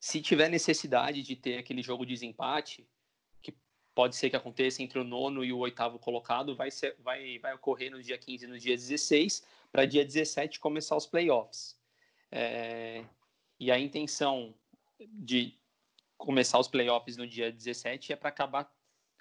Se 0.00 0.22
tiver 0.22 0.48
necessidade 0.48 1.22
de 1.22 1.36
ter 1.36 1.58
aquele 1.58 1.82
jogo 1.82 2.06
de 2.06 2.14
desempate, 2.14 2.88
que 3.42 3.54
pode 3.94 4.16
ser 4.16 4.30
que 4.30 4.36
aconteça 4.36 4.82
entre 4.82 4.98
o 4.98 5.04
nono 5.04 5.44
e 5.44 5.52
o 5.52 5.58
oitavo 5.58 5.98
colocado, 5.98 6.54
vai, 6.54 6.70
ser, 6.70 6.96
vai, 7.00 7.38
vai 7.38 7.54
ocorrer 7.54 7.90
no 7.90 8.02
dia 8.02 8.16
15 8.16 8.44
e 8.44 8.48
no 8.48 8.58
dia 8.58 8.76
16, 8.76 9.44
para 9.72 9.86
dia 9.86 10.04
17 10.04 10.60
começar 10.60 10.96
os 10.96 11.06
playoffs. 11.06 11.78
É, 12.30 13.04
e 13.58 13.70
a 13.70 13.78
intenção 13.78 14.54
de 15.00 15.58
começar 16.16 16.58
os 16.58 16.68
playoffs 16.68 17.16
no 17.16 17.26
dia 17.26 17.52
17 17.52 18.12
é 18.12 18.16
para 18.16 18.28
acabar 18.28 18.70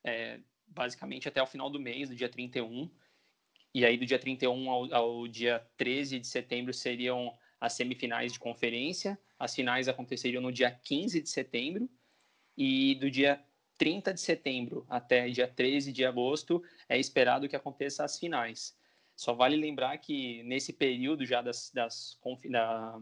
é, 0.04 0.40
basicamente 0.68 1.28
até 1.28 1.42
o 1.42 1.48
final 1.48 1.70
do 1.70 1.80
mês, 1.80 2.10
do 2.10 2.16
dia 2.16 2.30
31. 2.30 2.90
E 3.74 3.86
aí, 3.86 3.98
do 3.98 4.06
dia 4.06 4.20
31 4.20 4.70
ao, 4.70 4.94
ao 4.94 5.28
dia 5.28 5.66
13 5.78 6.20
de 6.20 6.28
setembro, 6.28 6.74
seriam 6.74 7.38
as 7.60 7.74
semifinais 7.74 8.34
de 8.34 8.40
conferência. 8.40 9.20
As 9.38 9.54
finais 9.54 9.88
aconteceriam 9.88 10.42
no 10.42 10.52
dia 10.52 10.72
15 10.72 11.22
de 11.22 11.30
setembro. 11.30 11.90
E 12.58 12.96
do 12.96 13.12
dia 13.12 13.44
30 13.78 14.14
de 14.14 14.22
setembro 14.22 14.86
até 14.90 15.30
dia 15.30 15.48
13 15.48 15.92
de 15.92 16.04
agosto 16.04 16.64
é 16.90 16.98
esperado 16.98 17.48
que 17.48 17.56
aconteça 17.56 18.04
as 18.04 18.18
finais. 18.18 18.77
Só 19.18 19.34
vale 19.34 19.56
lembrar 19.56 19.98
que 19.98 20.44
nesse 20.44 20.72
período 20.72 21.26
já 21.26 21.42
das, 21.42 21.72
das, 21.74 22.20
da, 22.52 23.02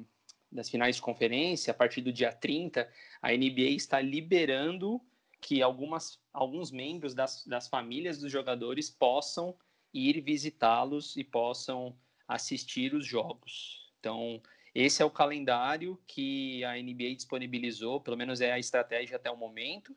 das 0.50 0.70
finais 0.70 0.96
de 0.96 1.02
conferência, 1.02 1.72
a 1.72 1.74
partir 1.74 2.00
do 2.00 2.14
dia 2.14 2.32
30, 2.32 2.90
a 3.22 3.32
NBA 3.34 3.72
está 3.76 4.00
liberando 4.00 5.02
que 5.42 5.62
algumas, 5.62 6.18
alguns 6.32 6.72
membros 6.72 7.14
das, 7.14 7.46
das 7.46 7.68
famílias 7.68 8.18
dos 8.18 8.32
jogadores 8.32 8.90
possam 8.90 9.58
ir 9.94 10.22
visitá-los 10.22 11.18
e 11.18 11.24
possam 11.24 11.94
assistir 12.26 12.94
os 12.94 13.06
jogos. 13.06 13.94
Então, 14.00 14.42
esse 14.74 15.02
é 15.02 15.06
o 15.06 15.12
calendário 15.12 16.02
que 16.08 16.64
a 16.64 16.82
NBA 16.82 17.16
disponibilizou, 17.16 18.00
pelo 18.00 18.16
menos 18.16 18.40
é 18.40 18.54
a 18.54 18.60
estratégia 18.60 19.18
até 19.18 19.30
o 19.30 19.36
momento. 19.36 19.94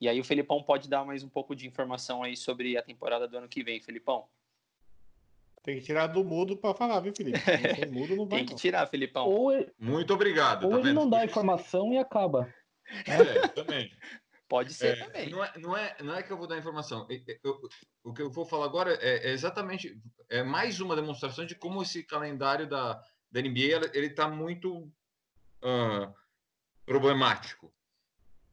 E 0.00 0.08
aí 0.08 0.18
o 0.18 0.24
Felipão 0.24 0.64
pode 0.64 0.88
dar 0.88 1.04
mais 1.04 1.22
um 1.22 1.28
pouco 1.28 1.54
de 1.54 1.66
informação 1.68 2.24
aí 2.24 2.36
sobre 2.36 2.76
a 2.76 2.82
temporada 2.82 3.28
do 3.28 3.38
ano 3.38 3.48
que 3.48 3.62
vem, 3.62 3.80
Felipão. 3.80 4.28
Tem 5.64 5.78
que 5.78 5.84
tirar 5.86 6.08
do 6.08 6.22
mudo 6.22 6.56
para 6.58 6.74
falar, 6.74 7.00
viu, 7.00 7.14
Felipe? 7.16 7.40
Sem 7.40 7.90
mudo 7.90 8.14
não 8.14 8.26
vai. 8.28 8.38
Tem 8.40 8.46
que 8.46 8.52
não. 8.52 8.58
tirar, 8.58 8.86
Felipão. 8.86 9.26
Ou 9.26 9.50
ele, 9.50 9.72
Muito 9.78 10.12
obrigado. 10.12 10.64
ou 10.64 10.70
tá 10.70 10.76
ele 10.76 10.88
vendo? 10.88 10.94
não 10.94 11.08
dá 11.10 11.24
informação 11.24 11.90
e 11.92 11.98
acaba. 11.98 12.52
É, 13.06 13.48
também. 13.48 13.90
Pode 14.46 14.74
ser 14.74 14.98
É, 14.98 15.04
também. 15.06 15.30
Não 15.30 15.42
é, 15.42 15.52
não, 15.58 15.74
é, 15.76 15.96
não 16.02 16.14
é 16.14 16.22
que 16.22 16.30
eu 16.30 16.36
vou 16.36 16.46
dar 16.46 16.58
informação. 16.58 17.06
Eu- 17.08 17.38
eu- 17.42 17.60
o 18.04 18.12
que 18.12 18.20
eu 18.20 18.30
vou 18.30 18.44
falar 18.44 18.66
agora 18.66 18.92
é, 19.00 19.28
é 19.28 19.32
exatamente 19.32 19.98
é 20.28 20.42
mais 20.42 20.80
uma 20.80 20.94
demonstração 20.94 21.46
de 21.46 21.54
como 21.54 21.80
esse 21.82 22.02
calendário 22.02 22.68
da, 22.68 23.02
da 23.32 23.40
NBA 23.40 23.90
ele 23.94 24.08
está 24.08 24.28
muito 24.28 24.92
ah, 25.62 26.12
problemático. 26.84 27.72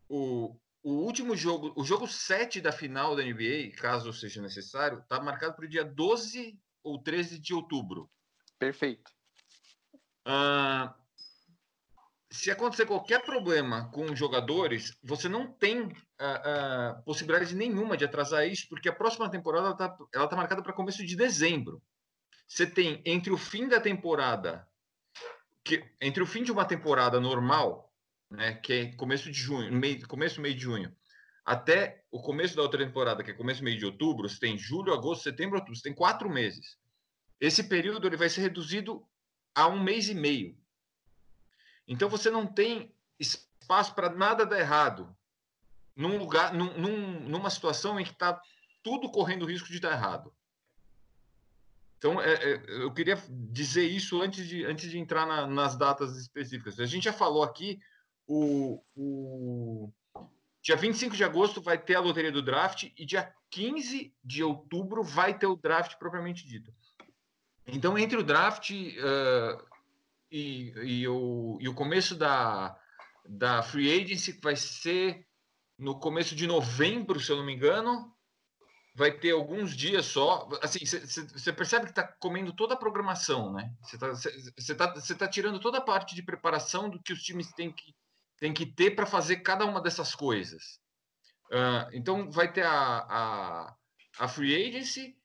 O, 0.07 0.55
o 0.82 0.91
último 0.91 1.36
jogo, 1.36 1.74
o 1.76 1.84
jogo 1.84 2.07
7 2.07 2.62
da 2.62 2.72
final 2.72 3.16
da 3.18 3.24
NBA, 3.24 3.72
caso 3.78 4.14
seja 4.14 4.41
necessário, 4.41 4.99
está 4.99 5.20
marcado 5.22 5.55
para 5.55 5.66
o 5.66 5.70
dia 5.70 5.84
12 5.84 6.57
ou 6.84 7.01
13 7.01 7.39
de 7.39 7.53
outubro. 7.53 8.09
Perfeito. 8.59 9.11
Ah, 10.25 10.95
se 12.32 12.49
acontecer 12.49 12.86
qualquer 12.86 13.23
problema 13.23 13.89
com 13.91 14.05
os 14.05 14.17
jogadores, 14.17 14.97
você 15.03 15.27
não 15.27 15.51
tem 15.51 15.91
ah, 16.17 16.41
ah, 16.45 17.01
possibilidade 17.03 17.53
nenhuma 17.53 17.97
de 17.97 18.05
atrasar 18.05 18.47
isso, 18.47 18.67
porque 18.69 18.88
a 18.88 18.95
próxima 18.95 19.29
temporada 19.29 19.71
está 19.71 19.97
ela 20.13 20.27
tá 20.27 20.36
marcada 20.36 20.63
para 20.63 20.73
começo 20.73 21.05
de 21.05 21.15
dezembro. 21.15 21.82
Você 22.47 22.65
tem 22.65 23.01
entre 23.05 23.32
o 23.32 23.38
fim 23.38 23.67
da 23.67 23.82
temporada, 23.82 24.67
que, 25.63 25.84
entre 25.99 26.23
o 26.23 26.25
fim 26.25 26.43
de 26.43 26.51
uma 26.51 26.65
temporada 26.65 27.19
normal, 27.19 27.93
né, 28.29 28.53
que 28.55 28.73
é 28.73 28.95
começo 28.95 29.29
de 29.29 29.38
junho, 29.38 29.71
meio, 29.71 30.07
começo 30.07 30.39
meio 30.39 30.55
de 30.55 30.61
junho, 30.61 30.95
até 31.46 32.04
o 32.12 32.22
começo 32.22 32.56
da 32.56 32.62
outra 32.62 32.86
temporada, 32.86 33.24
que 33.24 33.32
é 33.32 33.34
começo 33.34 33.64
meio 33.64 33.78
de 33.78 33.86
outubro, 33.86 34.30
você 34.30 34.39
tem 34.39 34.58
julho, 34.58 34.94
agosto, 34.94 35.24
setembro, 35.24 35.56
outubro, 35.56 35.76
você 35.76 35.84
tem 35.84 35.94
quatro 35.94 36.30
meses. 36.30 36.78
Esse 37.39 37.64
período 37.64 38.08
ele 38.08 38.18
vai 38.18 38.30
ser 38.30 38.42
reduzido 38.42 39.06
a 39.56 39.68
um 39.68 39.82
mês 39.82 40.08
e 40.08 40.14
meio. 40.14 40.58
Então 41.88 42.08
você 42.08 42.30
não 42.30 42.46
tem 42.46 42.96
espaço 43.20 43.94
para 43.96 44.10
nada 44.10 44.46
dar 44.46 44.60
errado 44.60 45.16
num 45.96 46.18
lugar, 46.18 46.54
num, 46.54 46.78
num- 46.78 47.20
numa 47.22 47.50
situação 47.50 48.00
em 48.00 48.04
que 48.04 48.12
está 48.12 48.39
tudo 48.84 49.10
correndo 49.12 49.46
risco 49.46 49.70
de 49.70 49.80
dar 49.80 49.94
errado. 49.94 50.34
Então 51.98 52.22
é- 52.22 52.34
é, 52.34 52.54
eu 52.84 52.92
queria 52.94 53.16
dizer 53.30 53.86
isso 53.88 54.22
antes 54.22 54.48
de, 54.48 54.64
antes 54.66 54.89
de 54.89 54.98
entrar 54.98 55.26
na- 55.26 55.48
nas 55.48 55.76
datas 55.76 56.18
específicas. 56.18 56.80
A 56.80 56.86
gente 56.86 57.04
já 57.04 57.14
falou 57.14 57.44
aqui 57.44 57.80
o, 58.28 58.82
o 58.96 59.92
dia 60.62 60.76
25 60.76 61.16
de 61.16 61.24
agosto 61.24 61.62
vai 61.62 61.78
ter 61.78 61.95
a 61.95 61.99
loteria 61.99 62.32
do 62.32 62.41
draft 62.41 62.89
e 62.97 63.05
dia 63.05 63.34
15 63.49 64.14
de 64.24 64.43
outubro 64.43 65.03
vai 65.03 65.38
ter 65.38 65.47
o 65.47 65.55
draft 65.55 65.97
propriamente 65.97 66.47
dito. 66.47 66.74
Então, 67.68 67.97
entre 67.97 68.18
o 68.18 68.24
draft 68.24 68.72
eh, 68.72 69.57
e, 70.32 70.74
e 70.84 71.07
o, 71.07 71.57
e 71.59 71.68
o 71.68 71.74
começo 71.74 72.16
da, 72.16 72.78
da 73.28 73.62
free 73.62 74.01
agency, 74.01 74.34
que 74.34 74.41
vai 74.41 74.55
ser 74.55 75.26
no 75.78 75.99
começo 75.99 76.36
de 76.36 76.47
novembro, 76.47 77.20
se 77.20 77.32
eu 77.32 77.38
não 77.38 77.45
me 77.45 77.53
engano, 77.53 78.14
vai 78.95 79.12
ter 79.12 79.32
alguns 79.32 79.76
dias 79.76 80.05
só. 80.05 80.47
Assim, 80.62 80.80
você 80.86 81.51
percebe 81.51 81.86
que 81.86 81.91
está 81.91 82.03
comendo 82.03 82.53
toda 82.53 82.74
a 82.74 82.78
programação, 82.78 83.51
né? 83.51 83.74
Você 83.82 84.74
está 84.74 84.88
tá, 84.91 85.16
tá 85.18 85.28
tirando 85.28 85.59
toda 85.59 85.80
a 85.80 85.82
parte 85.82 86.14
de 86.16 86.24
preparação 86.24 86.89
do 86.89 87.01
que 87.01 87.14
os 87.14 87.24
times 87.24 87.51
têm 87.53 87.72
que, 87.72 87.95
têm 88.42 88.52
que 88.52 88.66
ter 88.66 88.92
para 88.92 89.06
fazer 89.06 89.38
cada 89.38 89.64
uma 89.66 89.80
dessas 89.80 90.16
coisas. 90.16 90.80
Ah, 91.54 91.88
então, 91.94 92.30
vai 92.32 92.52
ter 92.52 92.66
a, 92.66 93.06
a, 93.08 93.76
a 94.18 94.28
free 94.28 94.68
agency, 94.68 95.16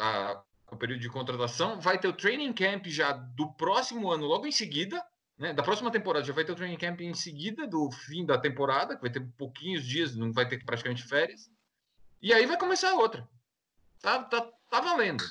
a, 0.00 0.42
o 0.72 0.76
período 0.76 1.00
de 1.00 1.10
contratação, 1.10 1.78
vai 1.78 1.98
ter 1.98 2.08
o 2.08 2.14
training 2.14 2.54
camp 2.54 2.86
já 2.86 3.12
do 3.12 3.52
próximo 3.52 4.10
ano, 4.10 4.24
logo 4.24 4.46
em 4.46 4.52
seguida, 4.52 5.04
né? 5.38 5.52
Da 5.52 5.62
próxima 5.62 5.90
temporada 5.90 6.24
já 6.24 6.32
vai 6.32 6.46
ter 6.46 6.52
o 6.52 6.56
training 6.56 6.78
camp 6.78 7.02
em 7.02 7.12
seguida 7.12 7.66
do 7.66 7.90
fim 7.90 8.24
da 8.24 8.38
temporada, 8.38 8.96
que 8.96 9.02
vai 9.02 9.10
ter 9.10 9.20
pouquinhos 9.36 9.84
dias, 9.84 10.16
não 10.16 10.32
vai 10.32 10.48
ter 10.48 10.64
praticamente 10.64 11.02
férias. 11.02 11.50
E 12.22 12.32
aí 12.32 12.46
vai 12.46 12.58
começar 12.58 12.90
a 12.90 12.94
outra. 12.94 13.28
Tá, 14.00 14.24
tá, 14.24 14.50
tá 14.70 14.80
valendo. 14.80 15.22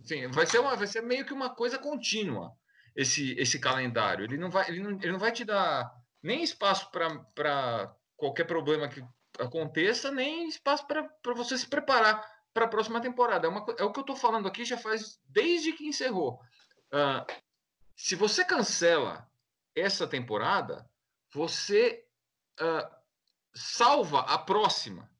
Assim, 0.00 0.26
vai, 0.28 0.46
ser 0.46 0.58
uma, 0.58 0.74
vai 0.74 0.88
ser 0.88 1.00
meio 1.00 1.24
que 1.24 1.32
uma 1.32 1.54
coisa 1.54 1.78
contínua 1.78 2.52
esse, 2.96 3.38
esse 3.38 3.60
calendário. 3.60 4.24
Ele 4.24 4.36
não 4.36 4.50
vai, 4.50 4.68
ele 4.68 4.80
não, 4.80 4.90
ele 4.90 5.12
não 5.12 5.18
vai 5.18 5.30
te 5.30 5.44
dar 5.44 5.94
nem 6.26 6.42
espaço 6.42 6.90
para 6.90 7.96
qualquer 8.16 8.44
problema 8.44 8.88
que 8.88 9.02
aconteça, 9.38 10.10
nem 10.10 10.48
espaço 10.48 10.86
para 10.86 11.34
você 11.34 11.56
se 11.56 11.68
preparar 11.68 12.24
para 12.52 12.64
a 12.64 12.68
próxima 12.68 13.00
temporada. 13.00 13.46
É, 13.46 13.50
uma, 13.50 13.64
é, 13.78 13.84
o 13.84 13.92
que 13.92 14.00
eu 14.00 14.02
estou 14.02 14.16
falando 14.16 14.48
aqui 14.48 14.64
já 14.64 14.76
faz 14.76 15.20
desde 15.28 15.72
que 15.72 15.86
encerrou. 15.86 16.40
Uh, 16.88 17.24
se 17.94 18.14
você 18.14 18.44
cancela 18.44 19.30
essa 19.74 20.06
temporada, 20.06 20.88
você 21.32 22.04
uh, 22.60 22.96
salva 23.54 24.20
a 24.20 24.38
próxima. 24.38 25.10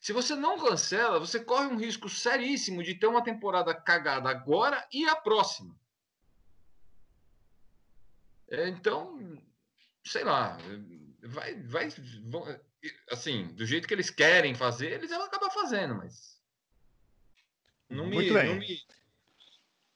Se 0.00 0.12
você 0.12 0.34
não 0.34 0.58
cancela, 0.58 1.18
você 1.18 1.42
corre 1.42 1.66
um 1.66 1.78
risco 1.78 2.08
seríssimo 2.08 2.82
de 2.82 2.94
ter 2.94 3.06
uma 3.06 3.22
temporada 3.22 3.74
cagada 3.74 4.28
agora 4.28 4.86
e 4.92 5.06
a 5.08 5.16
próxima. 5.16 5.74
É, 8.48 8.68
então, 8.68 9.18
sei 10.04 10.24
lá, 10.24 10.58
vai, 11.22 11.54
vai, 11.62 11.88
vão, 12.24 12.44
assim, 13.10 13.48
do 13.54 13.64
jeito 13.64 13.88
que 13.88 13.94
eles 13.94 14.10
querem 14.10 14.54
fazer, 14.54 14.92
eles 14.92 15.10
vão 15.10 15.22
acabar 15.22 15.50
fazendo, 15.50 15.94
mas 15.94 16.40
não 17.88 18.06
me, 18.06 18.16
Muito 18.16 18.34
bem. 18.34 18.46
não 18.46 18.56
me, 18.56 18.82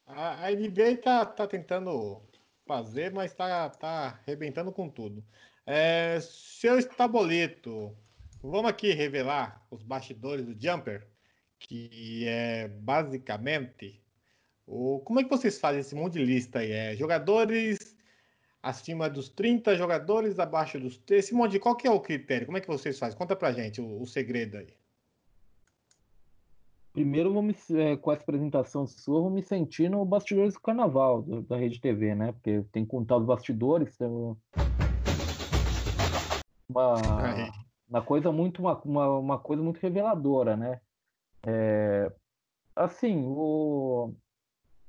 A, 0.06 0.46
a 0.46 0.50
NBA 0.50 0.98
tá, 1.02 1.26
tá 1.26 1.46
tentando 1.46 2.22
fazer, 2.66 3.12
mas 3.12 3.34
tá, 3.34 3.68
tá 3.70 4.20
arrebentando 4.22 4.72
com 4.72 4.88
tudo. 4.88 5.24
É, 5.66 6.18
seu 6.20 6.78
Estaboleto, 6.78 7.96
vamos 8.42 8.70
aqui 8.70 8.92
revelar 8.92 9.66
os 9.70 9.82
bastidores 9.82 10.46
do 10.46 10.58
Jumper, 10.58 11.06
que 11.58 12.24
é 12.26 12.68
basicamente 12.68 14.02
o, 14.66 15.00
como 15.00 15.20
é 15.20 15.24
que 15.24 15.30
vocês 15.30 15.58
fazem 15.58 15.80
esse 15.80 15.94
monte 15.94 16.14
de 16.14 16.24
lista 16.24 16.60
aí? 16.60 16.70
É, 16.70 16.96
jogadores 16.96 17.97
acima 18.62 19.08
dos 19.08 19.28
30, 19.28 19.76
jogadores 19.76 20.38
abaixo 20.38 20.78
dos 20.78 20.96
30, 20.96 21.14
esse 21.20 21.34
monte 21.34 21.52
de, 21.52 21.60
qual 21.60 21.76
que 21.76 21.86
é 21.86 21.90
o 21.90 22.00
critério? 22.00 22.46
Como 22.46 22.58
é 22.58 22.60
que 22.60 22.66
vocês 22.66 22.98
fazem? 22.98 23.18
Conta 23.18 23.36
pra 23.36 23.52
gente 23.52 23.80
o, 23.80 24.00
o 24.02 24.06
segredo 24.06 24.58
aí. 24.58 24.68
Primeiro, 26.92 27.32
vou 27.32 27.42
me, 27.42 27.54
é, 27.76 27.96
com 27.96 28.10
essa 28.10 28.22
apresentação 28.22 28.86
sua, 28.86 29.20
vou 29.20 29.30
me 29.30 29.42
sentir 29.42 29.88
no 29.88 30.04
bastidores 30.04 30.54
do 30.54 30.60
carnaval 30.60 31.22
do, 31.22 31.42
da 31.42 31.56
Rede 31.56 31.80
TV, 31.80 32.14
né? 32.14 32.32
Porque 32.32 32.64
tem 32.72 32.84
que 32.84 32.90
contar 32.90 33.18
os 33.18 33.24
bastidores, 33.24 33.96
tem 33.96 34.08
um- 34.08 34.36
uma, 36.68 37.50
uma 37.88 38.02
coisa 38.02 38.32
muito 38.32 38.60
uma, 38.60 38.76
uma, 38.82 39.18
uma 39.18 39.38
coisa 39.38 39.62
muito 39.62 39.78
reveladora, 39.78 40.56
né? 40.56 40.80
É, 41.46 42.12
assim, 42.74 43.22
o, 43.24 44.12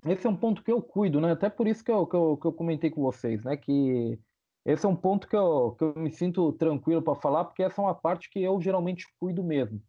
esse 0.05 0.25
é 0.25 0.29
um 0.29 0.35
ponto 0.35 0.63
que 0.63 0.71
eu 0.71 0.81
cuido, 0.81 1.19
né? 1.19 1.31
Até 1.31 1.49
por 1.49 1.67
isso 1.67 1.83
que 1.83 1.91
eu, 1.91 2.05
que 2.07 2.15
eu, 2.15 2.37
que 2.37 2.47
eu 2.47 2.53
comentei 2.53 2.89
com 2.89 3.01
vocês, 3.01 3.43
né? 3.43 3.57
Que 3.57 4.19
esse 4.65 4.85
é 4.85 4.89
um 4.89 4.95
ponto 4.95 5.27
que 5.27 5.35
eu, 5.35 5.75
que 5.77 5.83
eu 5.83 5.93
me 5.95 6.11
sinto 6.11 6.53
tranquilo 6.53 7.01
para 7.01 7.15
falar, 7.15 7.45
porque 7.45 7.63
essa 7.63 7.81
é 7.81 7.83
uma 7.83 7.95
parte 7.95 8.29
que 8.29 8.41
eu 8.41 8.61
geralmente 8.61 9.05
cuido 9.19 9.43
mesmo. 9.43 9.81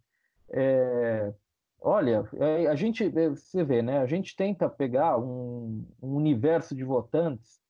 É, 0.51 1.33
olha, 1.81 2.29
é, 2.35 2.67
a 2.67 2.75
gente, 2.75 3.05
é, 3.05 3.29
você 3.29 3.63
vê, 3.63 3.83
né? 3.83 3.99
A 3.99 4.07
gente 4.07 4.35
tenta 4.35 4.69
pegar 4.69 5.19
um, 5.19 5.87
um 6.03 6.15
universo 6.17 6.75
de 6.75 6.83
votantes 6.83 7.61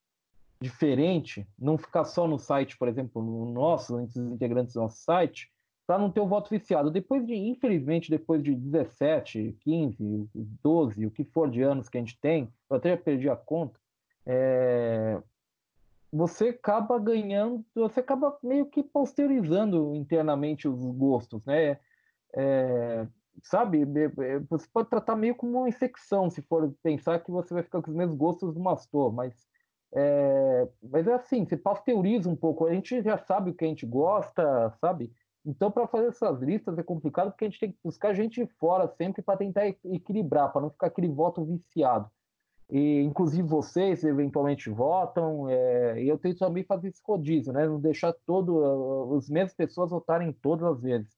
diferente, 0.60 1.48
não 1.58 1.78
ficar 1.78 2.04
só 2.04 2.28
no 2.28 2.38
site, 2.38 2.76
por 2.76 2.86
exemplo, 2.86 3.22
no 3.22 3.50
nosso, 3.50 3.98
entre 3.98 4.20
os 4.20 4.32
integrantes 4.32 4.74
do 4.74 4.80
nosso 4.80 5.02
site, 5.02 5.50
para 5.90 5.98
não 5.98 6.08
ter 6.08 6.20
o 6.20 6.26
voto 6.28 6.48
viciado. 6.50 6.88
Depois 6.88 7.26
de, 7.26 7.34
infelizmente, 7.34 8.12
depois 8.12 8.40
de 8.44 8.54
17, 8.54 9.56
15, 9.58 10.30
12, 10.62 11.04
o 11.04 11.10
que 11.10 11.24
for 11.24 11.50
de 11.50 11.62
anos 11.62 11.88
que 11.88 11.98
a 11.98 12.00
gente 12.00 12.16
tem, 12.20 12.48
eu 12.70 12.76
até 12.76 12.90
já 12.90 12.96
perdi 12.96 13.28
a 13.28 13.34
conta, 13.34 13.76
é, 14.24 15.20
você 16.12 16.50
acaba 16.50 16.96
ganhando, 16.96 17.64
você 17.74 17.98
acaba 17.98 18.38
meio 18.40 18.66
que 18.66 18.84
posterizando 18.84 19.92
internamente 19.96 20.68
os 20.68 20.80
gostos, 20.96 21.44
né? 21.44 21.80
É, 22.36 23.04
sabe, 23.42 23.82
é, 23.82 24.34
é, 24.34 24.38
você 24.48 24.68
pode 24.72 24.88
tratar 24.88 25.16
meio 25.16 25.34
como 25.34 25.58
uma 25.58 25.68
infecção, 25.68 26.30
se 26.30 26.40
for 26.42 26.72
pensar 26.84 27.18
que 27.18 27.32
você 27.32 27.52
vai 27.52 27.64
ficar 27.64 27.82
com 27.82 27.90
os 27.90 27.96
mesmos 27.96 28.16
gostos 28.16 28.54
do 28.54 28.60
mastor, 28.60 29.12
mas 29.12 29.34
é, 29.92 30.68
mas 30.88 31.08
é 31.08 31.14
assim, 31.14 31.44
você 31.44 31.56
pasteuriza 31.56 32.30
um 32.30 32.36
pouco, 32.36 32.64
a 32.64 32.72
gente 32.72 33.02
já 33.02 33.18
sabe 33.18 33.50
o 33.50 33.54
que 33.54 33.64
a 33.64 33.68
gente 33.68 33.84
gosta, 33.84 34.70
sabe? 34.80 35.10
Então, 35.44 35.70
para 35.70 35.86
fazer 35.86 36.08
essas 36.08 36.40
listas 36.40 36.76
é 36.78 36.82
complicado 36.82 37.30
porque 37.30 37.46
a 37.46 37.48
gente 37.48 37.60
tem 37.60 37.72
que 37.72 37.78
buscar 37.82 38.14
gente 38.14 38.44
de 38.44 38.52
fora 38.58 38.88
sempre 38.88 39.22
para 39.22 39.38
tentar 39.38 39.66
equilibrar, 39.66 40.52
para 40.52 40.60
não 40.62 40.70
ficar 40.70 40.88
aquele 40.88 41.08
voto 41.08 41.44
viciado. 41.44 42.10
E, 42.70 43.00
inclusive, 43.02 43.46
vocês 43.48 44.04
eventualmente 44.04 44.70
votam, 44.70 45.48
é, 45.48 46.02
e 46.02 46.08
eu 46.08 46.18
tento 46.18 46.38
também 46.38 46.62
fazer 46.62 46.88
esse 46.88 47.02
rodízio, 47.04 47.52
né? 47.52 47.66
Não 47.66 47.80
deixar 47.80 48.12
todo, 48.24 49.16
as 49.16 49.28
mesmas 49.28 49.54
pessoas 49.54 49.90
votarem 49.90 50.32
todas 50.32 50.64
as 50.64 50.80
vezes. 50.80 51.12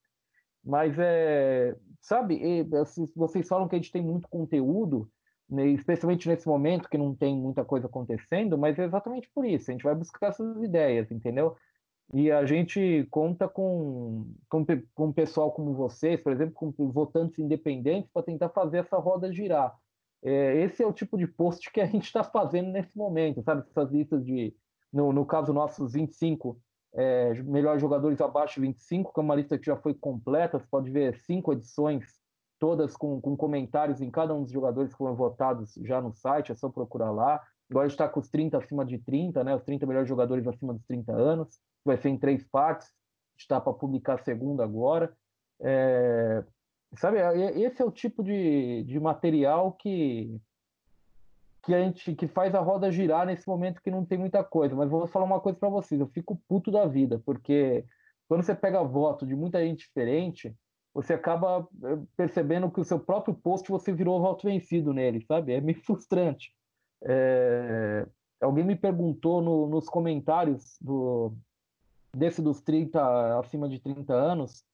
Mas, 0.64 0.94
é, 0.98 1.76
sabe, 2.00 2.36
e, 2.36 2.76
assim, 2.76 3.06
vocês 3.14 3.46
falam 3.48 3.68
que 3.68 3.74
a 3.74 3.78
gente 3.78 3.92
tem 3.92 4.02
muito 4.02 4.28
conteúdo, 4.28 5.10
né, 5.50 5.66
especialmente 5.66 6.28
nesse 6.28 6.46
momento 6.48 6.88
que 6.88 6.96
não 6.96 7.14
tem 7.14 7.36
muita 7.36 7.64
coisa 7.64 7.86
acontecendo, 7.86 8.56
mas 8.56 8.78
é 8.78 8.84
exatamente 8.84 9.28
por 9.34 9.44
isso, 9.44 9.70
a 9.70 9.72
gente 9.72 9.84
vai 9.84 9.94
buscar 9.94 10.28
essas 10.28 10.62
ideias, 10.62 11.10
entendeu? 11.10 11.56
E 12.14 12.30
a 12.30 12.44
gente 12.44 13.06
conta 13.10 13.48
com, 13.48 14.26
com, 14.48 14.66
com 14.94 15.12
pessoal 15.12 15.50
como 15.50 15.74
vocês, 15.74 16.20
por 16.20 16.32
exemplo, 16.32 16.54
com 16.54 16.90
votantes 16.90 17.38
independentes, 17.38 18.10
para 18.12 18.22
tentar 18.22 18.50
fazer 18.50 18.78
essa 18.78 18.98
roda 18.98 19.32
girar. 19.32 19.74
É, 20.22 20.56
esse 20.60 20.82
é 20.82 20.86
o 20.86 20.92
tipo 20.92 21.16
de 21.16 21.26
post 21.26 21.70
que 21.72 21.80
a 21.80 21.86
gente 21.86 22.04
está 22.04 22.22
fazendo 22.22 22.70
nesse 22.70 22.96
momento, 22.96 23.42
sabe? 23.42 23.64
Essas 23.68 23.90
listas 23.90 24.24
de, 24.24 24.54
no, 24.92 25.12
no 25.12 25.24
caso 25.24 25.52
nosso, 25.52 25.84
os 25.84 25.94
25 25.94 26.60
é, 26.94 27.34
melhores 27.42 27.80
jogadores 27.80 28.20
abaixo 28.20 28.60
de 28.60 28.66
25, 28.66 29.12
que 29.12 29.20
é 29.20 29.22
uma 29.22 29.34
lista 29.34 29.58
que 29.58 29.66
já 29.66 29.76
foi 29.76 29.94
completa, 29.94 30.58
você 30.58 30.66
pode 30.70 30.90
ver 30.90 31.16
cinco 31.16 31.52
edições, 31.52 32.04
todas 32.58 32.96
com, 32.96 33.20
com 33.20 33.36
comentários 33.36 34.00
em 34.00 34.10
cada 34.10 34.34
um 34.34 34.42
dos 34.42 34.52
jogadores 34.52 34.92
que 34.92 34.98
foram 34.98 35.16
votados 35.16 35.72
já 35.82 36.00
no 36.00 36.12
site, 36.12 36.52
é 36.52 36.54
só 36.54 36.68
procurar 36.68 37.10
lá. 37.10 37.40
Agora 37.72 37.86
a 37.86 37.88
gente 37.88 37.94
está 37.94 38.06
com 38.06 38.20
os 38.20 38.28
30 38.28 38.58
acima 38.58 38.84
de 38.84 38.98
30, 38.98 39.42
né? 39.42 39.56
Os 39.56 39.64
30 39.64 39.86
melhores 39.86 40.06
jogadores 40.06 40.46
acima 40.46 40.74
dos 40.74 40.84
30 40.84 41.10
anos. 41.10 41.58
Vai 41.82 41.96
ser 41.96 42.10
em 42.10 42.18
três 42.18 42.44
partes. 42.44 42.86
A 42.86 43.32
gente 43.32 43.40
está 43.40 43.58
para 43.58 43.72
publicar 43.72 44.14
a 44.14 44.22
segunda 44.22 44.62
agora. 44.62 45.16
É, 45.58 46.44
sabe, 46.98 47.16
é- 47.16 47.58
esse 47.62 47.80
é 47.80 47.84
o 47.84 47.90
tipo 47.90 48.22
de, 48.22 48.82
de 48.84 49.00
material 49.00 49.72
que, 49.72 50.38
que 51.62 51.74
a 51.74 51.80
gente 51.80 52.14
que 52.14 52.28
faz 52.28 52.54
a 52.54 52.60
roda 52.60 52.92
girar 52.92 53.24
nesse 53.24 53.48
momento 53.48 53.80
que 53.80 53.90
não 53.90 54.04
tem 54.04 54.18
muita 54.18 54.44
coisa. 54.44 54.76
Mas 54.76 54.90
vou 54.90 55.06
falar 55.06 55.24
uma 55.24 55.40
coisa 55.40 55.58
para 55.58 55.70
vocês, 55.70 55.98
eu 55.98 56.08
fico 56.08 56.38
puto 56.46 56.70
da 56.70 56.86
vida, 56.86 57.22
porque 57.24 57.86
quando 58.28 58.42
você 58.42 58.54
pega 58.54 58.82
voto 58.84 59.26
de 59.26 59.34
muita 59.34 59.64
gente 59.64 59.86
diferente, 59.86 60.54
você 60.92 61.14
acaba 61.14 61.66
eh, 61.84 61.98
percebendo 62.14 62.70
que 62.70 62.80
o 62.80 62.84
seu 62.84 63.00
próprio 63.00 63.34
post 63.34 63.66
você 63.70 63.94
virou 63.94 64.20
voto 64.20 64.46
vencido 64.46 64.92
nele, 64.92 65.24
sabe? 65.24 65.54
É 65.54 65.60
meio 65.60 65.82
frustrante. 65.82 66.54
É, 67.04 68.06
Alguém 68.42 68.64
me 68.64 68.74
perguntou 68.74 69.40
no- 69.40 69.68
nos 69.68 69.88
comentários 69.88 70.76
do, 70.80 71.32
desse 72.14 72.42
dos 72.42 72.60
30, 72.60 73.38
acima 73.38 73.68
de 73.68 73.78
30 73.78 74.12
anos, 74.12 74.64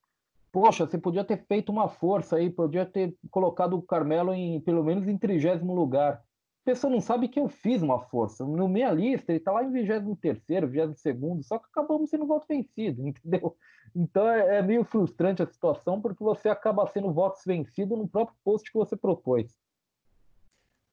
poxa, 0.50 0.86
você 0.86 0.96
podia 0.96 1.22
ter 1.22 1.44
feito 1.46 1.70
uma 1.70 1.86
força 1.88 2.36
aí, 2.36 2.48
podia 2.48 2.86
ter 2.86 3.14
colocado 3.30 3.74
o 3.76 3.82
Carmelo 3.82 4.32
em 4.32 4.58
pelo 4.60 4.82
menos 4.82 5.06
em 5.06 5.18
trigésimo 5.18 5.74
lugar. 5.74 6.14
A 6.14 6.64
pessoa 6.64 6.90
não 6.90 7.00
sabe 7.00 7.28
que 7.28 7.38
eu 7.38 7.48
fiz 7.48 7.82
uma 7.82 8.00
força. 8.00 8.44
No 8.44 8.68
minha 8.68 8.90
lista, 8.90 9.32
ele 9.32 9.38
está 9.38 9.52
lá 9.52 9.62
em 9.62 9.70
23º, 9.70 10.66
22º, 10.66 11.42
só 11.42 11.58
que 11.58 11.66
acabamos 11.70 12.08
sendo 12.08 12.26
voto 12.26 12.46
vencido, 12.48 13.04
entendeu? 13.06 13.54
Então 13.94 14.26
é, 14.28 14.58
é 14.58 14.62
meio 14.62 14.82
frustrante 14.84 15.42
a 15.42 15.46
situação, 15.46 16.00
porque 16.00 16.24
você 16.24 16.48
acaba 16.48 16.86
sendo 16.86 17.12
votos 17.12 17.42
vencido 17.44 17.96
no 17.96 18.08
próprio 18.08 18.36
post 18.42 18.70
que 18.72 18.78
você 18.78 18.96
propôs. 18.96 19.54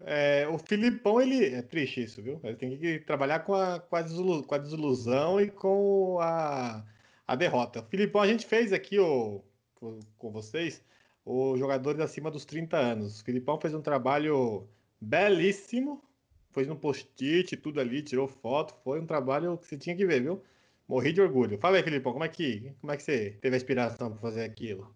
É, 0.02 0.48
o 0.48 0.58
Filipão, 0.58 1.22
ele. 1.22 1.46
É 1.56 1.62
triste 1.62 2.04
isso, 2.04 2.22
viu? 2.22 2.40
Ele 2.44 2.56
tem 2.58 2.78
que 2.78 3.00
trabalhar 3.00 3.40
com 3.42 3.54
a, 3.56 3.80
com 3.80 3.96
a, 3.96 4.02
desilu- 4.02 4.44
com 4.44 4.56
a 4.56 4.58
desilusão 4.58 5.40
e 5.40 5.50
com 5.50 6.20
a, 6.22 6.86
a 7.28 7.36
derrota. 7.36 7.82
O 7.82 7.86
Filipão, 7.86 8.22
a 8.22 8.28
gente 8.28 8.46
fez 8.46 8.74
aqui 8.74 9.00
o, 9.00 9.42
com, 9.76 10.00
com 10.18 10.32
vocês 10.32 10.84
os 11.26 11.58
jogadores 11.60 12.00
acima 12.02 12.30
dos 12.30 12.46
30 12.46 12.78
anos. 12.78 13.22
O 13.22 13.24
Filipão 13.26 13.60
fez 13.60 13.74
um 13.74 13.82
trabalho 13.82 14.68
belíssimo. 15.00 16.04
Fez 16.52 16.68
no 16.68 16.76
post-it, 16.78 17.58
tudo 17.58 17.80
ali, 17.82 18.02
tirou 18.02 18.28
foto. 18.28 18.74
Foi 18.84 19.00
um 19.02 19.06
trabalho 19.06 19.58
que 19.58 19.68
você 19.68 19.78
tinha 19.78 19.96
que 19.96 20.06
ver, 20.06 20.22
viu? 20.22 20.42
Morri 20.88 21.12
de 21.14 21.22
orgulho. 21.22 21.58
Fala 21.58 21.78
aí, 21.78 21.84
Filipão, 21.84 22.14
como 22.14 22.24
é 22.24 22.30
que, 22.30 22.74
como 22.80 22.92
é 22.94 22.98
que 22.98 23.04
você 23.04 23.32
teve 23.42 23.56
a 23.56 23.58
inspiração 23.58 24.10
para 24.12 24.20
fazer 24.22 24.44
aquilo? 24.44 24.94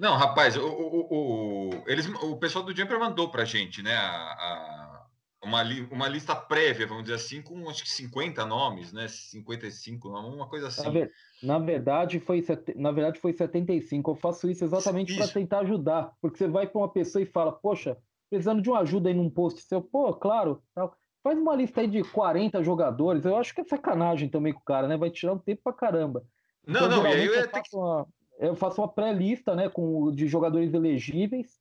Não, 0.00 0.16
rapaz, 0.16 0.56
o, 0.56 0.66
o, 0.66 1.68
o, 1.68 1.84
eles, 1.86 2.06
o 2.08 2.34
pessoal 2.38 2.64
do 2.64 2.74
Jumper 2.74 2.98
mandou 2.98 3.30
pra 3.30 3.44
gente, 3.44 3.82
né? 3.82 3.94
A, 3.94 4.32
a- 4.32 5.06
uma, 5.44 5.62
li- 5.62 5.86
uma 5.90 6.08
lista 6.08 6.34
prévia, 6.34 6.86
vamos 6.86 7.02
dizer 7.04 7.16
assim, 7.16 7.42
com 7.42 7.68
acho 7.68 7.82
que 7.82 7.90
50 7.90 8.44
nomes, 8.46 8.94
né? 8.94 9.08
55 9.08 10.08
nomes, 10.08 10.34
uma 10.34 10.48
coisa 10.48 10.68
assim. 10.68 10.84
Na, 10.84 10.90
ver- 10.90 11.12
na 11.42 11.58
verdade, 11.58 12.18
foi, 12.18 12.42
na 12.76 12.90
verdade, 12.92 13.20
foi 13.20 13.34
75. 13.34 14.10
Eu 14.10 14.14
faço 14.14 14.50
isso 14.50 14.64
exatamente 14.64 15.14
para 15.16 15.28
tentar 15.28 15.58
ajudar. 15.60 16.12
Porque 16.20 16.38
você 16.38 16.48
vai 16.48 16.66
para 16.66 16.78
uma 16.80 16.90
pessoa 16.90 17.20
e 17.22 17.26
fala, 17.26 17.52
poxa, 17.52 17.98
precisando 18.30 18.62
de 18.62 18.70
uma 18.70 18.80
ajuda 18.80 19.10
aí 19.10 19.14
num 19.14 19.28
post 19.28 19.60
seu, 19.62 19.82
pô, 19.82 20.14
claro, 20.14 20.62
tal. 20.74 20.96
Faz 21.22 21.38
uma 21.38 21.54
lista 21.54 21.82
aí 21.82 21.86
de 21.86 22.02
40 22.02 22.62
jogadores. 22.64 23.24
Eu 23.26 23.36
acho 23.36 23.54
que 23.54 23.60
é 23.60 23.64
sacanagem 23.64 24.30
também 24.30 24.54
com 24.54 24.60
o 24.60 24.64
cara, 24.64 24.88
né? 24.88 24.96
Vai 24.96 25.10
tirar 25.10 25.34
um 25.34 25.38
tempo 25.38 25.60
pra 25.62 25.72
caramba. 25.74 26.24
Não, 26.66 26.88
não, 26.88 27.02
e 27.04 27.06
aí 27.06 27.26
eu 27.26 27.34
ia 27.34 27.46
ter 27.48 27.62
que. 27.62 27.76
uma, 27.76 28.06
eu 28.40 28.54
faço 28.56 28.80
uma 28.80 28.88
pré-lista, 28.88 29.54
né, 29.54 29.68
com, 29.68 30.10
de 30.10 30.26
jogadores 30.26 30.72
elegíveis. 30.74 31.58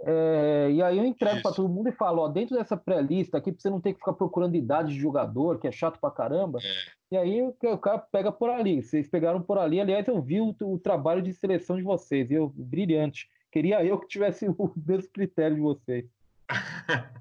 é, 0.00 0.68
e 0.70 0.82
aí 0.82 0.96
eu 0.98 1.04
entrego 1.04 1.40
para 1.42 1.52
todo 1.52 1.68
mundo 1.68 1.88
e 1.88 1.92
falo, 1.92 2.22
ó, 2.22 2.28
dentro 2.28 2.56
dessa 2.56 2.76
pré-lista 2.76 3.38
aqui, 3.38 3.50
pra 3.52 3.60
você 3.60 3.68
não 3.70 3.80
ter 3.80 3.92
que 3.92 3.98
ficar 3.98 4.12
procurando 4.12 4.54
idade 4.54 4.92
de 4.94 5.00
jogador, 5.00 5.58
que 5.58 5.66
é 5.66 5.72
chato 5.72 5.98
pra 6.00 6.10
caramba. 6.10 6.58
É. 6.62 6.98
E 7.10 7.16
aí 7.16 7.42
o 7.42 7.52
ca- 7.54 7.72
o 7.74 7.78
cara 7.78 7.98
pega 7.98 8.30
por 8.30 8.50
ali. 8.50 8.82
Vocês 8.82 9.08
pegaram 9.08 9.40
por 9.42 9.58
ali. 9.58 9.80
Aliás, 9.80 10.06
eu 10.06 10.20
vi 10.20 10.40
o, 10.40 10.54
o 10.62 10.78
trabalho 10.78 11.22
de 11.22 11.32
seleção 11.32 11.76
de 11.76 11.82
vocês, 11.82 12.28
viu? 12.28 12.52
Brilhante. 12.54 13.28
Queria 13.50 13.82
eu 13.84 13.98
que 13.98 14.06
tivesse 14.06 14.46
o 14.50 14.72
mesmo 14.76 15.10
critério 15.10 15.56
de 15.56 15.62
vocês. 15.62 16.04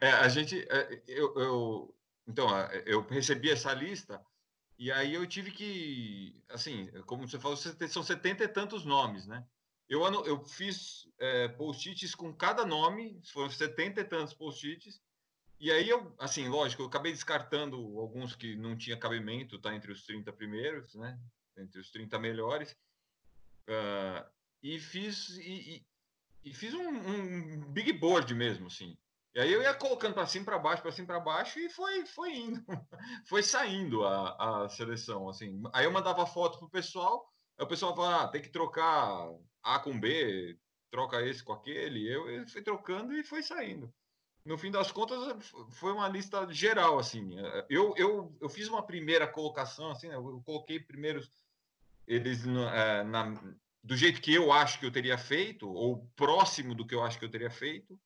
É, 0.00 0.08
a 0.10 0.28
gente, 0.28 0.66
é, 0.68 1.00
eu, 1.06 1.32
eu- 1.38 1.94
então, 2.26 2.46
eu 2.86 3.04
recebi 3.08 3.50
essa 3.50 3.72
lista 3.72 4.20
e 4.80 4.90
aí 4.90 5.12
eu 5.12 5.26
tive 5.26 5.50
que, 5.50 6.42
assim, 6.48 6.86
como 7.04 7.28
você 7.28 7.38
falou, 7.38 7.54
são 7.54 8.02
setenta 8.02 8.44
e 8.44 8.48
tantos 8.48 8.82
nomes, 8.82 9.26
né? 9.26 9.46
Eu, 9.86 10.02
eu 10.24 10.42
fiz 10.42 11.06
é, 11.18 11.48
post-its 11.48 12.14
com 12.14 12.32
cada 12.34 12.64
nome, 12.64 13.20
foram 13.30 13.50
setenta 13.50 14.00
e 14.00 14.04
tantos 14.04 14.32
post-its, 14.32 14.98
e 15.60 15.70
aí 15.70 15.86
eu, 15.86 16.14
assim, 16.18 16.48
lógico, 16.48 16.80
eu 16.82 16.86
acabei 16.86 17.12
descartando 17.12 17.76
alguns 17.98 18.34
que 18.34 18.56
não 18.56 18.74
tinha 18.74 18.96
cabimento, 18.96 19.58
tá 19.58 19.74
entre 19.74 19.92
os 19.92 20.02
30 20.06 20.32
primeiros, 20.32 20.94
né? 20.94 21.20
Entre 21.58 21.78
os 21.78 21.90
30 21.90 22.18
melhores, 22.18 22.74
ah, 23.68 24.26
e 24.62 24.78
fiz, 24.78 25.36
e, 25.36 25.76
e- 25.76 25.86
e 26.42 26.54
fiz 26.54 26.72
um, 26.72 26.88
um 26.88 27.70
big 27.70 27.92
board 27.92 28.34
mesmo, 28.34 28.68
assim. 28.68 28.96
E 29.34 29.40
aí 29.40 29.52
eu 29.52 29.62
ia 29.62 29.72
colocando 29.74 30.14
para 30.14 30.26
cima, 30.26 30.44
para 30.44 30.58
baixo, 30.58 30.82
para 30.82 30.90
cima, 30.90 31.06
para 31.06 31.20
baixo 31.20 31.58
e 31.60 31.70
foi, 31.70 32.04
foi 32.04 32.34
indo, 32.34 32.64
foi 33.28 33.42
saindo 33.42 34.04
a, 34.04 34.64
a 34.64 34.68
seleção, 34.68 35.28
assim. 35.28 35.62
Aí 35.72 35.84
eu 35.84 35.92
mandava 35.92 36.26
foto 36.26 36.58
pro 36.58 36.68
pessoal, 36.68 37.28
aí 37.56 37.64
o 37.64 37.68
pessoal 37.68 37.94
falava, 37.94 38.24
ah, 38.24 38.28
tem 38.28 38.42
que 38.42 38.48
trocar 38.48 39.30
A 39.62 39.78
com 39.78 39.98
B, 39.98 40.58
troca 40.90 41.22
esse 41.22 41.44
com 41.44 41.52
aquele. 41.52 42.12
Eu, 42.12 42.28
eu 42.28 42.48
fui 42.48 42.60
trocando 42.60 43.12
e 43.14 43.22
foi 43.22 43.42
saindo. 43.42 43.92
No 44.44 44.58
fim 44.58 44.70
das 44.70 44.90
contas, 44.90 45.52
foi 45.74 45.92
uma 45.92 46.08
lista 46.08 46.50
geral, 46.52 46.98
assim. 46.98 47.30
Eu, 47.68 47.94
eu, 47.96 48.36
eu 48.40 48.48
fiz 48.48 48.68
uma 48.68 48.84
primeira 48.84 49.28
colocação, 49.28 49.90
assim, 49.90 50.08
né? 50.08 50.16
eu 50.16 50.42
coloquei 50.44 50.80
primeiro 50.80 51.20
eles 52.06 52.44
eh, 52.44 53.04
na- 53.04 53.40
do 53.84 53.96
jeito 53.96 54.20
que 54.20 54.34
eu 54.34 54.50
acho 54.50 54.80
que 54.80 54.86
eu 54.86 54.90
teria 54.90 55.16
feito, 55.16 55.68
ou 55.70 56.10
próximo 56.16 56.74
do 56.74 56.84
que 56.84 56.94
eu 56.94 57.02
acho 57.04 57.18
que 57.18 57.24
eu 57.24 57.30
teria 57.30 57.50
feito 57.50 57.96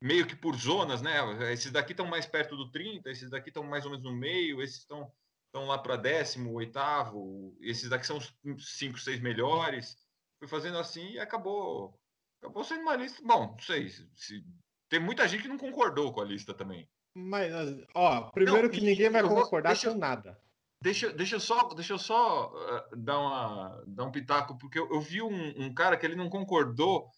meio 0.00 0.26
que 0.26 0.34
por 0.36 0.56
zonas, 0.56 1.02
né? 1.02 1.16
Esses 1.52 1.70
daqui 1.70 1.92
estão 1.92 2.06
mais 2.06 2.26
perto 2.26 2.56
do 2.56 2.70
30, 2.70 3.10
esses 3.10 3.30
daqui 3.30 3.50
estão 3.50 3.62
mais 3.62 3.84
ou 3.84 3.90
menos 3.90 4.04
no 4.04 4.12
meio, 4.12 4.62
esses 4.62 4.78
estão 4.78 5.12
estão 5.52 5.66
lá 5.66 5.76
para 5.78 5.96
décimo, 5.96 6.52
oitavo, 6.52 7.56
esses 7.60 7.88
daqui 7.90 8.06
são 8.06 8.18
os 8.18 8.32
cinco, 8.78 8.98
seis 9.00 9.20
melhores. 9.20 9.96
Fui 10.38 10.46
fazendo 10.48 10.78
assim 10.78 11.10
e 11.12 11.18
acabou 11.18 11.98
acabou 12.40 12.62
sendo 12.64 12.82
uma 12.82 12.94
lista. 12.96 13.20
Bom, 13.24 13.48
não 13.52 13.58
sei 13.58 13.88
se, 13.88 14.44
tem 14.88 15.00
muita 15.00 15.26
gente 15.28 15.42
que 15.42 15.48
não 15.48 15.58
concordou 15.58 16.12
com 16.12 16.20
a 16.20 16.24
lista 16.24 16.54
também. 16.54 16.88
Mas, 17.16 17.52
ó, 17.94 18.30
primeiro 18.30 18.62
Não, 18.68 18.70
que 18.70 18.80
ninguém 18.80 19.10
vai 19.10 19.22
vou- 19.22 19.42
concordar 19.42 19.76
eu- 19.84 19.92
com 19.92 19.98
nada. 19.98 20.40
Deixa, 20.82 21.12
deixa 21.12 21.36
eu 21.36 21.40
só, 21.40 21.64
deixa 21.74 21.92
eu 21.92 21.98
só 21.98 22.50
eh, 22.56 22.96
dar, 22.96 23.18
uma, 23.18 23.84
dar 23.86 24.04
um 24.04 24.10
pitaco, 24.12 24.56
porque 24.56 24.78
eu, 24.78 24.88
eu 24.90 25.00
vi 25.00 25.20
um, 25.20 25.64
um 25.64 25.74
cara 25.74 25.96
que 25.96 26.06
ele 26.06 26.14
não 26.16 26.30
concordou 26.30 27.10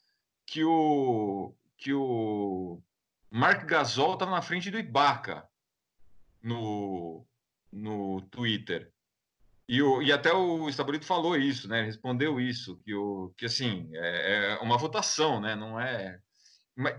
que 0.47 0.65
o, 0.65 1.55
que 1.83 1.93
o 1.93 2.81
Mark 3.29 3.65
Gasol 3.67 4.15
estava 4.15 4.31
na 4.31 4.41
frente 4.41 4.71
do 4.71 4.79
Ibaka 4.79 5.49
no, 6.41 7.27
no 7.73 8.21
Twitter. 8.31 8.93
E, 9.69 9.83
o, 9.83 10.01
e 10.01 10.13
até 10.13 10.33
o 10.33 10.69
Estabolito 10.69 11.05
falou 11.05 11.37
isso, 11.37 11.67
né? 11.69 11.83
Respondeu 11.83 12.41
isso, 12.41 12.79
que, 12.85 12.95
o, 12.95 13.33
que 13.37 13.47
assim, 13.47 13.91
é, 13.95 14.53
é 14.53 14.59
uma 14.59 14.79
votação, 14.79 15.41
né? 15.41 15.57
Não 15.57 15.81
é. 15.81 16.21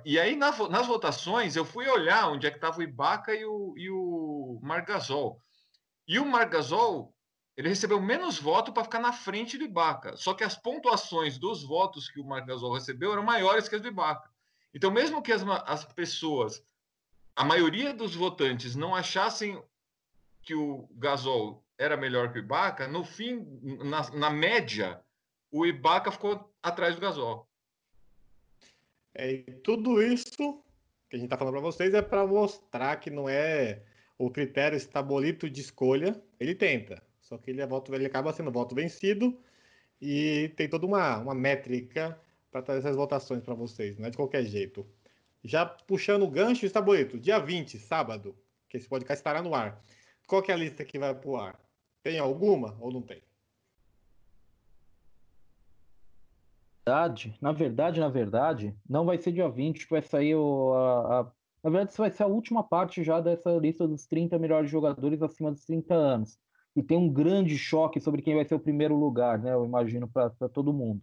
E 0.05 0.19
aí, 0.19 0.35
na 0.35 0.51
nas 0.68 0.85
votações, 0.85 1.55
eu 1.55 1.64
fui 1.64 1.88
olhar 1.88 2.30
onde 2.30 2.45
é 2.45 2.51
que 2.51 2.57
estava 2.57 2.80
o 2.80 2.84
Ibaka 2.84 3.34
e 3.34 3.45
o, 3.45 3.73
e 3.77 3.89
o 3.89 4.60
Marc 4.61 4.88
Gasol. 4.88 5.39
E 6.07 6.19
o 6.19 6.26
Marc 6.26 6.51
Gasol 6.51 7.14
ele 7.55 7.69
recebeu 7.69 8.01
menos 8.01 8.39
voto 8.39 8.73
para 8.73 8.84
ficar 8.84 8.99
na 8.99 9.14
frente 9.14 9.57
do 9.57 9.64
Ibaka. 9.64 10.18
Só 10.18 10.34
que 10.34 10.43
as 10.43 10.57
pontuações 10.57 11.38
dos 11.38 11.64
votos 11.64 12.10
que 12.10 12.19
o 12.19 12.26
Marc 12.26 12.47
Gasol 12.47 12.73
recebeu 12.73 13.14
eram 13.14 13.23
maiores 13.23 13.69
que 13.69 13.76
as 13.76 13.81
do 13.81 13.88
Ibaka. 13.88 14.32
Então, 14.74 14.91
mesmo 14.91 15.22
que 15.22 15.32
as, 15.32 15.44
as 15.66 15.86
pessoas, 15.86 16.66
a 17.36 17.44
maioria 17.44 17.94
dos 17.94 18.16
votantes, 18.16 18.76
não 18.76 18.95
achassem 18.95 19.62
que 20.41 20.56
o 20.56 20.90
Gasol 20.94 21.64
era 21.78 21.95
melhor 21.95 22.32
que 22.32 22.40
o 22.40 22.41
Ibaka, 22.41 22.88
no 22.88 23.04
fim, 23.04 23.45
na, 23.84 24.10
na 24.12 24.30
média, 24.30 25.02
o 25.52 25.66
Ibaka 25.66 26.12
ficou 26.12 26.52
atrás 26.62 26.95
do 26.95 27.02
Gasol. 27.02 27.48
É, 29.14 29.32
e 29.32 29.44
tudo 29.64 30.02
isso 30.02 30.64
que 31.10 31.16
a 31.16 31.20
gente 31.20 31.26
está 31.26 31.38
falando 31.38 31.54
para 31.54 31.62
vocês 31.62 31.94
é 31.94 32.02
para 32.02 32.26
mostrar 32.26 32.95
que 32.95 33.12
não 33.12 33.30
é 33.30 33.84
o 34.18 34.32
critério 34.32 34.76
estabolito 34.76 35.48
de 35.50 35.62
escolha. 35.62 36.20
Ele 36.40 36.56
tenta, 36.56 37.04
só 37.22 37.38
que 37.38 37.52
ele, 37.52 37.62
é 37.62 37.68
voto, 37.68 37.94
ele 37.94 38.06
acaba 38.06 38.34
sendo 38.34 38.52
voto 38.52 38.74
vencido 38.74 39.40
e 40.02 40.52
tem 40.56 40.68
toda 40.68 40.86
uma, 40.86 41.20
uma 41.20 41.36
métrica 41.36 42.20
para 42.53 42.61
trazer 42.61 42.80
essas 42.81 42.95
votações 42.95 43.43
para 43.43 43.55
vocês, 43.55 43.97
não 43.97 44.05
é 44.05 44.09
de 44.11 44.15
qualquer 44.17 44.45
jeito. 44.45 44.85
Já 45.43 45.65
puxando 45.65 46.23
o 46.23 46.30
gancho, 46.30 46.65
estabolito, 46.65 47.19
dia 47.19 47.39
20, 47.39 47.77
sábado, 47.80 48.35
que 48.69 48.77
esse 48.77 48.88
podcast 48.88 49.19
estará 49.19 49.41
no 49.41 49.55
ar. 49.55 49.81
Qual 50.27 50.41
que 50.41 50.51
é 50.51 50.53
a 50.53 50.57
lista 50.57 50.85
que 50.85 50.99
vai 50.99 51.13
pro 51.15 51.35
ar? 51.35 51.59
Tem 52.03 52.19
alguma 52.19 52.77
ou 52.80 52.91
não 52.93 53.01
tem? 53.01 53.21
verdade, 56.85 57.38
na 57.41 57.51
verdade, 57.51 57.99
na 57.99 58.09
verdade, 58.09 58.75
não 58.88 59.05
vai 59.05 59.17
ser 59.17 59.31
dia 59.31 59.49
20 59.49 59.85
que 59.85 59.91
vai 59.91 60.01
sair 60.01 60.35
o, 60.35 60.73
a, 60.73 61.21
a- 61.21 61.31
Na 61.63 61.69
verdade, 61.69 61.91
isso 61.91 62.01
vai 62.01 62.11
ser 62.11 62.23
a 62.23 62.27
última 62.27 62.61
parte 62.63 63.03
já 63.03 63.21
dessa 63.21 63.51
lista 63.57 63.88
dos 63.88 64.05
30 64.05 64.38
melhores 64.38 64.69
jogadores 64.69 65.21
acima 65.21 65.49
dos 65.51 65.65
30 65.65 65.93
anos. 65.95 66.38
E 66.75 66.84
tem 66.84 66.97
um 66.97 67.09
grande 67.11 67.57
choque 67.57 67.99
sobre 68.01 68.21
quem 68.21 68.35
vai 68.35 68.43
ser 68.45 68.55
o 68.55 68.59
primeiro 68.59 68.95
lugar, 68.97 69.39
né? 69.39 69.53
Eu 69.53 69.63
imagino, 69.65 70.07
para 70.09 70.30
todo 70.49 70.73
mundo. 70.73 71.01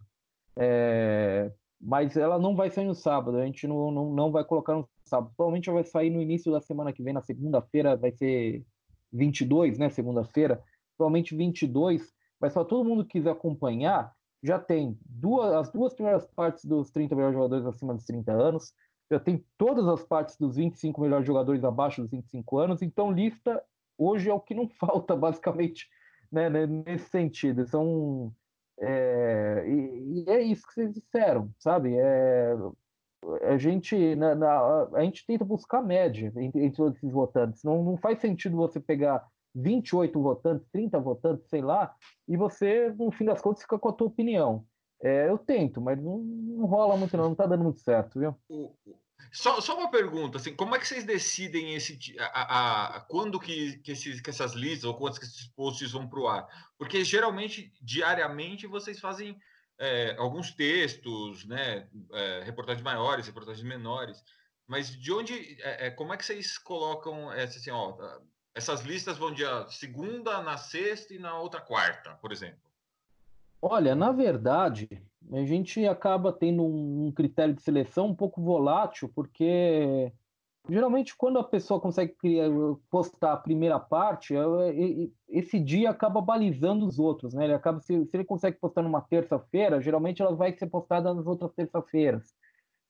É, 0.57 1.51
Mas 1.79 2.15
ela 2.17 2.37
não 2.37 2.55
vai 2.55 2.69
sair 2.69 2.85
no 2.85 2.95
sábado, 2.95 3.37
a 3.37 3.45
gente 3.45 3.67
não, 3.67 3.91
não, 3.91 4.13
não 4.13 4.31
vai 4.31 4.43
colocar 4.43 4.75
no 4.75 4.87
sábado. 5.05 5.33
Provavelmente 5.35 5.69
vai 5.69 5.83
sair 5.83 6.09
no 6.09 6.21
início 6.21 6.51
da 6.51 6.61
semana 6.61 6.93
que 6.93 7.03
vem, 7.03 7.13
na 7.13 7.21
segunda-feira, 7.21 7.95
vai 7.95 8.11
ser 8.11 8.63
22, 9.11 9.77
né? 9.77 9.89
Segunda-feira. 9.89 10.61
Provavelmente 10.97 11.35
22. 11.35 12.13
Mas 12.39 12.53
para 12.53 12.65
todo 12.65 12.87
mundo 12.87 13.05
que 13.05 13.13
quiser 13.13 13.31
acompanhar, 13.31 14.11
já 14.43 14.57
tem 14.57 14.97
duas, 15.05 15.53
as 15.53 15.71
duas 15.71 15.93
primeiras 15.93 16.25
partes 16.25 16.65
dos 16.65 16.89
30 16.91 17.15
melhores 17.15 17.35
jogadores 17.35 17.65
acima 17.65 17.93
dos 17.93 18.05
30 18.05 18.31
anos, 18.31 18.73
já 19.09 19.19
tem 19.19 19.45
todas 19.57 19.87
as 19.87 20.03
partes 20.03 20.37
dos 20.37 20.55
25 20.55 21.01
melhores 21.01 21.27
jogadores 21.27 21.63
abaixo 21.63 22.01
dos 22.01 22.09
25 22.09 22.57
anos, 22.57 22.81
então 22.81 23.11
lista 23.11 23.61
hoje 23.97 24.29
é 24.29 24.33
o 24.33 24.39
que 24.39 24.55
não 24.55 24.67
falta, 24.79 25.15
basicamente, 25.15 25.87
né, 26.31 26.49
né, 26.49 26.65
nesse 26.65 27.09
sentido. 27.09 27.67
São, 27.67 28.33
é, 28.81 29.63
e, 29.67 30.23
e 30.25 30.29
é 30.29 30.41
isso 30.41 30.65
que 30.67 30.73
vocês 30.73 30.93
disseram, 30.93 31.51
sabe? 31.59 31.95
É, 31.97 32.53
a 33.43 33.57
gente, 33.57 34.15
na, 34.15 34.33
na- 34.35 34.89
a 34.93 35.03
gente 35.03 35.25
tenta 35.25 35.45
buscar 35.45 35.81
média 35.83 36.31
entre, 36.37 36.71
todos 36.71 36.97
esses 36.97 37.11
votantes. 37.11 37.63
Não, 37.63 37.83
não 37.83 37.97
faz 37.97 38.19
sentido 38.19 38.57
você 38.57 38.79
pegar 38.79 39.25
28 39.53 40.21
votantes, 40.21 40.67
30 40.71 40.99
votantes, 40.99 41.47
sei 41.49 41.61
lá, 41.61 41.93
e 42.27 42.35
você, 42.37 42.89
no 42.97 43.11
fim 43.11 43.25
das 43.25 43.41
contas, 43.41 43.61
fica 43.61 43.77
com 43.77 43.89
a 43.89 43.93
tua 43.93 44.07
opinião. 44.07 44.65
É, 45.03 45.27
eu 45.29 45.37
tento, 45.37 45.81
mas 45.81 46.01
não, 46.01 46.19
não 46.19 46.65
rola 46.65 46.95
muito, 46.97 47.15
não, 47.17 47.29
não 47.29 47.35
tá 47.35 47.45
dando 47.47 47.63
muito 47.63 47.79
certo, 47.81 48.19
viu? 48.19 48.35
O- 48.49 48.75
Só, 49.31 49.61
só 49.61 49.77
uma 49.77 49.89
pergunta, 49.91 50.37
assim, 50.37 50.55
como 50.55 50.75
é 50.75 50.79
que 50.79 50.87
vocês 50.87 51.03
decidem 51.03 51.73
esse, 51.75 51.97
a, 52.19 52.25
a- 52.25 52.97
a- 52.97 52.99
quando 53.01 53.39
que, 53.39 53.77
que, 53.79 53.91
esses- 53.93 54.21
que 54.21 54.29
essas 54.29 54.53
listas 54.53 54.83
ou 54.85 54.95
quantos 54.95 55.19
que 55.19 55.25
esses 55.25 55.47
posts 55.47 55.91
vão 55.91 56.07
para 56.07 56.19
o 56.19 56.27
ar? 56.27 56.47
Porque 56.77 57.03
geralmente, 57.03 57.73
diariamente, 57.81 58.67
vocês 58.67 58.99
fazem 58.99 59.39
é, 59.79 60.15
alguns 60.19 60.51
textos, 60.51 61.43
né, 61.45 61.89
é, 62.13 62.43
reportagens 62.43 62.83
maiores, 62.83 63.25
reportagens 63.25 63.65
menores, 63.65 64.23
mas 64.67 64.91
de 64.91 65.11
onde, 65.11 65.57
é, 65.61 65.87
é, 65.87 65.89
como 65.91 66.13
é 66.13 66.17
que 66.17 66.25
vocês 66.25 66.57
colocam 66.57 67.31
essa, 67.33 67.57
assim, 67.57 67.71
ó, 67.71 67.97
essas 68.53 68.81
listas 68.81 69.17
vão 69.17 69.33
dia 69.33 69.65
segunda, 69.69 70.41
na 70.41 70.57
sexta 70.57 71.13
e 71.13 71.19
na 71.19 71.39
outra 71.39 71.59
quarta, 71.61 72.13
por 72.15 72.31
exemplo? 72.31 72.61
Olha, 73.61 73.95
na 73.95 74.11
verdade, 74.11 74.87
a 75.31 75.45
gente 75.45 75.85
acaba 75.85 76.31
tendo 76.33 76.63
um, 76.63 77.11
critério 77.11 77.53
de 77.53 77.61
seleção 77.61 78.07
um 78.07 78.15
pouco 78.15 78.41
volátil, 78.41 79.09
porque 79.13 80.11
geralmente 80.69 81.15
quando 81.15 81.39
a 81.39 81.43
pessoa 81.43 81.79
consegue 81.79 82.13
criar- 82.13 82.49
postar 82.89 83.33
a 83.33 83.37
primeira 83.37 83.79
parte, 83.79 84.35
é- 84.35 84.73
e- 84.73 85.13
esse 85.29 85.59
dia 85.59 85.89
acaba 85.89 86.21
balizando 86.21 86.85
os 86.85 86.99
outros, 86.99 87.33
né? 87.33 87.45
Ele 87.45 87.53
acaba, 87.53 87.79
se, 87.79 88.05
se 88.05 88.17
ele 88.17 88.25
consegue 88.25 88.57
postar 88.59 88.81
numa 88.81 89.01
terça-feira, 89.01 89.81
geralmente 89.81 90.21
ela 90.21 90.35
vai 90.35 90.53
ser 90.57 90.67
postada 90.67 91.13
nas 91.13 91.25
outras 91.27 91.53
terça-feiras. 91.53 92.33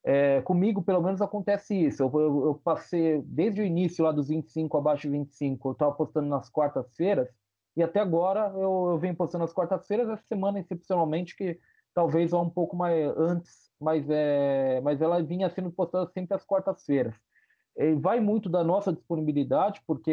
É, 0.03 0.41
comigo, 0.41 0.81
pelo 0.81 1.01
menos, 1.01 1.21
acontece 1.21 1.75
isso. 1.75 2.01
Eu, 2.03 2.11
eu- 2.19 2.45
eu 2.45 2.55
passei, 2.55 3.21
desde 3.23 3.61
o 3.61 3.65
início 3.65 4.03
lá 4.03 4.11
dos 4.11 4.29
25 4.29 4.77
abaixo 4.77 5.03
de 5.03 5.09
25, 5.09 5.69
eu 5.69 5.73
estava 5.73 5.91
postando 5.93 6.27
nas 6.27 6.49
quartas-feiras, 6.49 7.29
e 7.77 7.83
até 7.83 7.99
agora 7.99 8.51
eu, 8.55 8.89
eu 8.91 8.97
venho 8.99 9.15
postando 9.15 9.43
nas 9.43 9.53
quartas-feiras, 9.53 10.09
essa 10.09 10.23
semana, 10.27 10.59
excepcionalmente, 10.59 11.35
que 11.35 11.59
talvez 11.93 12.31
vá 12.31 12.39
um 12.41 12.49
pouco 12.49 12.75
mais 12.75 13.07
antes, 13.17 13.71
mas, 13.79 14.09
é, 14.09 14.81
mas 14.81 15.01
ela 15.01 15.21
vinha 15.23 15.49
sendo 15.49 15.71
postada 15.71 16.09
sempre 16.11 16.35
às 16.35 16.45
quartas-feiras. 16.45 17.15
Vai 18.01 18.19
muito 18.19 18.49
da 18.49 18.63
nossa 18.63 18.91
disponibilidade, 18.93 19.81
porque, 19.87 20.11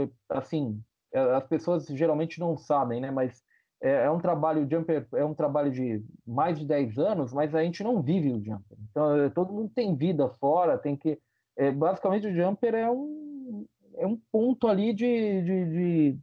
é, 0.00 0.08
assim, 0.28 0.82
é, 1.12 1.18
as 1.18 1.46
pessoas 1.46 1.86
geralmente 1.86 2.38
não 2.38 2.56
sabem, 2.56 3.00
né? 3.00 3.10
Mas 3.10 3.42
é, 3.82 4.04
é 4.04 4.10
um 4.10 4.20
trabalho, 4.20 4.68
Jumper 4.70 5.08
é 5.14 5.24
um 5.24 5.34
trabalho 5.34 5.72
de 5.72 6.04
mais 6.26 6.58
de 6.58 6.66
10 6.66 6.98
anos, 6.98 7.32
mas 7.32 7.54
a 7.54 7.62
gente 7.62 7.82
não 7.82 8.02
vive 8.02 8.32
o 8.32 8.42
Jumper. 8.44 8.78
Então, 8.90 9.30
todo 9.30 9.52
mundo 9.52 9.72
tem 9.74 9.96
vida 9.96 10.28
fora, 10.28 10.78
tem 10.78 10.96
que... 10.96 11.18
é, 11.56 11.70
basicamente, 11.72 12.26
o 12.26 12.34
Jumper 12.34 12.74
é 12.74 12.90
um, 12.90 13.66
é 13.96 14.06
um 14.06 14.20
ponto 14.30 14.68
ali 14.68 14.92
de, 14.92 15.42
de, 15.42 16.12
de- 16.12 16.18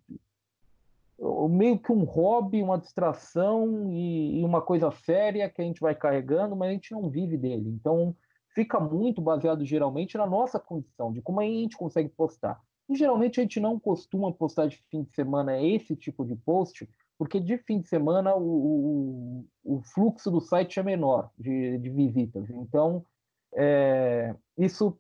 meio 1.50 1.78
que 1.78 1.92
um 1.92 2.04
hobby, 2.04 2.64
uma 2.64 2.80
distração 2.80 3.92
e, 3.92 4.40
e 4.40 4.44
uma 4.44 4.62
coisa 4.62 4.90
séria 4.92 5.50
que 5.50 5.62
a 5.62 5.66
gente 5.66 5.80
vai 5.80 5.94
carregando, 5.94 6.56
mas 6.56 6.70
a 6.70 6.74
gente 6.74 6.92
não 6.92 7.10
vive 7.10 7.38
dele. 7.38 7.70
Então, 7.70 8.16
fica 8.56 8.80
muito 8.80 9.22
baseado 9.22 9.64
geralmente 9.66 10.18
na 10.18 10.26
nossa 10.26 10.60
condição, 10.60 11.12
de 11.12 11.22
como 11.22 11.40
a 11.40 11.44
gente 11.44 11.78
consegue 11.78 12.10
postar. 12.10 12.60
E 12.90 12.96
geralmente 12.96 13.40
a 13.40 13.44
gente 13.44 13.60
não 13.60 13.80
costuma 13.80 14.34
postar 14.34 14.68
de 14.68 14.78
fim 14.90 15.04
de 15.04 15.12
semana 15.12 15.62
esse 15.62 15.96
tipo 15.96 16.26
de 16.26 16.36
post, 16.36 16.90
porque 17.18 17.40
de 17.40 17.58
fim 17.60 17.80
de 17.80 17.88
semana 17.88 18.36
o, 18.36 19.46
o, 19.64 19.76
o 19.78 19.82
fluxo 19.94 20.32
do 20.32 20.42
site 20.42 20.80
é 20.80 20.84
menor 20.84 21.30
de, 21.38 21.78
de 21.78 21.90
visitas. 21.90 22.50
Então, 22.50 23.06
é, 23.54 24.36
isso 24.58 24.98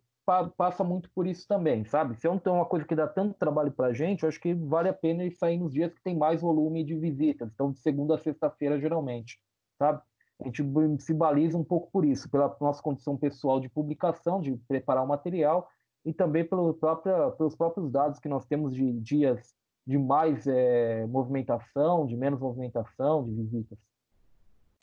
passa 0.57 0.83
muito 0.83 1.09
por 1.13 1.27
isso 1.27 1.47
também, 1.47 1.83
sabe? 1.85 2.15
Se 2.15 2.27
tem 2.39 2.53
uma 2.53 2.65
coisa 2.65 2.85
que 2.85 2.95
dá 2.95 3.07
tanto 3.07 3.37
trabalho 3.37 3.71
para 3.71 3.87
a 3.87 3.93
gente, 3.93 4.23
eu 4.23 4.29
acho 4.29 4.39
que 4.39 4.53
vale 4.53 4.89
a 4.89 4.93
pena 4.93 5.23
ele 5.23 5.35
sair 5.35 5.57
nos 5.57 5.73
dias 5.73 5.93
que 5.93 6.01
tem 6.01 6.15
mais 6.15 6.41
volume 6.41 6.83
de 6.83 6.95
visitas, 6.95 7.51
então 7.53 7.71
de 7.71 7.79
segunda 7.79 8.15
a 8.15 8.17
sexta-feira, 8.17 8.79
geralmente, 8.79 9.39
sabe? 9.77 10.01
A 10.41 10.45
gente 10.45 10.63
se 10.99 11.13
baliza 11.13 11.57
um 11.57 11.63
pouco 11.63 11.91
por 11.91 12.03
isso, 12.03 12.29
pela 12.29 12.55
nossa 12.59 12.81
condição 12.81 13.15
pessoal 13.15 13.59
de 13.59 13.69
publicação, 13.69 14.41
de 14.41 14.55
preparar 14.67 15.03
o 15.03 15.07
material, 15.07 15.69
e 16.03 16.13
também 16.13 16.43
pelo 16.43 16.73
pelos 16.73 17.55
próprios 17.55 17.91
dados 17.91 18.19
que 18.19 18.27
nós 18.27 18.45
temos 18.45 18.73
de 18.73 18.91
dias 18.93 19.53
de 19.85 19.97
mais 19.97 20.45
eh, 20.47 21.05
movimentação, 21.07 22.05
de 22.05 22.15
menos 22.15 22.39
movimentação, 22.39 23.23
de 23.23 23.33
visitas. 23.33 23.77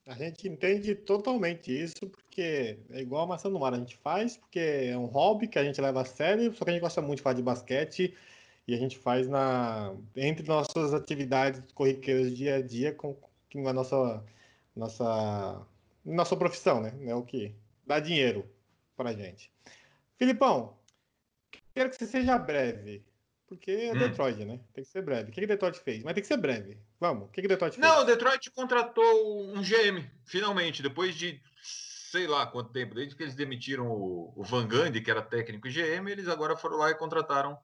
A 0.09 0.15
gente 0.15 0.49
entende 0.49 0.95
totalmente 0.95 1.71
isso, 1.71 2.09
porque 2.09 2.79
é 2.89 3.01
igual 3.03 3.25
a 3.25 3.27
maçã 3.27 3.51
no 3.51 3.61
mar, 3.61 3.75
a 3.75 3.77
gente 3.77 3.95
faz 3.99 4.39
porque 4.39 4.59
é 4.59 4.97
um 4.97 5.05
hobby 5.05 5.47
que 5.47 5.59
a 5.59 5.65
gente 5.65 5.79
leva 5.83 6.01
a 6.01 6.05
sério, 6.07 6.51
só 6.55 6.65
que 6.65 6.71
a 6.71 6.73
gente 6.73 6.81
gosta 6.81 7.03
muito 7.03 7.19
de 7.19 7.23
falar 7.23 7.35
de 7.35 7.43
basquete 7.43 8.17
e 8.67 8.75
a 8.75 8.79
gente 8.79 8.97
faz 8.97 9.29
na 9.29 9.95
entre 10.17 10.49
nossas 10.49 10.95
atividades 10.95 11.61
corriqueiras 11.73 12.35
dia 12.35 12.57
a 12.57 12.63
dia 12.63 12.95
com, 12.95 13.15
com 13.53 13.69
a 13.69 13.73
nossa 13.75 14.25
nossa 14.75 15.67
nossa 16.03 16.37
profissão, 16.37 16.81
né? 16.81 16.95
É 17.05 17.15
o 17.15 17.23
que 17.23 17.55
dá 17.87 18.01
dinheiro 18.01 18.49
pra 18.97 19.13
gente. 19.13 19.53
Filipão, 20.17 20.75
quero 21.75 21.91
que 21.91 21.97
você 21.97 22.07
seja 22.07 22.39
breve, 22.39 23.05
porque 23.47 23.71
é 23.73 23.95
Hum. 23.95 23.99
Detroit, 23.99 24.43
né? 24.43 24.59
Tem 24.73 24.83
que 24.85 24.91
ser 24.91 25.03
breve. 25.03 25.31
O 25.31 25.33
que 25.35 25.41
que 25.43 25.47
Detroit 25.47 25.79
fez? 25.79 26.03
Mas 26.03 26.15
tem 26.15 26.23
que 26.23 26.29
ser 26.29 26.39
breve. 26.39 26.79
Vamos, 27.01 27.29
o 27.29 27.31
que 27.31 27.41
que 27.43 27.49
Detroit 27.49 27.75
fez? 27.77 27.87
Não, 27.87 28.01
o 28.03 28.05
Detroit 28.05 28.51
contratou 28.51 29.55
um 29.55 29.63
GM, 29.63 30.05
finalmente, 30.27 30.83
depois 30.83 31.15
de 31.15 31.41
sei 31.63 32.27
lá 32.27 32.47
quanto 32.47 32.73
tempo, 32.73 32.95
desde 32.95 33.15
que 33.15 33.23
eles 33.23 33.35
demitiram 33.35 33.87
o, 33.87 34.33
o 34.35 34.43
Van 34.43 34.67
Gundy, 34.67 35.01
que 35.03 35.11
era 35.11 35.21
técnico 35.23 35.69
e 35.69 35.71
GM, 35.73 36.09
eles 36.11 36.27
agora 36.27 36.57
foram 36.57 36.79
lá 36.79 36.91
e 36.91 36.95
contrataram 36.95 37.57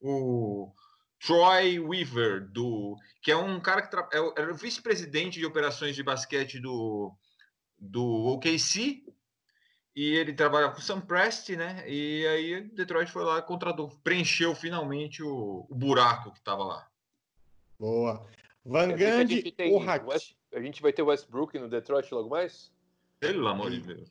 o 0.00 0.70
Troy 1.18 1.80
Weaver, 1.80 2.46
do, 2.50 2.96
que 3.22 3.30
é 3.32 3.36
um 3.36 3.58
cara 3.58 3.80
que 3.82 3.90
tra- 3.90 4.08
é 4.12 4.20
o- 4.20 4.34
era 4.36 4.52
o 4.52 4.56
vice-presidente 4.56 5.38
de 5.40 5.46
operações 5.46 5.96
de 5.96 6.02
basquete 6.02 6.60
do, 6.60 7.10
do 7.78 8.04
OKC, 8.04 9.02
e 9.96 10.10
ele 10.14 10.34
trabalha 10.34 10.68
com 10.68 10.78
o 10.78 10.82
Sam 10.82 11.00
Presti, 11.00 11.56
né? 11.56 11.82
E 11.88 12.26
aí 12.26 12.60
Detroit 12.74 13.10
foi 13.10 13.24
lá 13.24 13.38
e 13.38 13.42
contratou, 13.42 13.88
preencheu 14.04 14.54
finalmente 14.54 15.22
o, 15.22 15.66
o 15.70 15.74
buraco 15.74 16.30
que 16.32 16.38
estava 16.38 16.62
lá. 16.64 16.86
Boa. 17.80 18.28
Van 18.66 18.96
que 18.96 19.04
a 19.04 19.16
Gundy, 19.18 19.34
gente 19.36 19.52
tem 19.52 19.72
o 19.74 19.78
Rat... 19.78 20.04
West- 20.04 20.34
A 20.54 20.60
gente 20.60 20.82
vai 20.82 20.92
ter 20.92 21.02
Westbrook 21.02 21.58
no 21.58 21.68
Detroit 21.68 22.12
logo 22.12 22.28
mais? 22.30 22.72
Pelo 23.20 23.46
amor 23.48 23.70
de 23.70 23.80
Deus. 23.80 24.10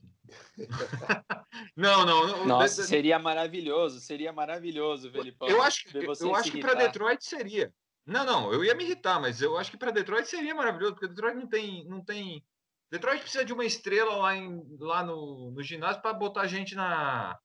não, 1.76 2.06
não. 2.06 2.28
não, 2.28 2.46
Nossa, 2.46 2.78
de- 2.78 2.82
de- 2.84 2.88
seria 2.88 3.20
maravilhoso, 3.20 4.00
seria 4.00 4.32
maravilhoso, 4.34 5.12
Felipão. 5.12 5.48
eu 5.48 5.62
acho 5.62 5.86
que, 5.88 5.98
eu 5.98 6.36
acho 6.36 6.52
que 6.52 6.60
para. 6.62 6.74
Detroit 6.74 7.24
seria. 7.24 7.74
Não, 8.06 8.24
não, 8.26 8.54
eu 8.54 8.64
ia 8.64 8.76
me 8.76 8.84
irritar, 8.84 9.20
mas 9.20 9.42
eu 9.42 9.58
acho 9.58 9.72
que 9.72 9.78
para 9.78 9.92
Detroit 9.92 10.28
seria 10.28 10.54
maravilhoso, 10.56 10.94
porque 10.94 11.08
Detroit 11.08 11.36
não 11.36 11.48
tem, 11.48 11.86
não 11.86 12.02
tem. 12.04 12.44
Detroit 12.92 13.22
precisa 13.22 13.44
de 13.46 13.52
uma 13.54 13.66
estrela 13.66 14.16
lá, 14.18 14.36
em, 14.36 14.64
lá 14.80 15.04
no, 15.04 15.52
no 15.52 15.62
ginásio 15.64 16.02
para 16.02 16.14
botar 16.14 16.42
a 16.42 16.48
gente 16.48 16.76
na, 16.76 17.38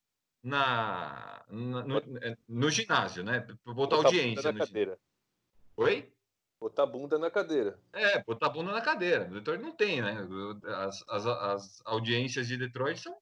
na, 0.42 1.42
na- 1.50 1.82
no, 1.84 1.98
é, 2.22 2.36
no 2.48 2.70
ginásio, 2.70 3.24
né? 3.24 3.40
Para 3.40 3.74
botar 3.74 3.96
Botar 3.96 4.08
audiência. 4.08 4.42
na 4.42 4.52
ginásio. 4.52 4.58
cadeira. 4.72 4.98
Oi? 5.76 6.12
Botar 6.60 6.82
a 6.82 6.86
bunda 6.86 7.18
na 7.18 7.30
cadeira. 7.30 7.78
É, 7.92 8.22
botar 8.22 8.46
a 8.46 8.50
bunda 8.50 8.70
na 8.70 8.82
cadeira. 8.82 9.24
Detroit 9.24 9.62
não 9.62 9.74
tem, 9.74 10.02
né? 10.02 10.18
As, 10.66 11.02
as, 11.08 11.26
as 11.26 11.82
audiências 11.86 12.46
de 12.46 12.58
Detroit 12.58 13.00
são 13.00 13.16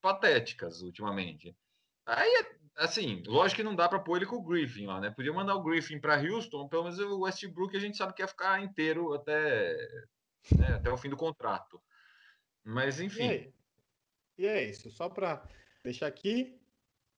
patéticas 0.00 0.80
ultimamente. 0.80 1.56
Aí, 2.06 2.46
assim, 2.76 3.22
lógico 3.26 3.56
que 3.56 3.64
não 3.64 3.74
dá 3.74 3.88
para 3.88 3.98
pôr 3.98 4.18
ele 4.18 4.26
com 4.26 4.36
o 4.36 4.44
Griffin 4.44 4.86
lá, 4.86 5.00
né? 5.00 5.10
Podia 5.10 5.32
mandar 5.32 5.56
o 5.56 5.62
Griffin 5.62 5.98
para 5.98 6.20
Houston, 6.20 6.68
pelo 6.68 6.84
menos 6.84 6.98
o 7.00 7.20
Westbrook 7.22 7.76
a 7.76 7.80
gente 7.80 7.96
sabe 7.96 8.14
que 8.14 8.22
ia 8.22 8.28
ficar 8.28 8.62
inteiro 8.62 9.12
até, 9.12 9.74
né, 10.56 10.74
até 10.74 10.90
o 10.90 10.96
fim 10.96 11.08
do 11.08 11.16
contrato. 11.16 11.82
Mas, 12.62 13.00
E, 13.00 13.04
enfim. 13.06 13.28
aí? 13.28 13.52
e 14.38 14.46
é 14.46 14.62
isso, 14.64 14.90
só 14.90 15.08
para 15.08 15.42
deixar 15.82 16.06
aqui, 16.06 16.60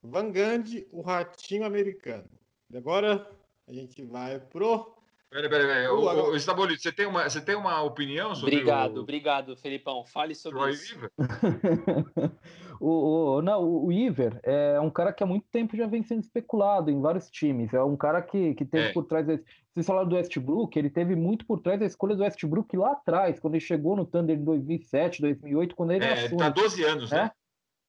Van 0.03 0.33
Gundy, 0.33 0.87
o 0.91 1.03
ratinho 1.03 1.65
americano. 1.65 2.31
E 2.71 2.77
agora 2.77 3.31
a 3.67 3.73
gente 3.73 4.03
vai 4.05 4.41
pro 4.41 4.96
Peraí, 5.37 5.51
peraí, 5.51 5.67
peraí. 5.67 5.89
O- 5.89 6.31
O, 6.33 6.39
você 6.79 6.91
tem 6.91 7.07
uma, 7.07 7.29
você 7.29 7.41
tem 7.43 7.55
uma 7.55 7.83
opinião 7.83 8.35
sobre 8.35 8.55
Obrigado, 8.57 8.97
o 8.97 9.01
obrigado, 9.03 9.57
Felipão. 9.59 10.03
Fale 10.07 10.35
sobre 10.35 10.59
Troy 10.59 10.71
isso. 10.73 10.95
Weaver? 10.95 11.11
o, 12.81 13.37
o- 13.37 13.43
não, 13.43 13.63
o 13.63 13.93
Iver 13.93 14.41
é 14.43 14.81
um 14.81 14.89
cara 14.91 15.13
que 15.13 15.23
há 15.23 15.27
muito 15.27 15.47
tempo 15.53 15.77
já 15.77 15.87
vem 15.87 16.03
sendo 16.03 16.23
especulado 16.23 16.91
em 16.91 16.99
vários 17.03 17.31
times. 17.31 17.75
É 17.75 17.83
um 17.83 17.97
cara 17.99 18.23
que, 18.23 18.55
que 18.55 18.65
teve 18.65 18.89
É. 18.89 18.93
por 18.95 19.05
trás. 19.05 19.27
Vocês 19.27 19.87
falaram 19.87 20.09
do 20.09 20.17
Westbrook, 20.17 20.79
ele 20.79 20.89
teve 20.89 21.15
muito 21.15 21.45
por 21.47 21.61
trás 21.61 21.79
da 21.79 21.85
escolha 21.85 22.17
do 22.17 22.23
Westbrook 22.23 22.75
lá 22.77 22.93
atrás, 22.93 23.39
quando 23.39 23.55
ele 23.57 23.61
chegou 23.65 23.95
no 23.95 24.07
Thunder 24.07 24.39
em 24.39 24.43
2007, 24.43 25.21
2008, 25.21 25.77
quando 25.77 25.91
ele 25.93 26.05
É, 26.05 26.13
assume. 26.15 26.39
tá 26.39 26.49
12 26.49 26.83
anos, 26.83 27.11
né? 27.11 27.31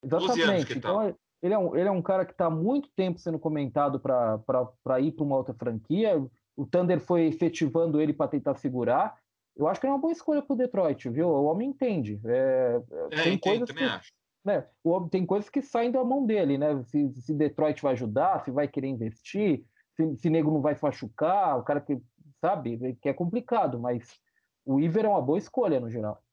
É? 0.03 0.07
12 0.07 0.25
anos 0.25 0.37
Exatamente. 0.37 0.65
que 0.67 0.77
então, 0.77 0.97
tá. 1.11 1.15
ele 1.41 1.53
é, 1.53 1.57
um, 1.57 1.75
ele 1.77 1.87
é 1.87 1.91
um 1.91 2.01
cara 2.01 2.25
que 2.25 2.33
está 2.33 2.47
há 2.47 2.49
muito 2.49 2.89
tempo 2.93 3.19
sendo 3.19 3.39
comentado 3.39 4.01
para 4.01 4.99
ir 4.99 5.13
para 5.13 5.23
uma 5.23 5.37
outra 5.37 5.53
franquia. 5.53 6.21
O 6.57 6.65
Thunder 6.65 6.99
foi 6.99 7.27
efetivando 7.27 8.01
ele 8.01 8.11
para 8.11 8.27
tentar 8.27 8.55
segurar. 8.55 9.15
Eu 9.55 9.67
acho 9.67 9.79
que 9.79 9.87
é 9.87 9.89
uma 9.89 9.99
boa 9.99 10.11
escolha 10.11 10.41
para 10.41 10.53
o 10.53 10.57
Detroit, 10.57 11.07
viu? 11.09 11.27
O 11.29 11.45
homem 11.45 11.69
entende. 11.69 12.19
É, 12.25 12.81
É, 13.11 13.23
tem 13.23 13.33
entendo, 13.33 13.39
coisas 13.39 13.69
também 13.69 13.87
que, 13.87 13.95
acho. 13.95 14.11
né, 14.43 14.67
o 14.83 14.89
homem 14.89 15.09
tem 15.09 15.25
coisas 15.25 15.49
que 15.49 15.61
saem 15.61 15.91
da 15.91 16.03
mão 16.03 16.25
dele, 16.25 16.57
né? 16.57 16.83
Se, 16.85 17.09
se 17.21 17.33
Detroit 17.33 17.81
vai 17.81 17.93
ajudar, 17.93 18.43
se 18.43 18.51
vai 18.51 18.67
querer 18.67 18.87
investir, 18.87 19.63
se, 19.95 20.17
se 20.17 20.29
nego 20.29 20.51
não 20.51 20.61
vai 20.61 20.75
se 20.75 20.83
machucar, 20.83 21.57
o 21.59 21.63
cara 21.63 21.79
que 21.79 22.01
sabe 22.41 22.97
que 23.01 23.09
é 23.09 23.13
complicado, 23.13 23.79
mas 23.79 24.19
o 24.65 24.79
Iver 24.79 25.05
é 25.05 25.09
uma 25.09 25.21
boa 25.21 25.37
escolha 25.37 25.79
no 25.79 25.89
geral. 25.89 26.23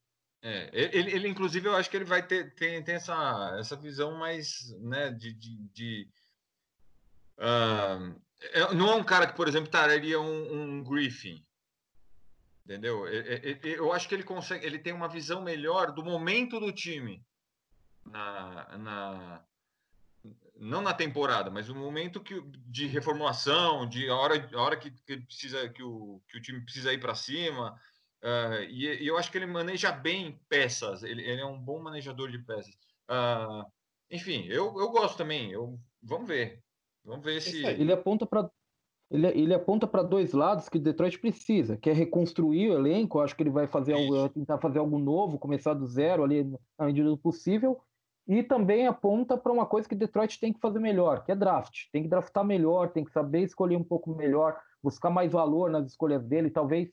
É, 0.42 0.68
ele, 0.72 1.10
ele, 1.10 1.28
inclusive, 1.28 1.68
eu 1.68 1.76
acho 1.76 1.88
que 1.90 1.96
ele 1.96 2.04
vai 2.04 2.26
ter 2.26 2.54
tem, 2.54 2.82
tem 2.82 2.96
essa, 2.96 3.56
essa 3.58 3.76
visão 3.76 4.18
mais, 4.18 4.74
né, 4.80 5.10
de... 5.10 5.32
de, 5.32 5.56
de, 5.72 6.08
é- 7.38 8.23
não 8.74 8.90
é 8.90 8.94
um 8.94 9.04
cara 9.04 9.26
que, 9.26 9.36
por 9.36 9.48
exemplo, 9.48 9.70
traria 9.70 10.20
um, 10.20 10.78
um 10.78 10.84
Griffin, 10.84 11.44
entendeu? 12.64 13.06
É- 13.06 13.34
é- 13.34 13.50
é- 13.52 13.58
Eu 13.62 13.92
acho 13.92 14.08
que 14.08 14.14
ele 14.14 14.24
consegue, 14.24 14.66
ele 14.66 14.78
tem 14.78 14.92
uma 14.92 15.08
visão 15.08 15.42
melhor 15.42 15.92
do 15.92 16.04
momento 16.04 16.58
do 16.60 16.72
time 16.72 17.24
na, 18.04 18.78
na 18.78 19.44
não 20.56 20.80
na 20.80 20.94
temporada, 20.94 21.50
mas 21.50 21.68
o 21.68 21.74
momento 21.74 22.22
que, 22.22 22.40
de 22.66 22.86
reformulação, 22.86 23.88
de 23.88 24.08
a 24.08 24.16
hora, 24.16 24.48
a 24.54 24.60
hora 24.62 24.76
que, 24.76 24.90
que 24.90 25.18
precisa 25.18 25.68
que 25.68 25.82
o, 25.82 26.22
que 26.28 26.38
o 26.38 26.40
time 26.40 26.64
precisa 26.64 26.92
ir 26.92 27.00
para 27.00 27.14
cima. 27.14 27.78
Ah, 28.22 28.60
e, 28.62 29.02
e 29.02 29.06
eu 29.06 29.18
acho 29.18 29.30
que 29.30 29.36
ele 29.36 29.46
maneja 29.46 29.92
bem 29.92 30.40
peças, 30.48 31.02
ele, 31.02 31.22
ele 31.22 31.42
é 31.42 31.46
um 31.46 31.60
bom 31.60 31.82
manejador 31.82 32.30
de 32.30 32.38
peças. 32.38 32.74
Ah, 33.08 33.66
enfim, 34.10 34.46
eu, 34.46 34.66
eu 34.80 34.90
gosto 34.90 35.18
também. 35.18 35.50
Eu, 35.52 35.78
vamos 36.02 36.26
ver. 36.28 36.63
Vamos 37.04 37.24
ver 37.24 37.40
se. 37.40 37.64
Ele 37.64 37.92
aponta 37.92 38.26
para 38.26 38.50
ele, 39.10 39.26
ele 39.28 39.54
aponta 39.54 39.86
para 39.86 40.02
dois 40.02 40.32
lados 40.32 40.68
que 40.68 40.78
Detroit 40.78 41.18
precisa, 41.18 41.76
que 41.76 41.90
é 41.90 41.92
reconstruir 41.92 42.70
o 42.70 42.74
elenco. 42.74 43.20
Acho 43.20 43.36
que 43.36 43.42
ele 43.42 43.50
vai 43.50 43.66
fazer 43.66 43.92
algo, 43.92 44.28
tentar 44.30 44.58
fazer 44.58 44.78
algo 44.78 44.98
novo, 44.98 45.38
começar 45.38 45.74
do 45.74 45.86
zero 45.86 46.24
ali 46.24 46.42
na 46.78 46.86
medida 46.86 47.08
do 47.08 47.18
possível. 47.18 47.80
E 48.26 48.42
também 48.42 48.86
aponta 48.86 49.36
para 49.36 49.52
uma 49.52 49.66
coisa 49.66 49.86
que 49.86 49.94
Detroit 49.94 50.40
tem 50.40 50.52
que 50.52 50.58
fazer 50.58 50.78
melhor, 50.78 51.24
que 51.24 51.30
é 51.30 51.36
draft. 51.36 51.90
Tem 51.92 52.02
que 52.02 52.08
draftar 52.08 52.44
melhor, 52.44 52.90
tem 52.90 53.04
que 53.04 53.12
saber 53.12 53.42
escolher 53.42 53.76
um 53.76 53.84
pouco 53.84 54.14
melhor, 54.14 54.58
buscar 54.82 55.10
mais 55.10 55.30
valor 55.30 55.70
nas 55.70 55.86
escolhas 55.86 56.24
dele, 56.24 56.48
talvez 56.48 56.90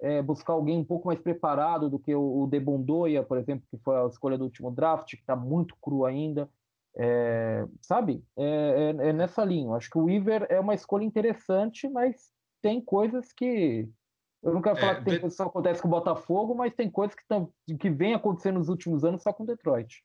é, 0.00 0.20
buscar 0.20 0.52
alguém 0.52 0.78
um 0.78 0.84
pouco 0.84 1.08
mais 1.08 1.18
preparado 1.18 1.88
do 1.88 1.98
que 1.98 2.14
o, 2.14 2.42
o 2.42 2.46
Debondoia, 2.46 3.22
por 3.22 3.38
exemplo, 3.38 3.66
que 3.70 3.78
foi 3.78 3.96
a 3.96 4.06
escolha 4.06 4.36
do 4.36 4.44
último 4.44 4.70
draft, 4.70 5.08
que 5.08 5.22
está 5.22 5.34
muito 5.34 5.74
cru 5.80 6.04
ainda. 6.04 6.50
É, 6.96 7.64
sabe? 7.80 8.24
É, 8.36 8.44
é, 8.44 9.08
é 9.08 9.12
nessa 9.12 9.44
linha. 9.44 9.74
Acho 9.74 9.90
que 9.90 9.98
o 9.98 10.04
Weaver 10.04 10.46
é 10.48 10.60
uma 10.60 10.74
escolha 10.74 11.02
interessante, 11.04 11.88
mas 11.88 12.30
tem 12.62 12.80
coisas 12.80 13.32
que. 13.32 13.88
Eu 14.42 14.52
não 14.52 14.62
quero 14.62 14.76
É, 14.76 14.80
falar 14.80 14.94
que 14.96 15.04
tem 15.04 15.14
de- 15.14 15.20
coisas 15.20 15.36
que 15.36 15.42
só 15.42 15.48
acontece 15.48 15.80
com 15.82 15.88
o 15.88 15.90
Botafogo, 15.90 16.54
mas 16.54 16.74
tem 16.74 16.90
coisas 16.90 17.16
que, 17.16 17.26
tão, 17.26 17.52
que 17.80 17.90
vem 17.90 18.14
acontecendo 18.14 18.58
nos 18.58 18.68
últimos 18.68 19.02
anos 19.04 19.22
só 19.22 19.32
com 19.32 19.44
Detroit. 19.44 20.04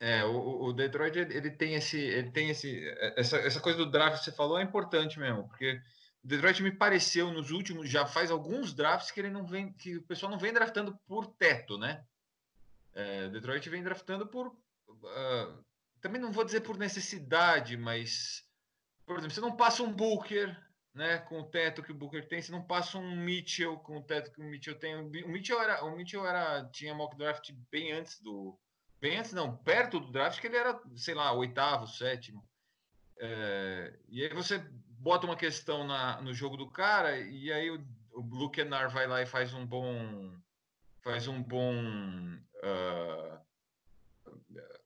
É, 0.00 0.24
o, 0.24 0.36
o- 0.36 0.64
o 0.66 0.72
Detroit 0.72 1.16
ele 1.16 1.50
tem 1.50 1.74
esse, 1.74 1.98
ele 1.98 2.30
tem 2.32 2.50
esse, 2.50 2.84
essa, 3.16 3.36
essa 3.38 3.60
coisa 3.60 3.78
do 3.78 3.90
draft 3.90 4.18
que 4.18 4.24
você 4.24 4.32
falou 4.32 4.58
é 4.58 4.62
importante 4.62 5.18
mesmo, 5.18 5.46
porque 5.48 5.80
o 6.22 6.26
Detroit 6.26 6.60
me 6.62 6.72
pareceu 6.72 7.32
nos 7.32 7.50
últimos, 7.52 7.88
já 7.88 8.04
faz 8.04 8.30
alguns 8.30 8.74
drafts 8.74 9.12
que 9.12 9.20
ele 9.20 9.30
não 9.30 9.46
vem, 9.46 9.72
que 9.72 9.96
o 9.96 10.02
pessoal 10.02 10.30
não 10.32 10.38
vem 10.38 10.52
draftando 10.52 10.98
por 11.06 11.26
teto, 11.28 11.78
né? 11.78 12.04
É, 12.92 13.28
Detroit 13.28 13.68
vem 13.70 13.82
draftando 13.84 14.26
por, 14.26 14.52
ah, 15.04 15.54
também 16.04 16.20
não 16.20 16.30
vou 16.30 16.44
dizer 16.44 16.60
por 16.60 16.76
necessidade, 16.76 17.78
mas, 17.78 18.44
por 19.06 19.16
exemplo, 19.16 19.34
você 19.34 19.40
não 19.40 19.56
passa 19.56 19.82
um 19.82 19.90
Booker, 19.90 20.54
né, 20.92 21.16
com 21.16 21.40
o 21.40 21.44
teto 21.44 21.82
que 21.82 21.92
o 21.92 21.94
Booker 21.94 22.28
tem, 22.28 22.42
você 22.42 22.52
não 22.52 22.62
passa 22.62 22.98
um 22.98 23.16
Mitchell 23.16 23.78
com 23.78 23.96
o 23.96 24.02
teto 24.02 24.30
que 24.30 24.38
o 24.38 24.44
Mitchell 24.44 24.78
tem. 24.78 24.94
O 24.96 25.28
Mitchell 25.28 25.58
era, 25.62 25.82
o 25.82 25.96
Mitchell 25.96 26.26
era 26.26 26.62
tinha 26.66 26.94
mock 26.94 27.16
draft 27.16 27.50
bem 27.72 27.92
antes 27.92 28.20
do 28.20 28.54
bem 29.00 29.16
antes 29.16 29.32
não, 29.32 29.56
perto 29.56 29.98
do 29.98 30.12
draft, 30.12 30.38
que 30.42 30.46
ele 30.46 30.58
era, 30.58 30.78
sei 30.94 31.14
lá, 31.14 31.32
oitavo, 31.32 31.86
sétimo. 31.86 32.46
É, 33.18 33.98
e 34.10 34.22
aí 34.24 34.34
você 34.34 34.58
bota 34.90 35.24
uma 35.24 35.36
questão 35.36 35.86
na, 35.86 36.20
no 36.20 36.34
jogo 36.34 36.58
do 36.58 36.70
cara, 36.70 37.18
e 37.18 37.50
aí 37.50 37.70
o, 37.70 37.82
o 38.12 38.20
Luke 38.20 38.62
Kennard 38.62 38.92
vai 38.92 39.06
lá 39.06 39.22
e 39.22 39.26
faz 39.26 39.54
um 39.54 39.64
bom. 39.64 40.38
Faz 41.02 41.28
um 41.28 41.42
bom 41.42 41.74
ah, 42.62 43.33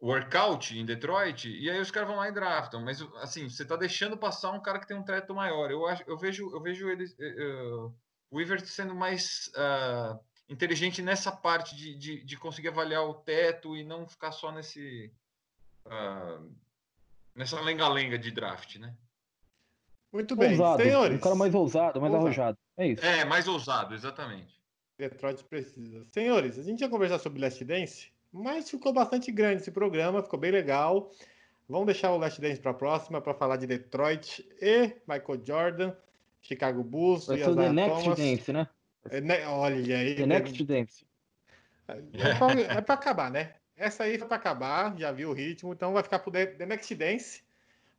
workout 0.00 0.78
em 0.78 0.84
Detroit, 0.84 1.48
e 1.48 1.68
aí 1.70 1.80
os 1.80 1.90
caras 1.90 2.08
vão 2.08 2.18
lá 2.18 2.28
e 2.28 2.32
draftam. 2.32 2.82
Mas 2.84 3.00
assim, 3.22 3.48
você 3.48 3.64
tá 3.64 3.76
deixando 3.76 4.16
passar 4.16 4.52
um 4.52 4.60
cara 4.60 4.78
que 4.78 4.86
tem 4.86 4.96
um 4.96 5.02
teto 5.02 5.34
maior. 5.34 5.70
Eu, 5.70 5.86
acho, 5.86 6.04
eu 6.06 6.16
vejo, 6.16 6.50
eu 6.54 6.60
vejo 6.62 6.88
ele. 6.88 7.04
eh, 7.18 7.88
o 8.30 8.36
Weaver 8.36 8.64
sendo 8.66 8.94
mais. 8.94 9.50
ah, 9.56 10.18
inteligente 10.48 11.02
nessa 11.02 11.30
parte 11.30 11.76
de, 11.76 11.94
de, 11.94 12.24
de 12.24 12.36
conseguir 12.38 12.68
avaliar 12.68 13.04
o 13.04 13.14
teto 13.14 13.76
e 13.76 13.84
não 13.84 14.06
ficar 14.08 14.32
só 14.32 14.50
nesse 14.52 15.12
ah, 15.86 16.40
nessa 17.34 17.60
lenga-lenga 17.60 18.18
de 18.18 18.30
draft, 18.30 18.76
né? 18.76 18.94
Muito 20.12 20.34
bem, 20.34 20.52
ousado, 20.52 20.82
senhores. 20.82 21.16
um 21.18 21.20
cara 21.20 21.34
mais 21.34 21.54
ousado, 21.54 22.00
mais 22.00 22.12
Ousado. 22.14 22.26
arrojado. 22.26 22.58
É 22.78 22.86
isso. 22.88 23.04
É, 23.04 23.24
mais 23.26 23.46
ousado, 23.46 23.94
exatamente. 23.94 24.58
Detroit 24.98 25.44
precisa. 25.44 26.06
Senhores, 26.12 26.58
a 26.58 26.62
gente 26.62 26.80
ia 26.80 26.88
conversar 26.88 27.18
sobre 27.18 27.40
Last 27.40 27.62
Dance, 27.64 28.10
mas 28.32 28.70
ficou 28.70 28.92
bastante 28.92 29.32
grande 29.32 29.62
esse 29.62 29.70
programa, 29.70 30.22
ficou 30.22 30.38
bem 30.38 30.50
legal. 30.50 31.10
Vamos 31.68 31.86
deixar 31.86 32.12
o 32.12 32.16
Last 32.18 32.40
Dance 32.40 32.60
para 32.60 32.70
a 32.70 32.74
próxima 32.74 33.20
para 33.20 33.34
falar 33.34 33.56
de 33.56 33.66
Detroit 33.66 34.46
e 34.60 34.92
Michael 35.06 35.42
Jordan, 35.44 35.92
Chicago 36.40 36.82
Bulls, 36.82 37.26
Vai 37.26 37.38
ser 37.38 37.50
o 37.50 37.56
The 37.56 37.72
Next 37.72 38.04
Thomas. 38.04 38.18
Dance, 38.18 38.52
né? 38.52 38.68
É, 39.10 39.20
né, 39.20 39.46
Olha 39.46 39.98
aí. 39.98 40.14
The 40.14 40.26
Next 40.26 40.64
Dance. 40.64 41.06
É 41.88 42.82
pra, 42.82 42.92
é 42.92 42.92
acabar, 42.94 43.30
né? 43.30 43.54
Essa 43.76 44.04
aí 44.04 44.18
foi 44.18 44.26
pra 44.26 44.36
acabar, 44.36 44.98
já 44.98 45.12
viu 45.12 45.30
o 45.30 45.32
ritmo, 45.32 45.72
então 45.72 45.92
vai 45.92 46.02
ficar 46.02 46.18
pro 46.18 46.32
The, 46.32 46.46
The 46.46 46.66
Next 46.66 46.94
Dance, 46.94 47.42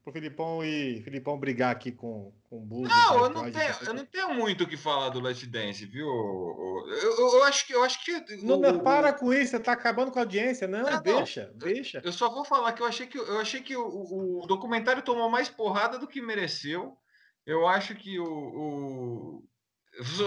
pro 0.04 0.14
Filipão 0.14 0.64
e 0.64 1.02
Filipão 1.04 1.38
brigar 1.38 1.72
aqui 1.72 1.92
com, 1.92 2.34
com 2.50 2.58
o 2.58 2.66
Bulls. 2.66 2.90
Não, 2.90 3.24
eu 3.26 3.30
não, 3.30 3.52
tenho, 3.52 3.74
eu 3.86 3.94
não 3.94 4.06
tenho 4.06 4.34
muito 4.34 4.64
o 4.64 4.68
que 4.68 4.78
falar 4.78 5.10
do 5.10 5.20
Last 5.20 5.46
Dance, 5.48 5.86
viu? 5.86 6.08
Eu, 6.08 6.86
eu, 7.18 7.34
eu 7.36 7.44
acho 7.44 7.68
que 7.68 7.74
eu 7.74 7.84
acho 7.84 8.04
que 8.04 8.12
Não, 8.44 8.58
não, 8.58 8.80
para 8.80 9.14
com 9.14 9.34
isso, 9.34 9.52
você 9.52 9.60
tá 9.60 9.74
acabando 9.74 10.12
com 10.12 10.20
a 10.20 10.24
audiência. 10.24 10.68
Não, 10.68 10.84
Não, 10.84 10.92
não. 10.92 11.02
deixa, 11.02 11.52
deixa. 11.56 12.02
Eu 12.04 12.12
só 12.12 12.30
vou 12.30 12.44
falar 12.46 12.74
que 12.74 12.82
eu 12.82 12.86
achei 12.88 13.08
que 13.08 13.18
eu 13.18 13.40
achei 13.40 13.62
que 13.62 13.76
o, 13.76 14.42
o 14.42 14.48
documentário 14.48 15.02
tomou 15.04 15.30
mais 15.30 15.50
porrada 15.50 16.00
do 16.00 16.08
que 16.08 16.22
mereceu. 16.22 16.98
Eu 17.46 17.68
acho 17.68 17.96
que 17.96 18.20
o, 18.20 18.26
o- 18.26 19.44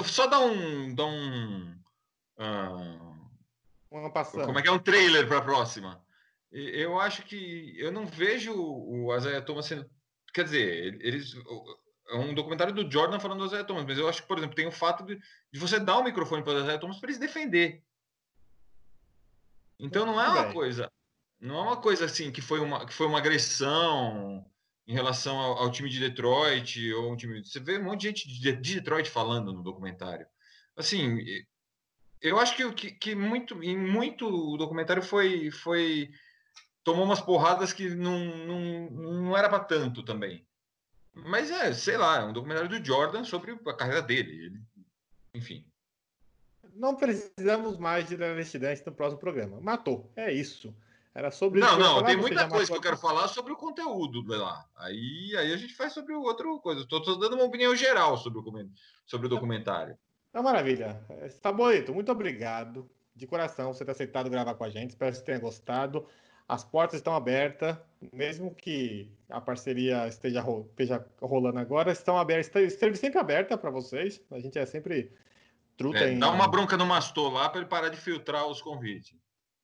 só- 0.05 0.27
dá 0.27 0.39
um. 0.41 0.95
Dá 0.95 1.05
um 1.07 1.75
ah, 2.39 3.17
Uma 3.91 4.13
passando. 4.13 4.45
como 4.47 4.59
é 4.59 4.63
que 4.63 4.69
é 4.69 4.73
um 4.73 4.79
trailer 4.79 5.27
para 5.29 5.39
a 5.39 5.43
próxima? 5.43 6.02
Eu 6.53 7.01
acho 7.01 7.23
que 7.23 7.75
eu 7.79 7.91
não 7.91 8.07
vejo 8.07 8.53
o 8.55 9.17
Isaiah 9.17 9.41
Thomas 9.41 9.67
sendo. 9.67 9.89
Quer 10.35 10.45
dizer, 10.45 10.99
eles. 11.01 11.35
É 12.09 12.17
um 12.17 12.35
documentário 12.35 12.75
do 12.75 12.91
Jordan 12.91 13.19
falando 13.19 13.39
do 13.39 13.47
Isaiah 13.47 13.65
Thomas, 13.65 13.87
mas 13.87 13.97
eu 13.97 14.07
acho 14.07 14.21
que, 14.21 14.29
por 14.29 14.37
exemplo, 14.37 14.55
tem 14.55 14.67
o 14.67 14.73
fato 14.73 15.03
de, 15.05 15.19
de 15.51 15.59
você 15.59 15.81
dar 15.81 15.99
o 15.99 16.05
microfone 16.05 16.43
para 16.43 16.53
o 16.53 16.61
Isaiah 16.61 16.79
Thomas 16.79 16.99
para 16.99 17.09
ele 17.09 17.15
se 17.15 17.21
defender. 17.21 17.83
Então 19.79 20.05
não 20.05 20.21
é 20.21 20.29
uma 20.29 20.53
coisa. 20.53 20.93
Não 21.41 21.57
é 21.57 21.63
uma 21.63 21.77
coisa 21.81 22.05
assim 22.05 22.31
que 22.31 22.43
foi 22.43 22.61
uma, 22.61 22.87
que 22.87 22.93
foi 22.93 23.07
uma 23.07 23.19
agressão 23.19 24.45
em 24.87 24.93
relação 24.93 25.39
ao, 25.39 25.59
ao 25.59 25.73
time 25.73 25.89
de 25.89 25.99
Detroit 25.99 26.93
ou 26.93 27.13
um 27.13 27.17
time. 27.17 27.43
Você 27.43 27.59
vê 27.59 27.79
um 27.79 27.85
monte 27.85 28.03
de 28.03 28.09
gente 28.09 28.29
de, 28.29 28.53
de 28.53 28.75
Detroit 28.75 29.09
falando 29.09 29.53
no 29.53 29.63
documentário. 29.63 30.27
Assim, 30.77 31.19
eu 32.21 32.39
acho 32.39 32.57
que, 32.57 32.73
que, 32.73 32.91
que 32.93 33.15
muito, 33.15 33.63
em 33.63 33.77
muito 33.77 34.27
o 34.27 34.57
documentário 34.57 35.03
foi, 35.03 35.51
foi 35.51 36.11
tomou 36.85 37.05
umas 37.05 37.21
porradas 37.21 37.73
que 37.73 37.95
não, 37.95 38.19
não, 38.47 38.91
não 38.91 39.37
era 39.37 39.49
para 39.49 39.65
tanto 39.65 40.03
também. 40.03 40.47
Mas 41.15 41.51
é, 41.51 41.73
sei 41.73 41.97
lá, 41.97 42.21
é 42.21 42.25
um 42.25 42.33
documentário 42.33 42.71
do 42.71 42.85
Jordan 42.85 43.25
sobre 43.25 43.53
a 43.53 43.75
carreira 43.75 44.03
dele. 44.03 44.47
Ele- 44.47 44.63
enfim. 45.35 45.67
Não 46.75 46.97
precisamos 46.97 47.77
mais 47.77 48.09
de 48.09 48.17
Larry 48.17 48.45
Dance 48.59 48.87
no 48.87 48.93
próximo 48.93 49.21
programa. 49.21 49.61
Matou. 49.61 50.11
É 50.17 50.33
isso. 50.33 50.75
Era 51.15 51.31
sobre 51.31 51.61
Não, 51.61 51.79
não, 51.79 51.97
falar, 51.97 52.07
tem 52.07 52.17
muita 52.17 52.49
coisa 52.49 52.71
que 52.71 52.77
eu 52.77 52.81
quero 52.81 52.97
falar 52.97 53.29
sobre 53.29 53.53
o 53.53 53.57
conteúdo 53.57 54.25
lá. 54.29 54.67
Aí, 54.77 55.37
aí 55.37 55.53
a 55.53 55.57
gente 55.59 55.75
faz 55.75 55.93
sobre 55.93 56.15
o 56.15 56.23
outro 56.23 56.59
coisa. 56.61 56.81
Estou 56.81 57.19
dando 57.19 57.37
uma 57.37 57.45
opinião 57.45 57.77
geral 57.77 58.17
sobre 58.17 58.39
o, 58.39 58.71
sobre 59.05 59.27
o 59.27 59.31
documentário. 59.31 59.99
Tá 60.33 60.43
maravilha. 60.43 61.05
Tá 61.43 61.53
bonito. 61.53 61.93
Muito 61.93 62.11
obrigado. 62.11 62.91
De 63.15 63.27
coração, 63.27 63.75
você 63.75 63.85
ter 63.85 63.91
aceitado 63.91 64.31
gravar 64.31 64.55
com 64.55 64.65
a 64.65 64.71
gente. 64.71 64.91
Espero 64.91 65.13
que 65.13 65.19
você 65.19 65.25
tenha 65.25 65.39
gostado. 65.39 66.07
As 66.49 66.65
portas 66.65 66.97
estão 66.99 67.15
abertas, 67.15 67.77
mesmo 68.13 68.55
que 68.55 69.11
a 69.29 69.41
parceria 69.41 70.07
esteja, 70.07 70.41
ro- 70.41 70.67
esteja 70.71 71.05
rolando 71.21 71.59
agora, 71.59 71.93
estão 71.93 72.19
abertas, 72.19 72.73
esteve 72.73 72.97
sempre 72.97 73.19
aberta 73.19 73.57
para 73.57 73.71
vocês. 73.71 74.21
A 74.31 74.39
gente 74.39 74.59
é 74.59 74.67
sempre 74.67 75.11
truta 75.77 76.01
É, 76.01 76.13
em. 76.13 76.19
dá 76.19 76.31
uma 76.31 76.49
bronca 76.49 76.77
no 76.77 76.85
Mastor 76.85 77.33
lá 77.33 77.49
para 77.49 77.61
ele 77.61 77.69
parar 77.69 77.89
de 77.89 77.97
filtrar 77.97 78.47
os 78.47 78.61
convites. 78.61 79.15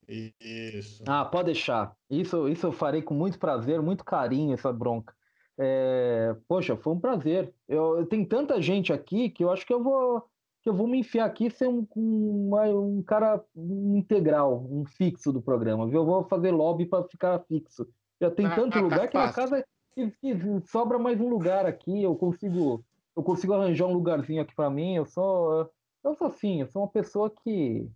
Isso. 0.09 1.05
Ah, 1.07 1.25
pode 1.25 1.47
deixar. 1.47 1.95
Isso, 2.09 2.49
isso 2.49 2.67
eu 2.67 2.73
farei 2.73 3.03
com 3.03 3.13
muito 3.15 3.39
prazer, 3.39 3.83
muito 3.83 4.05
carinho, 4.05 4.55
essa 4.55 4.73
bronca. 4.73 5.15
É, 5.59 6.35
poxa, 6.47 6.77
foi 6.77 6.95
um 6.95 7.01
prazer. 7.01 7.53
Eu, 7.69 8.07
tem 8.07 8.25
tanta 8.25 8.63
gente 8.63 8.93
aqui 8.93 9.29
que 9.29 9.45
eu 9.45 9.51
acho 9.51 9.67
que 9.67 9.75
eu 9.75 9.83
vou 9.83 10.25
que 10.63 10.69
eu 10.69 10.75
vou 10.75 10.87
me 10.87 10.99
enfiar 10.99 11.25
aqui 11.27 11.47
e 11.47 11.51
ser 11.51 11.69
um, 11.69 11.87
um, 11.97 12.51
um 12.99 13.03
cara 13.03 13.43
integral, 13.57 14.67
um 14.71 14.85
fixo 14.85 15.33
do 15.33 15.41
programa, 15.41 15.87
viu? 15.87 16.01
Eu 16.01 16.07
vou 16.07 16.25
fazer 16.25 16.51
lobby 16.51 16.85
para 16.87 17.05
ficar 17.05 17.39
fixo. 17.41 17.87
Já 18.21 18.31
tem 18.31 18.47
Ah, 18.47 18.55
tanto 18.55 18.75
tá 18.75 18.81
lugar 18.81 19.09
que 19.09 19.17
na 19.17 19.33
casa 19.33 19.65
que- 19.95 20.11
que 20.21 20.37
sobra 20.67 20.99
mais 20.99 21.21
um 21.21 21.29
lugar 21.29 21.65
aqui. 21.67 22.03
Eu 22.03 22.15
consigo 22.17 22.85
eu 23.17 23.23
consigo 23.23 23.53
arranjar 23.53 23.87
um 23.87 23.93
lugarzinho 23.93 24.43
aqui 24.43 24.55
para 24.55 24.71
mim. 24.71 24.95
Eu 24.97 25.07
sou 25.07 25.71
eu 26.05 26.15
sou 26.15 26.27
assim, 26.29 26.61
eu 26.61 26.67
sou 26.69 26.83
uma 26.83 26.89
pessoa 26.89 27.31
que 27.31 27.89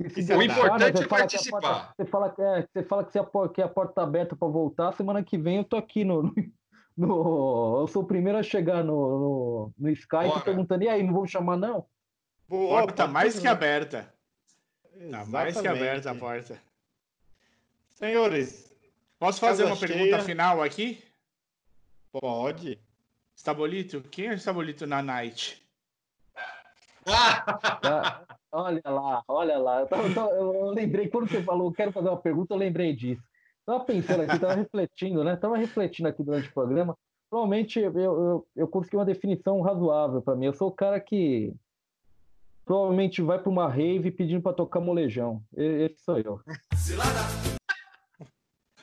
O 0.00 0.42
importante 0.42 0.94
né, 0.94 1.00
é 1.00 1.08
fala 1.08 1.08
que 1.08 1.14
a 1.14 1.18
participar. 1.18 1.92
você 1.96 2.04
fala 2.06 2.30
que 2.30 2.42
é, 2.42 2.62
você 2.72 2.82
fala 2.84 3.04
que, 3.04 3.18
a, 3.18 3.24
por- 3.24 3.48
que 3.48 3.62
a 3.62 3.68
porta 3.68 3.94
tá 3.94 4.02
aberta 4.04 4.36
para 4.36 4.46
voltar, 4.46 4.92
semana 4.92 5.24
que 5.24 5.36
vem 5.36 5.56
eu 5.56 5.64
tô 5.64 5.76
aqui 5.76 6.04
no, 6.04 6.32
no, 7.06 7.80
eu 7.82 7.86
sou 7.86 8.02
o 8.02 8.06
primeiro 8.06 8.38
a 8.38 8.42
chegar 8.42 8.82
no, 8.82 8.92
no, 9.18 9.72
no 9.78 9.90
Skype 9.90 10.26
Bora. 10.28 10.40
perguntando, 10.40 10.82
e 10.84 10.88
aí, 10.88 11.02
não 11.02 11.14
vão 11.14 11.26
chamar 11.26 11.56
não? 11.56 11.78
A 11.78 11.84
Boa, 12.48 12.80
porta 12.82 12.92
tá 12.94 13.06
mais 13.06 13.38
que 13.38 13.44
né? 13.44 13.50
aberta. 13.50 14.12
Tá 15.10 15.24
mais 15.26 15.60
que 15.60 15.68
aberta 15.68 16.10
a 16.10 16.14
porta. 16.14 16.60
Senhores, 17.90 18.68
Posso 19.18 19.40
fazer 19.40 19.64
Casa 19.64 19.74
uma 19.74 19.80
pergunta 19.80 20.10
cheia. 20.10 20.22
final 20.22 20.62
aqui? 20.62 21.02
pode. 22.12 22.78
Estabolito? 23.36 24.00
Quem 24.10 24.26
é 24.26 24.30
o 24.30 24.34
Estabolito 24.34 24.86
na 24.86 25.02
night? 25.02 25.62
Ah, 27.06 28.22
olha 28.52 28.82
lá, 28.84 29.22
olha 29.28 29.58
lá. 29.58 29.80
Eu, 29.80 29.86
tava- 29.88 30.30
eu 30.30 30.70
lembrei, 30.70 31.08
quando 31.08 31.28
você 31.28 31.42
falou, 31.42 31.72
quero 31.72 31.92
fazer 31.92 32.08
uma 32.08 32.16
pergunta, 32.20 32.54
eu 32.54 32.58
lembrei 32.58 32.94
disso. 32.94 33.22
Tava 33.68 33.84
pensando 33.84 34.22
aqui, 34.22 34.38
tava 34.38 34.54
refletindo, 34.54 35.22
né? 35.22 35.36
Tava 35.36 35.58
refletindo 35.58 36.08
aqui 36.08 36.22
durante 36.22 36.48
o 36.48 36.52
programa. 36.54 36.96
Provavelmente 37.28 37.78
eu, 37.78 37.92
eu, 37.98 38.48
eu 38.56 38.66
consegui 38.66 38.96
uma 38.96 39.04
definição 39.04 39.60
razoável 39.60 40.22
para 40.22 40.34
mim. 40.34 40.46
Eu 40.46 40.54
sou 40.54 40.68
o 40.68 40.72
cara 40.72 40.98
que 40.98 41.52
provavelmente 42.64 43.20
vai 43.20 43.38
para 43.38 43.50
uma 43.50 43.68
rave 43.68 44.10
pedindo 44.10 44.40
para 44.40 44.54
tocar 44.54 44.80
molejão. 44.80 45.42
Esse 45.54 46.02
sou 46.02 46.18
eu. 46.18 46.40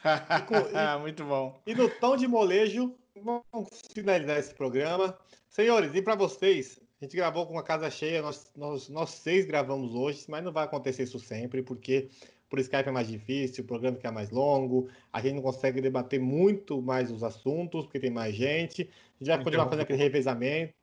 Muito 1.01 1.25
bom. 1.25 1.59
E 1.65 1.73
no 1.73 1.89
tom 1.89 2.15
de 2.15 2.27
molejo, 2.27 2.95
vamos 3.15 3.69
finalizar 3.91 4.37
esse 4.37 4.53
programa. 4.53 5.17
Senhores, 5.49 5.95
e 5.95 6.01
para 6.03 6.13
vocês, 6.13 6.79
a 7.01 7.05
gente 7.05 7.17
gravou 7.17 7.47
com 7.47 7.57
a 7.57 7.63
casa 7.63 7.89
cheia, 7.89 8.21
nós, 8.21 8.51
nós, 8.55 8.87
nós 8.89 9.09
seis 9.09 9.47
gravamos 9.47 9.95
hoje, 9.95 10.25
mas 10.29 10.43
não 10.43 10.53
vai 10.53 10.65
acontecer 10.65 11.01
isso 11.01 11.19
sempre, 11.19 11.63
porque 11.63 12.07
por 12.49 12.59
Skype 12.59 12.87
é 12.87 12.91
mais 12.91 13.07
difícil, 13.07 13.63
o 13.63 13.67
programa 13.67 13.97
fica 13.97 14.11
mais 14.11 14.29
longo, 14.29 14.87
a 15.11 15.19
gente 15.21 15.35
não 15.35 15.41
consegue 15.41 15.81
debater 15.81 16.19
muito 16.19 16.81
mais 16.81 17.11
os 17.11 17.23
assuntos, 17.23 17.85
porque 17.85 17.99
tem 17.99 18.11
mais 18.11 18.35
gente. 18.35 18.83
A 18.83 19.23
gente 19.23 19.27
vai 19.27 19.43
continuar 19.43 19.65
fazendo 19.65 19.81
aquele 19.81 19.99
revezamento. 19.99 20.73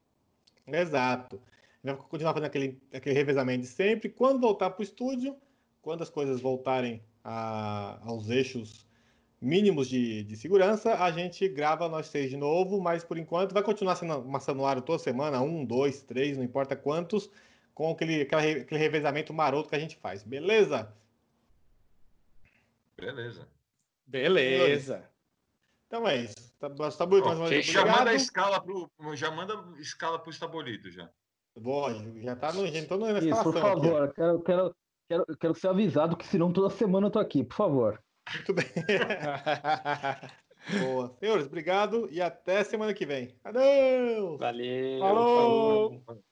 Exato. 0.66 1.40
A 1.84 1.88
gente 1.88 1.96
vai 1.98 2.08
continuar 2.08 2.32
fazendo 2.32 2.46
aquele, 2.46 2.78
aquele 2.92 3.14
revezamento 3.14 3.62
de 3.62 3.68
sempre. 3.68 4.08
Quando 4.08 4.40
voltar 4.40 4.70
para 4.70 4.80
o 4.80 4.84
estúdio, 4.84 5.36
quando 5.80 6.02
as 6.02 6.10
coisas 6.10 6.40
voltarem 6.40 7.02
a- 7.24 7.98
aos 8.04 8.28
eixos 8.28 8.86
mínimos 9.40 9.88
de, 9.88 10.22
de 10.22 10.36
segurança, 10.36 10.94
a 11.02 11.10
gente 11.10 11.48
grava 11.48 11.88
nós 11.88 12.06
seis 12.06 12.30
de 12.30 12.36
novo, 12.36 12.80
mas 12.80 13.02
por 13.02 13.18
enquanto 13.18 13.52
vai 13.52 13.62
continuar 13.62 13.96
sendo 13.96 14.24
maçanuário 14.24 14.82
toda 14.82 14.98
semana, 15.00 15.40
um, 15.40 15.64
dois, 15.64 16.00
três, 16.02 16.36
não 16.36 16.44
importa 16.44 16.76
quantos, 16.76 17.28
com 17.74 17.90
aquele, 17.90 18.22
aquela 18.22 18.42
aquele 18.42 18.80
revezamento 18.80 19.32
maroto 19.34 19.68
que 19.68 19.74
a 19.74 19.78
gente 19.80 19.96
faz, 19.96 20.22
beleza? 20.22 20.92
Beleza. 23.02 23.48
Beleza. 24.06 25.10
Então 25.86 26.06
é 26.06 26.18
isso. 26.18 26.34
Tá, 26.58 26.68
tá 26.68 27.06
bonito, 27.06 27.26
mais 27.26 27.38
uma 27.38 27.46
Ok, 27.46 27.56
vez, 27.56 27.66
já 27.66 27.84
manda 27.84 28.10
a 28.10 28.14
escala 28.14 28.60
pro, 28.60 28.90
já 29.14 29.30
manda 29.30 29.54
escala 29.78 30.18
pro 30.18 30.30
Estabolito 30.30 30.90
já. 30.90 31.10
Vou, 31.54 31.90
já 32.22 32.36
tá 32.36 32.52
no, 32.52 32.62
na 32.62 32.68
Isso, 32.68 32.86
escalação 32.86 33.42
por 33.42 33.58
aqui, 33.58 33.60
favor, 33.60 34.02
eu 34.02 34.12
quero, 34.12 34.42
quero, 34.42 34.76
quero, 35.08 35.36
quero 35.36 35.54
ser 35.54 35.68
avisado 35.68 36.16
que 36.16 36.26
senão 36.26 36.52
toda 36.52 36.70
semana 36.70 37.08
eu 37.08 37.10
tô 37.10 37.18
aqui, 37.18 37.44
por 37.44 37.56
favor. 37.56 38.02
Muito 38.32 38.54
bem. 38.54 38.66
Boa. 40.80 41.14
Senhores, 41.18 41.46
obrigado 41.46 42.08
e 42.10 42.22
até 42.22 42.62
semana 42.62 42.94
que 42.94 43.04
vem. 43.04 43.36
Adeus! 43.42 44.38
Valeu. 44.38 45.00
Falou! 45.00 46.04
Não 46.06 46.22